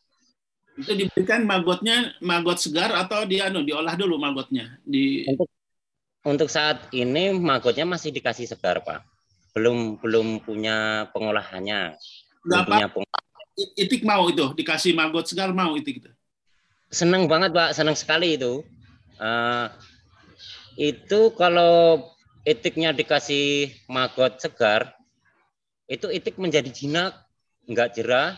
Itu 0.77 0.93
diberikan 0.93 1.49
magotnya 1.49 2.17
maggot 2.21 2.61
segar 2.61 2.93
atau 2.93 3.25
dia 3.25 3.49
anu 3.49 3.65
diolah 3.65 3.97
dulu 3.97 4.21
magotnya 4.21 4.77
di 4.81 5.25
untuk 5.29 5.49
untuk 6.25 6.49
saat 6.49 6.89
ini 6.93 7.33
magotnya 7.37 7.85
masih 7.85 8.09
dikasih 8.09 8.49
segar 8.49 8.81
pak 8.81 9.12
belum 9.53 10.01
belum 10.01 10.41
punya 10.41 11.07
pengolahannya. 11.13 11.95
Belum 12.43 12.61
punya 12.65 12.87
peng... 12.89 13.05
itik 13.77 14.01
mau 14.01 14.25
itu 14.29 14.49
dikasih 14.57 14.97
maggot 14.97 15.29
segar 15.29 15.53
mau 15.53 15.77
itik 15.77 16.01
itu 16.01 16.11
senang 16.93 17.25
banget 17.25 17.49
pak. 17.51 17.73
Senang 17.73 17.97
sekali 17.97 18.37
itu. 18.37 18.61
Uh, 19.17 19.67
itu 20.77 21.33
kalau 21.33 22.05
itiknya 22.45 22.93
dikasih 22.93 23.73
maggot 23.89 24.37
segar 24.37 24.93
itu 25.89 26.07
itik 26.13 26.37
menjadi 26.37 26.69
jinak 26.69 27.17
nggak 27.65 27.97
jerah. 27.97 28.37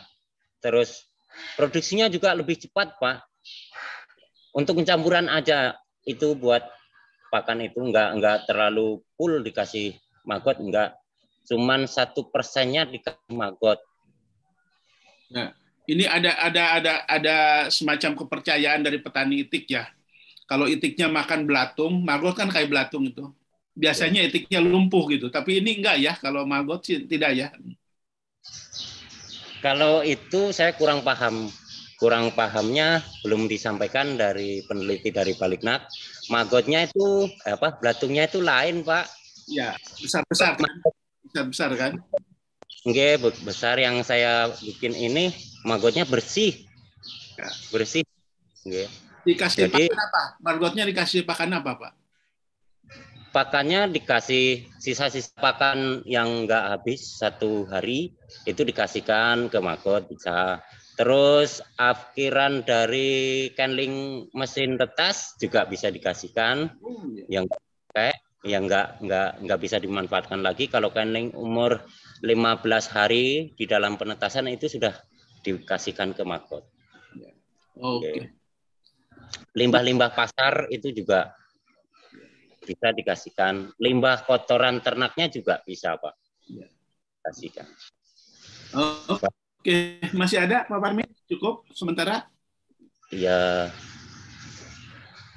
Terus 0.64 1.04
produksinya 1.60 2.08
juga 2.08 2.32
lebih 2.32 2.56
cepat 2.56 2.96
pak. 2.96 3.28
Untuk 4.56 4.80
pencampuran 4.80 5.28
aja 5.28 5.76
itu 6.08 6.32
buat 6.40 6.64
pakan 7.28 7.68
itu 7.68 7.84
nggak 7.84 8.10
nggak 8.24 8.38
terlalu 8.48 9.04
full 9.20 9.44
dikasih 9.44 10.00
maggot 10.24 10.56
nggak 10.56 10.96
cuman 11.46 11.86
satu 11.86 12.30
persennya 12.30 12.86
dikasih 12.90 13.34
maggot 13.34 13.80
nah 15.30 15.54
ini 15.86 16.06
ada 16.10 16.34
ada 16.42 16.64
ada 16.82 16.94
ada 17.06 17.38
semacam 17.70 18.26
kepercayaan 18.26 18.82
dari 18.82 18.98
petani 19.02 19.46
itik 19.46 19.70
ya 19.70 19.86
kalau 20.46 20.66
itiknya 20.70 21.10
makan 21.10 21.46
belatung 21.46 22.02
maggot 22.02 22.38
kan 22.38 22.50
kayak 22.50 22.70
belatung 22.70 23.06
itu 23.10 23.30
biasanya 23.76 24.26
itiknya 24.26 24.62
lumpuh 24.64 25.06
gitu 25.12 25.30
tapi 25.30 25.62
ini 25.62 25.82
enggak 25.82 25.98
ya 26.02 26.14
kalau 26.18 26.46
maggot 26.48 26.82
sih 26.86 27.06
tidak 27.06 27.32
ya 27.38 27.48
kalau 29.62 30.06
itu 30.06 30.54
saya 30.54 30.74
kurang 30.78 31.02
paham 31.02 31.50
kurang 31.96 32.32
pahamnya 32.36 33.00
belum 33.24 33.48
disampaikan 33.48 34.20
dari 34.20 34.62
peneliti 34.68 35.10
dari 35.12 35.34
Baliknak. 35.36 35.88
Magotnya 36.28 36.86
itu 36.86 37.32
apa? 37.48 37.80
Belatungnya 37.80 38.28
itu 38.28 38.44
lain, 38.44 38.84
Pak. 38.84 39.06
Ya, 39.48 39.78
besar-besar? 40.02 40.58
Besar-besar 41.36 41.72
kan? 41.76 41.92
Oke, 42.88 43.20
besar 43.44 43.76
yang 43.76 44.00
saya 44.08 44.48
bikin 44.64 44.96
ini 44.96 45.36
magotnya 45.68 46.08
bersih. 46.08 46.56
Ya. 47.36 47.52
Bersih. 47.76 48.08
Oke. 48.64 48.88
Dikasih 49.28 49.68
Jadi, 49.68 49.92
pakan 49.92 50.00
apa? 50.00 50.24
Magotnya 50.40 50.84
dikasih 50.88 51.28
pakan 51.28 51.60
apa, 51.60 51.72
Pak? 51.76 51.92
Pakannya 53.36 53.92
dikasih 53.92 54.64
sisa-sisa 54.80 55.36
pakan 55.36 56.08
yang 56.08 56.48
enggak 56.48 56.72
habis 56.72 57.20
satu 57.20 57.68
hari 57.68 58.16
itu 58.48 58.64
dikasihkan 58.64 59.52
ke 59.52 59.60
magot 59.60 60.08
bisa 60.08 60.64
Terus 60.96 61.60
afkiran 61.76 62.64
dari 62.64 63.52
canling 63.52 64.28
mesin 64.32 64.80
retas 64.80 65.36
juga 65.36 65.68
bisa 65.68 65.92
dikasihkan 65.92 66.72
oh, 66.80 67.04
iya. 67.12 67.40
yang 67.40 67.46
kayak 67.92 68.16
yang 68.46 68.70
enggak 68.70 69.02
enggak 69.02 69.30
enggak 69.42 69.60
bisa 69.60 69.78
dimanfaatkan 69.82 70.46
lagi 70.46 70.70
kalau 70.70 70.94
canling 70.94 71.34
umur 71.34 71.82
15 72.22 72.62
hari 72.94 73.52
di 73.58 73.66
dalam 73.66 73.98
penetasan 73.98 74.46
itu 74.48 74.70
sudah 74.70 74.94
dikasihkan 75.42 76.14
ke 76.14 76.22
makot. 76.22 76.64
Oke. 77.76 78.00
Okay. 78.00 78.18
Limbah-limbah 79.58 80.14
pasar 80.14 80.70
itu 80.70 80.94
juga 80.94 81.34
bisa 82.64 82.94
dikasihkan. 82.96 83.76
Limbah 83.78 84.24
kotoran 84.24 84.80
ternaknya 84.80 85.28
juga 85.28 85.60
bisa, 85.66 85.96
Pak. 86.00 86.16
Ya. 86.50 86.68
Kasihkan. 87.26 87.68
Oh, 88.76 89.20
Oke, 89.66 89.98
masih 90.14 90.46
ada 90.46 90.62
Pak 90.70 90.78
Parmin? 90.78 91.10
Cukup 91.26 91.66
sementara? 91.74 92.30
Ya, 93.10 93.74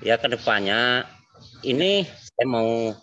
ya 0.04 0.20
ke 0.20 0.28
depannya 0.28 1.08
ini 1.64 2.04
saya 2.38 2.46
mau 2.54 2.94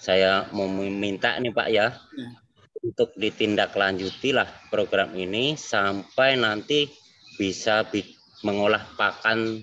saya 0.00 0.32
mau 0.56 0.64
meminta 0.64 1.36
nih 1.36 1.52
Pak 1.52 1.68
ya, 1.68 1.92
ya. 1.92 2.28
untuk 2.80 3.12
ditindaklanjuti 3.20 4.32
lah 4.32 4.48
program 4.72 5.12
ini 5.12 5.60
sampai 5.60 6.40
nanti 6.40 6.88
bisa 7.36 7.84
mengolah 8.40 8.80
pakan 8.96 9.60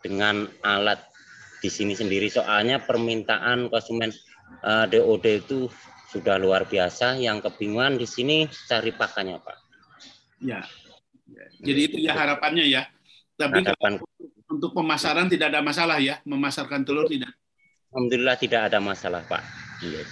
dengan 0.00 0.48
alat 0.64 1.04
di 1.60 1.68
sini 1.68 1.92
sendiri. 1.92 2.32
Soalnya 2.32 2.80
permintaan 2.80 3.68
konsumen 3.68 4.08
uh, 4.64 4.88
eh, 4.88 4.96
DOD 4.96 5.44
itu 5.44 5.68
sudah 6.08 6.40
luar 6.40 6.64
biasa. 6.64 7.20
Yang 7.20 7.52
kebingungan 7.52 8.00
di 8.00 8.08
sini 8.08 8.48
cari 8.72 8.88
pakannya 8.88 9.36
Pak. 9.36 9.58
Ya. 10.40 10.64
Jadi 11.60 11.80
itu 11.92 11.96
ya 12.00 12.16
harapannya 12.16 12.64
ya. 12.72 12.88
Tapi 13.36 13.68
Harapan. 13.68 14.00
untuk 14.48 14.72
pemasaran 14.72 15.28
tidak 15.28 15.52
ada 15.52 15.60
masalah 15.60 16.00
ya, 16.00 16.24
memasarkan 16.24 16.88
telur 16.88 17.04
tidak. 17.04 17.36
Alhamdulillah 17.88 18.36
tidak 18.36 18.68
ada 18.68 18.78
masalah 18.84 19.24
Pak. 19.24 19.42
Iya. 19.80 20.02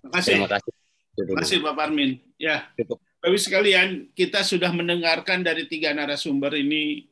Terima 0.00 0.12
kasih. 0.12 0.32
Terima 0.36 0.48
kasih. 0.50 0.72
Terima 1.16 1.38
kasih 1.40 1.56
Pak 1.64 1.74
Parmin. 1.74 2.10
Ya. 2.36 2.68
Bapak 2.76 3.40
sekalian, 3.40 4.12
kita 4.12 4.44
sudah 4.44 4.70
mendengarkan 4.70 5.40
dari 5.40 5.64
tiga 5.66 5.96
narasumber 5.96 6.52
ini. 6.54 7.08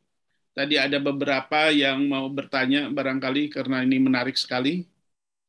Tadi 0.54 0.78
ada 0.78 1.02
beberapa 1.02 1.74
yang 1.74 2.06
mau 2.06 2.30
bertanya 2.30 2.86
barangkali 2.86 3.50
karena 3.50 3.82
ini 3.82 3.98
menarik 3.98 4.38
sekali. 4.38 4.86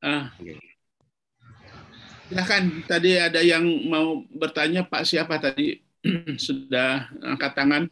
Ah. 0.01 0.33
Silahkan, 2.25 2.63
tadi 2.89 3.13
ada 3.13 3.37
yang 3.45 3.61
mau 3.85 4.25
bertanya 4.33 4.81
Pak 4.81 5.05
siapa 5.05 5.37
tadi? 5.37 5.77
sudah 6.41 7.13
angkat 7.21 7.51
tangan. 7.53 7.83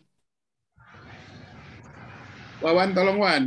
Wawan, 2.64 2.90
tolong 2.96 3.20
Wan. 3.22 3.44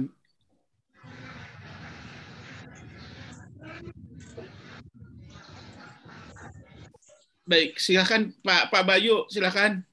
Baik, 7.47 7.79
silakan 7.79 8.35
Pak 8.43 8.75
Pak 8.75 8.83
Bayu, 8.83 9.23
silakan. 9.31 9.87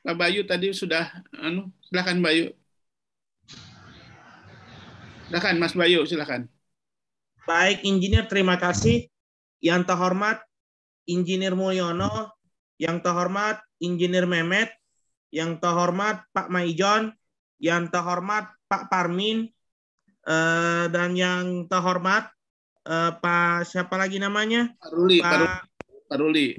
Pak 0.00 0.16
Bayu 0.16 0.40
tadi 0.48 0.72
sudah 0.72 1.04
anu, 1.36 1.68
silakan 1.84 2.24
Bayu. 2.24 2.48
Silakan 5.28 5.60
Mas 5.60 5.76
Bayu, 5.76 6.08
silakan. 6.08 6.48
Baik, 7.44 7.84
Insinyur 7.84 8.24
terima 8.24 8.56
kasih. 8.56 9.12
Yang 9.60 9.84
terhormat 9.84 10.40
Insinyur 11.04 11.52
Mulyono, 11.52 12.32
yang 12.80 13.04
terhormat 13.04 13.60
Insinyur 13.84 14.24
Mehmet, 14.24 14.72
yang 15.28 15.60
terhormat 15.60 16.24
Pak 16.32 16.48
Maijon, 16.48 17.12
yang 17.60 17.92
terhormat 17.92 18.48
Pak 18.64 18.88
Parmin, 18.88 19.52
eh, 20.24 20.84
dan 20.88 21.12
yang 21.12 21.68
terhormat 21.68 22.32
eh, 22.88 23.12
Pak 23.12 23.68
siapa 23.68 23.92
lagi 24.00 24.16
namanya? 24.16 24.72
Pak 24.80 24.88
Ruli. 24.88 25.20
Pak, 25.20 25.68
Pak 26.08 26.16
Ruli. 26.16 26.56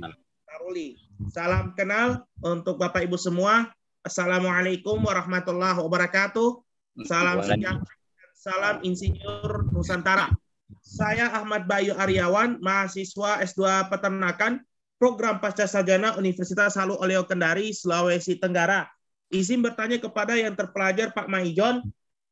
Ruli. 0.66 0.98
Salam 1.30 1.78
kenal 1.78 2.26
untuk 2.42 2.82
Bapak 2.82 3.06
Ibu 3.06 3.22
semua. 3.22 3.70
Assalamualaikum 4.02 4.98
warahmatullahi 4.98 5.78
wabarakatuh. 5.78 6.58
Salam 7.06 7.46
sejahtera. 7.46 7.94
Salam 8.34 8.82
Insinyur 8.82 9.70
Nusantara. 9.70 10.34
Saya 10.82 11.30
Ahmad 11.30 11.70
Bayu 11.70 11.94
Aryawan, 11.94 12.58
mahasiswa 12.66 13.46
S2 13.46 13.94
Peternakan 13.94 14.66
program 14.98 15.38
pasca 15.38 15.70
sarjana 15.70 16.18
Universitas 16.18 16.74
Halu 16.82 16.98
Oleo 16.98 17.30
Kendari, 17.30 17.70
Sulawesi 17.70 18.42
Tenggara. 18.42 18.90
Izin 19.30 19.62
bertanya 19.62 20.02
kepada 20.02 20.34
yang 20.34 20.58
terpelajar 20.58 21.14
Pak 21.14 21.30
Maijon, 21.30 21.86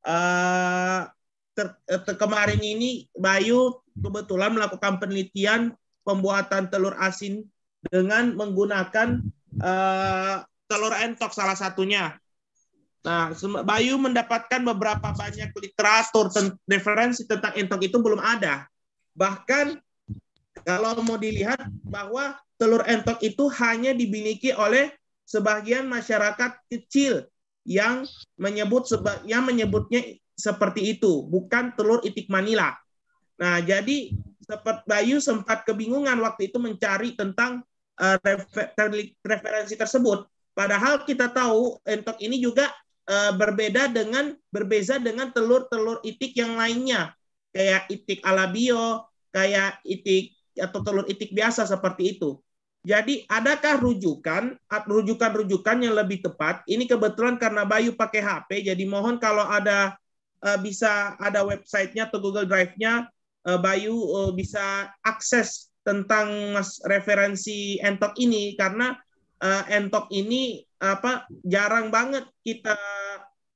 uh, 0.09 1.01
ter, 1.53 1.77
ter, 1.85 2.17
kemarin 2.17 2.57
ini 2.57 3.05
Bayu 3.13 3.77
kebetulan 3.93 4.57
melakukan 4.57 4.97
penelitian 4.97 5.77
pembuatan 6.01 6.73
telur 6.73 6.97
asin 6.97 7.45
dengan 7.91 8.35
menggunakan 8.35 9.19
uh, 9.59 10.43
telur 10.69 10.93
entok 10.95 11.31
salah 11.35 11.57
satunya. 11.57 12.15
Nah, 13.03 13.35
Bayu 13.67 13.99
mendapatkan 13.99 14.63
beberapa 14.63 15.11
banyak 15.11 15.51
literatur 15.59 16.31
referensi 16.63 17.27
tentang 17.27 17.51
entok 17.59 17.83
itu 17.83 17.99
belum 17.99 18.23
ada. 18.23 18.63
Bahkan 19.11 19.75
kalau 20.63 21.03
mau 21.03 21.19
dilihat 21.19 21.59
bahwa 21.83 22.39
telur 22.55 22.87
entok 22.87 23.19
itu 23.19 23.51
hanya 23.59 23.91
dimiliki 23.91 24.55
oleh 24.55 24.95
sebagian 25.27 25.83
masyarakat 25.83 26.55
kecil 26.71 27.27
yang 27.67 28.07
menyebut 28.39 28.87
seba, 28.87 29.19
yang 29.27 29.43
menyebutnya 29.43 30.19
seperti 30.39 30.95
itu, 30.95 31.27
bukan 31.27 31.75
telur 31.75 31.99
itik 32.07 32.31
Manila. 32.31 32.71
Nah, 33.35 33.59
jadi 33.59 34.15
sempat 34.43 34.87
Bayu 34.87 35.19
sempat 35.19 35.67
kebingungan 35.67 36.19
waktu 36.23 36.51
itu 36.51 36.57
mencari 36.59 37.15
tentang 37.19 37.67
refer, 37.97 38.73
referensi 39.21 39.75
tersebut. 39.77 40.25
Padahal 40.53 41.01
kita 41.05 41.33
tahu 41.33 41.81
entok 41.85 42.17
ini 42.21 42.37
juga 42.37 42.69
eh, 43.09 43.33
berbeda 43.33 43.89
dengan 43.89 44.33
berbeda 44.53 45.01
dengan 45.01 45.33
telur-telur 45.33 46.01
itik 46.05 46.37
yang 46.37 46.57
lainnya 46.57 47.13
kayak 47.53 47.85
itik 47.89 48.19
alabio, 48.25 49.05
kayak 49.29 49.81
itik 49.85 50.33
atau 50.57 50.81
telur 50.81 51.05
itik 51.05 51.33
biasa 51.33 51.65
seperti 51.69 52.17
itu. 52.17 52.41
Jadi 52.83 53.23
adakah 53.31 53.79
rujukan 53.79 54.59
rujukan-rujukan 54.67 55.77
yang 55.87 55.95
lebih 55.95 56.19
tepat? 56.19 56.67
Ini 56.67 56.83
kebetulan 56.83 57.39
karena 57.39 57.63
Bayu 57.63 57.95
pakai 57.95 58.19
HP, 58.19 58.67
jadi 58.67 58.83
mohon 58.83 59.23
kalau 59.23 59.47
ada 59.47 59.95
uh, 60.43 60.59
bisa 60.59 61.15
ada 61.15 61.47
websitenya 61.47 62.11
atau 62.11 62.19
Google 62.19 62.43
Drive-nya, 62.43 63.07
Bayu 63.43 63.95
bisa 64.35 64.87
akses 65.03 65.72
tentang 65.83 66.55
mas 66.55 66.79
referensi 66.87 67.77
entok 67.79 68.15
ini 68.19 68.55
karena 68.55 68.95
uh, 69.43 69.63
entok 69.67 70.07
ini 70.15 70.63
apa 70.79 71.27
jarang 71.43 71.91
banget 71.91 72.27
kita 72.43 72.75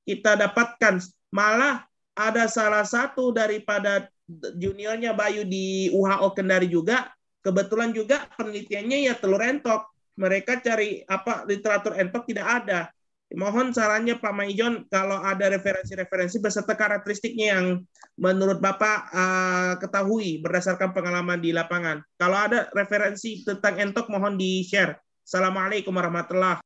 kita 0.08 0.40
dapatkan. 0.40 1.04
Malah 1.32 1.84
ada 2.16 2.48
salah 2.48 2.88
satu 2.88 3.36
daripada 3.36 4.08
juniornya 4.56 5.12
Bayu 5.12 5.44
di 5.44 5.92
UHO 5.92 6.32
Kendari 6.32 6.72
juga 6.72 7.18
Kebetulan 7.48 7.96
juga 7.96 8.28
penelitiannya 8.36 9.08
ya 9.08 9.16
telur 9.16 9.40
entok. 9.40 9.88
Mereka 10.20 10.60
cari 10.60 11.00
apa 11.08 11.48
literatur 11.48 11.96
entok 11.96 12.28
tidak 12.28 12.44
ada. 12.44 12.92
Mohon 13.36 13.76
sarannya 13.76 14.16
Pak 14.24 14.32
Maijon 14.32 14.88
kalau 14.88 15.20
ada 15.20 15.52
referensi-referensi 15.52 16.40
beserta 16.40 16.80
karakteristiknya 16.80 17.60
yang 17.60 17.84
menurut 18.16 18.64
Bapak 18.64 19.12
uh, 19.12 19.74
ketahui 19.84 20.40
berdasarkan 20.40 20.96
pengalaman 20.96 21.44
di 21.44 21.52
lapangan. 21.52 22.00
Kalau 22.16 22.40
ada 22.40 22.72
referensi 22.72 23.44
tentang 23.44 23.84
entok 23.84 24.08
mohon 24.08 24.40
di-share. 24.40 24.96
Assalamualaikum 25.28 25.92
warahmatullahi 25.92 26.64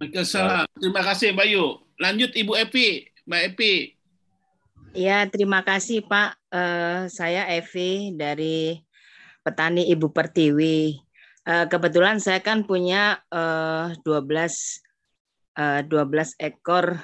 Waalaikumsalam. 0.00 0.68
Terima 0.76 1.00
kasih 1.04 1.32
Bayu. 1.32 1.80
Lanjut 1.96 2.32
Ibu 2.32 2.56
Epi. 2.60 3.08
Mbak 3.24 3.42
Epi. 3.52 3.74
Ya, 4.96 5.28
terima 5.28 5.64
kasih 5.64 6.04
Pak. 6.04 6.40
Uh, 6.52 7.08
saya 7.08 7.48
Evi 7.52 8.16
dari 8.16 8.80
petani 9.40 9.88
Ibu 9.92 10.12
Pertiwi. 10.12 11.00
Uh, 11.44 11.64
kebetulan 11.68 12.20
saya 12.20 12.40
kan 12.40 12.64
punya 12.68 13.20
uh, 13.32 13.92
12 14.04 14.20
uh, 15.60 15.80
12 15.84 16.40
ekor 16.40 16.96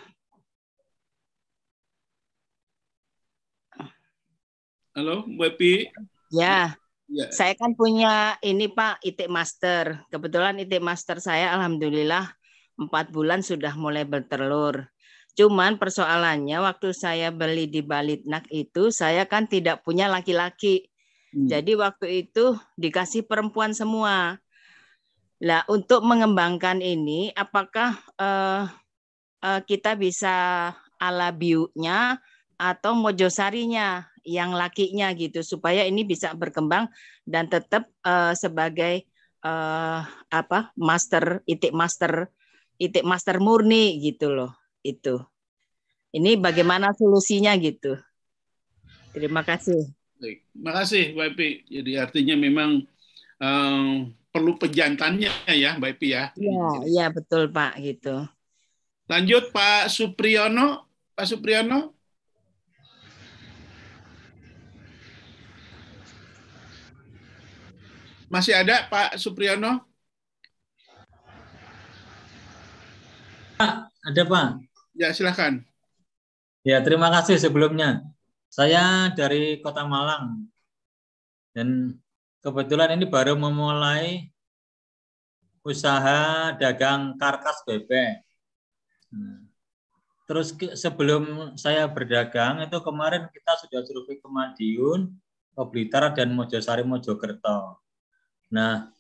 Halo, 4.97 5.29
Bu 5.29 5.45
Epi. 5.45 5.93
Ya. 6.33 6.73
ya. 7.05 7.29
Saya 7.29 7.53
kan 7.53 7.77
punya 7.77 8.41
ini 8.41 8.73
Pak 8.73 9.05
itik 9.05 9.29
master. 9.29 10.09
Kebetulan 10.09 10.57
itik 10.57 10.81
master 10.81 11.21
saya 11.21 11.53
alhamdulillah 11.53 12.25
empat 12.81 13.13
bulan 13.13 13.45
sudah 13.45 13.77
mulai 13.77 14.09
bertelur. 14.09 14.89
Cuman 15.37 15.77
persoalannya 15.77 16.57
waktu 16.65 16.97
saya 16.97 17.29
beli 17.29 17.69
di 17.69 17.85
Balitnak 17.85 18.49
itu 18.49 18.89
saya 18.89 19.29
kan 19.29 19.45
tidak 19.45 19.85
punya 19.85 20.09
laki-laki. 20.09 20.89
Hmm. 21.29 21.45
Jadi 21.45 21.77
waktu 21.77 22.25
itu 22.25 22.57
dikasih 22.81 23.29
perempuan 23.29 23.77
semua. 23.77 24.41
Lah 25.45 25.65
untuk 25.69 26.01
mengembangkan 26.01 26.81
ini, 26.81 27.29
apakah 27.37 28.01
uh, 28.17 28.65
uh, 29.45 29.61
kita 29.69 29.93
bisa 29.99 30.73
ala 30.97 31.29
biunya 31.33 32.17
atau 32.57 32.97
mojosarinya 32.97 34.09
yang 34.25 34.57
lakinya 34.57 35.13
gitu 35.13 35.45
supaya 35.45 35.85
ini 35.85 36.09
bisa 36.09 36.33
berkembang 36.33 36.89
dan 37.29 37.53
tetap 37.53 37.85
uh, 38.01 38.33
sebagai 38.33 39.05
uh, 39.45 40.03
apa 40.33 40.73
master 40.75 41.45
itik 41.45 41.77
master 41.77 42.33
itik 42.81 43.05
master 43.05 43.37
murni 43.39 44.01
gitu 44.01 44.33
loh 44.33 44.57
itu. 44.81 45.21
Ini 46.17 46.41
bagaimana 46.41 46.97
solusinya 46.97 47.53
gitu. 47.61 48.01
Terima 49.13 49.45
kasih. 49.45 49.93
Makasih 50.57 51.13
Mbak 51.13 51.29
Epi. 51.37 51.49
Jadi 51.69 51.93
artinya 52.01 52.37
memang 52.41 52.89
um, 53.37 54.13
perlu 54.37 54.61
pejantannya 54.61 55.33
ya 55.49 55.81
Mbak 55.81 55.91
Epi 55.97 56.13
ya. 56.13 56.29
Iya, 56.37 56.69
iya 56.85 57.07
betul 57.09 57.49
Pak 57.49 57.81
gitu. 57.81 58.29
Lanjut 59.09 59.49
Pak 59.49 59.89
Supriyono, 59.89 60.85
Pak 61.17 61.25
Supriyono. 61.25 61.97
Masih 68.29 68.53
ada 68.53 68.85
Pak 68.93 69.17
Supriyono? 69.17 69.89
Pak, 73.57 73.89
ada 73.89 74.23
Pak. 74.29 74.49
Ya, 74.93 75.17
silakan. 75.17 75.65
Ya, 76.61 76.85
terima 76.85 77.09
kasih 77.09 77.41
sebelumnya. 77.41 78.05
Saya 78.53 79.09
dari 79.17 79.65
Kota 79.65 79.89
Malang 79.89 80.51
dan 81.57 81.97
kebetulan 82.47 82.95
ini 82.95 83.11
baru 83.11 83.35
memulai 83.35 84.31
usaha 85.67 86.55
dagang 86.55 87.19
karkas 87.19 87.67
bebek. 87.67 88.23
Nah, 89.11 89.43
terus 90.31 90.55
sebelum 90.79 91.59
saya 91.59 91.91
berdagang 91.91 92.63
itu 92.63 92.79
kemarin 92.79 93.27
kita 93.35 93.67
sudah 93.67 93.83
survei 93.83 94.23
ke 94.23 94.29
Madiun, 94.31 95.11
ke 95.59 95.63
Blitar 95.67 96.15
dan 96.15 96.39
Mojosari 96.39 96.87
Mojokerto. 96.87 97.83
Nah, 98.55 98.95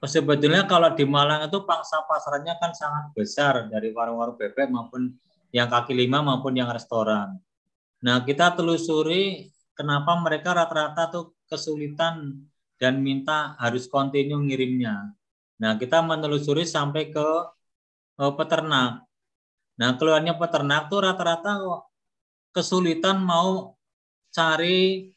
sebetulnya 0.00 0.64
kalau 0.64 0.88
di 0.96 1.04
Malang 1.04 1.44
itu 1.44 1.60
pangsa 1.68 2.00
pasarnya 2.08 2.56
kan 2.56 2.72
sangat 2.72 3.12
besar 3.12 3.68
dari 3.68 3.92
warung-warung 3.92 4.40
bebek 4.40 4.72
maupun 4.72 5.12
yang 5.52 5.68
kaki 5.68 5.92
lima 5.92 6.24
maupun 6.24 6.56
yang 6.56 6.72
restoran. 6.72 7.36
Nah, 8.00 8.24
kita 8.24 8.56
telusuri 8.56 9.52
kenapa 9.76 10.16
mereka 10.16 10.56
rata-rata 10.56 11.12
tuh 11.12 11.36
kesulitan 11.52 12.48
dan 12.78 13.02
minta 13.02 13.58
harus 13.58 13.90
kontinu 13.90 14.38
ngirimnya. 14.42 15.12
Nah, 15.58 15.74
kita 15.74 15.98
menelusuri 16.00 16.62
sampai 16.62 17.10
ke 17.10 17.28
uh, 18.22 18.32
peternak. 18.38 19.02
Nah, 19.78 19.90
keluarnya 19.98 20.34
peternak 20.38 20.86
tuh 20.90 21.02
rata-rata 21.02 21.58
kesulitan 22.54 23.22
mau 23.22 23.74
cari 24.30 25.10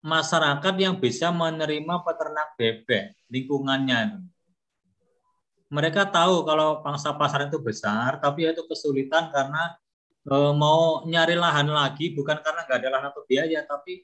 masyarakat 0.00 0.74
yang 0.80 0.96
bisa 0.96 1.28
menerima 1.32 1.94
peternak 2.04 2.56
bebek 2.56 3.16
lingkungannya. 3.28 4.24
Mereka 5.66 6.08
tahu 6.08 6.46
kalau 6.46 6.80
pangsa 6.80 7.12
pasar 7.12 7.50
itu 7.50 7.58
besar, 7.58 8.22
tapi 8.22 8.46
itu 8.48 8.62
kesulitan 8.70 9.28
karena 9.34 9.74
Eh, 10.26 10.52
mau 10.62 11.06
nyari 11.06 11.38
lahan 11.38 11.70
lagi 11.70 12.10
bukan 12.10 12.42
karena 12.42 12.66
nggak 12.66 12.78
ada 12.82 12.90
lahan 12.90 13.06
atau 13.14 13.22
biaya, 13.30 13.62
tapi 13.62 14.02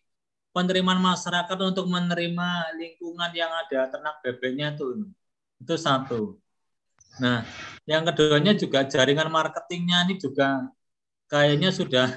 penerimaan 0.53 1.01
masyarakat 1.01 1.59
untuk 1.65 1.89
menerima 1.89 2.77
lingkungan 2.77 3.33
yang 3.33 3.51
ada 3.51 3.89
ternak 3.89 4.21
bebeknya 4.21 4.77
itu 4.77 5.09
itu 5.59 5.75
satu. 5.81 6.37
Nah, 7.21 7.45
yang 7.85 8.05
keduanya 8.09 8.53
juga 8.57 8.85
jaringan 8.89 9.29
marketingnya 9.29 10.09
ini 10.09 10.15
juga 10.17 10.69
kayaknya 11.29 11.73
sudah 11.73 12.09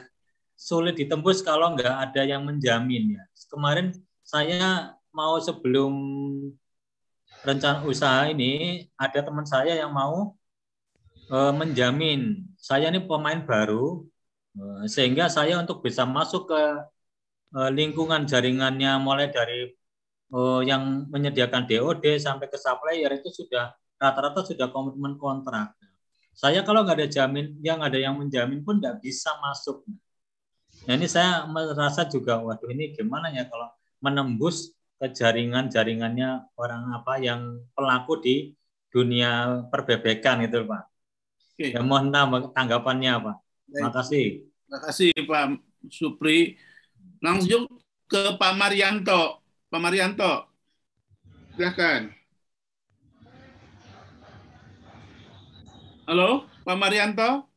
sulit 0.55 0.95
ditembus 0.95 1.43
kalau 1.43 1.75
nggak 1.75 1.95
ada 2.11 2.21
yang 2.23 2.43
menjamin 2.47 3.19
ya. 3.19 3.23
Kemarin 3.51 3.95
saya 4.23 4.95
mau 5.15 5.39
sebelum 5.39 5.93
rencana 7.43 7.83
usaha 7.87 8.27
ini 8.31 8.83
ada 8.99 9.19
teman 9.23 9.45
saya 9.47 9.75
yang 9.79 9.91
mau 9.91 10.35
uh, 11.29 11.53
menjamin 11.53 12.43
saya 12.57 12.89
ini 12.89 13.03
pemain 13.03 13.39
baru 13.43 14.03
uh, 14.57 14.83
sehingga 14.89 15.29
saya 15.29 15.59
untuk 15.61 15.85
bisa 15.85 16.03
masuk 16.03 16.49
ke 16.49 16.61
uh, 17.53 17.69
lingkungan 17.69 18.25
jaringannya 18.25 18.97
mulai 18.97 19.29
dari 19.29 19.69
uh, 20.33 20.61
yang 20.65 21.05
menyediakan 21.11 21.69
DOD 21.69 22.17
sampai 22.17 22.49
ke 22.49 22.57
supplier 22.57 23.11
itu 23.13 23.29
sudah 23.29 23.75
rata-rata 24.01 24.41
sudah 24.47 24.71
komitmen 24.73 25.19
kontrak. 25.19 25.77
Saya 26.35 26.65
kalau 26.67 26.83
nggak 26.83 26.99
ada 26.99 27.07
jamin, 27.07 27.55
yang 27.63 27.79
ada 27.79 27.95
yang 27.95 28.19
menjamin 28.19 28.59
pun 28.65 28.81
nggak 28.81 28.99
bisa 28.99 29.31
masuk. 29.39 29.87
Nah 30.83 30.93
ini 30.99 31.07
saya 31.07 31.47
merasa 31.47 32.03
juga, 32.09 32.43
waduh 32.43 32.67
ini 32.67 32.91
gimana 32.91 33.31
ya 33.31 33.47
kalau 33.47 33.71
menembus 34.03 34.75
ke 34.99 35.11
jaringan-jaringannya 35.15 36.51
orang 36.59 36.91
apa 36.91 37.19
yang 37.23 37.63
pelaku 37.71 38.19
di 38.19 38.35
dunia 38.91 39.63
perbebekan 39.71 40.43
itu, 40.43 40.67
Pak. 40.67 40.83
Oke. 41.55 41.71
Ya, 41.71 41.79
mohon 41.79 42.11
tanggapannya 42.51 43.15
Pak. 43.15 43.37
Terima 43.71 43.91
kasih. 43.95 44.25
Terima 44.43 44.79
kasih 44.83 45.09
Pak 45.23 45.43
Supri. 45.87 46.59
Langsung 47.25 47.65
ke 48.05 48.37
Pak 48.37 48.53
Marianto. 48.53 49.41
Pak 49.73 49.81
Marianto, 49.81 50.45
silakan. 51.57 52.13
Halo, 56.05 56.45
Pak 56.61 56.77
Marianto. 56.77 57.49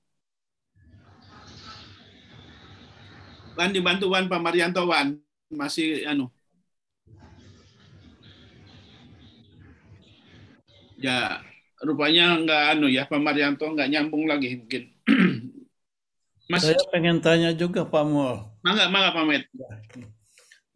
Wan 3.60 3.76
dibantu 3.76 4.08
Wan 4.08 4.24
Pak 4.24 4.40
Marianto 4.40 4.88
Wan 4.88 5.20
masih 5.52 6.08
anu. 6.08 6.32
Ya, 10.96 11.44
rupanya 11.84 12.40
nggak 12.40 12.62
anu 12.72 12.88
ya 12.88 13.04
Pak 13.04 13.20
Marianto 13.20 13.68
nggak 13.68 13.92
nyambung 13.92 14.24
lagi 14.24 14.64
mungkin. 14.64 14.82
Mas, 16.48 16.64
Saya 16.64 16.80
pengen 16.88 17.20
tanya 17.20 17.52
juga 17.52 17.84
Pak 17.84 18.04
Mul. 18.08 18.48
Mangga, 18.68 18.84
mangga 18.92 19.10
Pak 19.16 19.24
Met. 19.24 19.44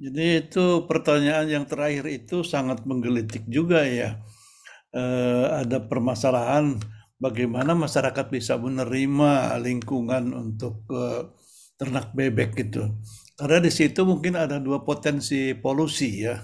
Jadi 0.02 0.24
itu 0.42 0.88
pertanyaan 0.88 1.46
yang 1.46 1.64
terakhir 1.68 2.08
itu 2.10 2.42
sangat 2.42 2.82
menggelitik 2.88 3.44
juga 3.46 3.84
ya. 3.86 4.18
Eh, 4.92 5.46
ada 5.62 5.78
permasalahan 5.84 6.76
bagaimana 7.22 7.72
masyarakat 7.76 8.26
bisa 8.32 8.58
menerima 8.58 9.60
lingkungan 9.62 10.32
untuk 10.34 10.88
eh, 10.90 11.30
ternak 11.78 12.10
bebek 12.16 12.50
gitu. 12.58 12.90
Karena 13.38 13.58
di 13.62 13.70
situ 13.70 14.02
mungkin 14.02 14.34
ada 14.34 14.58
dua 14.58 14.82
potensi 14.82 15.54
polusi 15.54 16.26
ya. 16.26 16.36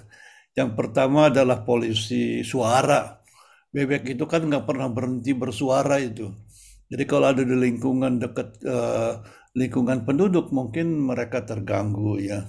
Yang 0.55 0.71
pertama 0.79 1.31
adalah 1.33 1.63
polusi 1.67 2.47
suara. 2.47 3.19
Bebek 3.75 4.17
itu 4.17 4.25
kan 4.31 4.47
nggak 4.49 4.65
pernah 4.65 4.89
berhenti 4.89 5.35
bersuara 5.35 5.99
itu. 6.01 6.31
Jadi 6.89 7.05
kalau 7.05 7.27
ada 7.29 7.43
di 7.45 7.57
lingkungan 7.59 8.23
dekat 8.23 8.49
eh, 8.65 9.13
lingkungan 9.59 10.07
penduduk 10.07 10.55
mungkin 10.55 10.87
mereka 11.11 11.43
terganggu 11.43 12.23
ya. 12.23 12.47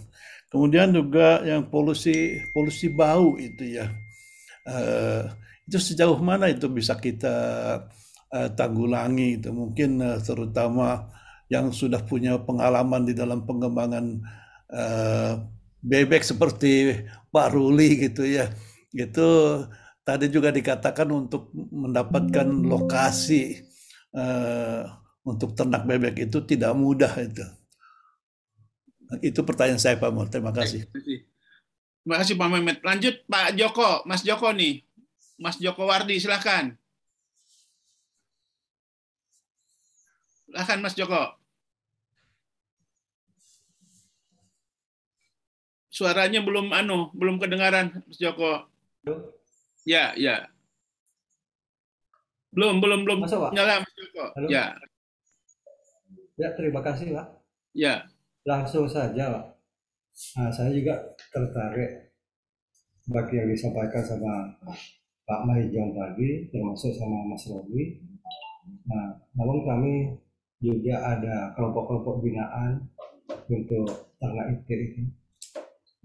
Kemudian 0.49 0.94
juga 0.94 1.41
yang 1.45 1.69
polusi 1.73 2.41
polusi 2.53 2.88
bau 2.94 3.38
itu 3.38 3.64
ya. 3.77 3.86
Eh, 4.69 5.23
itu 5.68 5.77
sejauh 5.77 6.19
mana 6.22 6.45
itu 6.53 6.65
bisa 6.69 6.94
kita 6.98 7.36
eh, 8.34 8.49
tanggulangi 8.57 9.41
itu 9.41 9.49
mungkin 9.53 9.90
eh, 10.02 10.19
terutama 10.22 11.10
yang 11.49 11.73
sudah 11.73 12.02
punya 12.06 12.38
pengalaman 12.41 13.06
di 13.10 13.14
dalam 13.18 13.44
pengembangan 13.45 14.06
eh, 14.69 15.34
bebek 15.81 16.23
seperti 16.26 16.94
Pak 17.34 17.48
Ruli 17.56 18.10
gitu 18.10 18.23
ya. 18.26 18.49
Itu 18.94 19.27
tadi 20.06 20.26
juga 20.34 20.49
dikatakan 20.53 21.10
untuk 21.14 21.53
mendapatkan 21.53 22.48
lokasi 22.65 23.41
eh, 24.14 24.84
untuk 25.30 25.53
ternak 25.53 25.85
bebek 25.85 26.26
itu 26.26 26.41
tidak 26.41 26.73
mudah 26.73 27.14
itu. 27.22 27.45
Itu 29.26 29.41
pertanyaan 29.41 29.81
saya 29.81 29.97
Pak 29.97 30.10
Mul. 30.14 30.30
Terima 30.30 30.53
kasih. 30.53 30.85
Terima 30.85 31.01
kasih. 31.01 31.19
Terima 31.99 32.15
kasih 32.26 32.35
Pak 32.38 32.49
Mehmet. 32.49 32.77
Lanjut 32.85 33.15
Pak 33.26 33.53
Joko, 33.57 34.01
Mas 34.06 34.22
Joko 34.22 34.49
nih. 34.53 34.81
Mas 35.39 35.57
Joko 35.61 35.85
Wardi, 35.88 36.18
silahkan. 36.18 36.73
Silahkan 40.45 40.80
Mas 40.81 40.95
Joko. 40.97 41.38
Suaranya 45.89 46.39
belum 46.41 46.72
anu, 46.72 47.11
belum 47.14 47.41
kedengaran 47.41 48.01
Mas 48.06 48.18
Joko. 48.18 48.65
Ya, 49.84 50.14
ya. 50.18 50.47
Belum, 52.49 52.81
belum, 52.81 53.06
belum 53.06 53.19
Masuk, 53.26 53.38
Pak? 53.38 53.51
nyala 53.53 53.85
Mas 53.85 53.93
Joko. 53.93 54.26
Halo? 54.34 54.47
Ya, 54.49 54.65
Ya, 56.40 56.56
terima 56.56 56.80
kasih, 56.80 57.11
Pak. 57.11 57.28
ya. 57.76 57.99
Langsung 58.48 58.88
saja, 58.88 59.28
Pak. 59.28 59.45
Nah, 60.40 60.48
saya 60.56 60.72
juga 60.72 60.95
tertarik 61.36 62.16
bagi 63.11 63.44
yang 63.44 63.52
disampaikan 63.52 63.99
sama 64.07 64.48
Pak 65.28 65.41
Maijon 65.44 65.91
tadi, 65.91 66.48
termasuk 66.48 66.95
sama 66.95 67.28
Mas 67.28 67.44
Robi. 67.44 67.99
Nah, 68.88 69.20
namun 69.36 69.68
kami 69.68 70.16
juga 70.64 71.11
ada 71.11 71.52
kelompok-kelompok 71.60 72.24
binaan 72.24 72.88
untuk 73.52 74.16
ternak 74.16 74.64
itir 74.64 74.80
itu. 74.95 75.11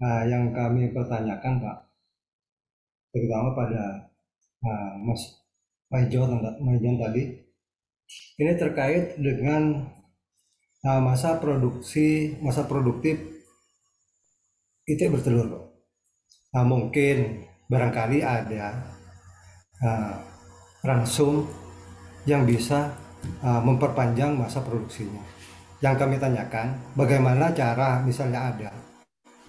Nah, 0.03 0.27
yang 0.27 0.51
kami 0.51 0.91
pertanyakan, 0.91 1.63
Pak, 1.63 1.77
terutama 3.15 3.55
pada 3.55 4.11
nah, 4.59 4.99
Mas 4.99 5.47
Maijon 5.87 6.99
tadi, 6.99 7.23
ini 8.35 8.51
terkait 8.59 9.15
dengan 9.15 9.94
Nah, 10.85 11.01
masa 11.01 11.41
produksi, 11.41 12.37
masa 12.45 12.69
produktif 12.69 13.17
itu 14.85 15.01
bertelur. 15.09 15.73
Nah, 16.53 16.61
mungkin 16.61 17.41
barangkali 17.65 18.21
ada 18.21 18.85
uh, 19.81 20.13
ransum 20.85 21.41
yang 22.29 22.45
bisa 22.45 22.93
uh, 23.41 23.57
memperpanjang 23.65 24.37
masa 24.37 24.61
produksinya. 24.61 25.25
Yang 25.81 26.05
kami 26.05 26.21
tanyakan, 26.21 26.77
bagaimana 26.93 27.49
cara, 27.49 28.05
misalnya 28.05 28.53
ada, 28.53 28.69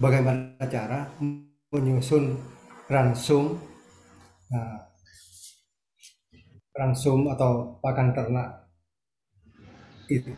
bagaimana 0.01 0.57
cara 0.65 1.05
menyusun 1.69 2.33
ransum, 2.89 3.61
uh, 4.57 4.79
ransum 6.73 7.29
atau 7.29 7.77
pakan 7.77 8.09
ternak 8.17 8.66
itu 10.07 10.31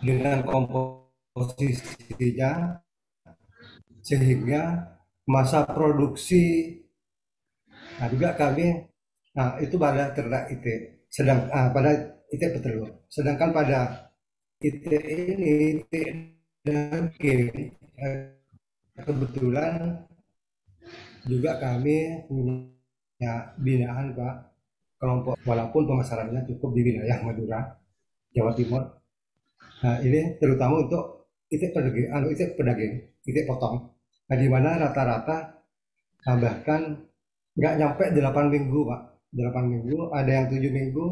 dengan 0.00 0.40
komposisinya 0.44 2.80
sehingga 4.00 4.96
masa 5.28 5.68
produksi 5.68 6.72
nah 8.00 8.08
juga 8.08 8.32
kami 8.32 8.88
nah 9.36 9.60
itu 9.60 9.76
pada 9.76 10.08
ternak 10.16 10.48
IT 10.50 10.66
sedang 11.12 11.52
ah, 11.52 11.68
pada 11.70 11.92
IT 12.32 12.40
petelur 12.40 13.04
sedangkan 13.12 13.52
pada 13.52 14.08
IT 14.64 14.88
ini 14.88 15.76
IT 15.78 15.92
daging 16.64 17.76
eh, 18.00 18.40
kebetulan 18.96 20.00
juga 21.28 21.60
kami 21.60 22.24
punya 22.24 23.52
binaan 23.60 24.16
Pak 24.16 24.49
kelompok 25.00 25.40
walaupun 25.48 25.88
pemasarannya 25.88 26.44
cukup 26.44 26.76
di 26.76 26.80
wilayah 26.92 27.18
Madura, 27.24 27.60
Jawa 28.36 28.52
Timur. 28.52 28.84
Nah 29.80 29.96
ini 30.04 30.36
terutama 30.36 30.84
untuk 30.84 31.32
itik 31.48 31.72
pedaging, 31.72 32.12
anu 32.12 32.28
itik 32.28 32.52
pedaging, 32.54 33.00
itik 33.24 33.48
potong. 33.48 33.88
Nah 34.28 34.36
di 34.36 34.46
mana 34.46 34.76
rata-rata 34.76 35.56
nah, 36.28 36.36
bahkan 36.36 37.00
nggak 37.56 37.74
nyampe 37.80 38.04
8 38.12 38.54
minggu 38.54 38.80
pak, 38.86 39.00
8 39.32 39.72
minggu, 39.72 39.98
ada 40.12 40.30
yang 40.30 40.46
7 40.52 40.70
minggu, 40.70 41.06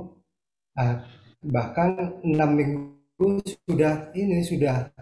nah, 0.77 1.02
bahkan 1.48 2.20
6 2.23 2.39
minggu 2.55 3.28
sudah 3.66 4.12
ini 4.15 4.44
sudah 4.44 4.93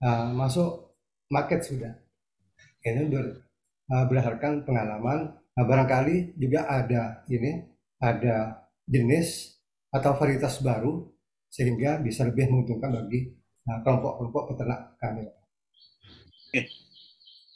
nah, 0.00 0.30
masuk 0.32 0.96
market 1.28 1.66
sudah. 1.66 1.92
Ini 2.84 3.10
ber, 3.10 3.42
nah, 3.90 4.06
berdasarkan 4.08 4.64
pengalaman, 4.64 5.34
nah, 5.34 5.64
barangkali 5.66 6.38
juga 6.38 6.64
ada 6.70 7.26
ini 7.28 7.73
ada 8.04 8.68
jenis 8.84 9.56
atau 9.88 10.12
varietas 10.20 10.60
baru 10.60 11.08
sehingga 11.48 12.02
bisa 12.04 12.28
lebih 12.28 12.52
menguntungkan 12.52 12.92
bagi 12.92 13.32
nah, 13.64 13.80
kelompok-kelompok 13.80 14.42
peternak 14.52 14.80
kami. 15.00 15.24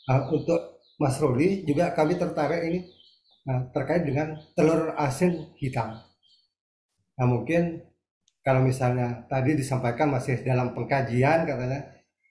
Nah, 0.09 0.25
untuk 0.33 0.81
Mas 0.97 1.21
Roli 1.21 1.69
juga 1.69 1.93
kami 1.93 2.17
tertarik 2.17 2.65
ini 2.65 2.81
nah, 3.45 3.69
terkait 3.71 4.03
dengan 4.09 4.41
telur 4.57 4.97
asin 4.97 5.53
hitam. 5.61 6.01
Nah 7.19 7.27
mungkin 7.27 7.83
kalau 8.41 8.65
misalnya 8.65 9.27
tadi 9.29 9.59
disampaikan 9.59 10.09
masih 10.09 10.41
dalam 10.41 10.73
pengkajian 10.73 11.45
katanya, 11.45 11.81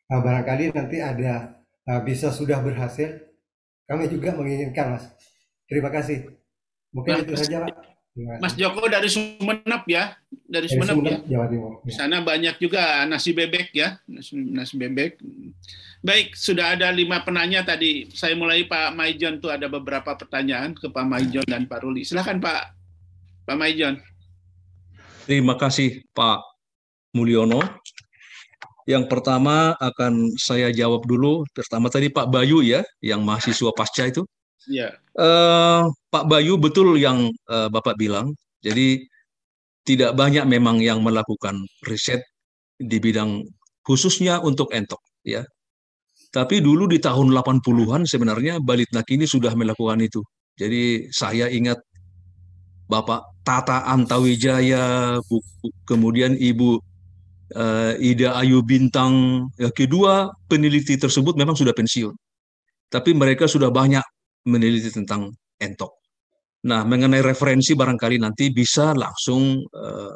nah, 0.09 0.19
barangkali 0.23 0.73
nanti 0.73 0.97
ada 1.03 1.61
nah, 1.85 1.99
bisa 2.01 2.33
sudah 2.33 2.59
berhasil. 2.63 3.27
Kami 3.87 4.11
juga 4.11 4.35
menginginkan 4.35 4.99
Mas. 4.99 5.05
Terima 5.67 5.87
kasih. 5.87 6.27
Mungkin 6.91 7.11
Nah, 7.13 7.23
itu 7.23 7.35
saja 7.39 7.63
Pak. 7.63 7.96
Kasih. 8.17 8.41
Mas 8.41 8.53
Joko 8.57 8.81
dari 8.89 9.09
Sumenep 9.13 9.83
ya, 9.85 10.17
dari 10.49 10.65
Dari 10.65 10.67
Sumenep, 10.73 10.97
ya. 11.05 11.17
Jawa 11.37 11.45
Timur. 11.53 11.71
Di 11.85 11.93
sana 11.93 12.17
banyak 12.25 12.57
juga 12.57 13.05
nasi 13.05 13.29
bebek 13.29 13.69
ya, 13.77 14.01
nasi, 14.09 14.33
nasi 14.33 14.73
bebek. 14.73 15.21
Baik, 16.01 16.33
sudah 16.33 16.73
ada 16.73 16.89
lima 16.89 17.21
penanya 17.21 17.61
tadi. 17.61 18.09
Saya 18.09 18.33
mulai 18.33 18.65
Pak 18.65 18.97
Maijon 18.97 19.37
tuh 19.37 19.53
ada 19.53 19.69
beberapa 19.69 20.17
pertanyaan 20.17 20.73
ke 20.73 20.89
Pak 20.89 21.05
Maijon 21.05 21.45
dan 21.45 21.69
Pak 21.69 21.85
Ruli. 21.85 22.01
Silakan 22.01 22.41
Pak, 22.41 22.73
Pak 23.45 23.57
Maijon. 23.57 24.01
Terima 25.29 25.53
kasih 25.53 26.01
Pak 26.17 26.41
Mulyono. 27.13 27.61
Yang 28.87 29.11
pertama 29.11 29.75
akan 29.77 30.31
saya 30.39 30.71
jawab 30.71 31.03
dulu. 31.03 31.43
Pertama 31.51 31.91
tadi 31.91 32.07
Pak 32.07 32.31
Bayu 32.31 32.63
ya, 32.63 32.81
yang 33.03 33.21
mahasiswa 33.21 33.69
pasca 33.75 34.07
itu. 34.07 34.23
Ya, 34.65 34.97
Eh, 35.17 35.81
Pak 36.13 36.25
Bayu 36.29 36.61
betul 36.61 37.01
yang 37.01 37.33
eh, 37.49 37.67
Bapak 37.73 37.97
bilang. 37.97 38.37
Jadi 38.61 39.01
tidak 39.81 40.13
banyak 40.13 40.45
memang 40.45 40.77
yang 40.77 41.01
melakukan 41.01 41.65
riset 41.89 42.21
di 42.77 43.01
bidang 43.01 43.41
khususnya 43.81 44.37
untuk 44.45 44.69
entok 44.77 45.01
ya. 45.25 45.41
Tapi 46.29 46.61
dulu 46.61 46.85
di 46.85 47.01
tahun 47.01 47.33
80-an 47.33 48.05
sebenarnya 48.05 48.61
Balitnak 48.61 49.09
ini 49.09 49.25
sudah 49.25 49.57
melakukan 49.57 49.97
itu. 50.05 50.21
Jadi 50.53 51.09
saya 51.09 51.49
ingat 51.49 51.81
Bapak 52.85 53.41
Tata 53.41 53.89
Antawijaya, 53.89 55.17
kemudian 55.89 56.37
Ibu 56.37 56.77
eh, 57.57 57.93
Ida 58.05 58.37
Ayu 58.37 58.61
Bintang, 58.61 59.47
ya, 59.57 59.73
kedua 59.73 60.29
peneliti 60.45 60.93
tersebut 60.93 61.33
memang 61.33 61.57
sudah 61.57 61.73
pensiun. 61.73 62.13
Tapi 62.93 63.11
mereka 63.17 63.49
sudah 63.49 63.73
banyak 63.73 64.03
meneliti 64.47 64.89
tentang 64.89 65.35
entok. 65.59 65.91
Nah, 66.67 66.81
mengenai 66.87 67.21
referensi 67.21 67.77
barangkali 67.77 68.17
nanti 68.17 68.49
bisa 68.49 68.95
langsung 68.95 69.61
uh, 69.61 70.15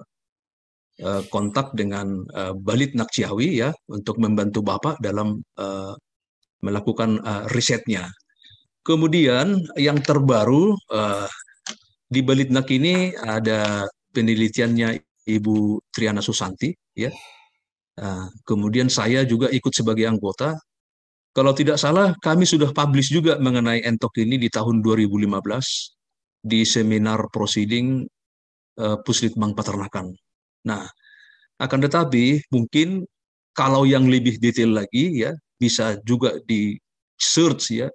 uh, 1.06 1.24
kontak 1.30 1.76
dengan 1.78 2.24
uh, 2.34 2.54
Balit 2.58 2.98
Nakciawi 2.98 3.62
ya 3.62 3.70
untuk 3.92 4.18
membantu 4.18 4.66
Bapak 4.66 4.98
dalam 5.04 5.38
uh, 5.60 5.94
melakukan 6.66 7.22
uh, 7.22 7.44
risetnya. 7.52 8.10
Kemudian 8.82 9.62
yang 9.78 10.02
terbaru 10.02 10.74
uh, 10.90 11.30
di 12.10 12.26
Balitnak 12.26 12.68
ini 12.74 13.14
ada 13.14 13.86
penelitiannya 14.12 14.98
Ibu 15.30 15.80
Triana 15.94 16.20
Susanti 16.20 16.74
ya. 16.98 17.14
Uh, 18.02 18.26
kemudian 18.48 18.90
saya 18.90 19.22
juga 19.24 19.48
ikut 19.54 19.72
sebagai 19.72 20.10
anggota. 20.10 20.58
Kalau 21.32 21.56
tidak 21.56 21.80
salah 21.80 22.12
kami 22.20 22.44
sudah 22.44 22.76
publish 22.76 23.08
juga 23.08 23.40
mengenai 23.40 23.88
entok 23.88 24.20
ini 24.20 24.36
di 24.36 24.52
tahun 24.52 24.84
2015 24.84 25.32
di 26.44 26.68
seminar 26.68 27.32
proceeding 27.32 28.04
uh, 28.82 29.00
Puslitbang 29.00 29.56
Peternakan. 29.56 30.12
Nah, 30.68 30.84
akan 31.62 31.80
tetapi 31.88 32.52
mungkin 32.52 33.08
kalau 33.56 33.88
yang 33.88 34.12
lebih 34.12 34.44
detail 34.44 34.76
lagi 34.76 35.24
ya 35.24 35.32
bisa 35.56 35.96
juga 36.04 36.36
di 36.44 36.76
search 37.16 37.80
ya 37.80 37.88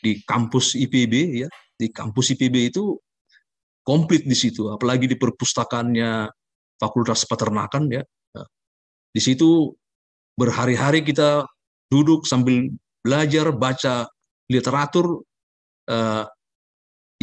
di 0.00 0.24
kampus 0.24 0.74
IPB 0.74 1.44
ya 1.44 1.48
di 1.76 1.92
kampus 1.92 2.32
IPB 2.32 2.72
itu 2.72 2.96
komplit 3.84 4.24
di 4.24 4.32
situ 4.32 4.72
apalagi 4.72 5.04
di 5.04 5.16
perpustakaannya 5.20 6.30
Fakultas 6.80 7.28
Peternakan 7.28 7.84
ya 7.92 8.02
nah, 8.32 8.46
di 9.12 9.20
situ 9.20 9.76
berhari-hari 10.38 11.04
kita 11.04 11.44
duduk 11.90 12.26
sambil 12.26 12.70
belajar 13.02 13.54
baca 13.54 14.10
literatur 14.50 15.22
uh, 15.90 16.24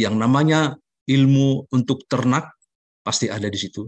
yang 0.00 0.16
namanya 0.16 0.74
ilmu 1.04 1.68
untuk 1.70 2.08
ternak 2.08 2.52
pasti 3.04 3.28
ada 3.28 3.46
di 3.46 3.58
situ. 3.60 3.84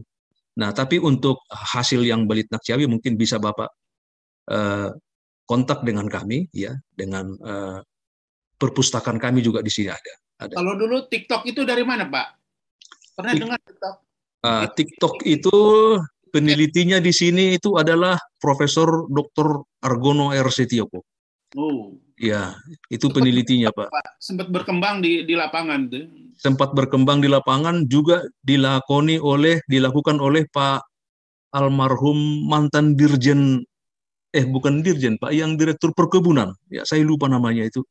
Nah, 0.56 0.72
tapi 0.72 0.96
untuk 1.00 1.44
hasil 1.48 2.00
yang 2.04 2.24
Balit 2.24 2.48
Nakciawi 2.48 2.88
mungkin 2.88 3.16
bisa 3.16 3.36
Bapak 3.36 3.68
uh, 4.52 4.88
kontak 5.44 5.84
dengan 5.84 6.08
kami, 6.08 6.48
ya, 6.52 6.72
dengan 6.92 7.32
uh, 7.44 7.80
perpustakaan 8.56 9.20
kami 9.20 9.44
juga 9.44 9.60
di 9.60 9.68
sini 9.68 9.92
ada. 9.92 10.14
ada. 10.40 10.54
Kalau 10.56 10.72
dulu 10.76 11.04
TikTok 11.08 11.44
itu 11.44 11.60
dari 11.68 11.84
mana, 11.84 12.08
Pak? 12.08 12.26
Pernah 13.16 13.32
Tik 13.32 13.40
dengar 13.40 13.58
TikTok? 13.60 13.94
Uh, 14.44 14.66
TikTok 14.72 15.14
itu 15.28 15.56
penelitinya 16.30 16.98
di 16.98 17.12
sini 17.14 17.54
itu 17.56 17.76
adalah 17.78 18.18
Profesor 18.40 19.06
Dr. 19.10 19.62
Argono 19.82 20.34
R. 20.34 20.48
Setioko. 20.50 21.02
Oh. 21.56 21.96
Ya, 22.16 22.56
itu 22.88 23.12
penelitinya 23.12 23.68
Pak. 23.76 23.92
Sempat 24.16 24.48
berkembang 24.48 25.04
di 25.04 25.28
di 25.28 25.36
lapangan 25.36 25.92
tuh. 25.92 26.08
Sempat 26.40 26.72
berkembang 26.72 27.20
di 27.20 27.28
lapangan 27.28 27.84
juga 27.84 28.24
dilakoni 28.40 29.20
oleh 29.20 29.60
dilakukan 29.68 30.16
oleh 30.16 30.48
Pak 30.48 30.80
almarhum 31.52 32.48
mantan 32.48 32.96
dirjen 32.96 33.60
eh 34.32 34.44
bukan 34.44 34.84
dirjen 34.84 35.16
Pak, 35.20 35.32
yang 35.32 35.56
direktur 35.56 35.92
perkebunan. 35.96 36.52
Ya, 36.72 36.84
saya 36.88 37.04
lupa 37.04 37.28
namanya 37.28 37.68
itu. 37.68 37.84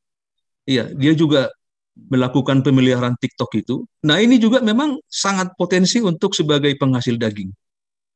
Iya, 0.65 0.89
dia 0.93 1.13
juga 1.13 1.53
melakukan 1.95 2.61
pemeliharaan 2.61 3.17
TikTok 3.17 3.51
itu. 3.61 3.75
Nah, 4.05 4.19
ini 4.21 4.37
juga 4.37 4.59
memang 4.61 4.99
sangat 5.09 5.53
potensi 5.55 6.01
untuk 6.03 6.33
sebagai 6.37 6.73
penghasil 6.77 7.17
daging. 7.17 7.49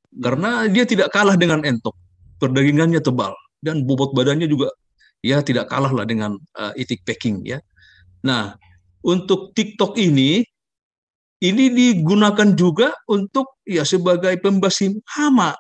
Karena 0.09 0.65
dia 0.65 0.83
tidak 0.89 1.13
kalah 1.13 1.37
dengan 1.37 1.61
entok. 1.61 1.93
Perdagingannya 2.39 3.03
tebal 3.03 3.35
dan 3.59 3.83
bobot 3.83 4.15
badannya 4.15 4.47
juga 4.47 4.71
ya 5.19 5.43
tidak 5.43 5.67
kalah 5.67 5.91
lah 5.91 6.07
dengan 6.07 6.39
uh, 6.55 6.71
itik 6.79 7.03
packing 7.03 7.43
ya. 7.43 7.59
Nah, 8.23 8.55
untuk 9.03 9.51
TikTok 9.51 9.99
ini 9.99 10.43
ini 11.39 11.65
digunakan 11.71 12.51
juga 12.55 12.91
untuk 13.07 13.59
ya 13.63 13.87
sebagai 13.87 14.35
pembasim 14.43 14.99
hama 15.15 15.55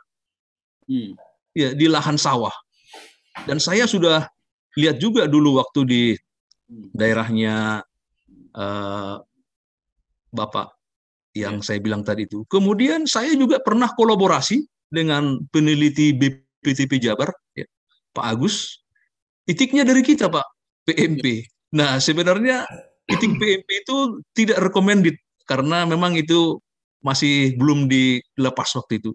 hmm. 0.87 1.15
ya 1.55 1.75
di 1.75 1.87
lahan 1.87 2.19
sawah. 2.19 2.51
Dan 3.47 3.59
saya 3.59 3.87
sudah 3.87 4.27
lihat 4.75 4.99
juga 4.99 5.27
dulu 5.27 5.59
waktu 5.59 5.79
di 5.87 6.03
daerahnya 6.95 7.83
uh, 8.55 9.15
Bapak 10.29 10.78
yang 11.45 11.63
saya 11.63 11.79
bilang 11.79 12.03
tadi 12.03 12.27
itu. 12.27 12.43
Kemudian 12.51 13.07
saya 13.07 13.31
juga 13.35 13.59
pernah 13.63 13.91
kolaborasi 13.93 14.63
dengan 14.89 15.39
peneliti 15.53 16.11
BPTP 16.11 16.99
Jabar, 16.99 17.29
ya, 17.55 17.65
Pak 18.11 18.25
Agus, 18.25 18.79
Itiknya 19.49 19.81
dari 19.81 20.05
kita, 20.05 20.29
Pak, 20.29 20.45
PMP. 20.85 21.41
Nah, 21.73 21.97
sebenarnya 21.97 22.69
itik 23.09 23.33
PMP 23.41 23.81
itu 23.81 24.21
tidak 24.37 24.61
recommended 24.69 25.17
karena 25.49 25.89
memang 25.89 26.13
itu 26.13 26.61
masih 27.01 27.57
belum 27.57 27.89
dilepas 27.89 28.69
waktu 28.77 29.01
itu. 29.01 29.11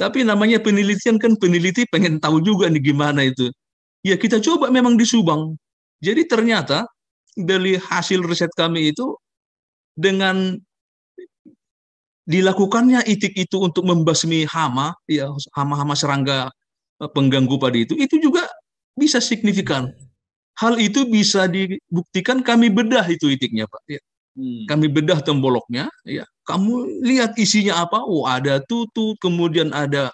Tapi 0.00 0.24
namanya 0.24 0.56
penelitian 0.64 1.20
kan 1.20 1.36
peneliti 1.36 1.84
pengen 1.92 2.16
tahu 2.16 2.40
juga 2.40 2.72
nih 2.72 2.80
gimana 2.80 3.28
itu. 3.28 3.52
Ya 4.00 4.16
kita 4.16 4.40
coba 4.40 4.72
memang 4.72 4.96
di 4.96 5.04
Subang. 5.04 5.52
Jadi 6.00 6.24
ternyata 6.24 6.88
dari 7.36 7.76
hasil 7.76 8.24
riset 8.24 8.48
kami 8.56 8.96
itu 8.96 9.20
dengan 9.92 10.56
dilakukannya 12.28 13.08
itik 13.08 13.32
itu 13.40 13.56
untuk 13.56 13.88
membasmi 13.88 14.44
hama, 14.52 14.92
ya 15.08 15.32
hama-hama 15.56 15.96
serangga 15.96 16.52
eh, 17.00 17.10
pengganggu 17.10 17.56
padi 17.56 17.88
itu, 17.88 17.96
itu 17.96 18.20
juga 18.20 18.44
bisa 18.92 19.18
signifikan. 19.18 19.88
Hal 20.60 20.76
itu 20.76 21.08
bisa 21.08 21.48
dibuktikan 21.48 22.44
kami 22.44 22.68
bedah 22.68 23.06
itu 23.08 23.32
itiknya, 23.32 23.64
Pak. 23.64 23.82
Ya. 23.88 24.02
Hmm. 24.36 24.68
Kami 24.68 24.86
bedah 24.92 25.24
temboloknya, 25.24 25.88
ya. 26.04 26.28
Kamu 26.44 27.00
lihat 27.06 27.38
isinya 27.40 27.86
apa? 27.86 28.04
Oh, 28.04 28.28
ada 28.28 28.60
tutut, 28.68 29.16
kemudian 29.22 29.72
ada 29.72 30.12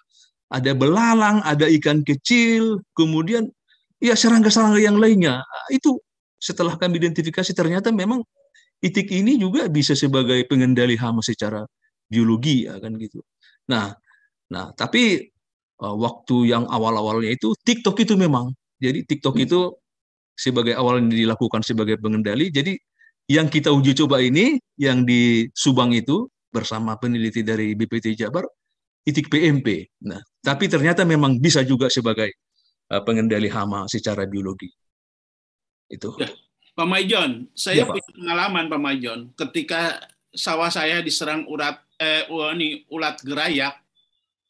ada 0.52 0.70
belalang, 0.76 1.42
ada 1.42 1.66
ikan 1.66 2.04
kecil, 2.06 2.78
kemudian 2.94 3.50
ya 3.98 4.14
serangga-serangga 4.14 4.78
yang 4.78 5.00
lainnya. 5.00 5.42
Itu 5.72 5.98
setelah 6.38 6.76
kami 6.76 7.00
identifikasi 7.00 7.50
ternyata 7.56 7.88
memang 7.88 8.20
itik 8.84 9.08
ini 9.08 9.40
juga 9.40 9.66
bisa 9.72 9.96
sebagai 9.96 10.44
pengendali 10.44 10.94
hama 11.00 11.24
secara 11.24 11.64
biologi 12.14 12.70
ya 12.70 12.78
kan 12.78 12.94
gitu. 12.94 13.18
Nah, 13.66 13.90
nah 14.54 14.70
tapi 14.78 15.34
uh, 15.82 15.96
waktu 15.98 16.54
yang 16.54 16.70
awal-awalnya 16.70 17.34
itu 17.34 17.50
TikTok 17.66 17.98
itu 18.06 18.14
memang 18.14 18.54
jadi 18.78 19.02
TikTok 19.02 19.36
itu 19.42 19.74
sebagai 20.34 20.74
awal 20.78 21.02
dilakukan 21.02 21.66
sebagai 21.66 21.98
pengendali. 21.98 22.54
Jadi 22.54 22.78
yang 23.30 23.50
kita 23.50 23.74
uji 23.74 23.96
coba 23.98 24.20
ini 24.22 24.60
yang 24.78 25.02
di 25.02 25.48
Subang 25.56 25.90
itu 25.96 26.28
bersama 26.54 26.94
peneliti 27.00 27.42
dari 27.42 27.74
BPT 27.74 28.14
Jabar 28.14 28.46
itik 29.04 29.28
PMP. 29.28 29.88
Nah, 30.06 30.20
tapi 30.40 30.68
ternyata 30.70 31.04
memang 31.04 31.36
bisa 31.36 31.60
juga 31.64 31.92
sebagai 31.92 32.30
uh, 32.92 33.02
pengendali 33.04 33.52
hama 33.52 33.84
secara 33.88 34.24
biologi. 34.24 34.68
Itu. 35.88 36.16
Ya, 36.16 36.32
Pak 36.74 36.88
Maijon, 36.88 37.52
saya 37.52 37.84
ya, 37.84 37.86
punya 37.86 38.04
pengalaman 38.08 38.64
Pak 38.72 38.80
Maijon 38.80 39.20
ketika 39.36 40.00
sawah 40.34 40.72
saya 40.72 41.04
diserang 41.04 41.46
ulat 41.46 41.83
eh 41.98 42.26
ini 42.28 42.86
ulat 42.90 43.22
gerayak 43.22 43.78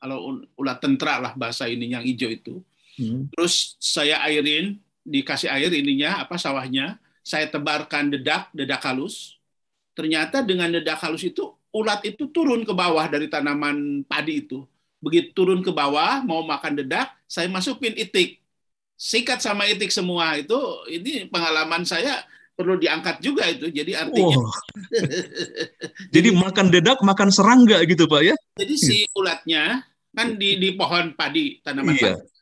kalau 0.00 0.44
ulat 0.56 0.78
tentra 0.80 1.20
lah 1.20 1.32
bahasa 1.32 1.64
ini 1.68 1.92
yang 1.92 2.04
hijau 2.04 2.28
itu 2.28 2.60
Hmm. 2.98 3.26
Terus 3.34 3.74
saya 3.82 4.22
airin, 4.26 4.78
dikasih 5.02 5.50
air 5.50 5.70
ininya 5.74 6.22
apa 6.22 6.38
sawahnya, 6.38 6.98
saya 7.26 7.50
tebarkan 7.50 8.14
dedak, 8.14 8.50
dedak 8.54 8.82
halus. 8.86 9.38
Ternyata 9.94 10.42
dengan 10.42 10.70
dedak 10.70 11.02
halus 11.02 11.22
itu 11.26 11.54
ulat 11.74 12.02
itu 12.06 12.30
turun 12.30 12.62
ke 12.62 12.70
bawah 12.74 13.06
dari 13.10 13.26
tanaman 13.26 14.06
padi 14.06 14.46
itu. 14.46 14.62
Begitu 15.02 15.34
turun 15.36 15.60
ke 15.60 15.70
bawah 15.74 16.22
mau 16.22 16.40
makan 16.46 16.80
dedak, 16.80 17.12
saya 17.26 17.50
masukin 17.50 17.94
itik. 17.98 18.40
Sikat 18.94 19.42
sama 19.42 19.66
itik 19.66 19.90
semua 19.90 20.38
itu 20.38 20.54
ini 20.86 21.26
pengalaman 21.26 21.82
saya 21.82 22.22
perlu 22.54 22.78
diangkat 22.78 23.18
juga 23.18 23.50
itu. 23.50 23.70
Jadi 23.70 23.92
artinya 23.98 24.38
oh. 24.38 24.50
Jadi 26.14 26.28
makan 26.30 26.70
dedak, 26.70 27.02
makan 27.02 27.28
serangga 27.34 27.82
gitu, 27.86 28.06
Pak 28.06 28.22
ya. 28.22 28.34
Jadi 28.58 28.74
si 28.78 28.96
ulatnya 29.18 29.82
kan 30.14 30.38
di 30.38 30.56
di 30.62 30.78
pohon 30.78 31.14
padi, 31.18 31.58
tanaman 31.60 31.98
iya. 31.98 32.14
padi 32.14 32.34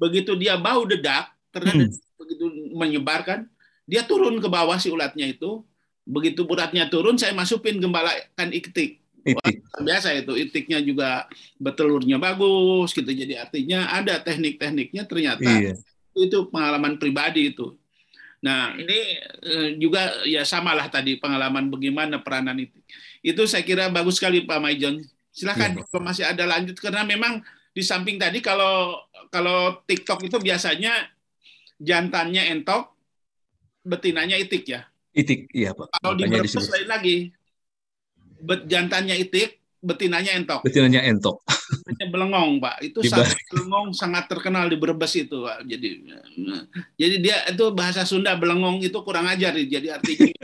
begitu 0.00 0.32
dia 0.40 0.56
bau 0.56 0.88
dedak 0.88 1.28
ternyata 1.52 1.92
hmm. 1.92 2.16
begitu 2.16 2.44
menyebarkan 2.72 3.44
dia 3.84 4.00
turun 4.08 4.40
ke 4.40 4.48
bawah 4.48 4.80
si 4.80 4.88
ulatnya 4.88 5.28
itu 5.28 5.60
begitu 6.08 6.48
ulatnya 6.48 6.88
turun 6.88 7.20
saya 7.20 7.36
masukin 7.36 7.76
gembalakan 7.76 8.48
itik 8.56 9.04
Itik. 9.20 9.60
biasa 9.84 10.16
itu 10.16 10.32
itiknya 10.32 10.80
juga 10.80 11.28
bertelurnya 11.60 12.16
bagus 12.16 12.96
gitu 12.96 13.12
jadi 13.12 13.44
artinya 13.44 13.92
ada 13.92 14.16
teknik-tekniknya 14.16 15.04
ternyata 15.04 15.44
iya. 15.44 15.76
itu 16.16 16.48
pengalaman 16.48 16.96
pribadi 16.96 17.52
itu 17.52 17.76
nah 18.40 18.72
ini 18.72 18.98
eh, 19.44 19.68
juga 19.76 20.24
ya 20.24 20.48
samalah 20.48 20.88
tadi 20.88 21.20
pengalaman 21.20 21.68
bagaimana 21.68 22.24
peranan 22.24 22.56
itu 22.56 22.80
itu 23.20 23.42
saya 23.44 23.60
kira 23.60 23.92
bagus 23.92 24.16
sekali 24.16 24.48
Pak 24.48 24.58
Maijon 24.64 25.04
silakan 25.28 25.76
iya. 25.76 25.84
kalau 25.84 26.02
masih 26.02 26.24
ada 26.24 26.44
lanjut 26.48 26.76
karena 26.80 27.04
memang 27.04 27.44
di 27.70 27.82
samping 27.84 28.16
tadi 28.16 28.42
kalau 28.42 28.96
kalau 29.30 29.78
TikTok 29.86 30.26
itu 30.26 30.36
biasanya 30.42 31.06
jantannya 31.80 32.52
entok, 32.52 32.92
betinanya 33.86 34.36
itik 34.36 34.68
ya. 34.68 34.84
Itik, 35.16 35.48
iya 35.54 35.72
Pak. 35.72 35.96
Kalau 35.98 36.14
di 36.14 36.28
lain 36.28 36.86
lagi. 36.86 37.16
bet 38.40 38.64
jantannya 38.64 39.20
itik, 39.20 39.60
betinanya 39.84 40.32
entok. 40.32 40.64
Betinanya 40.64 41.04
entok. 41.04 41.44
Betinanya 41.70 42.06
belengong, 42.10 42.50
Pak. 42.58 42.76
Itu 42.82 42.98
sangat 43.06 43.38
belengong 43.46 43.94
sangat 43.94 44.24
terkenal 44.26 44.66
di 44.66 44.74
Brebes 44.74 45.14
itu, 45.14 45.46
Pak. 45.46 45.62
Jadi 45.64 45.88
jadi 46.98 47.16
dia 47.22 47.36
itu 47.46 47.64
bahasa 47.70 48.02
Sunda 48.02 48.34
belengong 48.34 48.82
itu 48.82 48.98
kurang 49.06 49.30
ajar 49.30 49.54
jadi 49.54 49.94
artinya 49.94 50.34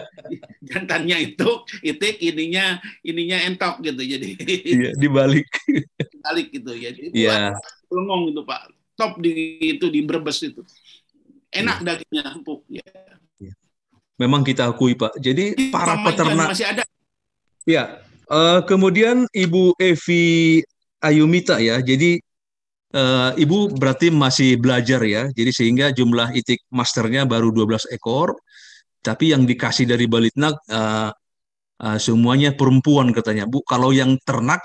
jantannya 0.72 1.16
itu 1.32 1.48
itik 1.84 2.16
ininya 2.18 2.80
ininya 3.04 3.38
entok 3.44 3.84
gitu. 3.84 4.00
Jadi 4.00 4.28
Iya, 4.64 4.90
dibalik. 4.96 5.46
balik 6.24 6.48
gitu 6.50 6.72
ya. 6.72 6.90
Itu 6.90 7.12
Iya. 7.12 7.52
belengong 7.86 8.32
itu, 8.32 8.40
Pak. 8.42 8.60
Top 8.96 9.20
di 9.20 9.32
itu 9.76 9.86
di 9.92 10.00
Brebes 10.00 10.40
itu. 10.40 10.64
Enak 11.52 11.80
Iya. 11.80 11.86
dagingnya 11.86 12.22
empuk 12.32 12.64
ya. 12.72 12.84
Memang 14.16 14.46
kita 14.46 14.70
akui, 14.70 14.94
Pak. 14.94 15.18
Jadi 15.18 15.72
para 15.74 15.98
peternak 16.00 16.54
masih 16.54 16.68
ada. 16.68 16.82
Ya, 17.66 17.98
eh, 18.32 18.60
kemudian 18.64 19.28
Ibu 19.28 19.76
Evi 19.76 20.58
Ayumita 21.02 21.60
ya. 21.60 21.78
Jadi 21.82 22.18
eh, 22.94 23.30
Ibu 23.36 23.76
berarti 23.76 24.08
masih 24.08 24.56
belajar 24.56 25.00
ya. 25.04 25.28
Jadi 25.30 25.50
sehingga 25.52 25.92
jumlah 25.92 26.32
itik 26.36 26.64
masternya 26.72 27.28
baru 27.28 27.52
12 27.52 27.92
ekor. 27.92 28.34
Tapi 29.02 29.34
yang 29.34 29.44
dikasih 29.44 29.84
dari 29.90 30.06
Balitnak 30.08 30.56
eh, 30.70 31.10
eh, 31.84 31.98
semuanya 32.00 32.54
perempuan 32.56 33.10
katanya. 33.12 33.44
Bu, 33.50 33.60
kalau 33.66 33.90
yang 33.92 34.16
ternak 34.24 34.62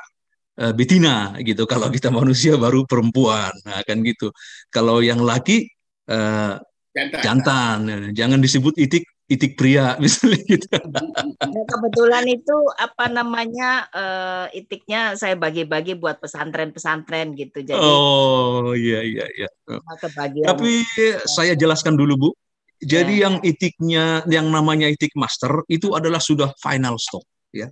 eh, 0.61 0.73
betina 0.73 1.35
gitu. 1.41 1.65
Kalau 1.71 1.89
kita 1.91 2.09
manusia 2.13 2.55
baru 2.55 2.85
perempuan. 2.87 3.51
Nah, 3.67 3.81
kan 3.83 4.01
gitu. 4.05 4.31
Kalau 4.71 5.01
yang 5.03 5.21
laki 5.21 5.67
eh, 6.09 6.55
Jantan. 6.97 7.21
jantan. 7.21 7.79
Jangan 8.17 8.41
disebut 8.41 8.73
itik 8.81 9.05
itik 9.27 9.59
pria 9.59 9.93
misalnya 10.03 10.39
gitu. 10.47 10.67
Nah, 10.71 11.65
kebetulan 11.67 12.25
itu 12.31 12.57
apa 12.79 13.11
namanya 13.11 13.85
eh, 13.91 14.63
itiknya 14.63 15.19
saya 15.19 15.35
bagi-bagi 15.35 15.99
buat 15.99 16.23
pesantren-pesantren 16.23 17.35
gitu. 17.35 17.59
Jadi 17.61 17.79
Oh 17.79 18.71
iya 18.71 19.03
iya 19.03 19.27
iya. 19.35 19.49
kebagian. 19.99 20.47
Tapi 20.47 20.83
saya 21.27 21.53
jelaskan 21.59 21.99
dulu 21.99 22.13
Bu. 22.15 22.29
Jadi 22.77 23.25
yang 23.25 23.41
itiknya 23.41 24.21
yang 24.29 24.53
namanya 24.53 24.85
itik 24.85 25.11
master 25.17 25.65
itu 25.67 25.97
adalah 25.97 26.21
sudah 26.21 26.53
final 26.61 26.95
stock 26.95 27.25
ya. 27.51 27.67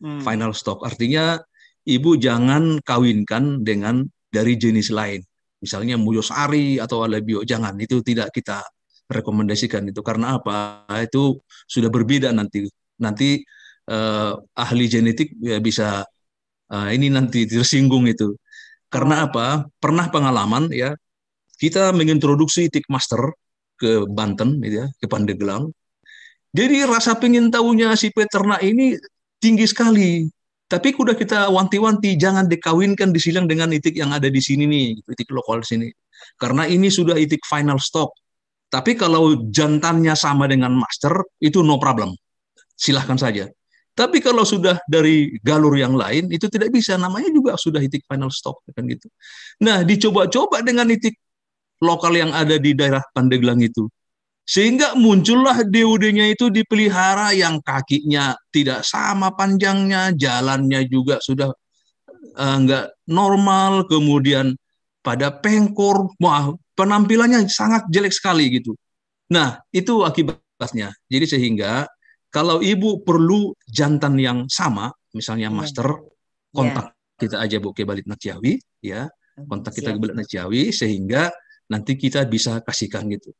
Hmm. 0.00 0.22
Final 0.22 0.56
stock 0.56 0.86
artinya 0.86 1.40
ibu 1.84 2.16
jangan 2.16 2.80
kawinkan 2.80 3.66
dengan 3.66 4.06
dari 4.32 4.54
jenis 4.56 4.94
lain. 4.94 5.20
Misalnya 5.60 5.98
Muyosari 5.98 6.78
atau 6.78 7.02
Alebio 7.02 7.42
jangan 7.42 7.74
itu 7.80 8.04
tidak 8.06 8.30
kita 8.30 8.62
rekomendasikan 9.10 9.86
itu 9.90 10.00
karena 10.02 10.38
apa? 10.38 10.86
Itu 11.02 11.42
sudah 11.66 11.90
berbeda 11.92 12.30
nanti. 12.34 12.66
Nanti 13.02 13.42
eh, 13.90 14.32
ahli 14.56 14.84
genetik 14.90 15.34
ya 15.40 15.58
bisa 15.62 16.04
eh, 16.72 16.88
ini 16.96 17.08
nanti 17.12 17.46
tersinggung 17.48 18.04
itu. 18.10 18.34
Karena 18.90 19.26
apa? 19.28 19.66
Pernah 19.82 20.06
pengalaman 20.14 20.70
ya 20.70 20.94
kita 21.56 21.92
mengintroduksi 21.96 22.68
itik 22.68 22.86
master 22.92 23.32
ke 23.80 24.04
Banten 24.08 24.60
gitu 24.64 24.84
ya, 24.84 24.86
ke 25.00 25.06
Pandeglang. 25.08 25.72
Jadi 26.56 26.88
rasa 26.88 27.20
pengen 27.20 27.52
tahunya 27.52 27.92
si 28.00 28.08
peternak 28.12 28.64
ini 28.64 28.96
tinggi 29.40 29.68
sekali. 29.68 30.24
Tapi 30.66 30.98
udah 30.98 31.14
kita 31.14 31.46
wanti-wanti 31.52 32.18
jangan 32.18 32.50
dikawinkan 32.50 33.14
disilang 33.14 33.46
dengan 33.46 33.70
itik 33.70 33.94
yang 33.94 34.10
ada 34.10 34.26
di 34.26 34.42
sini 34.42 34.66
nih, 34.66 34.98
itik 34.98 35.30
lokal 35.30 35.62
di 35.62 35.68
sini. 35.68 35.88
Karena 36.40 36.66
ini 36.66 36.90
sudah 36.90 37.14
itik 37.14 37.44
final 37.46 37.78
stock. 37.78 38.10
Tapi 38.66 38.98
kalau 38.98 39.46
jantannya 39.48 40.14
sama 40.18 40.50
dengan 40.50 40.74
master 40.74 41.22
itu 41.38 41.62
no 41.62 41.78
problem. 41.78 42.12
Silahkan 42.74 43.16
saja. 43.16 43.46
Tapi 43.96 44.20
kalau 44.20 44.44
sudah 44.44 44.76
dari 44.84 45.40
galur 45.40 45.72
yang 45.72 45.96
lain 45.96 46.28
itu 46.28 46.52
tidak 46.52 46.68
bisa 46.68 47.00
namanya 47.00 47.32
juga 47.32 47.56
sudah 47.56 47.80
itik 47.80 48.04
final 48.04 48.28
stock 48.28 48.60
kan 48.76 48.84
gitu. 48.84 49.08
Nah, 49.64 49.80
dicoba-coba 49.80 50.60
dengan 50.60 50.92
itik 50.92 51.16
lokal 51.80 52.12
yang 52.12 52.32
ada 52.36 52.60
di 52.60 52.76
daerah 52.76 53.00
Pandeglang 53.16 53.64
itu. 53.64 53.88
Sehingga 54.46 54.94
muncullah 54.94 55.64
DUD-nya 55.64 56.30
itu 56.30 56.52
dipelihara 56.52 57.34
yang 57.34 57.58
kakinya 57.64 58.36
tidak 58.52 58.84
sama 58.86 59.32
panjangnya, 59.32 60.14
jalannya 60.14 60.86
juga 60.86 61.18
sudah 61.18 61.50
nggak 62.36 63.08
normal, 63.08 63.88
kemudian 63.88 64.54
pada 65.00 65.32
pengkor, 65.32 66.12
wah 66.20 66.52
penampilannya 66.76 67.48
sangat 67.48 67.88
jelek 67.88 68.12
sekali 68.12 68.52
gitu. 68.52 68.76
Nah, 69.32 69.58
itu 69.74 70.06
akibatnya. 70.06 70.94
Jadi 71.10 71.26
sehingga 71.26 71.88
kalau 72.30 72.60
ibu 72.60 73.02
perlu 73.02 73.56
jantan 73.66 74.20
yang 74.20 74.44
sama, 74.46 74.92
misalnya 75.16 75.48
master, 75.48 75.96
kontak 76.52 76.92
kita 77.16 77.40
aja 77.40 77.56
Bu 77.56 77.72
ke 77.72 77.88
Balit 77.88 78.04
Ciawi, 78.04 78.60
ya, 78.84 79.08
kontak 79.48 79.72
kita 79.72 79.96
ke 79.96 79.98
Balit 79.98 80.28
Ciawi 80.28 80.68
sehingga 80.68 81.32
nanti 81.72 81.96
kita 81.96 82.28
bisa 82.28 82.60
kasihkan 82.60 83.08
gitu. 83.08 83.32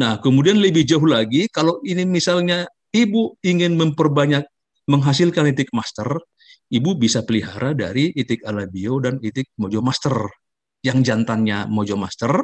Nah, 0.00 0.18
kemudian 0.18 0.56
lebih 0.56 0.88
jauh 0.88 1.04
lagi, 1.04 1.46
kalau 1.52 1.84
ini 1.84 2.08
misalnya 2.08 2.64
ibu 2.90 3.36
ingin 3.44 3.76
memperbanyak 3.76 4.48
menghasilkan 4.88 5.52
itik 5.52 5.70
master, 5.76 6.08
ibu 6.72 6.96
bisa 6.96 7.22
pelihara 7.22 7.76
dari 7.76 8.10
itik 8.10 8.42
alabio 8.42 8.98
dan 9.04 9.20
itik 9.20 9.52
mojo 9.60 9.84
master. 9.84 10.16
Yang 10.80 11.12
jantannya 11.12 11.68
mojo 11.68 12.00
master, 12.00 12.40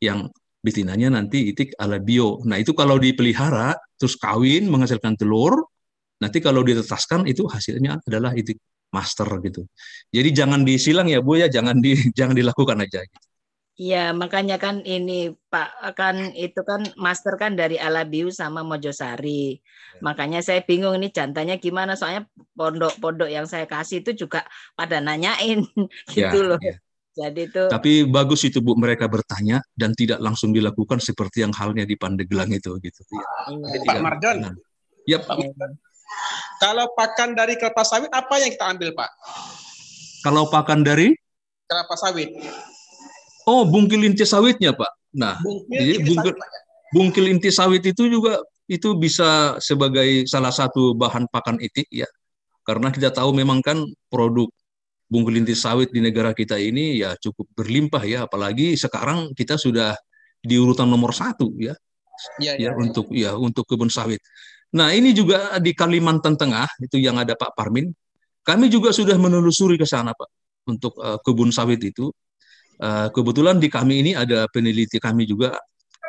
yang 0.00 0.28
betinanya 0.60 1.08
nanti 1.16 1.52
itik 1.52 1.72
alabio. 1.80 2.40
Nah, 2.44 2.60
itu 2.60 2.72
kalau 2.76 2.96
dipelihara, 3.00 3.76
terus 3.96 4.16
kawin, 4.20 4.68
menghasilkan 4.68 5.16
telur, 5.16 5.56
nanti 6.20 6.38
kalau 6.44 6.60
ditetaskan 6.64 7.24
itu 7.28 7.48
hasilnya 7.48 8.00
adalah 8.04 8.32
itik 8.36 8.60
master 8.92 9.28
gitu. 9.46 9.64
Jadi 10.12 10.28
jangan 10.34 10.60
disilang 10.66 11.06
ya 11.08 11.20
Bu 11.24 11.40
ya, 11.40 11.48
jangan 11.48 11.78
di 11.80 11.96
jangan 12.18 12.34
dilakukan 12.36 12.78
aja. 12.84 13.00
Gitu. 13.04 13.26
Iya, 13.80 14.12
makanya 14.12 14.60
kan 14.60 14.84
ini 14.84 15.32
Pak 15.48 15.96
kan 15.96 16.16
itu 16.36 16.60
kan 16.68 16.84
master 17.00 17.40
kan 17.40 17.56
dari 17.56 17.80
Alabiu 17.80 18.28
sama 18.28 18.60
Mojosari. 18.60 19.56
Makanya 20.04 20.44
saya 20.44 20.60
bingung 20.68 21.00
ini 21.00 21.08
jantannya 21.08 21.56
gimana 21.56 21.96
soalnya 21.96 22.28
pondok-pondok 22.52 23.32
yang 23.32 23.48
saya 23.48 23.64
kasih 23.64 24.04
itu 24.04 24.12
juga 24.12 24.44
pada 24.76 25.00
nanyain 25.00 25.64
gitu 26.12 26.44
Ya, 26.44 26.44
loh. 26.44 26.58
ya. 26.60 26.76
Jadi 27.10 27.50
itu 27.50 27.62
Tapi 27.66 28.06
bagus 28.06 28.46
itu 28.46 28.62
Bu 28.62 28.78
mereka 28.78 29.10
bertanya 29.10 29.58
dan 29.74 29.90
tidak 29.98 30.22
langsung 30.22 30.54
dilakukan 30.54 31.02
seperti 31.02 31.42
yang 31.42 31.50
halnya 31.50 31.82
di 31.82 31.98
Pandeglang 31.98 32.54
itu 32.54 32.78
gitu. 32.78 33.00
Ya. 33.10 33.26
Pak 33.82 33.98
Marjon, 33.98 34.36
Yap. 35.10 35.26
Pak 35.26 35.36
Marjon. 35.42 35.72
Kalau 36.62 36.86
pakan 36.94 37.34
dari 37.34 37.58
kelapa 37.58 37.82
sawit 37.82 38.10
apa 38.14 38.34
yang 38.38 38.50
kita 38.54 38.66
ambil, 38.70 38.90
Pak? 38.94 39.10
Kalau 40.22 40.46
pakan 40.50 40.86
dari 40.86 41.14
Kelapa 41.70 41.94
sawit. 41.94 42.34
Oh, 43.46 43.62
bungkil 43.62 44.02
inti 44.02 44.26
sawitnya, 44.26 44.74
Pak. 44.74 44.90
Nah, 45.14 45.38
Bungkil 45.38 45.78
jadi 45.78 45.92
inti 46.02 46.10
bungkil, 46.10 46.34
sawit, 46.34 46.42
Pak, 46.42 46.48
ya? 46.50 46.60
bungkil 46.90 47.26
inti 47.30 47.50
sawit 47.54 47.82
itu 47.86 48.02
juga 48.10 48.42
itu 48.66 48.88
bisa 48.98 49.54
sebagai 49.62 50.26
salah 50.26 50.50
satu 50.50 50.98
bahan 50.98 51.30
pakan 51.30 51.62
itik 51.62 51.86
ya. 51.94 52.10
Karena 52.66 52.90
kita 52.90 53.14
tahu 53.14 53.30
memang 53.30 53.62
kan 53.62 53.78
produk 54.10 54.50
bungkil 55.10 55.42
inti 55.42 55.58
sawit 55.58 55.90
di 55.90 55.98
negara 55.98 56.30
kita 56.30 56.54
ini 56.54 57.02
ya 57.02 57.18
cukup 57.18 57.50
berlimpah 57.58 58.02
ya, 58.06 58.18
apalagi 58.30 58.78
sekarang 58.78 59.34
kita 59.34 59.58
sudah 59.58 59.98
di 60.40 60.56
urutan 60.56 60.86
nomor 60.86 61.10
satu 61.10 61.50
ya, 61.58 61.74
Iya, 62.40 62.52
ya 62.60 62.70
untuk 62.76 63.06
ya 63.12 63.32
untuk 63.36 63.64
kebun 63.64 63.88
sawit. 63.88 64.20
Nah 64.76 64.92
ini 64.94 65.10
juga 65.16 65.56
di 65.58 65.72
Kalimantan 65.74 66.36
Tengah 66.36 66.68
itu 66.84 67.00
yang 67.00 67.18
ada 67.18 67.34
Pak 67.34 67.56
Parmin, 67.56 67.90
kami 68.44 68.70
juga 68.70 68.94
sudah 68.94 69.16
menelusuri 69.18 69.74
ke 69.80 69.88
sana 69.88 70.12
Pak 70.14 70.30
untuk 70.68 70.94
eh, 71.00 71.18
kebun 71.24 71.50
sawit 71.50 71.80
itu. 71.82 72.12
Eh, 72.80 73.08
kebetulan 73.12 73.58
di 73.60 73.68
kami 73.68 74.04
ini 74.04 74.12
ada 74.16 74.46
peneliti 74.48 74.96
kami 75.00 75.26
juga 75.28 75.56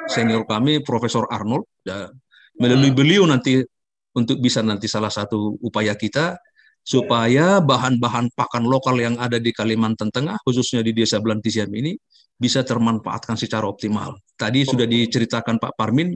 senior 0.08 0.46
kami 0.46 0.84
Profesor 0.84 1.26
Arnold. 1.32 1.68
Ya, 1.88 2.12
melalui 2.60 2.92
beliau 2.92 3.26
nanti 3.26 3.64
untuk 4.12 4.44
bisa 4.44 4.60
nanti 4.60 4.92
salah 4.92 5.12
satu 5.12 5.56
upaya 5.64 5.96
kita 5.96 6.36
supaya 6.82 7.62
bahan-bahan 7.62 8.34
pakan 8.34 8.66
lokal 8.66 8.98
yang 8.98 9.16
ada 9.22 9.38
di 9.38 9.54
Kalimantan 9.54 10.10
Tengah 10.10 10.42
khususnya 10.42 10.82
di 10.82 10.92
Desa 10.98 11.22
Belantisiam 11.22 11.70
ini 11.70 11.94
bisa 12.42 12.66
termanfaatkan 12.66 13.38
secara 13.38 13.70
optimal. 13.70 14.18
Tadi 14.34 14.66
sudah 14.66 14.90
diceritakan 14.90 15.62
Pak 15.62 15.78
Parmin 15.78 16.10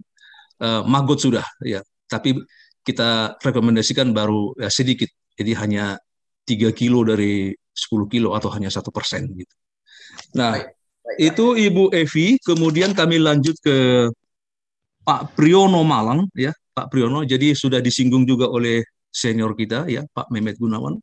eh, 0.61 0.81
magot 0.89 1.21
sudah 1.21 1.45
ya, 1.61 1.85
tapi 2.09 2.33
kita 2.85 3.37
rekomendasikan 3.41 4.09
baru 4.09 4.53
ya, 4.57 4.69
sedikit. 4.73 5.09
Jadi 5.37 5.51
hanya 5.57 5.97
3 6.45 6.73
kilo 6.73 7.01
dari 7.05 7.53
10 7.53 8.05
kilo 8.09 8.37
atau 8.37 8.49
hanya 8.53 8.69
satu 8.69 8.93
persen 8.93 9.25
gitu. 9.33 9.55
Nah, 10.37 10.61
itu 11.17 11.57
Ibu 11.57 11.91
Evi. 11.91 12.37
Kemudian 12.39 12.93
kami 12.93 13.19
lanjut 13.19 13.57
ke 13.59 14.07
Pak 15.05 15.37
Priyono 15.37 15.81
Malang, 15.81 16.29
ya 16.37 16.53
Pak 16.73 16.93
Priyono. 16.93 17.25
Jadi 17.25 17.57
sudah 17.57 17.81
disinggung 17.81 18.23
juga 18.23 18.47
oleh 18.47 18.85
senior 19.15 19.55
kita, 19.55 19.87
ya 19.87 20.03
Pak 20.11 20.27
Mehmet 20.35 20.59
Gunawan. 20.59 20.99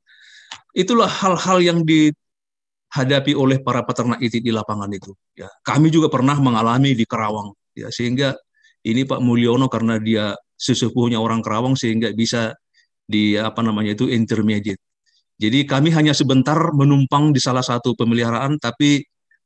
Itulah 0.77 1.09
hal-hal 1.09 1.65
yang 1.65 1.79
dihadapi 1.81 3.33
oleh 3.33 3.65
para 3.65 3.81
peternak 3.89 4.21
itik 4.21 4.45
di 4.45 4.53
lapangan 4.53 4.93
itu. 4.93 5.17
Ya, 5.33 5.49
kami 5.65 5.89
juga 5.89 6.13
pernah 6.13 6.37
mengalami 6.37 6.93
di 6.93 7.09
Kerawang, 7.09 7.57
ya 7.73 7.89
sehingga 7.89 8.37
ini 8.85 9.09
Pak 9.09 9.25
Mulyono 9.25 9.73
karena 9.73 9.97
dia 9.97 10.37
sesepuhnya 10.61 11.17
orang 11.17 11.41
Kerawang 11.41 11.73
sehingga 11.73 12.13
bisa 12.13 12.53
di 13.09 13.41
apa 13.41 13.65
namanya 13.65 13.97
itu 13.97 14.13
intermediate. 14.13 14.81
Jadi 15.41 15.67
kami 15.67 15.91
hanya 15.91 16.13
sebentar 16.15 16.55
menumpang 16.71 17.35
di 17.35 17.41
salah 17.43 17.65
satu 17.65 17.97
pemeliharaan, 17.99 18.61
tapi 18.63 19.03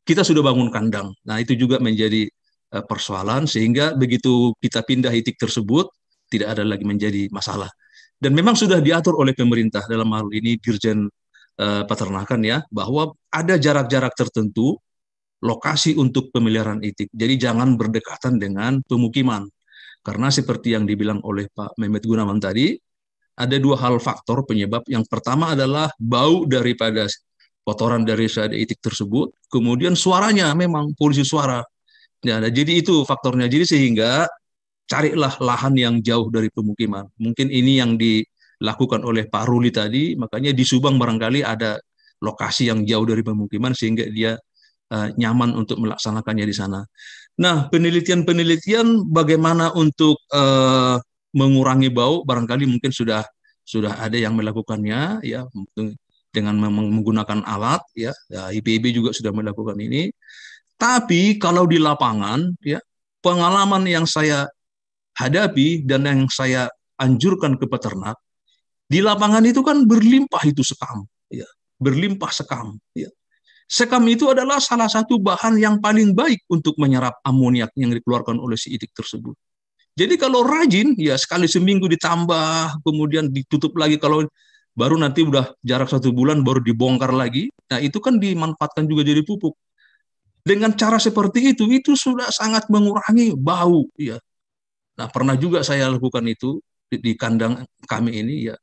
kita 0.07 0.23
sudah 0.23 0.45
bangun 0.45 0.69
kandang. 0.69 1.11
Nah 1.25 1.41
itu 1.41 1.57
juga 1.57 1.81
menjadi 1.81 2.29
uh, 2.77 2.85
persoalan 2.85 3.49
sehingga 3.49 3.97
begitu 3.97 4.53
kita 4.61 4.85
pindah 4.85 5.11
itik 5.11 5.41
tersebut 5.41 5.89
tidak 6.31 6.59
ada 6.59 6.63
lagi 6.67 6.85
menjadi 6.85 7.27
masalah. 7.33 7.71
Dan 8.17 8.33
memang 8.33 8.57
sudah 8.57 8.81
diatur 8.81 9.21
oleh 9.21 9.37
pemerintah 9.37 9.85
dalam 9.85 10.09
hal 10.17 10.33
ini 10.33 10.57
Dirjen 10.57 11.05
uh, 11.61 11.83
Peternakan 11.85 12.41
ya 12.41 12.59
bahwa 12.73 13.13
ada 13.29 13.61
jarak-jarak 13.61 14.17
tertentu 14.17 14.81
lokasi 15.45 15.93
untuk 16.01 16.33
pemeliharaan 16.33 16.81
itik. 16.81 17.13
Jadi 17.13 17.35
jangan 17.37 17.77
berdekatan 17.77 18.41
dengan 18.41 18.81
pemukiman. 18.89 19.45
Karena 20.01 20.31
seperti 20.31 20.73
yang 20.73 20.87
dibilang 20.87 21.21
oleh 21.27 21.51
Pak 21.51 21.77
Mehmet 21.83 22.07
Gunawan 22.07 22.39
tadi, 22.39 22.79
ada 23.37 23.57
dua 23.61 23.77
hal 23.77 24.01
faktor 24.01 24.49
penyebab. 24.49 24.87
Yang 24.89 25.05
pertama 25.13 25.53
adalah 25.53 25.93
bau 26.01 26.49
daripada 26.49 27.05
kotoran 27.67 28.07
dari 28.07 28.31
sada 28.31 28.55
itik 28.57 28.81
tersebut. 28.81 29.35
Kemudian 29.51 29.99
suaranya 29.99 30.55
memang 30.57 30.95
polisi 30.97 31.27
suara. 31.27 31.61
Ya, 32.25 32.41
jadi 32.41 32.81
itu 32.81 33.05
faktornya. 33.05 33.51
Jadi 33.51 33.67
sehingga 33.77 34.25
carilah 34.87 35.35
lahan 35.43 35.75
yang 35.75 35.95
jauh 36.01 36.31
dari 36.31 36.49
pemukiman. 36.51 37.07
Mungkin 37.19 37.51
ini 37.51 37.83
yang 37.83 37.99
dilakukan 37.99 39.03
oleh 39.03 39.27
Pak 39.27 39.45
Ruli 39.51 39.75
tadi. 39.75 40.15
Makanya 40.15 40.55
di 40.55 40.63
Subang 40.63 40.97
barangkali 40.97 41.43
ada 41.43 41.79
lokasi 42.23 42.71
yang 42.73 42.87
jauh 42.87 43.05
dari 43.05 43.21
pemukiman 43.21 43.77
sehingga 43.77 44.09
dia 44.09 44.39
uh, 44.95 45.09
nyaman 45.19 45.53
untuk 45.59 45.83
melaksanakannya 45.83 46.47
di 46.49 46.55
sana. 46.55 46.81
Nah, 47.37 47.69
penelitian-penelitian 47.69 49.13
bagaimana 49.13 49.75
untuk 49.77 50.17
uh, 50.33 50.97
mengurangi 51.37 51.93
bau 51.93 52.25
barangkali 52.25 52.65
mungkin 52.65 52.89
sudah 52.89 53.21
sudah 53.67 54.01
ada 54.01 54.17
yang 54.17 54.33
melakukannya 54.33 55.21
ya 55.27 55.45
dengan 56.33 56.57
menggunakan 56.57 57.45
alat 57.45 57.83
ya, 57.93 58.15
ya 58.33 58.49
IPB 58.55 58.95
juga 58.95 59.11
sudah 59.13 59.37
melakukan 59.37 59.77
ini 59.77 60.09
tapi 60.81 61.37
kalau 61.37 61.69
di 61.69 61.77
lapangan 61.77 62.57
ya 62.65 62.81
pengalaman 63.21 63.85
yang 63.85 64.07
saya 64.09 64.49
hadapi 65.17 65.83
dan 65.89 66.05
yang 66.07 66.23
saya 66.29 66.69
anjurkan 67.01 67.57
ke 67.57 67.67
peternak 67.67 68.17
di 68.87 69.03
lapangan 69.03 69.43
itu 69.43 69.65
kan 69.65 69.83
berlimpah 69.89 70.45
itu 70.47 70.63
sekam 70.63 71.05
ya 71.33 71.49
berlimpah 71.81 72.31
sekam 72.31 72.77
ya 72.93 73.11
sekam 73.67 74.07
itu 74.07 74.31
adalah 74.31 74.63
salah 74.63 74.87
satu 74.87 75.19
bahan 75.19 75.59
yang 75.59 75.83
paling 75.83 76.15
baik 76.15 76.45
untuk 76.47 76.79
menyerap 76.79 77.19
amoniak 77.27 77.75
yang 77.75 77.91
dikeluarkan 77.91 78.39
oleh 78.39 78.55
si 78.55 78.77
itik 78.79 78.95
tersebut 78.95 79.35
jadi 79.97 80.21
kalau 80.21 80.45
rajin, 80.45 80.93
ya 81.01 81.17
sekali 81.17 81.49
seminggu 81.49 81.89
ditambah, 81.89 82.85
kemudian 82.85 83.33
ditutup 83.33 83.73
lagi. 83.81 83.97
Kalau 83.97 84.29
baru 84.77 85.01
nanti 85.01 85.25
udah 85.25 85.57
jarak 85.65 85.89
satu 85.89 86.13
bulan 86.13 86.45
baru 86.45 86.61
dibongkar 86.61 87.17
lagi. 87.17 87.49
Nah 87.73 87.81
itu 87.81 87.97
kan 88.05 88.21
dimanfaatkan 88.21 88.85
juga 88.85 89.09
jadi 89.09 89.25
pupuk. 89.25 89.57
Dengan 90.45 90.77
cara 90.77 91.01
seperti 91.01 91.57
itu, 91.57 91.65
itu 91.73 91.97
sudah 91.97 92.29
sangat 92.29 92.69
mengurangi 92.69 93.33
bau. 93.41 93.89
Ya. 93.97 94.21
Nah 94.97 95.07
pernah 95.13 95.37
juga 95.37 95.61
saya 95.61 95.93
lakukan 95.93 96.25
itu 96.29 96.61
di, 96.89 96.97
di 97.01 97.13
kandang 97.15 97.65
kami 97.85 98.21
ini. 98.21 98.53
ya 98.53 98.57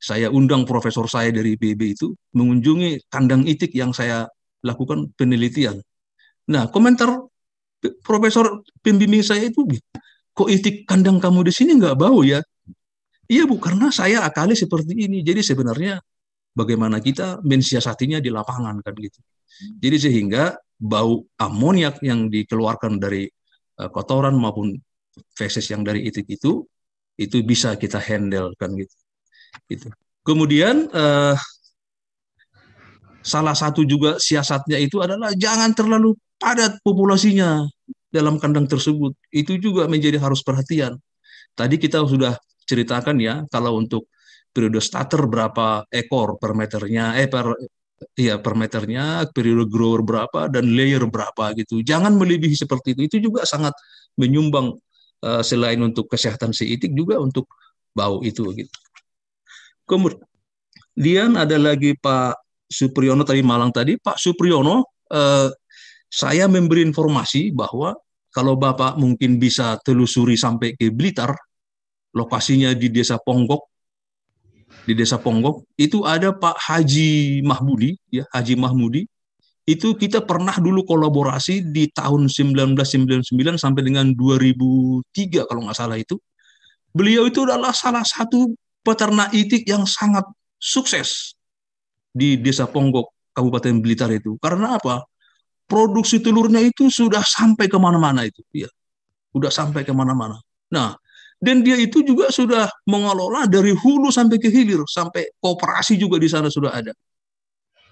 Saya 0.00 0.28
undang 0.28 0.68
profesor 0.68 1.08
saya 1.08 1.32
dari 1.32 1.56
BB 1.56 1.80
itu 1.96 2.12
mengunjungi 2.36 3.08
kandang 3.08 3.48
itik 3.48 3.72
yang 3.72 3.96
saya 3.96 4.28
lakukan 4.64 5.12
penelitian. 5.16 5.80
Nah 6.52 6.68
komentar 6.68 7.08
profesor 8.04 8.64
pembimbing 8.80 9.24
saya 9.24 9.48
itu 9.48 9.64
kok 10.34 10.48
itik 10.48 10.84
kandang 10.84 11.20
kamu 11.20 11.48
di 11.48 11.52
sini 11.52 11.76
nggak 11.80 11.96
bau 11.96 12.20
ya? 12.24 12.40
Iya 13.24 13.48
bu, 13.48 13.56
karena 13.56 13.88
saya 13.88 14.20
akali 14.20 14.52
seperti 14.52 15.08
ini. 15.08 15.24
Jadi 15.24 15.40
sebenarnya 15.40 15.96
bagaimana 16.52 17.00
kita 17.00 17.40
mensiasatinya 17.40 18.20
di 18.20 18.28
lapangan 18.28 18.84
kan 18.84 18.94
gitu. 19.00 19.20
Jadi 19.80 19.96
sehingga 19.96 20.52
bau 20.76 21.24
amoniak 21.40 22.04
yang 22.04 22.28
dikeluarkan 22.28 23.00
dari 23.00 23.24
uh, 23.80 23.88
kotoran 23.88 24.36
maupun 24.36 24.76
feses 25.34 25.66
yang 25.70 25.82
dari 25.86 26.06
itik 26.06 26.26
itu 26.28 26.66
itu 27.14 27.36
bisa 27.46 27.78
kita 27.78 28.02
handle 28.02 28.50
kan 28.58 28.74
gitu. 28.74 28.94
Gitu. 29.70 29.88
Kemudian 30.26 30.90
uh, 30.90 31.36
salah 33.22 33.54
satu 33.56 33.86
juga 33.86 34.18
siasatnya 34.18 34.76
itu 34.82 34.98
adalah 35.00 35.30
jangan 35.36 35.72
terlalu 35.72 36.18
padat 36.36 36.82
populasinya 36.82 37.64
dalam 38.10 38.38
kandang 38.38 38.66
tersebut 38.70 39.14
itu 39.30 39.58
juga 39.58 39.86
menjadi 39.86 40.18
harus 40.18 40.42
perhatian. 40.42 40.98
Tadi 41.54 41.78
kita 41.78 42.02
sudah 42.02 42.34
ceritakan 42.66 43.16
ya 43.22 43.46
kalau 43.50 43.78
untuk 43.78 44.10
periode 44.54 44.78
starter 44.78 45.26
berapa 45.26 45.86
ekor 45.90 46.38
per 46.38 46.54
meternya 46.54 47.18
eh 47.18 47.26
per 47.26 47.54
ya 48.14 48.38
per 48.38 48.54
meternya 48.54 49.26
periode 49.34 49.66
grower 49.70 50.02
berapa 50.02 50.50
dan 50.50 50.70
layer 50.70 51.02
berapa 51.06 51.54
gitu. 51.58 51.82
Jangan 51.82 52.14
melebihi 52.14 52.54
seperti 52.54 52.94
itu. 52.94 53.02
Itu 53.06 53.16
juga 53.30 53.42
sangat 53.46 53.74
menyumbang 54.18 54.78
uh, 55.24 55.40
selain 55.40 55.80
untuk 55.80 56.12
kesehatan 56.12 56.52
si 56.52 56.76
itik 56.76 56.92
juga 56.92 57.16
untuk 57.16 57.48
bau 57.96 58.20
itu 58.20 58.44
gitu. 58.52 58.76
Kemudian 59.88 61.40
ada 61.40 61.56
lagi 61.56 61.96
Pak 61.96 62.36
Supriyono 62.68 63.24
tadi 63.24 63.40
Malang 63.40 63.72
tadi 63.72 63.96
Pak 63.96 64.20
Supriyono 64.20 64.84
uh, 65.08 65.48
saya 66.12 66.46
memberi 66.46 66.84
informasi 66.84 67.50
bahwa 67.50 67.96
kalau 68.34 68.58
Bapak 68.58 68.98
mungkin 68.98 69.38
bisa 69.38 69.78
telusuri 69.82 70.34
sampai 70.34 70.74
ke 70.74 70.90
Blitar, 70.90 71.34
lokasinya 72.14 72.74
di 72.74 72.90
Desa 72.90 73.14
Ponggok, 73.18 73.62
di 74.86 74.94
Desa 74.94 75.22
Ponggok, 75.22 75.70
itu 75.78 76.02
ada 76.02 76.34
Pak 76.34 76.58
Haji 76.58 77.42
Mahmudi, 77.46 77.94
ya 78.10 78.26
Haji 78.34 78.58
Mahmudi, 78.58 79.06
itu 79.64 79.96
kita 79.96 80.20
pernah 80.20 80.52
dulu 80.60 80.84
kolaborasi 80.84 81.72
di 81.72 81.88
tahun 81.88 82.28
1999 82.28 83.24
sampai 83.56 83.82
dengan 83.82 84.12
2003 84.12 85.48
kalau 85.48 85.60
nggak 85.64 85.78
salah 85.78 85.96
itu. 85.96 86.20
Beliau 86.94 87.26
itu 87.26 87.42
adalah 87.42 87.74
salah 87.74 88.04
satu 88.06 88.54
peternak 88.84 89.32
itik 89.34 89.66
yang 89.66 89.88
sangat 89.88 90.22
sukses 90.60 91.34
di 92.14 92.38
Desa 92.38 92.68
Ponggok, 92.70 93.34
Kabupaten 93.34 93.82
Blitar 93.82 94.12
itu. 94.14 94.38
Karena 94.38 94.78
apa? 94.78 95.02
produksi 95.64 96.20
telurnya 96.20 96.60
itu 96.60 96.92
sudah 96.92 97.24
sampai 97.24 97.66
ke 97.66 97.78
mana-mana 97.80 98.28
itu, 98.28 98.44
ya, 98.52 98.68
sudah 99.32 99.48
sampai 99.48 99.82
ke 99.82 99.92
mana-mana. 99.96 100.38
Nah, 100.70 100.96
dan 101.40 101.64
dia 101.64 101.76
itu 101.80 102.04
juga 102.04 102.28
sudah 102.30 102.68
mengelola 102.88 103.48
dari 103.48 103.72
hulu 103.72 104.12
sampai 104.12 104.36
ke 104.36 104.48
hilir, 104.52 104.84
sampai 104.88 105.32
kooperasi 105.40 105.96
juga 105.96 106.20
di 106.20 106.28
sana 106.28 106.52
sudah 106.52 106.72
ada. 106.72 106.92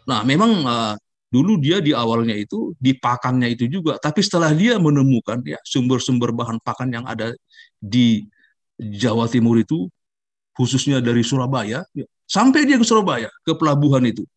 Nah, 0.09 0.21
memang 0.27 0.51
uh, 0.63 0.95
dulu 1.33 1.57
dia 1.57 1.81
di 1.81 1.97
awalnya 1.97 2.37
itu 2.37 2.77
di 2.77 2.93
pakannya 2.93 3.49
itu 3.57 3.65
juga, 3.65 3.97
tapi 3.97 4.21
setelah 4.21 4.53
dia 4.53 4.77
menemukan 4.77 5.41
ya 5.49 5.57
sumber-sumber 5.65 6.29
bahan 6.37 6.61
pakan 6.61 6.93
yang 6.93 7.05
ada 7.09 7.33
di 7.81 8.29
Jawa 8.77 9.25
Timur 9.33 9.57
itu, 9.57 9.89
khususnya 10.53 11.01
dari 11.01 11.25
Surabaya, 11.25 11.81
ya, 11.97 12.07
sampai 12.29 12.69
dia 12.69 12.77
ke 12.77 12.85
Surabaya 12.85 13.33
ke 13.49 13.57
pelabuhan 13.57 14.05
itu, 14.05 14.29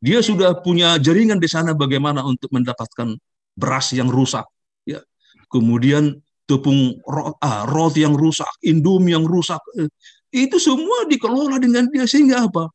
dia 0.00 0.24
sudah 0.24 0.56
punya 0.64 0.96
jaringan 0.96 1.36
di 1.36 1.52
sana 1.52 1.76
bagaimana 1.76 2.24
untuk 2.24 2.48
mendapatkan 2.48 3.12
beras 3.52 3.92
yang 3.92 4.08
rusak, 4.08 4.48
ya. 4.88 5.04
Kemudian 5.52 6.16
tepung 6.48 6.96
ah, 7.44 7.68
roti 7.68 8.08
yang 8.08 8.16
rusak, 8.16 8.48
indomie 8.64 9.12
yang 9.12 9.28
rusak, 9.28 9.60
eh, 9.76 9.92
itu 10.32 10.56
semua 10.56 11.04
dikelola 11.04 11.60
dengan 11.60 11.92
dia 11.92 12.08
sehingga 12.08 12.48
apa? 12.48 12.72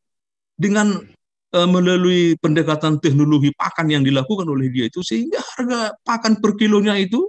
Dengan 0.53 1.09
melalui 1.53 2.35
pendekatan 2.37 2.99
teknologi 2.99 3.55
pakan 3.55 3.87
yang 3.87 4.03
dilakukan 4.03 4.43
oleh 4.43 4.67
dia 4.67 4.91
itu 4.91 4.99
sehingga 4.99 5.39
harga 5.55 5.95
pakan 6.03 6.43
per 6.43 6.59
kilonya 6.59 6.99
itu 6.99 7.23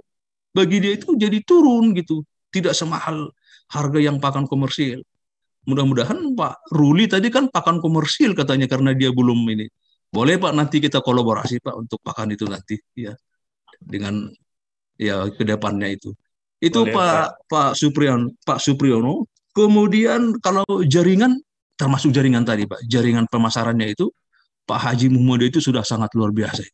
bagi 0.51 0.83
dia 0.83 0.99
itu 0.99 1.15
jadi 1.15 1.39
turun 1.45 1.95
gitu, 1.95 2.25
tidak 2.51 2.75
semahal 2.75 3.31
harga 3.71 3.99
yang 4.01 4.19
pakan 4.19 4.43
komersil. 4.49 4.99
Mudah-mudahan 5.63 6.35
Pak 6.35 6.73
Ruli 6.73 7.05
tadi 7.07 7.29
kan 7.31 7.47
pakan 7.47 7.79
komersil 7.79 8.35
katanya 8.35 8.65
karena 8.67 8.91
dia 8.91 9.13
belum 9.13 9.39
ini 9.53 9.69
boleh 10.09 10.41
Pak 10.41 10.53
nanti 10.57 10.81
kita 10.81 11.05
kolaborasi 11.05 11.61
Pak 11.61 11.75
untuk 11.77 12.01
pakan 12.01 12.33
itu 12.33 12.49
nanti 12.49 12.75
ya 12.97 13.13
dengan 13.77 14.25
ya 14.97 15.29
ke 15.29 15.45
depannya 15.45 15.93
itu. 15.93 16.11
Itu 16.59 16.83
Boleh, 16.83 16.93
Pak 16.97 17.47
Pak 17.47 17.71
Supriyon 17.77 18.33
Pak 18.41 18.59
Supriyono. 18.59 19.29
Kemudian 19.53 20.37
kalau 20.41 20.65
jaringan 20.85 21.37
termasuk 21.79 22.11
jaringan 22.11 22.43
tadi 22.43 22.67
Pak, 22.67 22.83
jaringan 22.83 23.23
pemasarannya 23.31 23.95
itu 23.95 24.11
Pak 24.67 24.79
Haji 24.83 25.07
Muhammad 25.15 25.47
itu 25.47 25.63
sudah 25.63 25.81
sangat 25.81 26.11
luar 26.13 26.35
biasa. 26.35 26.67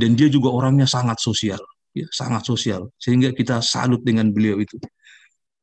Dan 0.00 0.16
dia 0.16 0.32
juga 0.32 0.48
orangnya 0.48 0.88
sangat 0.88 1.20
sosial, 1.20 1.60
ya, 1.92 2.08
sangat 2.08 2.48
sosial. 2.48 2.88
Sehingga 2.96 3.36
kita 3.36 3.60
salut 3.60 4.00
dengan 4.00 4.32
beliau 4.32 4.56
itu. 4.56 4.80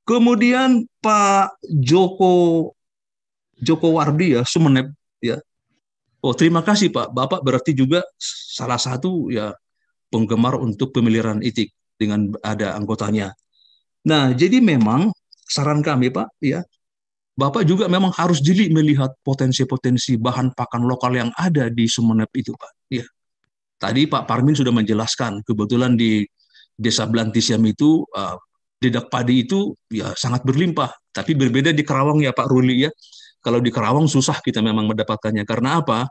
Kemudian 0.05 0.85
Pak 1.01 1.57
Joko 1.65 2.72
Joko 3.57 3.97
Wardi 3.97 4.38
ya 4.38 4.45
Sumeneb 4.45 4.93
ya 5.19 5.41
Oh, 6.18 6.34
terima 6.34 6.65
kasih 6.65 6.89
Pak. 6.89 7.14
Bapak 7.14 7.45
berarti 7.45 7.77
juga 7.77 8.01
salah 8.18 8.81
satu 8.81 9.30
ya 9.30 9.53
penggemar 10.09 10.57
untuk 10.57 10.89
pemeliharaan 10.89 11.45
itik 11.45 11.69
dengan 11.95 12.34
ada 12.41 12.73
anggotanya. 12.73 13.38
Nah, 14.03 14.34
jadi 14.34 14.57
memang 14.57 15.14
saran 15.45 15.85
kami 15.85 16.09
Pak 16.09 16.27
ya, 16.41 16.65
Bapak 17.38 17.69
juga 17.69 17.85
memang 17.85 18.09
harus 18.18 18.41
jeli 18.41 18.73
melihat 18.73 19.14
potensi-potensi 19.22 20.18
bahan 20.18 20.57
pakan 20.57 20.89
lokal 20.89 21.14
yang 21.14 21.30
ada 21.38 21.69
di 21.69 21.85
Sumeneb 21.85 22.34
itu, 22.34 22.49
Pak. 22.57 22.72
Ya. 22.89 23.05
Tadi 23.77 24.09
Pak 24.09 24.26
Parmin 24.26 24.57
sudah 24.57 24.73
menjelaskan, 24.73 25.45
kebetulan 25.45 25.93
di 25.93 26.26
Desa 26.73 27.05
Blantisiam 27.05 27.61
itu 27.61 28.01
uh, 28.18 28.34
dedak 28.81 29.14
padi 29.14 29.45
itu 29.45 29.73
ya 29.89 30.14
sangat 30.18 30.41
berlimpah, 30.45 30.89
tapi 31.14 31.38
berbeda 31.38 31.73
di 31.73 31.85
Kerawang 31.85 32.26
ya 32.26 32.34
Pak 32.34 32.49
Ruli 32.49 32.89
ya. 32.89 32.91
Kalau 33.41 33.61
di 33.61 33.69
Kerawang 33.69 34.09
susah 34.09 34.41
kita 34.41 34.65
memang 34.65 34.89
mendapatkannya 34.89 35.45
karena 35.45 35.81
apa? 35.85 36.09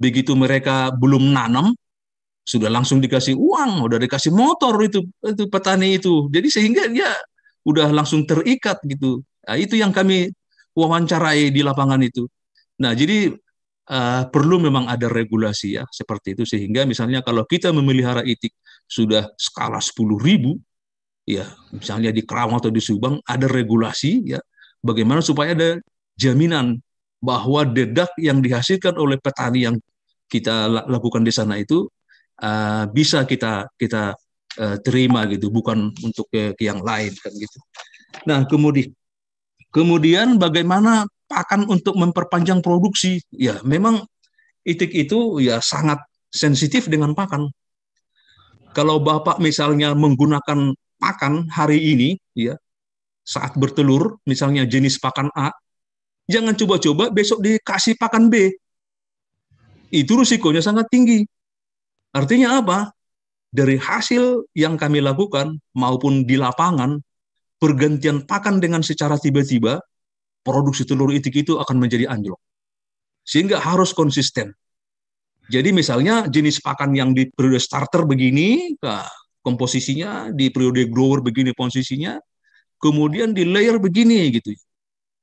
Begitu 0.00 0.32
mereka 0.32 0.92
belum 0.96 1.28
nanam, 1.28 1.76
sudah 2.44 2.68
langsung 2.68 3.00
dikasih 3.00 3.36
uang, 3.36 3.84
udah 3.88 4.00
dikasih 4.00 4.32
motor 4.32 4.76
itu 4.84 5.04
itu 5.24 5.44
petani 5.48 5.96
itu. 5.96 6.28
Jadi 6.28 6.48
sehingga 6.52 6.88
dia 6.88 7.08
udah 7.64 7.88
langsung 7.88 8.28
terikat 8.28 8.80
gitu. 8.84 9.24
Nah, 9.44 9.56
itu 9.56 9.80
yang 9.80 9.92
kami 9.92 10.32
wawancarai 10.74 11.54
di 11.54 11.62
lapangan 11.62 12.02
itu. 12.02 12.26
Nah, 12.82 12.92
jadi 12.92 13.30
uh, 13.90 14.22
perlu 14.28 14.60
memang 14.60 14.88
ada 14.88 15.08
regulasi 15.10 15.80
ya 15.80 15.84
seperti 15.88 16.36
itu 16.38 16.44
sehingga 16.48 16.88
misalnya 16.88 17.20
kalau 17.20 17.44
kita 17.44 17.72
memelihara 17.74 18.24
itik 18.24 18.54
sudah 18.88 19.32
skala 19.36 19.80
10 19.80 19.96
ribu 20.20 20.56
ya 21.24 21.48
misalnya 21.72 22.12
di 22.12 22.20
Kerawang 22.24 22.60
atau 22.60 22.72
di 22.72 22.80
Subang 22.84 23.20
ada 23.24 23.48
regulasi 23.48 24.36
ya 24.36 24.40
bagaimana 24.84 25.24
supaya 25.24 25.56
ada 25.56 25.80
jaminan 26.16 26.80
bahwa 27.24 27.64
dedak 27.64 28.12
yang 28.20 28.44
dihasilkan 28.44 28.92
oleh 29.00 29.16
petani 29.16 29.64
yang 29.64 29.76
kita 30.28 30.68
lakukan 30.68 31.24
di 31.24 31.32
sana 31.32 31.56
itu 31.56 31.88
uh, 32.44 32.84
bisa 32.92 33.24
kita 33.24 33.72
kita 33.80 34.12
uh, 34.60 34.76
terima 34.84 35.24
gitu 35.32 35.48
bukan 35.48 35.88
untuk 36.04 36.28
ke, 36.28 36.52
ke 36.52 36.68
yang 36.68 36.84
lain 36.84 37.12
kan 37.16 37.32
gitu. 37.32 37.58
Nah 38.28 38.44
kemudian 38.44 38.92
Kemudian 39.74 40.38
bagaimana 40.38 41.02
pakan 41.26 41.66
untuk 41.66 41.98
memperpanjang 41.98 42.62
produksi? 42.62 43.18
Ya, 43.34 43.58
memang 43.66 44.06
itik 44.62 44.94
itu 44.94 45.42
ya 45.42 45.58
sangat 45.58 45.98
sensitif 46.30 46.86
dengan 46.86 47.10
pakan. 47.10 47.50
Kalau 48.70 49.02
Bapak 49.02 49.42
misalnya 49.42 49.90
menggunakan 49.98 50.78
pakan 51.02 51.50
hari 51.50 51.82
ini 51.82 52.14
ya 52.38 52.54
saat 53.26 53.58
bertelur 53.58 54.22
misalnya 54.30 54.62
jenis 54.62 55.02
pakan 55.02 55.34
A, 55.34 55.50
jangan 56.30 56.54
coba-coba 56.54 57.10
besok 57.10 57.42
dikasih 57.42 57.98
pakan 57.98 58.30
B. 58.30 58.54
Itu 59.90 60.22
risikonya 60.22 60.62
sangat 60.62 60.86
tinggi. 60.86 61.26
Artinya 62.14 62.62
apa? 62.62 62.94
Dari 63.50 63.78
hasil 63.78 64.50
yang 64.54 64.78
kami 64.78 65.02
lakukan 65.02 65.58
maupun 65.74 66.26
di 66.26 66.38
lapangan 66.38 66.98
pergantian 67.64 68.28
pakan 68.28 68.60
dengan 68.60 68.84
secara 68.84 69.16
tiba-tiba, 69.16 69.80
produksi 70.44 70.84
telur 70.84 71.08
itik 71.16 71.48
itu 71.48 71.56
akan 71.56 71.80
menjadi 71.80 72.12
anjlok. 72.12 72.36
Sehingga 73.24 73.56
harus 73.56 73.96
konsisten. 73.96 74.52
Jadi 75.48 75.72
misalnya 75.72 76.28
jenis 76.28 76.60
pakan 76.60 76.92
yang 76.92 77.16
di 77.16 77.24
periode 77.32 77.64
starter 77.64 78.04
begini, 78.04 78.76
komposisinya 79.40 80.28
di 80.28 80.52
periode 80.52 80.92
grower 80.92 81.24
begini 81.24 81.56
posisinya, 81.56 82.20
kemudian 82.76 83.32
di 83.32 83.48
layer 83.48 83.80
begini 83.80 84.28
gitu. 84.28 84.52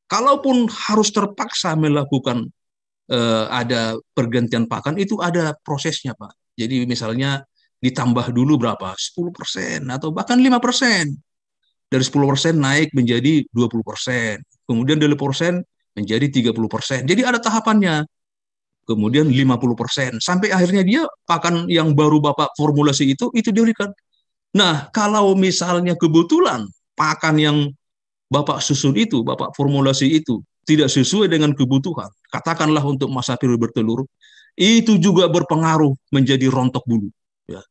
Kalaupun 0.09 0.65
harus 0.65 1.13
terpaksa 1.13 1.77
melakukan 1.77 2.49
eh, 3.05 3.45
ada 3.53 4.01
pergantian 4.17 4.65
pakan 4.65 4.97
itu 4.97 5.21
ada 5.21 5.53
prosesnya 5.61 6.17
Pak. 6.17 6.57
Jadi 6.57 6.89
misalnya 6.89 7.45
ditambah 7.81 8.33
dulu 8.33 8.61
berapa? 8.61 8.97
10% 8.97 9.85
atau 9.93 10.09
bahkan 10.09 10.37
5% 10.37 11.30
dari 11.91 12.03
10% 12.07 12.55
naik 12.55 12.95
menjadi 12.95 13.43
20%, 13.51 14.39
kemudian 14.63 14.95
dari 14.95 15.11
persen 15.19 15.59
menjadi 15.91 16.31
30%. 16.31 17.03
Jadi 17.03 17.21
ada 17.27 17.35
tahapannya. 17.43 18.07
Kemudian 18.81 19.29
50%, 19.29 20.17
sampai 20.17 20.49
akhirnya 20.49 20.81
dia 20.81 21.01
pakan 21.29 21.69
yang 21.69 21.93
baru 21.93 22.17
Bapak 22.17 22.57
formulasi 22.57 23.13
itu, 23.13 23.29
itu 23.37 23.53
diberikan. 23.53 23.93
Nah, 24.57 24.89
kalau 24.89 25.37
misalnya 25.37 25.93
kebetulan 25.93 26.65
pakan 26.97 27.35
yang 27.37 27.57
Bapak 28.27 28.59
susun 28.59 28.97
itu, 28.97 29.21
Bapak 29.21 29.53
formulasi 29.53 30.17
itu, 30.17 30.41
tidak 30.65 30.89
sesuai 30.89 31.29
dengan 31.29 31.53
kebutuhan, 31.53 32.09
katakanlah 32.33 32.81
untuk 32.81 33.13
masa 33.13 33.37
periode 33.37 33.69
bertelur, 33.69 34.07
itu 34.57 34.97
juga 34.97 35.29
berpengaruh 35.29 35.93
menjadi 36.11 36.49
rontok 36.49 36.83
bulu. 36.83 37.13
Ya. 37.47 37.61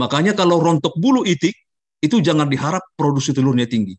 Makanya 0.00 0.32
kalau 0.34 0.56
rontok 0.58 0.96
bulu 0.98 1.22
itik, 1.22 1.54
itu 2.00 2.20
jangan 2.20 2.46
diharap 2.46 2.82
produksi 2.94 3.32
telurnya 3.32 3.64
tinggi. 3.64 3.96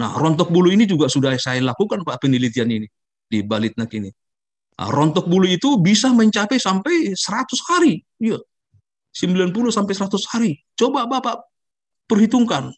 Nah, 0.00 0.16
rontok 0.16 0.48
bulu 0.48 0.72
ini 0.72 0.88
juga 0.88 1.06
sudah 1.06 1.36
saya 1.36 1.60
lakukan 1.60 2.00
Pak 2.00 2.24
penelitian 2.24 2.68
ini 2.72 2.86
di 3.28 3.44
Balitnak 3.44 3.92
ini. 3.92 4.08
Nah, 4.80 4.88
rontok 4.88 5.28
bulu 5.28 5.44
itu 5.44 5.76
bisa 5.76 6.08
mencapai 6.10 6.56
sampai 6.56 7.12
100 7.12 7.60
hari. 7.68 8.00
Ya. 8.16 8.40
90 9.12 9.52
sampai 9.68 9.92
100 9.92 10.24
hari. 10.32 10.50
Coba 10.72 11.04
Bapak 11.04 11.44
perhitungkan. 12.08 12.72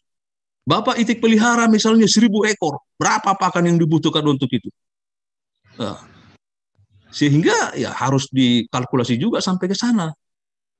Bapak 0.65 0.99
itik 0.99 1.23
pelihara 1.23 1.71
misalnya 1.71 2.09
1000 2.09 2.27
ekor. 2.51 2.83
Berapa 2.99 3.37
pakan 3.37 3.71
yang 3.71 3.77
dibutuhkan 3.79 4.25
untuk 4.27 4.51
itu? 4.51 4.67
Nah, 5.79 6.03
sehingga 7.15 7.71
ya 7.79 7.95
harus 7.95 8.27
dikalkulasi 8.27 9.15
juga 9.15 9.39
sampai 9.39 9.71
ke 9.71 9.75
sana. 9.77 10.11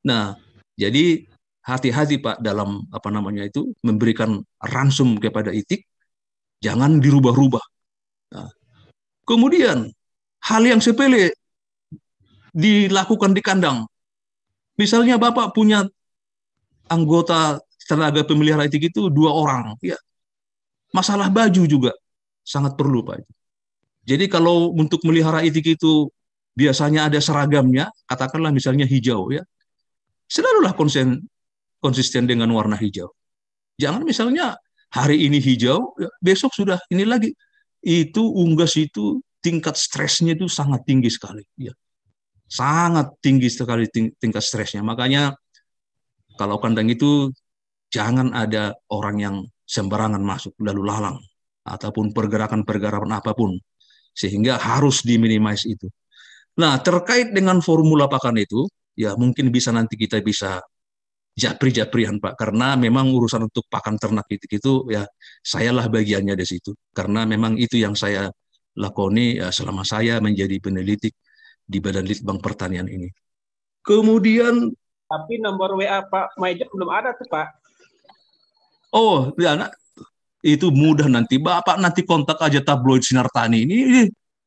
Nah, 0.03 0.35
jadi 0.75 1.23
hati-hati 1.65 2.21
Pak 2.21 2.45
dalam 2.45 2.85
apa 2.93 3.09
namanya 3.09 3.41
itu 3.41 3.73
memberikan 3.81 4.37
ransum 4.61 5.17
kepada 5.17 5.49
itik, 5.49 5.89
jangan 6.61 7.01
dirubah-rubah. 7.01 7.65
Nah, 8.37 8.49
kemudian 9.25 9.89
hal 10.45 10.61
yang 10.61 10.77
sepele 10.77 11.33
dilakukan 12.53 13.33
di 13.33 13.41
kandang. 13.41 13.89
Misalnya 14.77 15.17
Bapak 15.17 15.57
punya 15.57 15.83
anggota 16.85 17.57
tenaga 17.89 18.21
pemelihara 18.21 18.69
itik 18.69 18.93
itu 18.93 19.09
dua 19.09 19.33
orang, 19.33 19.73
ya 19.81 19.97
masalah 20.93 21.33
baju 21.33 21.65
juga 21.65 21.91
sangat 22.45 22.77
perlu 22.77 23.01
Pak. 23.01 23.25
Jadi 24.05 24.29
kalau 24.29 24.69
untuk 24.71 25.01
melihara 25.01 25.41
itik 25.41 25.75
itu 25.75 26.13
biasanya 26.53 27.09
ada 27.09 27.17
seragamnya, 27.17 27.89
katakanlah 28.05 28.53
misalnya 28.53 28.85
hijau 28.85 29.33
ya, 29.33 29.41
selalulah 30.29 30.77
konsen 30.77 31.25
konsisten 31.85 32.25
dengan 32.25 32.49
warna 32.49 32.73
hijau. 32.73 33.13
Jangan 33.77 34.01
misalnya 34.01 34.57
hari 34.89 35.29
ini 35.29 35.37
hijau, 35.37 35.93
ya, 36.01 36.09
besok 36.17 36.57
sudah 36.57 36.81
ini 36.89 37.05
lagi. 37.05 37.29
Itu 37.85 38.33
unggas 38.33 38.73
itu 38.81 39.21
tingkat 39.45 39.77
stresnya 39.77 40.33
itu 40.33 40.49
sangat 40.49 40.81
tinggi 40.89 41.13
sekali. 41.13 41.45
Ya. 41.61 41.77
Sangat 42.49 43.13
tinggi 43.21 43.53
sekali 43.53 43.85
ting 43.93 44.09
tingkat 44.17 44.41
stresnya. 44.41 44.81
Makanya 44.81 45.37
kalau 46.41 46.57
kandang 46.57 46.89
itu 46.89 47.29
jangan 47.93 48.33
ada 48.33 48.73
orang 48.89 49.17
yang 49.21 49.35
sembarangan 49.69 50.21
masuk 50.25 50.57
lalu 50.57 50.81
lalang 50.89 51.21
ataupun 51.65 52.13
pergerakan-pergerakan 52.13 53.13
apa 53.13 53.37
pun 53.37 53.57
sehingga 54.15 54.57
harus 54.57 55.05
diminimais 55.05 55.67
itu. 55.67 55.89
Nah, 56.55 56.79
terkait 56.79 57.35
dengan 57.35 57.59
formula 57.59 58.07
pakan 58.07 58.39
itu, 58.39 58.63
ya 58.95 59.13
mungkin 59.19 59.51
bisa 59.51 59.75
nanti 59.75 59.99
kita 59.99 60.23
bisa 60.23 60.63
japri-japrian 61.35 62.17
Pak. 62.23 62.39
Karena 62.39 62.79
memang 62.79 63.11
urusan 63.11 63.45
untuk 63.51 63.67
pakan 63.67 63.99
ternak 63.99 64.25
itu 64.31 64.45
itu 64.49 64.71
ya 64.89 65.03
sayalah 65.43 65.91
bagiannya 65.91 66.33
di 66.33 66.45
situ. 66.47 66.71
Karena 66.95 67.27
memang 67.27 67.59
itu 67.59 67.75
yang 67.75 67.93
saya 67.93 68.31
lakoni 68.75 69.39
ya, 69.39 69.51
selama 69.51 69.83
saya 69.83 70.23
menjadi 70.23 70.57
peneliti 70.63 71.11
di 71.65 71.77
Badan 71.83 72.07
Litbang 72.07 72.39
Pertanian 72.39 72.87
ini. 72.87 73.11
Kemudian 73.85 74.71
tapi 75.05 75.37
nomor 75.37 75.77
WA 75.77 76.01
Pak 76.01 76.39
Maijen 76.41 76.65
belum 76.73 76.89
ada 76.89 77.13
tuh 77.13 77.29
Pak. 77.29 77.47
Oh, 78.95 79.29
ya 79.37 79.53
nak 79.59 79.75
itu 80.41 80.71
mudah 80.73 81.05
nanti. 81.05 81.37
Bapak 81.37 81.77
nanti 81.77 82.01
kontak 82.01 82.41
aja 82.41 82.63
tabloid 82.63 83.05
Sinar 83.05 83.29
Tani 83.29 83.65
ini, 83.65 83.75
ini 83.85 84.01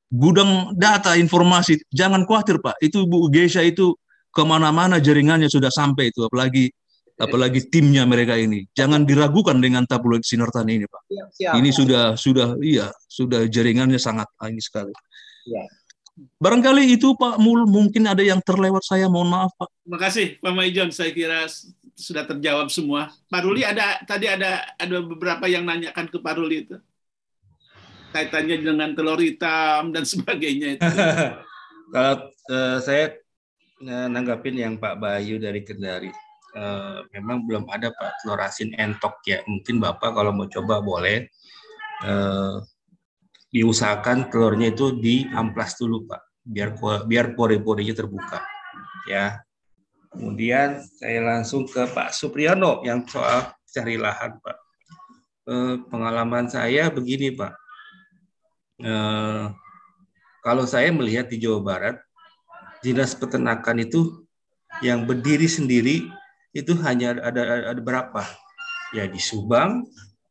gudang 0.08 0.72
data 0.74 1.14
informasi. 1.14 1.78
Jangan 1.92 2.24
khawatir 2.24 2.58
Pak. 2.58 2.80
Itu 2.82 3.04
Bu 3.06 3.28
Gesha 3.30 3.62
itu 3.62 3.94
ke 4.28 4.42
mana-mana 4.44 5.00
jaringannya 5.00 5.48
sudah 5.48 5.72
sampai 5.72 6.12
itu 6.12 6.24
apalagi 6.24 6.70
apalagi 7.18 7.66
timnya 7.66 8.06
mereka 8.06 8.38
ini. 8.38 8.64
Jangan 8.72 9.02
diragukan 9.02 9.58
dengan 9.58 9.84
tabloid 9.84 10.22
sinar 10.22 10.54
tani 10.54 10.78
ini 10.78 10.86
pak. 10.86 11.02
Siap, 11.10 11.28
siap. 11.34 11.52
ini 11.58 11.70
sudah 11.74 12.14
sudah 12.14 12.48
iya 12.62 12.86
sudah 13.10 13.44
jaringannya 13.50 13.98
sangat 13.98 14.30
ini 14.46 14.62
sekali. 14.62 14.94
Ya. 15.48 15.64
barangkali 16.18 16.98
itu 16.98 17.14
pak 17.14 17.38
mul 17.38 17.62
mungkin 17.70 18.10
ada 18.10 18.20
yang 18.26 18.42
terlewat 18.42 18.82
saya 18.86 19.10
mohon 19.10 19.30
maaf 19.30 19.50
pak. 19.58 19.68
Terima 19.82 19.98
kasih 19.98 20.26
pak 20.38 20.52
Maijon. 20.54 20.90
Saya 20.94 21.10
kira 21.10 21.46
sudah 21.98 22.22
terjawab 22.26 22.70
semua. 22.70 23.10
Pak 23.26 23.42
Ruli 23.42 23.66
ada 23.66 23.98
tadi 24.06 24.30
ada 24.30 24.62
ada 24.78 24.96
beberapa 25.02 25.50
yang 25.50 25.66
nanyakan 25.66 26.06
ke 26.06 26.18
pak 26.22 26.34
Ruli 26.38 26.66
itu. 26.66 26.78
Kaitannya 28.14 28.56
dengan 28.62 28.90
telur 28.96 29.20
hitam 29.20 29.90
dan 29.90 30.06
sebagainya 30.06 30.78
itu. 30.78 30.86
Kalau 31.92 32.14
uh, 32.50 32.78
saya 32.82 33.16
nanggapin 33.84 34.58
yang 34.58 34.74
Pak 34.76 34.98
Bayu 34.98 35.38
dari 35.38 35.62
Kendari. 35.62 36.10
Uh, 36.56 37.04
memang 37.12 37.44
belum 37.44 37.68
ada 37.68 37.92
Pak 37.92 38.24
telur 38.24 38.40
asin 38.40 38.72
entok 38.74 39.20
ya. 39.28 39.44
Mungkin 39.44 39.78
Bapak 39.78 40.16
kalau 40.16 40.32
mau 40.34 40.48
coba 40.48 40.80
boleh. 40.82 41.28
Uh, 42.02 42.62
diusahakan 43.48 44.28
telurnya 44.28 44.70
itu 44.70 44.92
diamplas 45.00 45.80
dulu 45.80 46.04
Pak, 46.04 46.44
biar 46.44 46.76
biar 47.08 47.32
pori-porinya 47.32 47.96
terbuka. 47.96 48.44
Ya. 49.08 49.40
Kemudian 50.08 50.80
saya 50.84 51.20
langsung 51.20 51.68
ke 51.68 51.84
Pak 51.88 52.12
Supriyono 52.16 52.80
yang 52.84 53.04
soal 53.08 53.52
cari 53.68 54.00
lahan 54.00 54.40
Pak. 54.40 54.58
Eh, 55.48 55.74
pengalaman 55.88 56.48
saya 56.48 56.92
begini 56.92 57.32
Pak. 57.32 57.52
Kalau 60.44 60.64
saya 60.64 60.88
melihat 60.92 61.28
di 61.28 61.40
Jawa 61.40 61.60
Barat, 61.60 61.96
dinas 62.84 63.14
peternakan 63.14 63.82
itu 63.82 64.26
yang 64.84 65.04
berdiri 65.08 65.50
sendiri 65.50 66.06
itu 66.54 66.72
hanya 66.84 67.18
ada 67.20 67.72
ada 67.74 67.80
berapa? 67.82 68.22
Ya 68.96 69.04
di 69.04 69.20
Subang, 69.20 69.84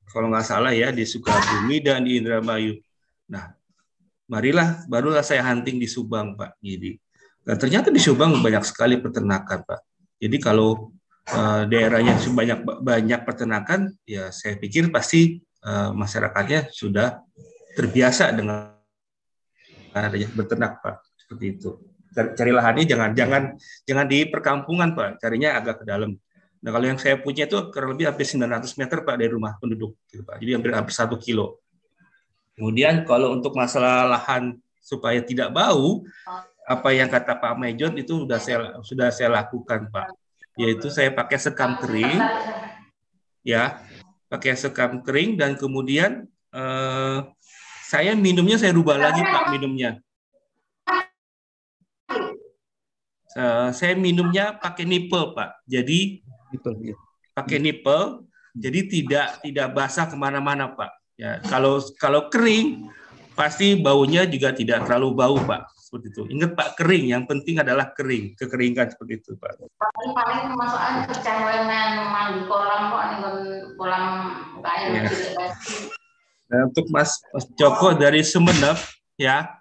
kalau 0.10 0.34
nggak 0.34 0.48
salah 0.48 0.74
ya 0.74 0.90
di 0.90 1.06
Sukabumi 1.06 1.78
dan 1.84 2.08
di 2.08 2.18
Indramayu. 2.18 2.82
Nah, 3.30 3.54
marilah 4.26 4.84
barulah 4.90 5.22
saya 5.22 5.46
hunting 5.46 5.78
di 5.78 5.86
Subang 5.86 6.34
Pak. 6.34 6.58
Jadi 6.64 6.98
dan 7.48 7.56
ternyata 7.56 7.88
di 7.94 8.02
Subang 8.02 8.44
banyak 8.44 8.64
sekali 8.68 9.00
peternakan 9.00 9.64
Pak. 9.64 9.80
Jadi 10.18 10.38
kalau 10.42 10.92
uh, 11.32 11.64
daerahnya 11.70 12.18
banyak 12.34 12.60
banyak 12.82 13.22
peternakan, 13.24 13.94
ya 14.04 14.34
saya 14.34 14.58
pikir 14.58 14.90
pasti 14.90 15.40
uh, 15.64 15.94
masyarakatnya 15.94 16.74
sudah 16.74 17.22
terbiasa 17.78 18.34
dengan 18.34 18.74
adanya 19.94 20.28
beternak 20.34 20.82
Pak. 20.82 21.08
Seperti 21.16 21.46
itu. 21.56 21.72
Cari 22.14 22.52
lahannya 22.52 22.86
jangan 22.88 23.12
jangan 23.14 23.44
jangan 23.86 24.06
di 24.10 24.26
perkampungan 24.26 24.96
Pak, 24.98 25.22
carinya 25.22 25.60
agak 25.60 25.82
ke 25.82 25.86
dalam. 25.86 26.18
Nah 26.62 26.70
kalau 26.74 26.86
yang 26.90 26.98
saya 26.98 27.22
punya 27.22 27.46
itu 27.46 27.70
kurang 27.70 27.94
lebih 27.94 28.10
hampir 28.10 28.26
900 28.26 28.80
meter 28.82 28.98
Pak 29.06 29.16
dari 29.16 29.30
rumah 29.30 29.56
penduduk, 29.62 29.94
gitu, 30.10 30.26
Pak. 30.26 30.42
Jadi 30.42 30.52
hampir 30.58 30.72
hampir 30.74 30.94
satu 30.96 31.16
kilo. 31.20 31.62
Kemudian 32.58 33.06
kalau 33.06 33.38
untuk 33.38 33.54
masalah 33.54 34.10
lahan 34.10 34.58
supaya 34.82 35.22
tidak 35.22 35.54
bau, 35.54 36.02
apa 36.66 36.90
yang 36.92 37.06
kata 37.08 37.38
Pak 37.38 37.54
Mejon 37.62 37.94
itu 37.96 38.26
sudah 38.26 38.40
saya 38.42 38.58
sudah 38.82 39.08
saya 39.14 39.30
lakukan 39.30 39.88
Pak. 39.94 40.10
Yaitu 40.58 40.90
saya 40.90 41.14
pakai 41.14 41.38
sekam 41.38 41.78
kering, 41.78 42.18
ya, 43.46 43.78
pakai 44.26 44.58
sekam 44.58 45.06
kering 45.06 45.38
dan 45.38 45.54
kemudian 45.54 46.26
eh, 46.50 47.20
saya 47.88 48.18
minumnya 48.18 48.58
saya 48.58 48.74
rubah 48.74 48.98
lagi 48.98 49.22
Pak 49.22 49.54
minumnya. 49.54 50.02
Uh, 53.38 53.70
saya 53.70 53.94
minumnya 53.94 54.58
pakai 54.58 54.82
nipple 54.82 55.38
Pak. 55.38 55.62
Jadi 55.70 56.26
ya. 56.82 56.98
pakai 57.38 57.62
nipple, 57.62 58.26
jadi 58.58 58.80
tidak 58.90 59.28
tidak 59.46 59.68
basah 59.78 60.10
ke 60.10 60.18
mana-mana 60.18 60.74
Pak. 60.74 60.92
Ya, 61.22 61.38
kalau 61.46 61.78
kalau 62.02 62.34
kering 62.34 62.90
pasti 63.38 63.78
baunya 63.78 64.26
juga 64.26 64.50
tidak 64.58 64.90
terlalu 64.90 65.14
bau 65.14 65.38
Pak. 65.38 65.70
Seperti 65.78 66.12
itu. 66.12 66.24
Ingat 66.34 66.52
Pak 66.58 66.70
kering, 66.82 67.14
yang 67.14 67.24
penting 67.30 67.62
adalah 67.62 67.94
kering, 67.94 68.34
kekeringan 68.36 68.90
seperti 68.90 69.22
itu 69.22 69.38
Pak. 69.38 69.56
Paling 69.56 70.12
paling 70.18 70.58
masuknya 70.58 71.06
pecah 71.06 71.38
mandi 72.10 72.42
kolam 72.50 72.82
kok 72.90 73.04
kolam 73.78 74.04
ya. 74.66 75.04
Nah, 76.48 76.60
untuk 76.72 76.88
Mas, 76.90 77.20
Mas 77.36 77.46
Joko 77.60 77.92
dari 77.92 78.24
Sumeneb 78.24 78.80
ya 79.20 79.57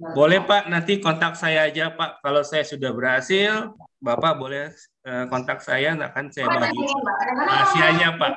boleh 0.00 0.40
Pak, 0.40 0.72
nanti 0.72 0.96
kontak 0.96 1.36
saya 1.36 1.68
aja 1.68 1.92
Pak. 1.92 2.24
Kalau 2.24 2.40
saya 2.40 2.64
sudah 2.64 2.90
berhasil, 2.96 3.68
Bapak 4.00 4.40
boleh 4.40 4.72
uh, 5.04 5.24
kontak 5.28 5.60
saya, 5.60 5.92
akan 5.92 6.32
saya 6.32 6.48
bagi 6.48 6.80
rahasianya 7.44 8.16
Pak. 8.16 8.34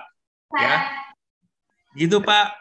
Ya, 0.53 0.75
gitu 1.95 2.19
Pak. 2.19 2.59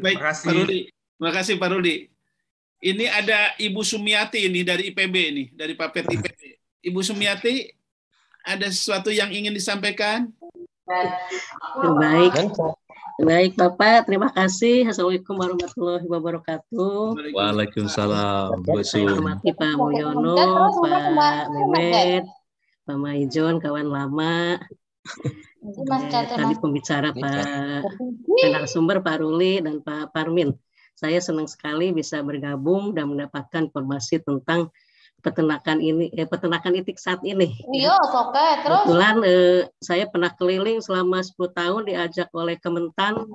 Baik, 0.00 0.18
Terima 0.18 0.30
kasih. 0.30 0.46
Pak 0.46 0.56
Rudi. 0.62 0.80
Terima 0.90 1.32
kasih 1.34 1.54
Pak 1.58 1.70
Rudi. 1.74 1.96
Ini 2.76 3.06
ada 3.10 3.38
Ibu 3.58 3.82
Sumiati 3.82 4.46
ini 4.46 4.62
dari 4.62 4.94
IPB 4.94 5.14
ini, 5.34 5.44
dari 5.50 5.74
Papet 5.74 6.06
IPB. 6.06 6.40
Ibu 6.86 7.00
Sumiati, 7.02 7.66
ada 8.46 8.70
sesuatu 8.70 9.10
yang 9.10 9.34
ingin 9.34 9.50
disampaikan? 9.50 10.30
Baik. 10.86 12.30
Baik 13.16 13.56
Bapak, 13.56 14.04
terima 14.04 14.28
kasih. 14.28 14.92
Assalamualaikum 14.92 15.40
warahmatullahi 15.40 16.04
wabarakatuh. 16.04 17.16
Waalaikumsalam. 17.32 18.60
Saya 18.84 19.08
hormati 19.08 19.56
Pak 19.56 19.72
Mulyono, 19.72 20.36
Pak 21.16 21.48
Mehmet, 21.48 22.28
Pak 22.84 22.98
Maijon, 23.00 23.56
kawan 23.56 23.88
lama. 23.88 24.60
Tadi 26.12 26.54
pembicara 26.60 27.16
Pak 27.16 27.88
sumber 28.68 29.00
Pak 29.00 29.24
Ruli 29.24 29.64
dan 29.64 29.80
Pak 29.80 30.12
Parmin. 30.12 30.52
Saya 30.92 31.16
senang 31.16 31.48
sekali 31.48 31.96
bisa 31.96 32.20
bergabung 32.20 32.92
dan 32.92 33.16
mendapatkan 33.16 33.72
informasi 33.72 34.20
tentang 34.28 34.68
peternakan 35.24 35.82
ini 35.82 36.12
eh, 36.14 36.28
peternakan 36.28 36.78
itik 36.78 37.00
saat 37.00 37.20
ini. 37.26 37.56
Iya, 37.72 37.96
oke. 37.98 38.46
Terus 38.62 38.82
kebetulan 38.86 39.16
eh, 39.26 39.60
saya 39.82 40.04
pernah 40.06 40.30
keliling 40.34 40.78
selama 40.78 41.24
10 41.24 41.34
tahun 41.50 41.82
diajak 41.88 42.28
oleh 42.36 42.56
Kementan 42.60 43.26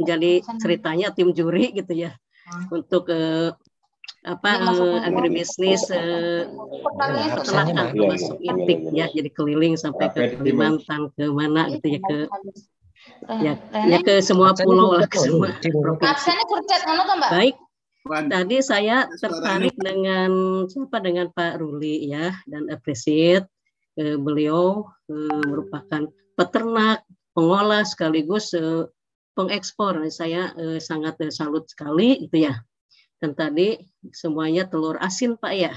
jadi 0.00 0.42
ceritanya 0.58 1.14
tim 1.14 1.30
juri 1.30 1.70
gitu 1.76 1.92
ya. 1.94 2.12
Untuk 2.70 3.10
eh, 3.10 3.50
apa 4.26 4.50
eh, 4.58 5.06
agribisnis 5.06 5.86
eh, 5.94 6.50
peternakan 7.30 7.94
termasuk 7.94 8.36
itik 8.42 8.78
ya 8.90 9.06
jadi 9.14 9.30
keliling 9.30 9.78
sampai 9.78 10.10
ke 10.10 10.34
Kalimantan 10.34 11.14
ke 11.14 11.30
mana 11.30 11.70
gitu 11.70 11.94
ya 11.94 12.00
ke 12.02 12.18
ya, 13.38 13.54
ya 13.86 13.98
ke 14.02 14.18
semua 14.18 14.50
pulau 14.58 14.98
lah 14.98 15.06
ke 15.06 15.14
semua 15.22 15.54
provinsi. 15.62 16.30
Baik, 17.30 17.54
Tadi 18.06 18.56
saya 18.62 19.10
tertarik 19.18 19.74
dengan 19.74 20.64
siapa 20.70 21.02
dengan 21.02 21.28
Pak 21.34 21.58
Ruli 21.58 22.08
ya 22.10 22.32
dan 22.46 22.70
appreciate 22.70 23.46
eh, 23.98 24.14
beliau 24.14 24.86
eh, 25.10 25.42
merupakan 25.44 26.06
peternak, 26.38 27.02
pengolah 27.34 27.82
sekaligus 27.82 28.54
eh, 28.54 28.86
pengekspor. 29.34 30.00
Saya 30.08 30.54
eh, 30.54 30.78
sangat 30.78 31.18
eh, 31.26 31.32
salut 31.34 31.66
sekali 31.66 32.26
itu 32.30 32.46
ya. 32.46 32.54
Dan 33.16 33.32
tadi 33.32 33.80
semuanya 34.12 34.68
telur 34.68 35.00
asin 35.00 35.34
Pak 35.40 35.54
ya. 35.56 35.74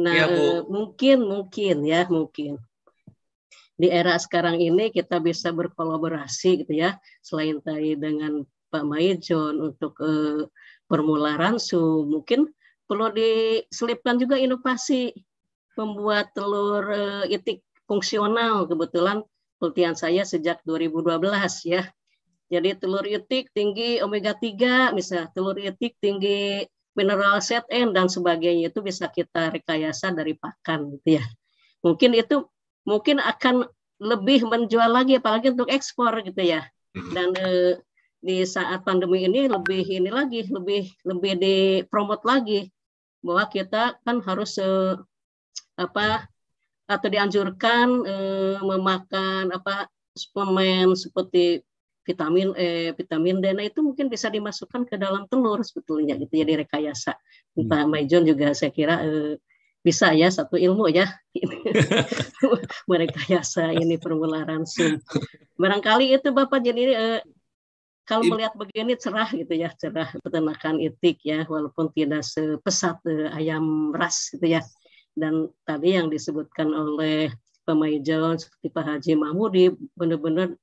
Nah, 0.00 0.16
ya, 0.16 0.26
eh, 0.28 0.60
mungkin 0.66 1.24
mungkin 1.28 1.84
ya, 1.84 2.08
mungkin 2.08 2.58
di 3.80 3.88
era 3.88 4.12
sekarang 4.20 4.60
ini 4.60 4.92
kita 4.92 5.16
bisa 5.24 5.56
berkolaborasi 5.56 6.68
gitu 6.68 6.84
ya 6.84 7.00
selain 7.24 7.64
tadi 7.64 7.96
dengan 7.96 8.44
Pak 8.68 8.84
Maijon 8.84 9.72
untuk 9.72 9.96
eh, 10.04 10.44
formula 10.90 11.38
ransu. 11.38 12.02
Mungkin 12.10 12.50
perlu 12.90 13.14
diselipkan 13.14 14.18
juga 14.18 14.34
inovasi 14.34 15.14
membuat 15.78 16.34
telur 16.34 16.90
uh, 16.90 17.24
itik 17.30 17.62
fungsional. 17.86 18.66
Kebetulan 18.66 19.22
penelitian 19.62 19.94
saya 19.94 20.26
sejak 20.26 20.58
2012 20.66 21.22
ya. 21.70 21.86
Jadi 22.50 22.74
telur 22.82 23.06
itik 23.06 23.54
tinggi 23.54 24.02
omega 24.02 24.34
3, 24.34 24.90
misalnya 24.90 25.30
telur 25.30 25.54
itik 25.54 25.94
tinggi 26.02 26.66
mineral 26.98 27.38
ZN 27.38 27.94
dan 27.94 28.10
sebagainya 28.10 28.74
itu 28.74 28.82
bisa 28.82 29.06
kita 29.06 29.54
rekayasa 29.54 30.10
dari 30.10 30.34
pakan 30.34 30.90
gitu 30.98 31.22
ya. 31.22 31.24
Mungkin 31.86 32.18
itu 32.18 32.50
mungkin 32.82 33.22
akan 33.22 33.70
lebih 34.02 34.48
menjual 34.50 34.90
lagi 34.90 35.22
apalagi 35.22 35.54
untuk 35.54 35.70
ekspor 35.70 36.18
gitu 36.26 36.42
ya. 36.42 36.66
Hmm. 36.90 37.12
Dan 37.14 37.28
eh, 37.38 37.72
di 38.20 38.44
saat 38.44 38.84
pandemi 38.84 39.24
ini 39.24 39.48
lebih 39.48 39.80
ini 39.84 40.12
lagi 40.12 40.44
lebih 40.48 40.92
lebih 41.08 41.32
dipromot 41.40 42.20
lagi 42.22 42.68
bahwa 43.24 43.48
kita 43.48 43.96
kan 44.04 44.20
harus 44.24 44.60
eh, 44.60 44.96
apa 45.80 46.28
atau 46.84 47.08
dianjurkan 47.08 47.88
eh, 48.04 48.58
memakan 48.60 49.56
apa 49.56 49.88
suplemen 50.12 50.92
seperti 50.92 51.64
vitamin 52.04 52.50
E, 52.56 52.90
vitamin 52.96 53.38
D, 53.38 53.54
nah 53.54 53.62
itu 53.62 53.84
mungkin 53.84 54.10
bisa 54.10 54.26
dimasukkan 54.32 54.88
ke 54.88 54.96
dalam 54.98 55.28
telur 55.30 55.60
sebetulnya 55.62 56.18
gitu 56.18 56.42
ya 56.42 56.44
direkayasa. 56.48 57.14
Hmm. 57.54 57.68
Pak 57.70 57.86
Maijon 57.86 58.26
juga 58.26 58.50
saya 58.56 58.72
kira 58.74 59.04
eh, 59.04 59.38
bisa 59.80 60.12
ya 60.12 60.28
satu 60.28 60.60
ilmu 60.60 60.92
ya 60.92 61.08
merekayasa 62.90 63.72
ini 63.76 63.96
permularan 63.96 64.66
sum. 64.66 65.00
Barangkali 65.56 66.12
itu 66.12 66.34
Bapak 66.34 66.60
jadi 66.64 66.82
eh, 66.92 67.20
kalau 68.10 68.26
melihat 68.26 68.58
begini 68.58 68.98
cerah 68.98 69.30
gitu 69.30 69.54
ya, 69.54 69.70
cerah 69.78 70.10
peternakan 70.18 70.82
itik 70.82 71.22
ya, 71.22 71.46
walaupun 71.46 71.94
tidak 71.94 72.26
sepesat 72.26 72.98
uh, 73.06 73.30
ayam 73.38 73.94
ras 73.94 74.34
gitu 74.34 74.58
ya. 74.58 74.66
Dan 75.14 75.46
tadi 75.62 75.94
yang 75.94 76.10
disebutkan 76.10 76.74
oleh 76.74 77.30
Pemaijon 77.62 78.34
seperti 78.34 78.66
Pak 78.74 78.84
Haji 78.84 79.12
Mahmudi 79.14 79.70
benar-benar 79.94 80.58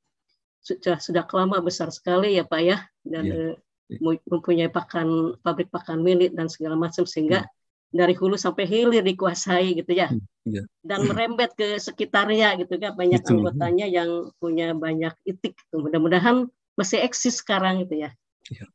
sudah 0.59 0.99
sudah 0.99 1.23
kelama 1.23 1.63
besar 1.63 1.87
sekali 1.87 2.35
ya 2.35 2.43
Pak 2.43 2.59
ya 2.59 2.83
dan 3.07 3.23
yeah. 3.23 3.55
uh, 4.03 4.19
mempunyai 4.27 4.67
pakan 4.67 5.39
pabrik 5.39 5.71
pakan 5.71 6.03
milik 6.03 6.35
dan 6.35 6.51
segala 6.51 6.75
macam 6.75 7.07
sehingga 7.07 7.47
yeah. 7.47 7.95
dari 7.95 8.11
hulu 8.11 8.35
sampai 8.35 8.67
hilir 8.67 8.99
dikuasai 9.07 9.79
gitu 9.79 9.95
ya. 9.95 10.11
Yeah. 10.43 10.67
Dan 10.83 11.07
merembet 11.07 11.55
ke 11.55 11.79
sekitarnya 11.79 12.59
gitu 12.59 12.75
kan 12.75 12.99
banyak 12.99 13.23
Betul. 13.23 13.39
anggotanya 13.39 13.87
yang 13.87 14.35
punya 14.43 14.75
banyak 14.75 15.15
itik. 15.23 15.55
Mudah-mudahan 15.71 16.51
masih 16.77 17.01
eksis 17.01 17.41
sekarang 17.41 17.81
itu 17.81 18.07
ya. 18.07 18.11
ya. 18.47 18.65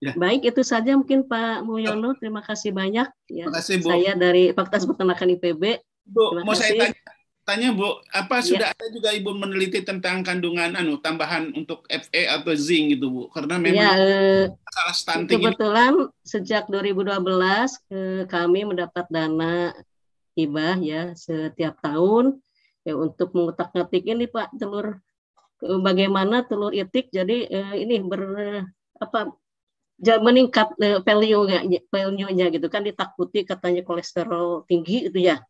Ya. 0.00 0.16
Baik, 0.16 0.48
itu 0.48 0.64
saja 0.64 0.96
mungkin 0.96 1.28
Pak 1.28 1.60
Mulyono. 1.60 2.16
Terima 2.16 2.40
kasih 2.40 2.72
banyak. 2.72 3.04
Ya, 3.28 3.44
Terima 3.44 3.60
kasih, 3.60 3.74
Bu. 3.84 3.88
Saya 3.92 4.12
dari 4.16 4.48
Fakultas 4.56 4.88
Peternakan 4.88 5.36
IPB. 5.36 5.62
Bu, 6.08 6.24
Terima 6.32 6.40
mau 6.48 6.56
saya 6.56 6.72
kasih. 6.72 6.80
tanya, 6.80 6.96
tanya 7.44 7.68
Bu, 7.76 8.00
apa 8.08 8.40
Ya. 8.40 8.48
sudah 8.48 8.68
ada 8.72 8.86
juga 8.88 9.12
Ibu 9.12 9.30
meneliti 9.36 9.84
tentang 9.84 10.24
kandungan 10.24 10.72
anu 10.72 10.96
tambahan 10.96 11.52
untuk 11.52 11.84
Fe 11.84 12.24
atau 12.24 12.56
zinc 12.56 12.96
gitu 12.96 13.12
Bu? 13.12 13.22
Karena 13.28 13.60
memang 13.60 13.76
Ya, 13.76 13.90
eh, 14.00 14.44
masalah 14.48 14.94
stunting 14.96 15.36
ini 15.36 15.52
kebetulan 15.52 15.92
sejak 16.24 16.64
2012 16.72 17.68
eh, 17.92 18.24
kami 18.24 18.64
mendapat 18.64 19.04
dana 19.12 19.76
hibah 20.32 20.80
ya 20.80 21.12
setiap 21.12 21.76
tahun 21.84 22.40
ya 22.88 22.96
untuk 22.96 23.36
mengutak-ngatik 23.36 24.08
ini 24.08 24.24
Pak 24.24 24.56
telur 24.56 24.96
bagaimana 25.60 26.44
telur 26.48 26.72
itik 26.72 27.12
jadi 27.12 27.36
eh, 27.48 27.74
ini 27.84 28.00
ber 28.04 28.22
apa 29.00 29.32
meningkat 30.00 30.72
eh, 30.80 30.98
value-nya 31.04 31.60
value-nya 31.92 32.46
gitu 32.48 32.66
kan 32.72 32.82
ditakuti 32.84 33.44
katanya 33.44 33.84
kolesterol 33.84 34.64
tinggi 34.64 35.12
itu 35.12 35.18
ya 35.20 35.40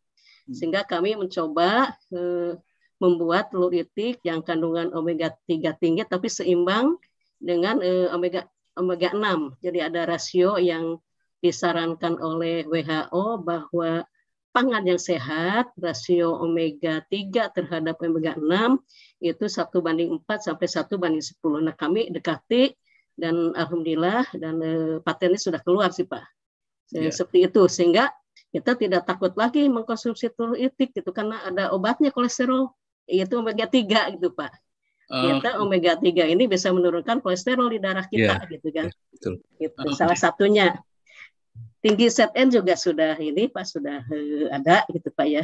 sehingga 0.51 0.83
kami 0.83 1.15
mencoba 1.15 1.95
eh, 2.11 2.59
membuat 3.01 3.49
telur 3.49 3.73
itik 3.73 4.21
yang 4.21 4.45
kandungan 4.45 4.93
omega 4.93 5.33
3 5.49 5.73
tinggi 5.79 6.03
tapi 6.05 6.27
seimbang 6.27 6.99
dengan 7.41 7.81
eh, 7.81 8.11
omega 8.13 8.45
omega 8.77 9.11
6. 9.11 9.57
Jadi 9.59 9.79
ada 9.81 10.07
rasio 10.07 10.55
yang 10.61 10.99
disarankan 11.41 12.21
oleh 12.21 12.63
WHO 12.69 13.41
bahwa 13.41 14.05
pangan 14.53 14.83
yang 14.85 15.01
sehat 15.01 15.73
rasio 15.79 16.37
omega 16.37 17.01
3 17.09 17.49
terhadap 17.55 17.97
omega 18.03 18.37
6 18.37 18.77
itu 19.21 19.45
satu 19.45 19.85
banding 19.85 20.17
4 20.17 20.49
sampai 20.51 20.65
satu 20.65 20.97
banding 20.97 21.21
10. 21.21 21.61
Nah, 21.61 21.75
kami 21.77 22.09
dekati 22.09 22.73
dan 23.13 23.53
alhamdulillah 23.53 24.25
dan 24.33 24.55
eh, 24.65 24.97
patennya 25.05 25.37
sudah 25.37 25.61
keluar 25.61 25.93
sih 25.93 26.09
Pak. 26.09 26.25
Ya. 26.91 27.13
Seperti 27.13 27.45
itu 27.47 27.61
sehingga 27.69 28.09
kita 28.51 28.75
tidak 28.75 29.07
takut 29.07 29.31
lagi 29.37 29.63
mengkonsumsi 29.69 30.33
telur 30.35 30.57
itik 30.59 30.91
gitu 30.91 31.13
karena 31.15 31.39
ada 31.47 31.71
obatnya 31.71 32.11
kolesterol 32.11 32.73
yaitu 33.07 33.39
omega 33.39 33.69
3 33.69 34.17
gitu 34.17 34.33
Pak. 34.33 34.51
Ternyata 35.11 35.59
omega 35.59 35.93
3 35.99 36.31
ini 36.31 36.47
bisa 36.47 36.71
menurunkan 36.71 37.19
kolesterol 37.19 37.67
di 37.67 37.79
darah 37.83 38.07
kita 38.07 38.47
Iya. 38.47 38.51
gitu 38.57 38.67
kan. 38.71 38.87
Betul. 39.11 39.33
Itu 39.59 39.75
Oke. 39.75 39.95
salah 39.95 40.17
satunya. 40.17 40.79
Tinggi 41.83 42.07
ZN 42.07 42.47
juga 42.53 42.77
sudah 42.77 43.17
ini 43.19 43.51
Pak 43.51 43.65
sudah 43.67 44.01
eh, 44.07 44.47
ada 44.49 44.87
gitu 44.87 45.11
Pak 45.11 45.27
ya. 45.27 45.43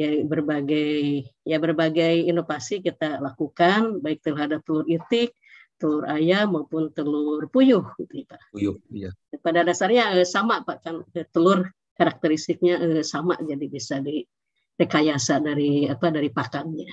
Ya 0.00 0.24
berbagai 0.24 1.28
ya 1.44 1.60
berbagai 1.60 2.24
inovasi 2.24 2.80
kita 2.80 3.20
lakukan 3.20 4.00
baik 4.00 4.24
terhadap 4.24 4.64
telur 4.64 4.88
itik, 4.88 5.36
telur 5.76 6.08
ayam 6.08 6.56
maupun 6.56 6.88
telur 6.88 7.44
puyuh 7.52 7.84
gitu 8.00 8.24
Pak. 8.24 8.40
Puyuh, 8.48 8.80
iya. 8.88 9.12
Pada 9.44 9.60
dasarnya 9.60 10.16
eh, 10.16 10.24
sama 10.24 10.64
Pak 10.64 10.78
kan 10.80 11.04
eh, 11.12 11.28
telur 11.28 11.68
karakteristiknya 12.00 12.80
eh, 12.80 13.04
sama 13.04 13.36
jadi 13.44 13.66
bisa 13.68 14.00
direkayasa 14.00 15.44
dari 15.44 15.84
apa 15.84 16.08
dari 16.08 16.32
pakannya. 16.32 16.88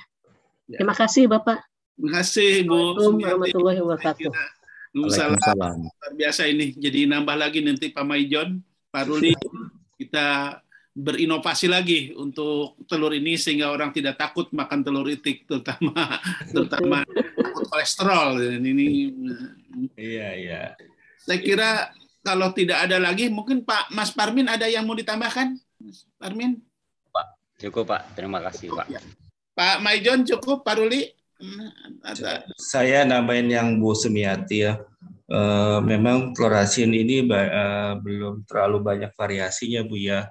Ya. 0.68 0.84
Terima 0.84 0.92
kasih 0.92 1.32
Bapak. 1.32 1.64
Terima 1.96 2.12
kasih 2.20 2.68
Bu. 2.68 3.00
Warahmatullahi 3.00 3.80
wabarakatuh. 3.88 4.28
Waalaikumsalam. 4.28 5.32
Waalaikumsalam. 5.40 5.78
Luar 5.88 6.12
biasa 6.12 6.42
ini. 6.52 6.76
Jadi 6.76 7.08
nambah 7.08 7.36
lagi 7.40 7.64
nanti 7.64 7.88
Pak 7.96 8.04
Maijon, 8.04 8.60
Pak 8.92 9.04
Ruli, 9.08 9.32
kita 10.00 10.60
berinovasi 10.98 11.70
lagi 11.70 12.10
untuk 12.18 12.74
telur 12.90 13.14
ini 13.14 13.38
sehingga 13.38 13.70
orang 13.70 13.94
tidak 13.94 14.18
takut 14.18 14.50
makan 14.50 14.82
telur 14.82 15.06
itik 15.06 15.46
terutama 15.46 15.94
terutama 16.54 17.06
takut 17.06 17.66
kolesterol 17.70 18.42
dan 18.42 18.66
ini 18.66 19.14
Iya, 19.94 20.30
iya. 20.34 20.62
saya 21.22 21.38
kira 21.38 21.94
kalau 22.26 22.50
tidak 22.50 22.90
ada 22.90 22.98
lagi 22.98 23.30
mungkin 23.30 23.62
Pak 23.62 23.94
Mas 23.94 24.10
Parmin 24.10 24.50
ada 24.50 24.66
yang 24.66 24.90
mau 24.90 24.98
ditambahkan 24.98 25.54
Mas 25.78 26.10
Parmin 26.18 26.66
Cukup 27.58 27.90
Pak, 27.90 28.14
terima 28.14 28.38
kasih 28.38 28.70
Pak. 28.70 28.86
Pak 29.58 29.78
Maijon 29.82 30.22
cukup 30.22 30.62
Pak 30.62 30.78
Ruli 30.78 31.10
Saya 32.58 33.02
nambahin 33.06 33.50
yang 33.50 33.68
Bu 33.82 33.98
Sumiati 33.98 34.66
ya. 34.66 34.78
Eh, 35.28 35.80
memang 35.82 36.38
klorasin 36.38 36.94
ini 36.94 37.26
eh, 37.26 37.94
belum 37.98 38.46
terlalu 38.46 38.78
banyak 38.82 39.12
variasinya 39.18 39.82
Bu 39.86 39.98
ya. 39.98 40.30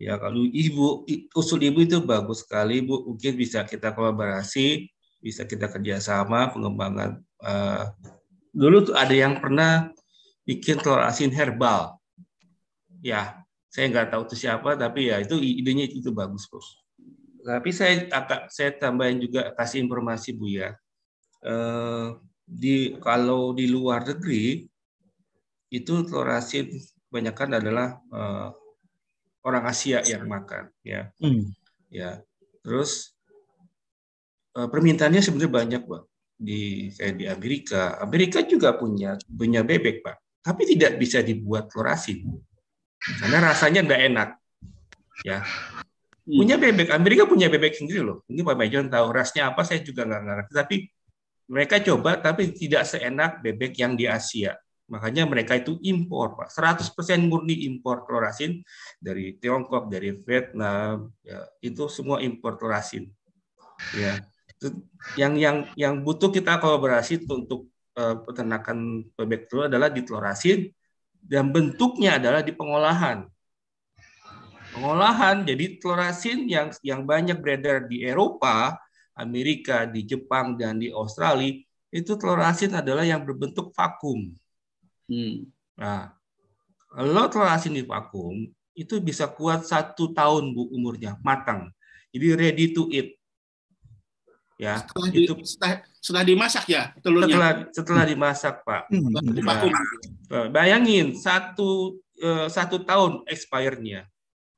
Ya 0.00 0.18
kalau 0.18 0.42
ibu 0.48 1.04
usul 1.36 1.68
ibu 1.68 1.84
itu 1.84 2.00
bagus 2.02 2.42
sekali 2.42 2.82
Bu. 2.82 3.06
Mungkin 3.12 3.36
bisa 3.36 3.62
kita 3.62 3.92
kolaborasi, 3.92 4.88
bisa 5.22 5.46
kita 5.46 5.68
kerjasama 5.70 6.50
pengembangan. 6.50 7.20
eh, 7.42 7.84
dulu 8.54 8.92
tuh 8.92 8.94
ada 8.94 9.10
yang 9.10 9.42
pernah 9.42 9.90
bikin 10.46 10.78
telur 10.78 11.02
asin 11.02 11.30
herbal. 11.34 11.98
Ya, 13.02 13.42
saya 13.66 13.90
nggak 13.90 14.14
tahu 14.14 14.22
itu 14.30 14.46
siapa, 14.46 14.78
tapi 14.78 15.10
ya 15.10 15.18
itu 15.18 15.38
idenya 15.42 15.90
itu 15.90 16.14
bagus 16.14 16.46
Bu. 16.46 16.62
Tapi 17.42 17.74
saya 17.74 18.06
saya 18.46 18.70
tambahin 18.78 19.18
juga 19.18 19.50
kasih 19.58 19.82
informasi 19.82 20.30
Bu 20.38 20.46
ya. 20.46 20.70
Eh, 21.42 22.06
di 22.46 22.94
kalau 23.02 23.50
di 23.54 23.66
luar 23.66 24.06
negeri 24.06 24.66
itu 25.72 25.92
telur 26.06 26.30
asin 26.30 26.70
kebanyakan 27.10 27.58
adalah 27.58 27.98
eh, 27.98 28.48
orang 29.42 29.64
Asia 29.66 30.02
yang 30.06 30.26
makan 30.26 30.70
ya. 30.86 31.10
Hmm. 31.18 31.50
Ya. 31.90 32.22
Terus 32.62 33.14
eh, 34.54 34.68
permintaannya 34.70 35.22
sebenarnya 35.22 35.52
banyak, 35.52 35.82
Pak. 35.86 36.02
Di 36.42 36.90
kayak 36.94 37.14
di 37.18 37.24
Amerika. 37.26 37.82
Amerika 38.02 38.42
juga 38.42 38.74
punya 38.74 39.18
punya 39.26 39.62
bebek, 39.62 40.02
Pak. 40.02 40.16
Tapi 40.42 40.62
tidak 40.66 40.98
bisa 40.98 41.22
dibuat 41.22 41.70
telur 41.70 41.90
asin. 41.90 42.26
Karena 42.98 43.38
rasanya 43.50 43.82
nggak 43.86 44.02
enak. 44.10 44.28
Ya. 45.26 45.46
Punya 46.22 46.54
bebek. 46.58 46.90
Amerika 46.94 47.26
punya 47.26 47.50
bebek 47.50 47.74
sendiri 47.74 48.02
loh. 48.02 48.22
Ini 48.30 48.46
Pak 48.46 48.56
Mejon 48.58 48.86
tahu 48.90 49.10
rasnya 49.10 49.50
apa 49.50 49.66
saya 49.66 49.82
juga 49.82 50.06
nggak 50.06 50.22
ngerti. 50.22 50.50
Tapi 50.54 50.76
mereka 51.50 51.82
coba 51.82 52.18
tapi 52.22 52.54
tidak 52.54 52.86
seenak 52.86 53.42
bebek 53.42 53.74
yang 53.78 53.98
di 53.98 54.06
Asia. 54.06 54.54
Makanya 54.92 55.24
mereka 55.24 55.56
itu 55.56 55.80
impor, 55.80 56.36
Pak. 56.36 56.52
100% 56.52 57.24
murni 57.24 57.64
impor 57.64 58.04
telur 58.04 58.28
asin 58.28 58.60
dari 59.00 59.40
Tiongkok, 59.40 59.88
dari 59.88 60.12
Vietnam, 60.20 61.08
ya, 61.24 61.48
itu 61.64 61.88
semua 61.88 62.20
impor 62.20 62.60
telur 62.60 62.76
asin. 62.76 63.08
Ya. 63.96 64.20
Yang 65.16 65.32
yang 65.40 65.56
yang 65.74 65.94
butuh 66.04 66.28
kita 66.28 66.60
kolaborasi 66.60 67.24
untuk 67.24 67.72
eh, 67.96 68.16
peternakan 68.20 69.08
bebek 69.16 69.48
telur 69.48 69.72
adalah 69.72 69.88
di 69.88 70.04
telur 70.04 70.28
asin 70.28 70.68
dan 71.24 71.48
bentuknya 71.48 72.20
adalah 72.20 72.44
di 72.44 72.52
pengolahan. 72.52 73.24
Pengolahan 74.76 75.48
jadi 75.48 75.80
telur 75.80 76.04
asin 76.04 76.44
yang 76.52 76.68
yang 76.84 77.08
banyak 77.08 77.40
beredar 77.40 77.88
di 77.88 78.04
Eropa, 78.04 78.76
Amerika, 79.16 79.88
di 79.88 80.04
Jepang 80.04 80.60
dan 80.60 80.76
di 80.76 80.92
Australia 80.92 81.56
itu 81.92 82.12
telur 82.16 82.40
asin 82.44 82.76
adalah 82.76 83.08
yang 83.08 83.24
berbentuk 83.24 83.72
vakum. 83.72 84.32
Nah, 85.78 86.12
kalau 86.92 87.24
telur 87.28 87.48
asin 87.48 87.72
di 87.76 87.84
vakum 87.84 88.48
itu 88.72 88.94
bisa 89.00 89.28
kuat 89.28 89.64
satu 89.68 90.12
tahun 90.12 90.52
bu 90.56 90.72
umurnya 90.72 91.16
matang. 91.20 91.68
Jadi 92.12 92.26
ready 92.36 92.66
to 92.72 92.88
eat. 92.92 93.16
Ya, 94.60 94.78
setelah, 94.78 95.08
di- 95.10 95.24
itu 95.26 95.34
setelah, 95.42 95.74
setelah 95.98 96.24
dimasak 96.28 96.64
ya 96.70 96.94
telurnya 97.02 97.34
setelah 97.34 97.52
setelah 97.74 98.04
dimasak 98.06 98.54
pak. 98.62 98.82
Di 98.92 99.40
Ya. 99.42 99.46
vakum. 99.48 99.72
Eh, 100.32 100.48
Bayangin 100.52 101.06
satu 101.16 101.98
eh, 102.20 102.46
satu 102.46 102.80
tahun 102.84 103.26
expirednya. 103.26 104.06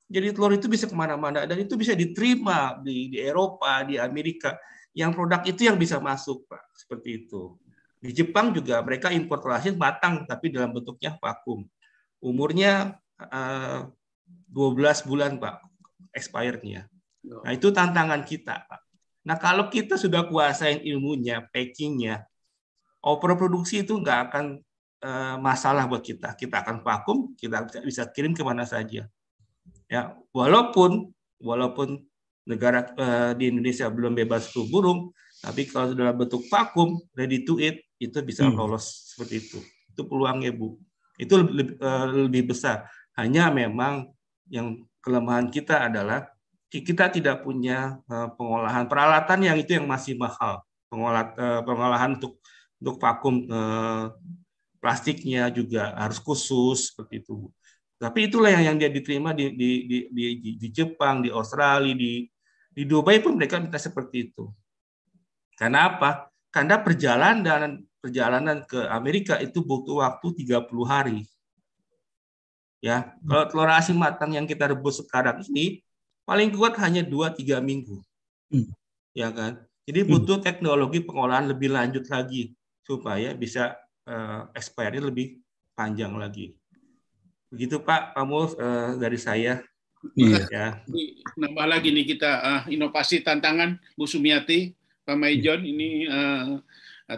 Jadi 0.04 0.36
telur 0.36 0.52
itu 0.52 0.68
bisa 0.68 0.84
ke 0.84 0.92
mana-mana 0.92 1.48
dan 1.48 1.56
itu 1.56 1.74
bisa 1.80 1.96
diterima 1.96 2.76
di, 2.84 3.08
di 3.08 3.18
Eropa, 3.18 3.82
di 3.88 3.96
Amerika. 3.96 4.52
Yang 4.94 5.10
produk 5.16 5.42
itu 5.42 5.66
yang 5.66 5.74
bisa 5.74 5.98
masuk 5.98 6.46
pak, 6.46 6.62
seperti 6.76 7.24
itu. 7.24 7.58
Di 8.04 8.12
Jepang 8.12 8.52
juga 8.52 8.84
mereka 8.84 9.08
impor 9.08 9.40
telur 9.40 9.56
asin 9.56 9.80
matang 9.80 10.28
tapi 10.28 10.52
dalam 10.52 10.76
bentuknya 10.76 11.16
vakum. 11.16 11.64
Umurnya 12.20 13.00
eh, 13.16 13.80
12 14.52 15.08
bulan 15.08 15.40
pak, 15.40 15.64
expirednya. 16.12 16.84
Nah 17.24 17.52
itu 17.56 17.72
tantangan 17.72 18.20
kita 18.28 18.68
pak. 18.68 18.84
Nah 19.24 19.40
kalau 19.40 19.72
kita 19.72 19.96
sudah 19.96 20.28
kuasain 20.28 20.84
ilmunya, 20.84 21.48
packingnya, 21.48 22.28
overproduksi 23.00 23.88
itu 23.88 23.96
nggak 23.96 24.18
akan 24.28 24.60
eh, 25.00 25.36
masalah 25.40 25.88
buat 25.88 26.04
kita. 26.04 26.36
Kita 26.36 26.60
akan 26.60 26.84
vakum, 26.84 27.32
kita 27.40 27.64
bisa- 27.80 28.12
kirim 28.12 28.36
ke 28.36 28.44
mana 28.44 28.68
saja. 28.68 29.08
Ya, 29.88 30.12
walaupun 30.36 31.08
walaupun 31.40 32.04
negara 32.44 32.84
eh, 33.00 33.32
di 33.40 33.48
Indonesia 33.48 33.88
belum 33.88 34.12
bebas 34.12 34.52
flu 34.52 34.68
burung, 34.68 35.08
tapi 35.44 35.68
kalau 35.68 35.92
dalam 35.92 36.16
bentuk 36.16 36.42
vakum, 36.48 36.96
ready 37.12 37.44
to 37.44 37.60
eat, 37.60 37.84
itu 38.00 38.16
bisa 38.24 38.48
Hmm. 38.48 38.56
lolos 38.56 39.14
seperti 39.14 39.34
itu. 39.44 39.58
Itu 39.92 40.02
peluangnya 40.08 40.50
bu. 40.56 40.76
Itu 41.20 41.38
lebih, 41.44 41.76
eh, 41.78 42.06
lebih 42.26 42.42
besar. 42.56 42.88
Hanya 43.14 43.52
memang 43.52 44.10
yang 44.50 44.82
kelemahan 45.04 45.48
kita 45.52 45.86
adalah 45.92 46.26
ki- 46.72 46.82
kita 46.84 47.12
tidak 47.12 47.44
punya 47.46 48.00
eh, 48.10 48.28
pengolahan 48.36 48.88
peralatan 48.90 49.38
yang 49.46 49.56
itu 49.60 49.76
yang 49.78 49.86
masih 49.86 50.16
mahal. 50.18 50.64
Pengolah, 50.90 51.24
eh, 51.36 51.60
pengolahan 51.66 52.10
untuk 52.18 52.40
untuk 52.80 52.96
vakum 53.00 53.34
plastiknya 54.82 55.48
juga 55.48 55.96
harus 55.96 56.20
khusus 56.20 56.92
seperti 56.92 57.24
itu. 57.24 57.48
Tapi 57.96 58.28
itulah 58.28 58.52
yang 58.52 58.74
yang 58.74 58.76
dia 58.76 58.90
diterima 58.92 59.32
di 59.32 59.54
di 59.56 59.70
di 59.88 59.98
di, 60.12 60.24
di, 60.42 60.50
di 60.60 60.68
Jepang, 60.68 61.24
di 61.24 61.30
Australia, 61.32 61.94
di 61.96 62.26
di 62.74 62.82
Dubai 62.84 63.22
pun 63.22 63.38
mereka 63.38 63.62
minta 63.62 63.80
seperti 63.80 64.28
itu. 64.32 64.44
Karena 65.54 65.90
apa? 65.90 66.30
Karena 66.50 66.78
perjalanan 66.82 67.82
perjalanan 67.98 68.62
ke 68.68 68.84
Amerika 68.92 69.40
itu 69.40 69.64
butuh 69.64 70.04
waktu 70.04 70.44
30 70.44 70.68
hari. 70.84 71.18
Ya, 72.84 73.16
kalau 73.24 73.48
telur 73.48 73.70
asin 73.72 73.96
matang 73.96 74.36
yang 74.36 74.44
kita 74.44 74.68
rebus 74.68 75.00
sekarang 75.00 75.40
ini 75.48 75.80
paling 76.28 76.52
kuat 76.52 76.76
hanya 76.84 77.00
2-3 77.00 77.64
minggu. 77.64 77.96
Hmm. 78.52 78.68
Ya 79.16 79.32
kan? 79.32 79.64
Jadi 79.88 80.04
butuh 80.04 80.40
teknologi 80.44 81.00
pengolahan 81.00 81.48
lebih 81.48 81.72
lanjut 81.72 82.04
lagi 82.12 82.52
supaya 82.84 83.32
bisa 83.32 83.76
uh, 84.04 84.52
expiry 84.52 85.00
lebih 85.00 85.40
panjang 85.72 86.12
lagi. 86.12 86.52
Begitu 87.48 87.80
Pak 87.80 88.12
Pamul 88.12 88.52
uh, 88.60 88.96
dari 89.00 89.16
saya. 89.16 89.64
Iya. 90.12 90.44
Ya. 90.52 90.66
Nambah 91.40 91.64
lagi 91.64 91.88
nih 91.88 92.04
kita 92.04 92.30
uh, 92.40 92.62
inovasi 92.68 93.24
tantangan 93.24 93.80
Bu 93.96 94.04
Sumiati, 94.04 94.76
Pak 95.04 95.16
Maijon 95.20 95.60
ini 95.62 96.08
uh, 96.08 96.58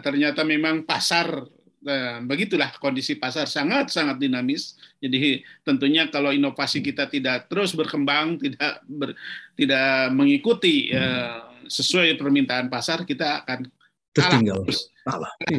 ternyata 0.03 0.43
memang 0.43 0.83
pasar 0.83 1.47
uh, 1.87 2.17
begitulah 2.27 2.75
kondisi 2.83 3.15
pasar 3.15 3.47
sangat 3.47 3.89
sangat 3.89 4.19
dinamis. 4.19 4.75
Jadi 4.99 5.41
tentunya 5.63 6.11
kalau 6.11 6.35
inovasi 6.35 6.83
kita 6.83 7.07
tidak 7.07 7.47
terus 7.47 7.71
berkembang, 7.71 8.35
tidak 8.37 8.83
ber, 8.85 9.15
tidak 9.55 10.11
mengikuti 10.11 10.91
uh, 10.91 11.47
sesuai 11.67 12.19
permintaan 12.19 12.67
pasar, 12.67 13.07
kita 13.07 13.43
akan 13.43 13.67
tertinggal. 14.11 14.67
Terus, 14.67 14.81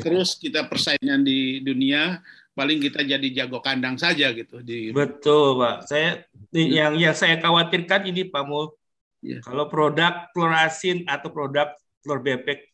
terus 0.05 0.31
kita 0.37 0.69
persaingan 0.69 1.25
di 1.25 1.65
dunia 1.65 2.21
paling 2.59 2.83
kita 2.83 3.07
jadi 3.07 3.29
jago 3.31 3.63
kandang 3.63 3.95
saja 3.95 4.35
gitu 4.35 4.59
di 4.67 4.91
Betul, 4.91 5.63
Pak. 5.63 5.87
Saya 5.87 6.27
yang 6.51 6.99
yang 6.99 7.15
saya 7.15 7.39
khawatirkan 7.39 8.11
ini 8.11 8.27
Pak 8.27 8.43
Mul. 8.43 8.75
Ya. 9.23 9.39
Kalau 9.43 9.71
produk 9.71 10.31
telur 10.35 10.55
asin 10.55 11.07
atau 11.07 11.31
produk 11.31 11.75
telur 12.09 12.25
bebek 12.25 12.65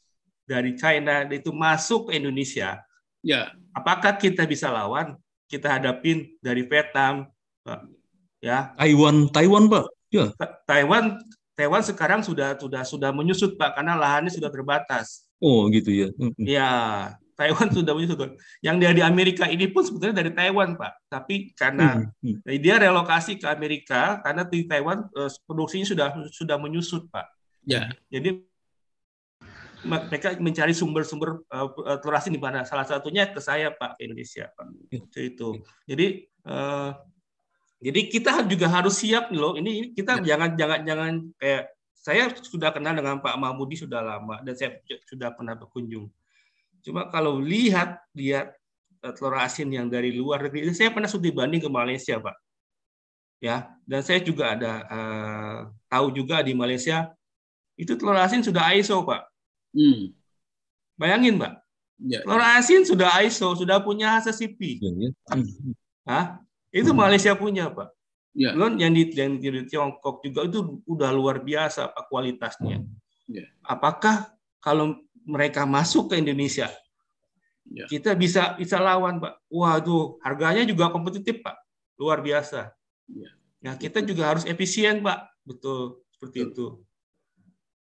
dari 0.46 0.78
China 0.78 1.26
itu 1.26 1.50
masuk 1.50 2.12
ke 2.12 2.22
Indonesia, 2.22 2.78
ya. 3.26 3.50
apakah 3.74 4.14
kita 4.14 4.46
bisa 4.46 4.70
lawan? 4.70 5.18
Kita 5.50 5.74
hadapin 5.74 6.38
dari 6.38 6.62
Vietnam, 6.62 7.26
Pak. 7.66 7.90
Ya. 8.38 8.70
Taiwan, 8.78 9.26
Taiwan, 9.34 9.66
Pak. 9.66 9.84
Ya. 10.14 10.30
Taiwan 10.70 11.18
Taiwan 11.54 11.82
sekarang 11.86 12.20
sudah 12.22 12.58
sudah 12.58 12.82
sudah 12.82 13.10
menyusut 13.14 13.54
Pak 13.54 13.78
karena 13.78 13.94
lahannya 13.94 14.30
sudah 14.30 14.50
terbatas. 14.50 15.30
Oh 15.38 15.70
gitu 15.70 15.90
ya. 15.90 16.08
Ya, 16.38 16.70
Taiwan 17.38 17.70
sudah 17.78 17.94
menyusut. 17.94 18.18
Yang 18.58 18.76
dia 18.82 18.90
di 18.90 19.02
Amerika 19.06 19.46
ini 19.46 19.70
pun 19.70 19.86
sebetulnya 19.86 20.18
dari 20.18 20.34
Taiwan 20.34 20.74
Pak, 20.74 21.10
tapi 21.10 21.54
karena 21.54 22.02
Hmm, 22.18 22.40
dia 22.58 22.76
relokasi 22.82 23.38
ke 23.38 23.46
Amerika 23.46 24.18
karena 24.22 24.42
di 24.42 24.66
Taiwan 24.66 25.06
eh, 25.14 25.30
produksinya 25.46 25.86
sudah 25.86 26.06
sudah 26.34 26.56
menyusut 26.58 27.06
Pak. 27.08 27.26
Ya. 27.64 27.94
Jadi 28.10 28.42
mereka 29.84 30.34
mencari 30.40 30.72
sumber-sumber 30.72 31.44
uh, 31.52 32.00
telur 32.00 32.16
asin 32.16 32.32
di 32.32 32.40
mana 32.40 32.64
salah 32.64 32.88
satunya 32.88 33.28
ke 33.28 33.38
saya 33.38 33.70
Pak 33.70 34.00
ke 34.00 34.08
Indonesia 34.08 34.48
Pak. 34.50 34.64
Itu 34.90 35.18
itu. 35.20 35.48
Jadi 35.84 36.06
eh, 36.24 36.90
jadi 37.84 38.00
kita 38.08 38.48
juga 38.48 38.72
harus 38.72 38.96
siap 38.96 39.28
nih 39.28 39.40
loh. 39.40 39.52
Ini, 39.60 39.92
kita 39.92 40.24
jangan 40.24 40.56
jangan 40.56 40.80
jangan 40.88 41.12
kayak 41.36 41.62
saya 41.92 42.32
sudah 42.32 42.72
kenal 42.72 42.96
dengan 42.96 43.20
Pak 43.20 43.36
Mahmudi 43.36 43.76
sudah 43.80 44.00
lama 44.00 44.40
dan 44.40 44.56
saya 44.56 44.80
sudah 45.04 45.36
pernah 45.36 45.52
berkunjung. 45.52 46.08
Cuma 46.84 47.08
kalau 47.12 47.40
lihat 47.40 48.00
lihat 48.16 48.56
eh, 49.04 49.12
telur 49.12 49.36
asin 49.36 49.68
yang 49.68 49.92
dari 49.92 50.16
luar 50.16 50.48
negeri, 50.48 50.72
saya 50.72 50.92
pernah 50.92 51.08
studi 51.08 51.28
banding 51.28 51.60
ke 51.60 51.68
Malaysia, 51.68 52.16
Pak. 52.16 52.36
Ya, 53.44 53.68
dan 53.84 54.00
saya 54.00 54.24
juga 54.24 54.56
ada 54.56 54.72
eh, 54.88 55.58
tahu 55.92 56.08
juga 56.16 56.40
di 56.40 56.56
Malaysia 56.56 57.12
itu 57.76 57.98
telur 57.98 58.16
asin 58.16 58.40
sudah 58.40 58.72
ISO, 58.72 59.04
Pak. 59.04 59.33
Hmm. 59.74 60.14
Bayangin, 60.94 61.34
Pak. 61.42 61.52
Ya, 61.98 62.22
Telur 62.22 62.42
asin 62.42 62.82
sudah 62.86 63.10
ISO, 63.22 63.54
sudah 63.54 63.78
punya 63.82 64.18
HACCP. 64.18 64.82
Hah? 66.06 66.42
Itu 66.74 66.90
Malaysia 66.94 67.34
punya, 67.34 67.70
Pak. 67.70 67.90
Ya. 68.34 68.50
Belum 68.50 68.74
yang 68.82 68.90
di, 68.90 69.06
yang 69.14 69.38
di 69.38 69.62
Tiongkok 69.70 70.18
juga 70.26 70.42
itu 70.46 70.82
udah 70.90 71.14
luar 71.14 71.38
biasa 71.38 71.86
Pak 71.94 72.10
kualitasnya. 72.10 72.82
Ya. 73.30 73.46
Apakah 73.62 74.34
kalau 74.58 74.98
mereka 75.22 75.62
masuk 75.64 76.10
ke 76.10 76.18
Indonesia, 76.18 76.70
Ya. 77.64 77.88
kita 77.88 78.12
bisa 78.12 78.52
bisa 78.60 78.76
lawan, 78.76 79.24
Pak? 79.24 79.40
Waduh, 79.48 80.20
harganya 80.20 80.68
juga 80.68 80.92
kompetitif, 80.92 81.40
Pak. 81.40 81.56
Luar 81.96 82.20
biasa. 82.20 82.76
Ya. 83.08 83.30
Nah, 83.64 83.80
kita 83.80 84.04
juga 84.04 84.36
harus 84.36 84.44
efisien, 84.44 85.00
Pak. 85.00 85.32
Betul, 85.48 86.04
seperti 86.12 86.52
itu. 86.52 86.84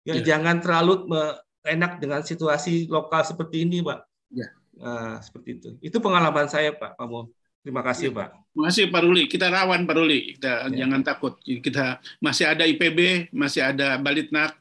Ya, 0.07 0.15
Ya. 0.15 0.23
jangan 0.23 0.63
terlalu 0.63 1.11
me- 1.11 1.35
enak 1.65 1.97
dengan 1.97 2.21
situasi 2.21 2.85
lokal 2.87 3.25
seperti 3.25 3.65
ini, 3.65 3.81
Pak. 3.81 3.99
Ya. 4.31 4.47
Nah, 4.77 5.17
seperti 5.19 5.49
itu. 5.57 5.69
Itu 5.81 5.97
pengalaman 5.99 6.45
saya, 6.47 6.71
Pak. 6.71 6.95
Kamu. 6.95 7.27
Terima 7.65 7.81
kasih, 7.81 8.13
Pak. 8.13 8.29
Terima 8.53 8.65
kasih 8.69 8.83
Pak 8.93 9.01
Ruli. 9.01 9.23
Kita 9.25 9.49
rawan 9.49 9.89
Pak 9.89 9.95
Ruli. 9.97 10.37
Kita 10.37 10.69
jangan 10.69 11.01
takut. 11.01 11.41
Kita 11.41 11.97
masih 12.21 12.45
ada 12.53 12.63
IPB, 12.63 13.33
masih 13.33 13.65
ada 13.65 13.97
Balitnak. 13.97 14.53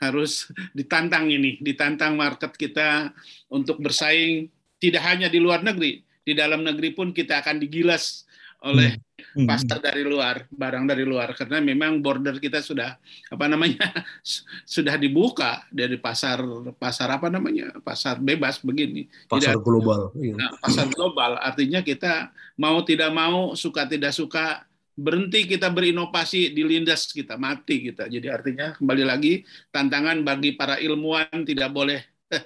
Harus 0.00 0.48
ditantang 0.72 1.28
ini, 1.28 1.60
ditantang 1.60 2.16
market 2.16 2.56
kita 2.56 3.12
untuk 3.52 3.78
bersaing 3.78 4.48
tidak 4.78 5.02
hanya 5.04 5.28
di 5.28 5.42
luar 5.42 5.60
negeri, 5.60 6.06
di 6.22 6.32
dalam 6.32 6.62
negeri 6.62 6.94
pun 6.94 7.10
kita 7.10 7.42
akan 7.42 7.58
digilas 7.60 8.27
oleh 8.66 8.98
pasar 9.46 9.78
dari 9.78 10.02
luar, 10.02 10.46
barang 10.50 10.84
dari 10.88 11.06
luar. 11.06 11.34
Karena 11.34 11.62
memang 11.62 12.02
border 12.02 12.42
kita 12.42 12.58
sudah 12.58 12.98
apa 13.30 13.46
namanya 13.46 13.78
sudah 14.66 14.98
dibuka 14.98 15.62
dari 15.70 15.94
pasar 15.98 16.42
pasar 16.74 17.14
apa 17.14 17.30
namanya 17.30 17.70
pasar 17.82 18.18
bebas 18.18 18.58
begini. 18.62 19.06
Pasar 19.30 19.58
Tidak- 19.58 19.64
global. 19.66 20.10
Iya. 20.18 20.34
Nah, 20.34 20.50
pasar 20.58 20.86
global. 20.90 21.38
Artinya 21.38 21.80
kita 21.86 22.34
mau 22.58 22.82
tidak 22.82 23.10
mau 23.14 23.54
suka 23.54 23.86
tidak 23.86 24.10
suka 24.10 24.66
berhenti 24.98 25.46
kita 25.46 25.70
berinovasi 25.70 26.50
dilindas 26.50 27.14
kita 27.14 27.38
mati 27.38 27.90
kita. 27.90 28.10
Jadi 28.10 28.26
artinya 28.26 28.74
kembali 28.74 29.04
lagi 29.06 29.46
tantangan 29.70 30.26
bagi 30.26 30.58
para 30.58 30.82
ilmuwan 30.82 31.46
tidak 31.46 31.70
boleh 31.70 32.02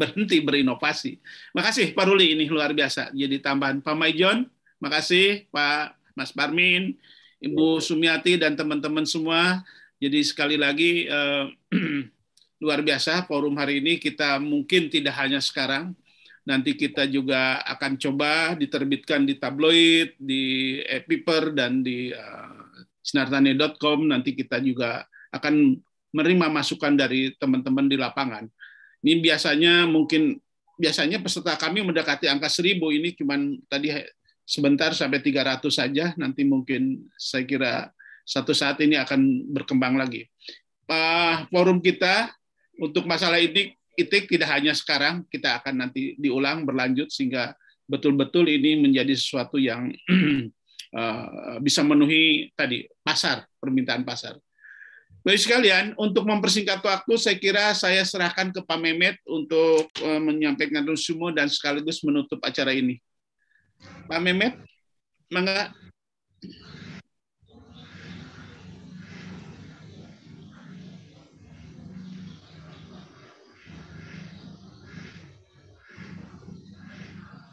berhenti 0.00 0.40
berinovasi. 0.40 1.20
Makasih 1.52 1.92
Pak 1.92 2.04
Ruli 2.08 2.32
ini 2.32 2.48
luar 2.48 2.72
biasa. 2.72 3.12
Jadi 3.12 3.44
tambahan 3.44 3.84
Pak 3.84 3.92
Maijon 3.92 4.48
makasih 4.82 5.48
Pak 5.52 5.96
Mas 6.16 6.32
Parmin 6.32 6.96
Ibu 7.40 7.80
Sumiati 7.80 8.40
dan 8.40 8.56
teman-teman 8.56 9.04
semua 9.04 9.64
jadi 10.00 10.20
sekali 10.24 10.56
lagi 10.60 11.08
eh, 11.08 11.44
luar 12.64 12.80
biasa 12.80 13.28
forum 13.28 13.56
hari 13.56 13.84
ini 13.84 14.00
kita 14.00 14.40
mungkin 14.40 14.88
tidak 14.88 15.16
hanya 15.20 15.40
sekarang 15.40 15.92
nanti 16.46 16.78
kita 16.78 17.10
juga 17.10 17.58
akan 17.66 17.98
coba 17.98 18.54
diterbitkan 18.54 19.26
di 19.26 19.34
tabloid, 19.36 20.14
di 20.14 20.78
paper 20.86 21.50
dan 21.58 21.82
di 21.82 22.14
uh, 22.14 22.86
sinartani.com. 23.02 24.06
Nanti 24.06 24.32
kita 24.38 24.62
juga 24.62 25.02
akan 25.34 25.74
menerima 26.14 26.46
masukan 26.48 26.94
dari 26.94 27.34
teman-teman 27.34 27.90
di 27.90 27.98
lapangan. 27.98 28.46
Ini 29.02 29.18
biasanya 29.18 29.90
mungkin 29.90 30.38
biasanya 30.78 31.18
peserta 31.18 31.58
kami 31.58 31.82
mendekati 31.82 32.30
angka 32.30 32.46
1000 32.46 32.78
ini 32.78 33.10
cuman 33.18 33.58
tadi 33.66 33.90
sebentar 34.46 34.94
sampai 34.94 35.18
300 35.20 35.66
saja. 35.68 36.14
Nanti 36.14 36.46
mungkin 36.46 37.10
saya 37.18 37.42
kira 37.42 37.90
satu 38.22 38.54
saat 38.54 38.78
ini 38.80 38.94
akan 38.94 39.50
berkembang 39.50 39.98
lagi. 39.98 40.30
Pak 40.86 41.50
forum 41.50 41.82
kita 41.82 42.30
untuk 42.78 43.10
masalah 43.10 43.42
ini 43.42 43.74
itik 43.98 44.30
tidak 44.30 44.52
hanya 44.54 44.70
sekarang, 44.76 45.26
kita 45.26 45.58
akan 45.58 45.88
nanti 45.88 46.14
diulang 46.20 46.62
berlanjut 46.62 47.10
sehingga 47.10 47.56
betul-betul 47.90 48.46
ini 48.46 48.78
menjadi 48.78 49.14
sesuatu 49.16 49.58
yang 49.58 49.90
uh, 50.94 51.58
bisa 51.66 51.82
memenuhi 51.82 52.52
tadi 52.54 52.86
pasar, 53.02 53.48
permintaan 53.58 54.06
pasar. 54.06 54.38
Baik 55.26 55.42
sekalian, 55.42 55.90
untuk 55.98 56.22
mempersingkat 56.22 56.78
waktu, 56.86 57.18
saya 57.18 57.34
kira 57.34 57.74
saya 57.74 58.06
serahkan 58.06 58.54
ke 58.54 58.62
Pak 58.62 58.78
Mehmet 58.78 59.18
untuk 59.26 59.90
uh, 60.06 60.22
menyampaikan 60.22 60.86
resume 60.86 61.34
dan 61.34 61.50
sekaligus 61.50 61.98
menutup 62.06 62.38
acara 62.46 62.70
ini. 62.70 63.02
Pak 64.06 64.20
Mehmet, 64.22 64.54
mangga. 65.32 65.74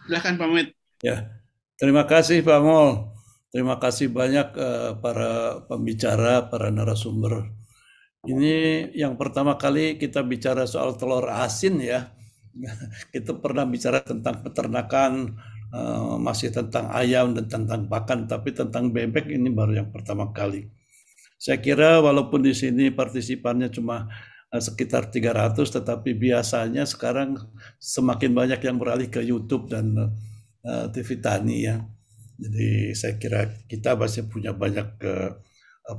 Silahkan 0.03 0.35
Pak 0.35 0.47
Mehmet. 0.51 0.69
Ya, 1.01 1.31
terima 1.79 2.03
kasih 2.05 2.43
Pak 2.43 2.59
Mol. 2.61 3.13
Terima 3.53 3.77
kasih 3.77 4.09
banyak 4.09 4.47
eh, 4.57 4.91
para 4.97 5.61
pembicara, 5.69 6.49
para 6.49 6.73
narasumber. 6.73 7.53
Ini 8.23 8.89
yang 8.95 9.19
pertama 9.19 9.59
kali 9.59 9.99
kita 10.01 10.23
bicara 10.25 10.63
soal 10.65 10.95
telur 10.97 11.29
asin 11.29 11.77
ya. 11.77 12.09
kita 13.13 13.37
pernah 13.37 13.65
bicara 13.69 14.01
tentang 14.01 14.41
peternakan, 14.41 15.37
uh, 15.73 16.15
masih 16.21 16.53
tentang 16.53 16.93
ayam 16.93 17.33
dan 17.33 17.49
tentang 17.49 17.89
pakan, 17.89 18.29
tapi 18.29 18.53
tentang 18.53 18.93
bebek 18.93 19.33
ini 19.33 19.49
baru 19.49 19.83
yang 19.83 19.89
pertama 19.89 20.29
kali. 20.29 20.69
Saya 21.41 21.59
kira 21.59 21.99
walaupun 21.99 22.45
di 22.45 22.55
sini 22.55 22.93
partisipannya 22.93 23.73
cuma 23.73 24.07
uh, 24.53 24.61
sekitar 24.61 25.09
300, 25.09 25.57
tetapi 25.57 26.13
biasanya 26.13 26.85
sekarang 26.85 27.35
semakin 27.81 28.31
banyak 28.31 28.61
yang 28.61 28.77
beralih 28.77 29.09
ke 29.09 29.19
YouTube 29.25 29.67
dan 29.67 29.97
uh, 30.63 30.85
TV 30.93 31.17
Tani 31.19 31.57
ya. 31.65 31.81
Jadi 32.37 32.93
saya 32.93 33.17
kira 33.17 33.45
kita 33.69 33.93
masih 33.93 34.25
punya 34.25 34.57
banyak 34.57 34.97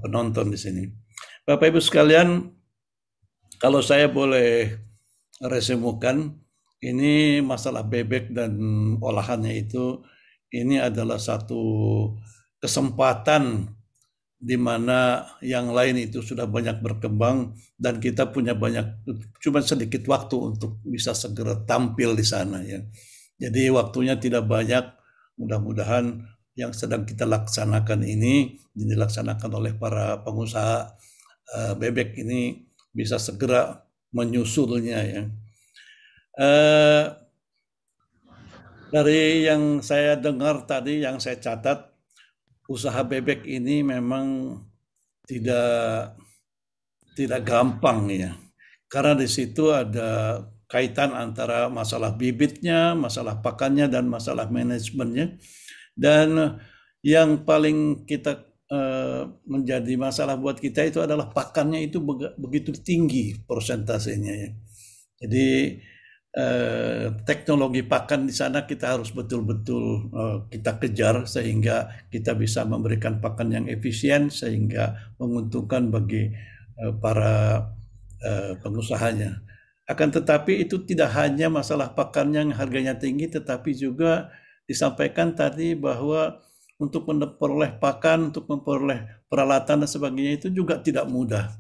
penonton 0.03 0.51
di 0.51 0.59
sini. 0.59 0.83
Bapak 1.47 1.71
Ibu 1.71 1.81
sekalian, 1.81 2.51
kalau 3.63 3.81
saya 3.81 4.11
boleh 4.11 4.77
resumekan, 5.41 6.44
ini 6.85 7.41
masalah 7.41 7.83
bebek 7.83 8.37
dan 8.37 8.53
olahannya 9.01 9.65
itu 9.65 10.05
ini 10.53 10.77
adalah 10.79 11.17
satu 11.17 11.63
kesempatan 12.61 13.73
di 14.45 14.61
mana 14.61 15.25
yang 15.41 15.73
lain 15.73 16.05
itu 16.05 16.21
sudah 16.21 16.45
banyak 16.45 16.85
berkembang 16.85 17.57
dan 17.81 17.97
kita 17.97 18.29
punya 18.29 18.53
banyak 18.53 18.85
cuma 19.41 19.65
sedikit 19.65 20.05
waktu 20.05 20.37
untuk 20.37 20.85
bisa 20.85 21.17
segera 21.17 21.65
tampil 21.65 22.13
di 22.13 22.27
sana 22.29 22.61
ya. 22.61 22.85
Jadi 23.41 23.73
waktunya 23.73 24.21
tidak 24.21 24.47
banyak. 24.47 24.85
Mudah-mudahan 25.35 26.23
yang 26.55 26.71
sedang 26.71 27.03
kita 27.03 27.27
laksanakan 27.27 28.07
ini 28.07 28.55
dilaksanakan 28.71 29.51
oleh 29.51 29.73
para 29.75 30.23
pengusaha 30.23 30.95
uh, 31.51 31.75
bebek 31.75 32.15
ini 32.23 32.69
bisa 32.95 33.19
segera 33.19 33.83
menyusulnya 34.15 34.99
ya. 35.03 35.23
Uh, 36.35 37.15
dari 38.91 39.47
yang 39.47 39.83
saya 39.83 40.19
dengar 40.19 40.67
tadi, 40.67 41.03
yang 41.03 41.23
saya 41.23 41.39
catat, 41.39 41.91
usaha 42.71 43.03
bebek 43.07 43.47
ini 43.47 43.83
memang 43.87 44.59
tidak 45.27 46.15
tidak 47.15 47.47
gampang 47.47 48.11
ya, 48.11 48.35
karena 48.91 49.15
di 49.15 49.31
situ 49.31 49.71
ada 49.71 50.43
kaitan 50.67 51.15
antara 51.15 51.71
masalah 51.71 52.15
bibitnya, 52.15 52.99
masalah 52.99 53.39
pakannya, 53.39 53.87
dan 53.87 54.11
masalah 54.11 54.51
manajemennya. 54.51 55.39
Dan 55.95 56.59
yang 57.07 57.47
paling 57.47 58.03
kita 58.11 58.55
Eh, 58.75 59.23
menjadi 59.45 59.93
masalah 60.01 60.41
buat 60.41 60.57
kita 60.57 60.89
itu 60.89 60.97
adalah 60.97 61.29
pakannya 61.29 61.85
itu 61.85 62.01
begitu 62.41 62.73
tinggi 62.73 63.37
persentasenya 63.45 64.35
ya. 64.35 64.51
Jadi 65.21 65.47
eh, 66.35 67.15
teknologi 67.23 67.87
pakan 67.87 68.27
di 68.27 68.35
sana 68.35 68.67
kita 68.67 68.99
harus 68.99 69.15
betul-betul 69.15 70.11
eh, 70.11 70.39
kita 70.51 70.83
kejar 70.83 71.25
sehingga 71.31 71.91
kita 72.11 72.35
bisa 72.35 72.67
memberikan 72.67 73.23
pakan 73.23 73.49
yang 73.55 73.67
efisien 73.71 74.29
sehingga 74.29 75.15
menguntungkan 75.19 75.89
bagi 75.89 76.31
eh, 76.79 76.95
para 76.99 77.71
pengusahanya. 78.65 79.45
Akan 79.85 80.09
tetapi 80.09 80.65
itu 80.65 80.81
tidak 80.89 81.13
hanya 81.13 81.53
masalah 81.53 81.93
pakan 81.93 82.33
yang 82.33 82.49
harganya 82.57 82.97
tinggi 82.97 83.29
tetapi 83.29 83.77
juga 83.77 84.33
disampaikan 84.65 85.37
tadi 85.37 85.77
bahwa 85.77 86.41
untuk 86.81 87.07
memperoleh 87.07 87.77
pakan, 87.77 88.33
untuk 88.33 88.49
memperoleh 88.49 89.29
peralatan 89.29 89.85
dan 89.85 89.91
sebagainya 89.91 90.41
itu 90.41 90.49
juga 90.51 90.81
tidak 90.81 91.07
mudah. 91.07 91.53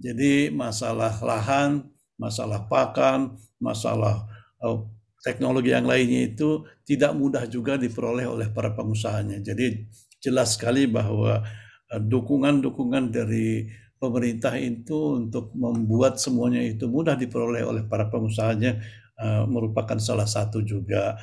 Jadi 0.00 0.48
masalah 0.48 1.20
lahan, 1.20 1.84
masalah 2.20 2.68
pakan, 2.68 3.40
masalah 3.56 4.28
uh, 4.60 4.84
teknologi 5.24 5.72
yang 5.72 5.88
lainnya 5.88 6.28
itu 6.28 6.68
tidak 6.84 7.16
mudah 7.16 7.48
juga 7.48 7.80
diperoleh 7.80 8.28
oleh 8.28 8.48
para 8.52 8.76
pengusahanya. 8.76 9.40
Jadi 9.40 9.88
jelas 10.20 10.60
sekali 10.60 10.84
bahwa 10.84 11.40
uh, 11.88 12.00
dukungan-dukungan 12.00 13.08
dari 13.08 13.64
pemerintah 13.96 14.60
itu 14.60 15.16
untuk 15.16 15.56
membuat 15.56 16.20
semuanya 16.20 16.60
itu 16.60 16.84
mudah 16.88 17.16
diperoleh 17.16 17.64
oleh 17.64 17.82
para 17.88 18.12
pengusahanya 18.12 18.80
uh, 19.16 19.48
merupakan 19.48 19.96
salah 19.96 20.28
satu 20.28 20.60
juga 20.60 21.16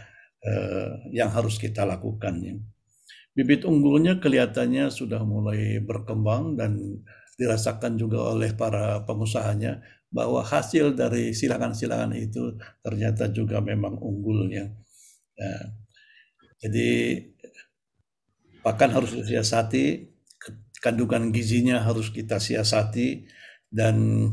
yang 1.12 1.28
harus 1.34 1.60
kita 1.60 1.84
lakukan. 1.84 2.40
Bibit 3.36 3.68
unggulnya 3.68 4.18
kelihatannya 4.18 4.88
sudah 4.88 5.20
mulai 5.28 5.84
berkembang 5.84 6.56
dan 6.56 7.04
dirasakan 7.38 8.02
juga 8.02 8.34
oleh 8.34 8.58
para 8.58 9.06
pengusahanya 9.06 9.78
bahwa 10.08 10.40
hasil 10.40 10.96
dari 10.96 11.36
silangan-silangan 11.36 12.16
itu 12.16 12.56
ternyata 12.80 13.28
juga 13.32 13.60
memang 13.60 14.00
unggulnya. 14.00 14.72
Ya. 15.36 15.56
Jadi 16.64 17.22
pakan 18.64 18.92
harus 18.98 19.14
disiasati, 19.14 20.10
kandungan 20.82 21.30
gizinya 21.30 21.84
harus 21.84 22.10
kita 22.10 22.40
siasati 22.40 23.28
dan 23.68 24.30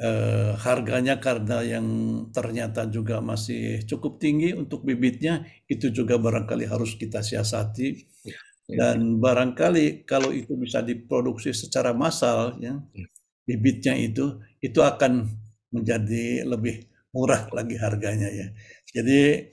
eh, 0.00 0.52
harganya 0.56 1.20
karena 1.20 1.60
yang 1.62 1.86
ternyata 2.32 2.88
juga 2.88 3.20
masih 3.20 3.84
cukup 3.84 4.18
tinggi 4.18 4.56
untuk 4.56 4.82
bibitnya 4.82 5.44
itu 5.68 5.92
juga 5.92 6.16
barangkali 6.16 6.64
harus 6.64 6.96
kita 6.96 7.20
siasati 7.20 7.88
ya, 8.24 8.38
ya. 8.72 8.76
dan 8.80 9.20
barangkali 9.20 10.08
kalau 10.08 10.32
itu 10.32 10.56
bisa 10.56 10.80
diproduksi 10.80 11.52
secara 11.52 11.92
massal 11.92 12.56
ya, 12.62 12.80
ya 12.96 13.06
bibitnya 13.50 13.98
itu 13.98 14.38
itu 14.60 14.80
akan 14.80 15.28
menjadi 15.74 16.44
lebih 16.44 16.86
murah 17.12 17.50
lagi 17.50 17.76
harganya 17.80 18.28
ya 18.30 18.48
jadi 18.92 19.50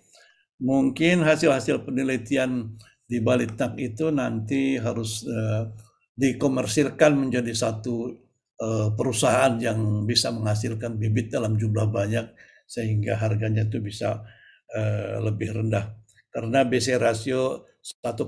mungkin 0.62 1.26
hasil-hasil 1.26 1.86
penelitian 1.88 2.76
di 3.08 3.24
Balitnak 3.24 3.80
itu 3.80 4.12
nanti 4.12 4.76
harus 4.76 5.24
uh, 5.24 5.72
dikomersilkan 6.18 7.16
menjadi 7.16 7.54
satu 7.56 8.28
Eh, 8.58 8.90
perusahaan 8.98 9.54
yang 9.62 10.10
bisa 10.10 10.34
menghasilkan 10.34 10.98
bibit 10.98 11.30
dalam 11.30 11.62
jumlah 11.62 11.94
banyak 11.94 12.26
sehingga 12.66 13.14
harganya 13.14 13.70
itu 13.70 13.78
bisa 13.78 14.26
uh, 14.74 15.22
lebih 15.22 15.54
rendah. 15.62 15.94
Karena 16.34 16.66
BC 16.66 16.98
rasio 16.98 17.70
1,08 17.86 18.26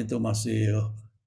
itu 0.00 0.16
masih 0.16 0.72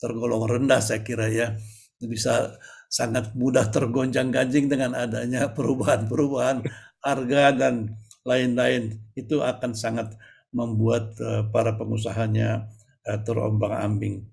tergolong 0.02 0.42
rendah 0.50 0.82
saya 0.82 1.06
kira 1.06 1.30
ya. 1.30 1.54
Bisa 2.02 2.58
sangat 2.90 3.38
mudah 3.38 3.70
tergonjang-ganjing 3.70 4.66
dengan 4.68 4.98
adanya 4.98 5.54
perubahan-perubahan 5.56 6.66
harga 7.06 7.44
dan 7.54 7.96
lain-lain. 8.26 8.98
Itu 9.14 9.46
akan 9.46 9.78
sangat 9.78 10.18
membuat 10.50 11.14
uh, 11.22 11.46
para 11.54 11.78
pengusahanya 11.78 12.68
uh, 13.06 13.20
terombang-ambing. 13.22 14.26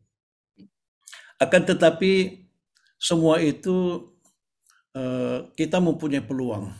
Akan 1.36 1.68
tetapi 1.68 2.46
semua 2.96 3.44
itu 3.44 4.08
eh, 4.96 5.44
kita 5.52 5.78
mempunyai 5.84 6.24
peluang. 6.24 6.72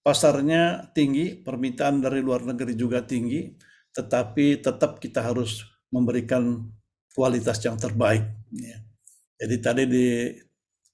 Pasarnya 0.00 0.94
tinggi, 0.96 1.36
permintaan 1.36 2.00
dari 2.00 2.22
luar 2.24 2.46
negeri 2.46 2.72
juga 2.78 3.04
tinggi, 3.04 3.50
tetapi 3.92 4.62
tetap 4.62 5.02
kita 5.02 5.20
harus 5.20 5.66
memberikan 5.90 6.70
kualitas 7.12 7.60
yang 7.66 7.76
terbaik. 7.76 8.24
Ya. 8.54 8.78
Jadi 9.42 9.56
tadi 9.60 9.84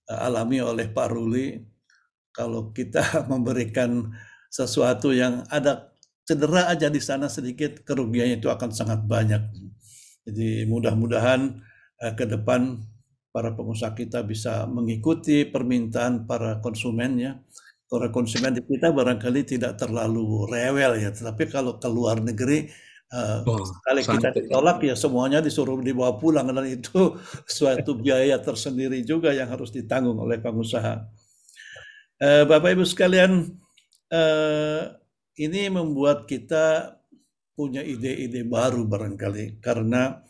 dialami 0.07 0.63
oleh 0.63 0.87
Pak 0.89 1.09
Ruli, 1.11 1.59
kalau 2.31 2.71
kita 2.71 3.03
memberikan 3.33 4.15
sesuatu 4.49 5.11
yang 5.11 5.43
ada 5.51 5.91
cedera 6.23 6.71
aja 6.71 6.87
di 6.87 7.03
sana 7.03 7.27
sedikit, 7.27 7.83
kerugiannya 7.83 8.39
itu 8.39 8.49
akan 8.49 8.71
sangat 8.71 9.03
banyak. 9.05 9.43
Jadi 10.27 10.67
mudah-mudahan 10.67 11.63
eh, 12.03 12.13
ke 12.15 12.27
depan 12.27 12.83
para 13.31 13.53
pengusaha 13.53 13.93
kita 13.93 14.25
bisa 14.25 14.65
mengikuti 14.67 15.45
permintaan 15.47 16.25
para 16.25 16.59
konsumen 16.65 17.21
ya. 17.21 17.33
Para 17.87 18.11
konsumen 18.11 18.51
di 18.51 18.67
kita 18.67 18.91
barangkali 18.91 19.47
tidak 19.47 19.79
terlalu 19.79 20.51
rewel 20.51 20.99
ya, 20.99 21.15
tetapi 21.15 21.47
kalau 21.47 21.79
ke 21.79 21.87
luar 21.87 22.19
negeri 22.19 22.67
uh, 23.13 23.45
oh, 23.47 23.63
kali 23.85 24.03
kita 24.03 24.31
ditolak 24.35 24.83
ya 24.83 24.95
semuanya 24.99 25.39
disuruh 25.45 25.79
dibawa 25.79 26.17
pulang. 26.17 26.49
Dan 26.51 26.67
itu 26.67 27.19
suatu 27.59 27.99
biaya 27.99 28.39
tersendiri 28.41 29.03
juga 29.07 29.35
yang 29.35 29.51
harus 29.51 29.71
ditanggung 29.71 30.19
oleh 30.19 30.41
pengusaha. 30.41 31.07
Uh, 32.17 32.43
Bapak 32.49 32.73
Ibu 32.75 32.85
sekalian, 32.89 33.53
uh, 34.09 34.83
ini 35.37 35.69
membuat 35.69 36.25
kita 36.25 36.97
punya 37.53 37.85
ide-ide 37.85 38.45
baru 38.49 38.89
barangkali. 38.89 39.61
Karena 39.61 40.25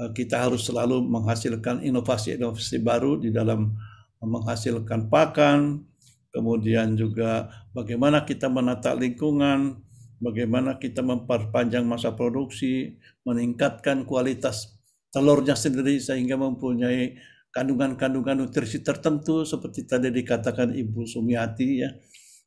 Eh, 0.00 0.10
kita 0.16 0.48
harus 0.48 0.64
selalu 0.64 1.04
menghasilkan 1.04 1.84
inovasi-inovasi 1.84 2.80
baru 2.80 3.20
di 3.20 3.28
dalam 3.28 3.76
menghasilkan 4.24 5.12
pakan, 5.12 5.84
kemudian 6.32 6.96
juga 6.96 7.52
bagaimana 7.76 8.24
kita 8.24 8.48
menata 8.48 8.96
lingkungan, 8.96 9.76
bagaimana 10.20 10.76
kita 10.76 11.00
memperpanjang 11.00 11.82
masa 11.82 12.12
produksi, 12.12 13.00
meningkatkan 13.24 14.04
kualitas 14.04 14.78
telurnya 15.10 15.58
sendiri 15.58 15.98
sehingga 15.98 16.38
mempunyai 16.38 17.18
kandungan-kandungan 17.50 18.46
nutrisi 18.46 18.84
tertentu 18.84 19.42
seperti 19.42 19.88
tadi 19.88 20.14
dikatakan 20.14 20.70
Ibu 20.70 21.02
Sumiati 21.08 21.68
ya. 21.82 21.90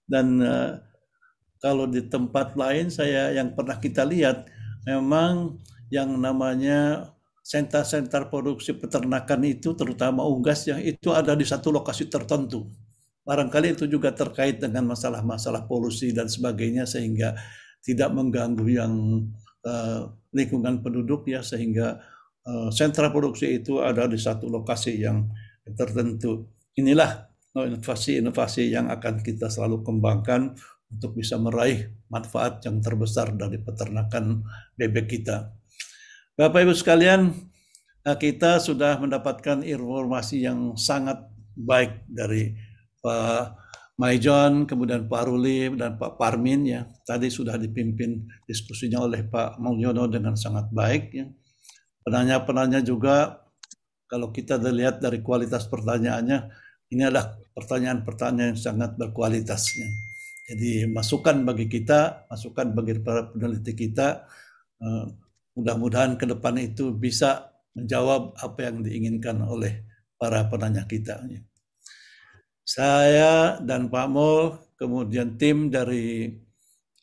Dan 0.08 0.40
uh, 0.40 0.80
kalau 1.60 1.90
di 1.90 2.08
tempat 2.08 2.56
lain 2.56 2.88
saya 2.88 3.36
yang 3.36 3.52
pernah 3.52 3.80
kita 3.82 4.08
lihat 4.08 4.48
memang 4.88 5.60
yang 5.92 6.12
namanya 6.16 7.12
sentra-sentra 7.44 8.32
produksi 8.32 8.72
peternakan 8.72 9.44
itu 9.44 9.76
terutama 9.76 10.24
unggas 10.24 10.64
yang 10.72 10.80
itu 10.80 11.12
ada 11.12 11.36
di 11.36 11.44
satu 11.44 11.76
lokasi 11.76 12.08
tertentu. 12.08 12.72
Barangkali 13.24 13.76
itu 13.76 13.88
juga 13.88 14.12
terkait 14.12 14.60
dengan 14.60 14.88
masalah-masalah 14.92 15.68
polusi 15.68 16.12
dan 16.12 16.28
sebagainya 16.28 16.84
sehingga 16.84 17.36
tidak 17.84 18.10
mengganggu 18.16 18.66
yang 18.72 18.94
uh, 19.68 20.08
lingkungan 20.32 20.80
penduduk 20.80 21.28
ya 21.28 21.44
sehingga 21.44 22.00
uh, 22.48 22.72
sentra 22.72 23.12
produksi 23.12 23.60
itu 23.60 23.84
ada 23.84 24.08
di 24.08 24.16
satu 24.16 24.48
lokasi 24.48 25.04
yang 25.04 25.28
tertentu. 25.76 26.48
Inilah 26.80 27.30
inovasi-inovasi 27.54 28.74
yang 28.74 28.90
akan 28.90 29.22
kita 29.22 29.46
selalu 29.46 29.86
kembangkan 29.86 30.58
untuk 30.90 31.18
bisa 31.18 31.38
meraih 31.38 31.94
manfaat 32.10 32.62
yang 32.66 32.82
terbesar 32.82 33.34
dari 33.34 33.62
peternakan 33.62 34.42
bebek 34.78 35.06
kita. 35.10 35.54
Bapak 36.34 36.66
Ibu 36.66 36.74
sekalian, 36.74 37.30
eh, 38.06 38.18
kita 38.18 38.58
sudah 38.58 38.98
mendapatkan 38.98 39.62
informasi 39.62 40.46
yang 40.46 40.74
sangat 40.74 41.22
baik 41.54 42.10
dari 42.10 42.58
Pak 43.02 43.63
Maijon, 43.94 44.66
kemudian 44.66 45.06
Pak 45.06 45.24
Ruli 45.30 45.70
dan 45.78 46.02
Pak 46.02 46.18
Parmin 46.18 46.66
ya. 46.66 46.90
Tadi 47.06 47.30
sudah 47.30 47.62
dipimpin 47.62 48.26
diskusinya 48.50 49.06
oleh 49.06 49.22
Pak 49.22 49.62
Mulyono 49.62 50.10
dengan 50.10 50.34
sangat 50.34 50.74
baik 50.74 51.04
ya. 51.14 51.30
Penanya-penanya 52.02 52.82
juga 52.82 53.46
kalau 54.10 54.34
kita 54.34 54.58
lihat 54.58 54.98
dari 54.98 55.22
kualitas 55.22 55.70
pertanyaannya, 55.70 56.40
ini 56.94 57.02
adalah 57.06 57.38
pertanyaan-pertanyaan 57.54 58.54
yang 58.54 58.62
sangat 58.62 58.98
berkualitas. 58.98 59.78
Ya. 59.78 59.90
Jadi 60.54 60.90
masukan 60.90 61.46
bagi 61.46 61.70
kita, 61.70 62.28
masukan 62.28 62.76
bagi 62.76 63.00
para 63.00 63.30
peneliti 63.30 63.74
kita, 63.78 64.28
uh, 64.82 65.06
mudah-mudahan 65.56 66.18
ke 66.18 66.26
depan 66.28 66.58
itu 66.60 66.92
bisa 66.94 67.54
menjawab 67.74 68.38
apa 68.38 68.60
yang 68.70 68.86
diinginkan 68.86 69.42
oleh 69.42 69.86
para 70.18 70.46
penanya 70.50 70.86
kita. 70.86 71.24
Saya 72.64 73.60
dan 73.60 73.92
Pak 73.92 74.08
Mul, 74.08 74.56
kemudian 74.80 75.36
tim 75.36 75.68
dari 75.68 76.32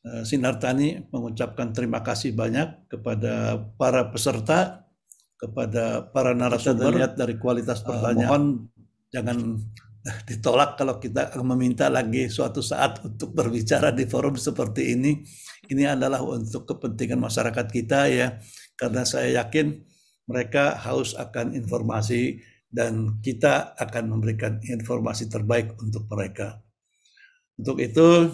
uh, 0.08 0.24
Sinar 0.24 0.56
Tani 0.56 1.05
mengucapkan 1.12 1.76
terima 1.76 2.00
kasih 2.00 2.32
banyak 2.32 2.89
kepada 2.89 3.60
para 3.76 4.08
peserta, 4.08 4.89
kepada 5.36 6.08
para 6.08 6.32
narasumber. 6.32 6.97
Lihat 6.97 7.12
dari 7.20 7.36
kualitas 7.36 7.84
pertanyaan, 7.84 8.24
uh, 8.24 8.28
mohon 8.28 8.44
jangan 9.12 9.39
ditolak 10.28 10.80
kalau 10.80 10.97
kita 10.97 11.28
meminta 11.44 11.92
lagi 11.92 12.32
suatu 12.32 12.64
saat 12.64 13.05
untuk 13.05 13.36
berbicara 13.36 13.92
di 13.92 14.08
forum 14.08 14.40
seperti 14.40 14.97
ini. 14.97 15.20
Ini 15.68 15.92
adalah 15.92 16.24
untuk 16.24 16.64
kepentingan 16.64 17.20
masyarakat 17.20 17.66
kita 17.68 18.08
ya, 18.08 18.40
karena 18.80 19.05
saya 19.05 19.44
yakin 19.44 19.76
mereka 20.24 20.78
haus 20.78 21.12
akan 21.18 21.52
informasi 21.52 22.40
dan 22.70 23.18
kita 23.18 23.74
akan 23.74 24.15
memberikan 24.15 24.62
informasi 24.62 25.26
terbaik 25.26 25.74
untuk 25.82 26.07
mereka. 26.07 26.62
Untuk 27.58 27.82
itu, 27.82 28.31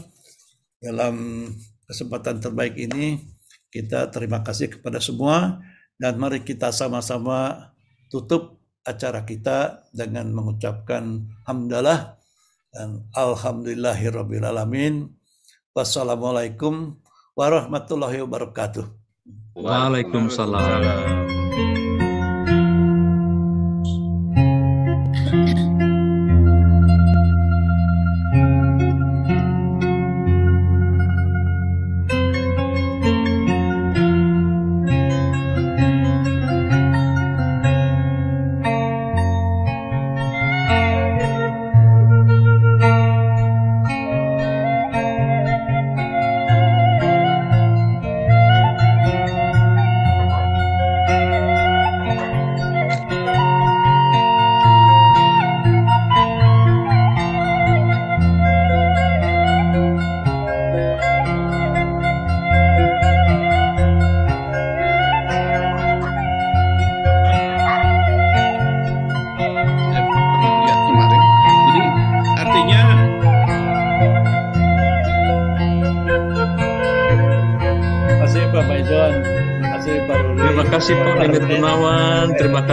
dalam 0.78 1.48
kesempatan 1.88 2.38
terbaik 2.38 2.76
ini, 2.76 3.16
kita 3.72 4.12
terima 4.12 4.44
kasih 4.44 4.78
kepada 4.78 5.00
semua 5.00 5.58
dan 5.96 6.20
mari 6.20 6.44
kita 6.44 6.68
sama-sama 6.70 7.72
tutup 8.12 8.60
acara 8.86 9.26
kita 9.26 9.82
dengan 9.90 10.30
mengucapkan 10.30 11.26
hamdalah 11.48 12.20
dan 12.70 13.02
alhamdulillahirrabbilalamin. 13.16 15.10
Wassalamualaikum 15.74 16.94
warahmatullahi 17.34 18.22
wabarakatuh. 18.22 18.86
Waalaikumsalam. 19.56 21.85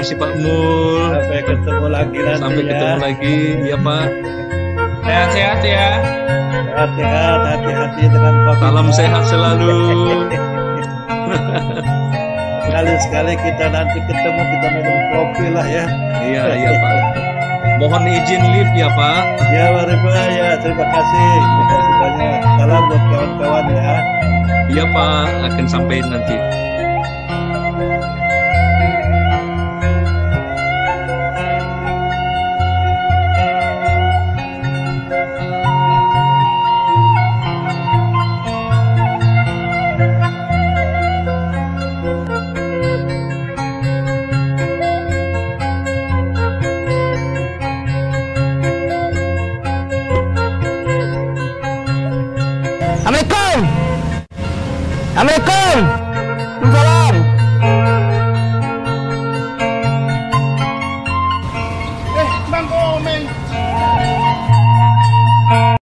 Kasih 0.04 0.20
Pak 0.20 0.36
Mul. 0.44 1.16
Sampai 1.16 1.40
ketemu 1.48 1.88
lagi 1.88 2.20
nanti 2.20 2.44
Sampai 2.44 2.60
ya. 2.60 2.68
ketemu 2.76 2.98
lagi, 3.00 3.38
ya 3.64 3.78
Pak. 3.80 4.08
Sehat-sehat 5.04 5.60
ya. 5.64 5.88
Sehat-sehat, 6.52 7.40
hati-hati 7.48 8.04
dengan 8.12 8.34
COVID. 8.44 8.60
Salam 8.60 8.88
sehat 8.92 9.24
selalu. 9.32 9.80
Sekali-sekali 12.68 13.34
kita 13.48 13.66
nanti 13.72 13.98
ketemu 14.04 14.42
kita 14.44 14.68
minum 14.76 14.98
kopi 15.16 15.46
lah 15.56 15.64
ya. 15.72 15.86
Iya, 16.20 16.44
iya 16.52 16.72
Pak. 16.84 16.96
Mohon 17.80 18.04
izin 18.12 18.44
lift 18.60 18.76
ya 18.76 18.92
Pak. 18.92 19.24
Ya, 19.56 19.72
Pak 19.72 19.88
ya. 20.36 20.60
Terima 20.60 20.84
kasih. 20.84 21.32
Terima 21.32 21.64
kasih 21.72 21.94
banyak. 22.04 22.40
Salam 22.60 22.84
buat 22.92 23.04
kawan-kawan 23.08 23.66
ya. 23.72 23.96
Iya 24.68 24.84
Pak, 24.92 25.28
akan 25.48 25.66
sampai 25.72 26.04
nanti. 26.04 26.36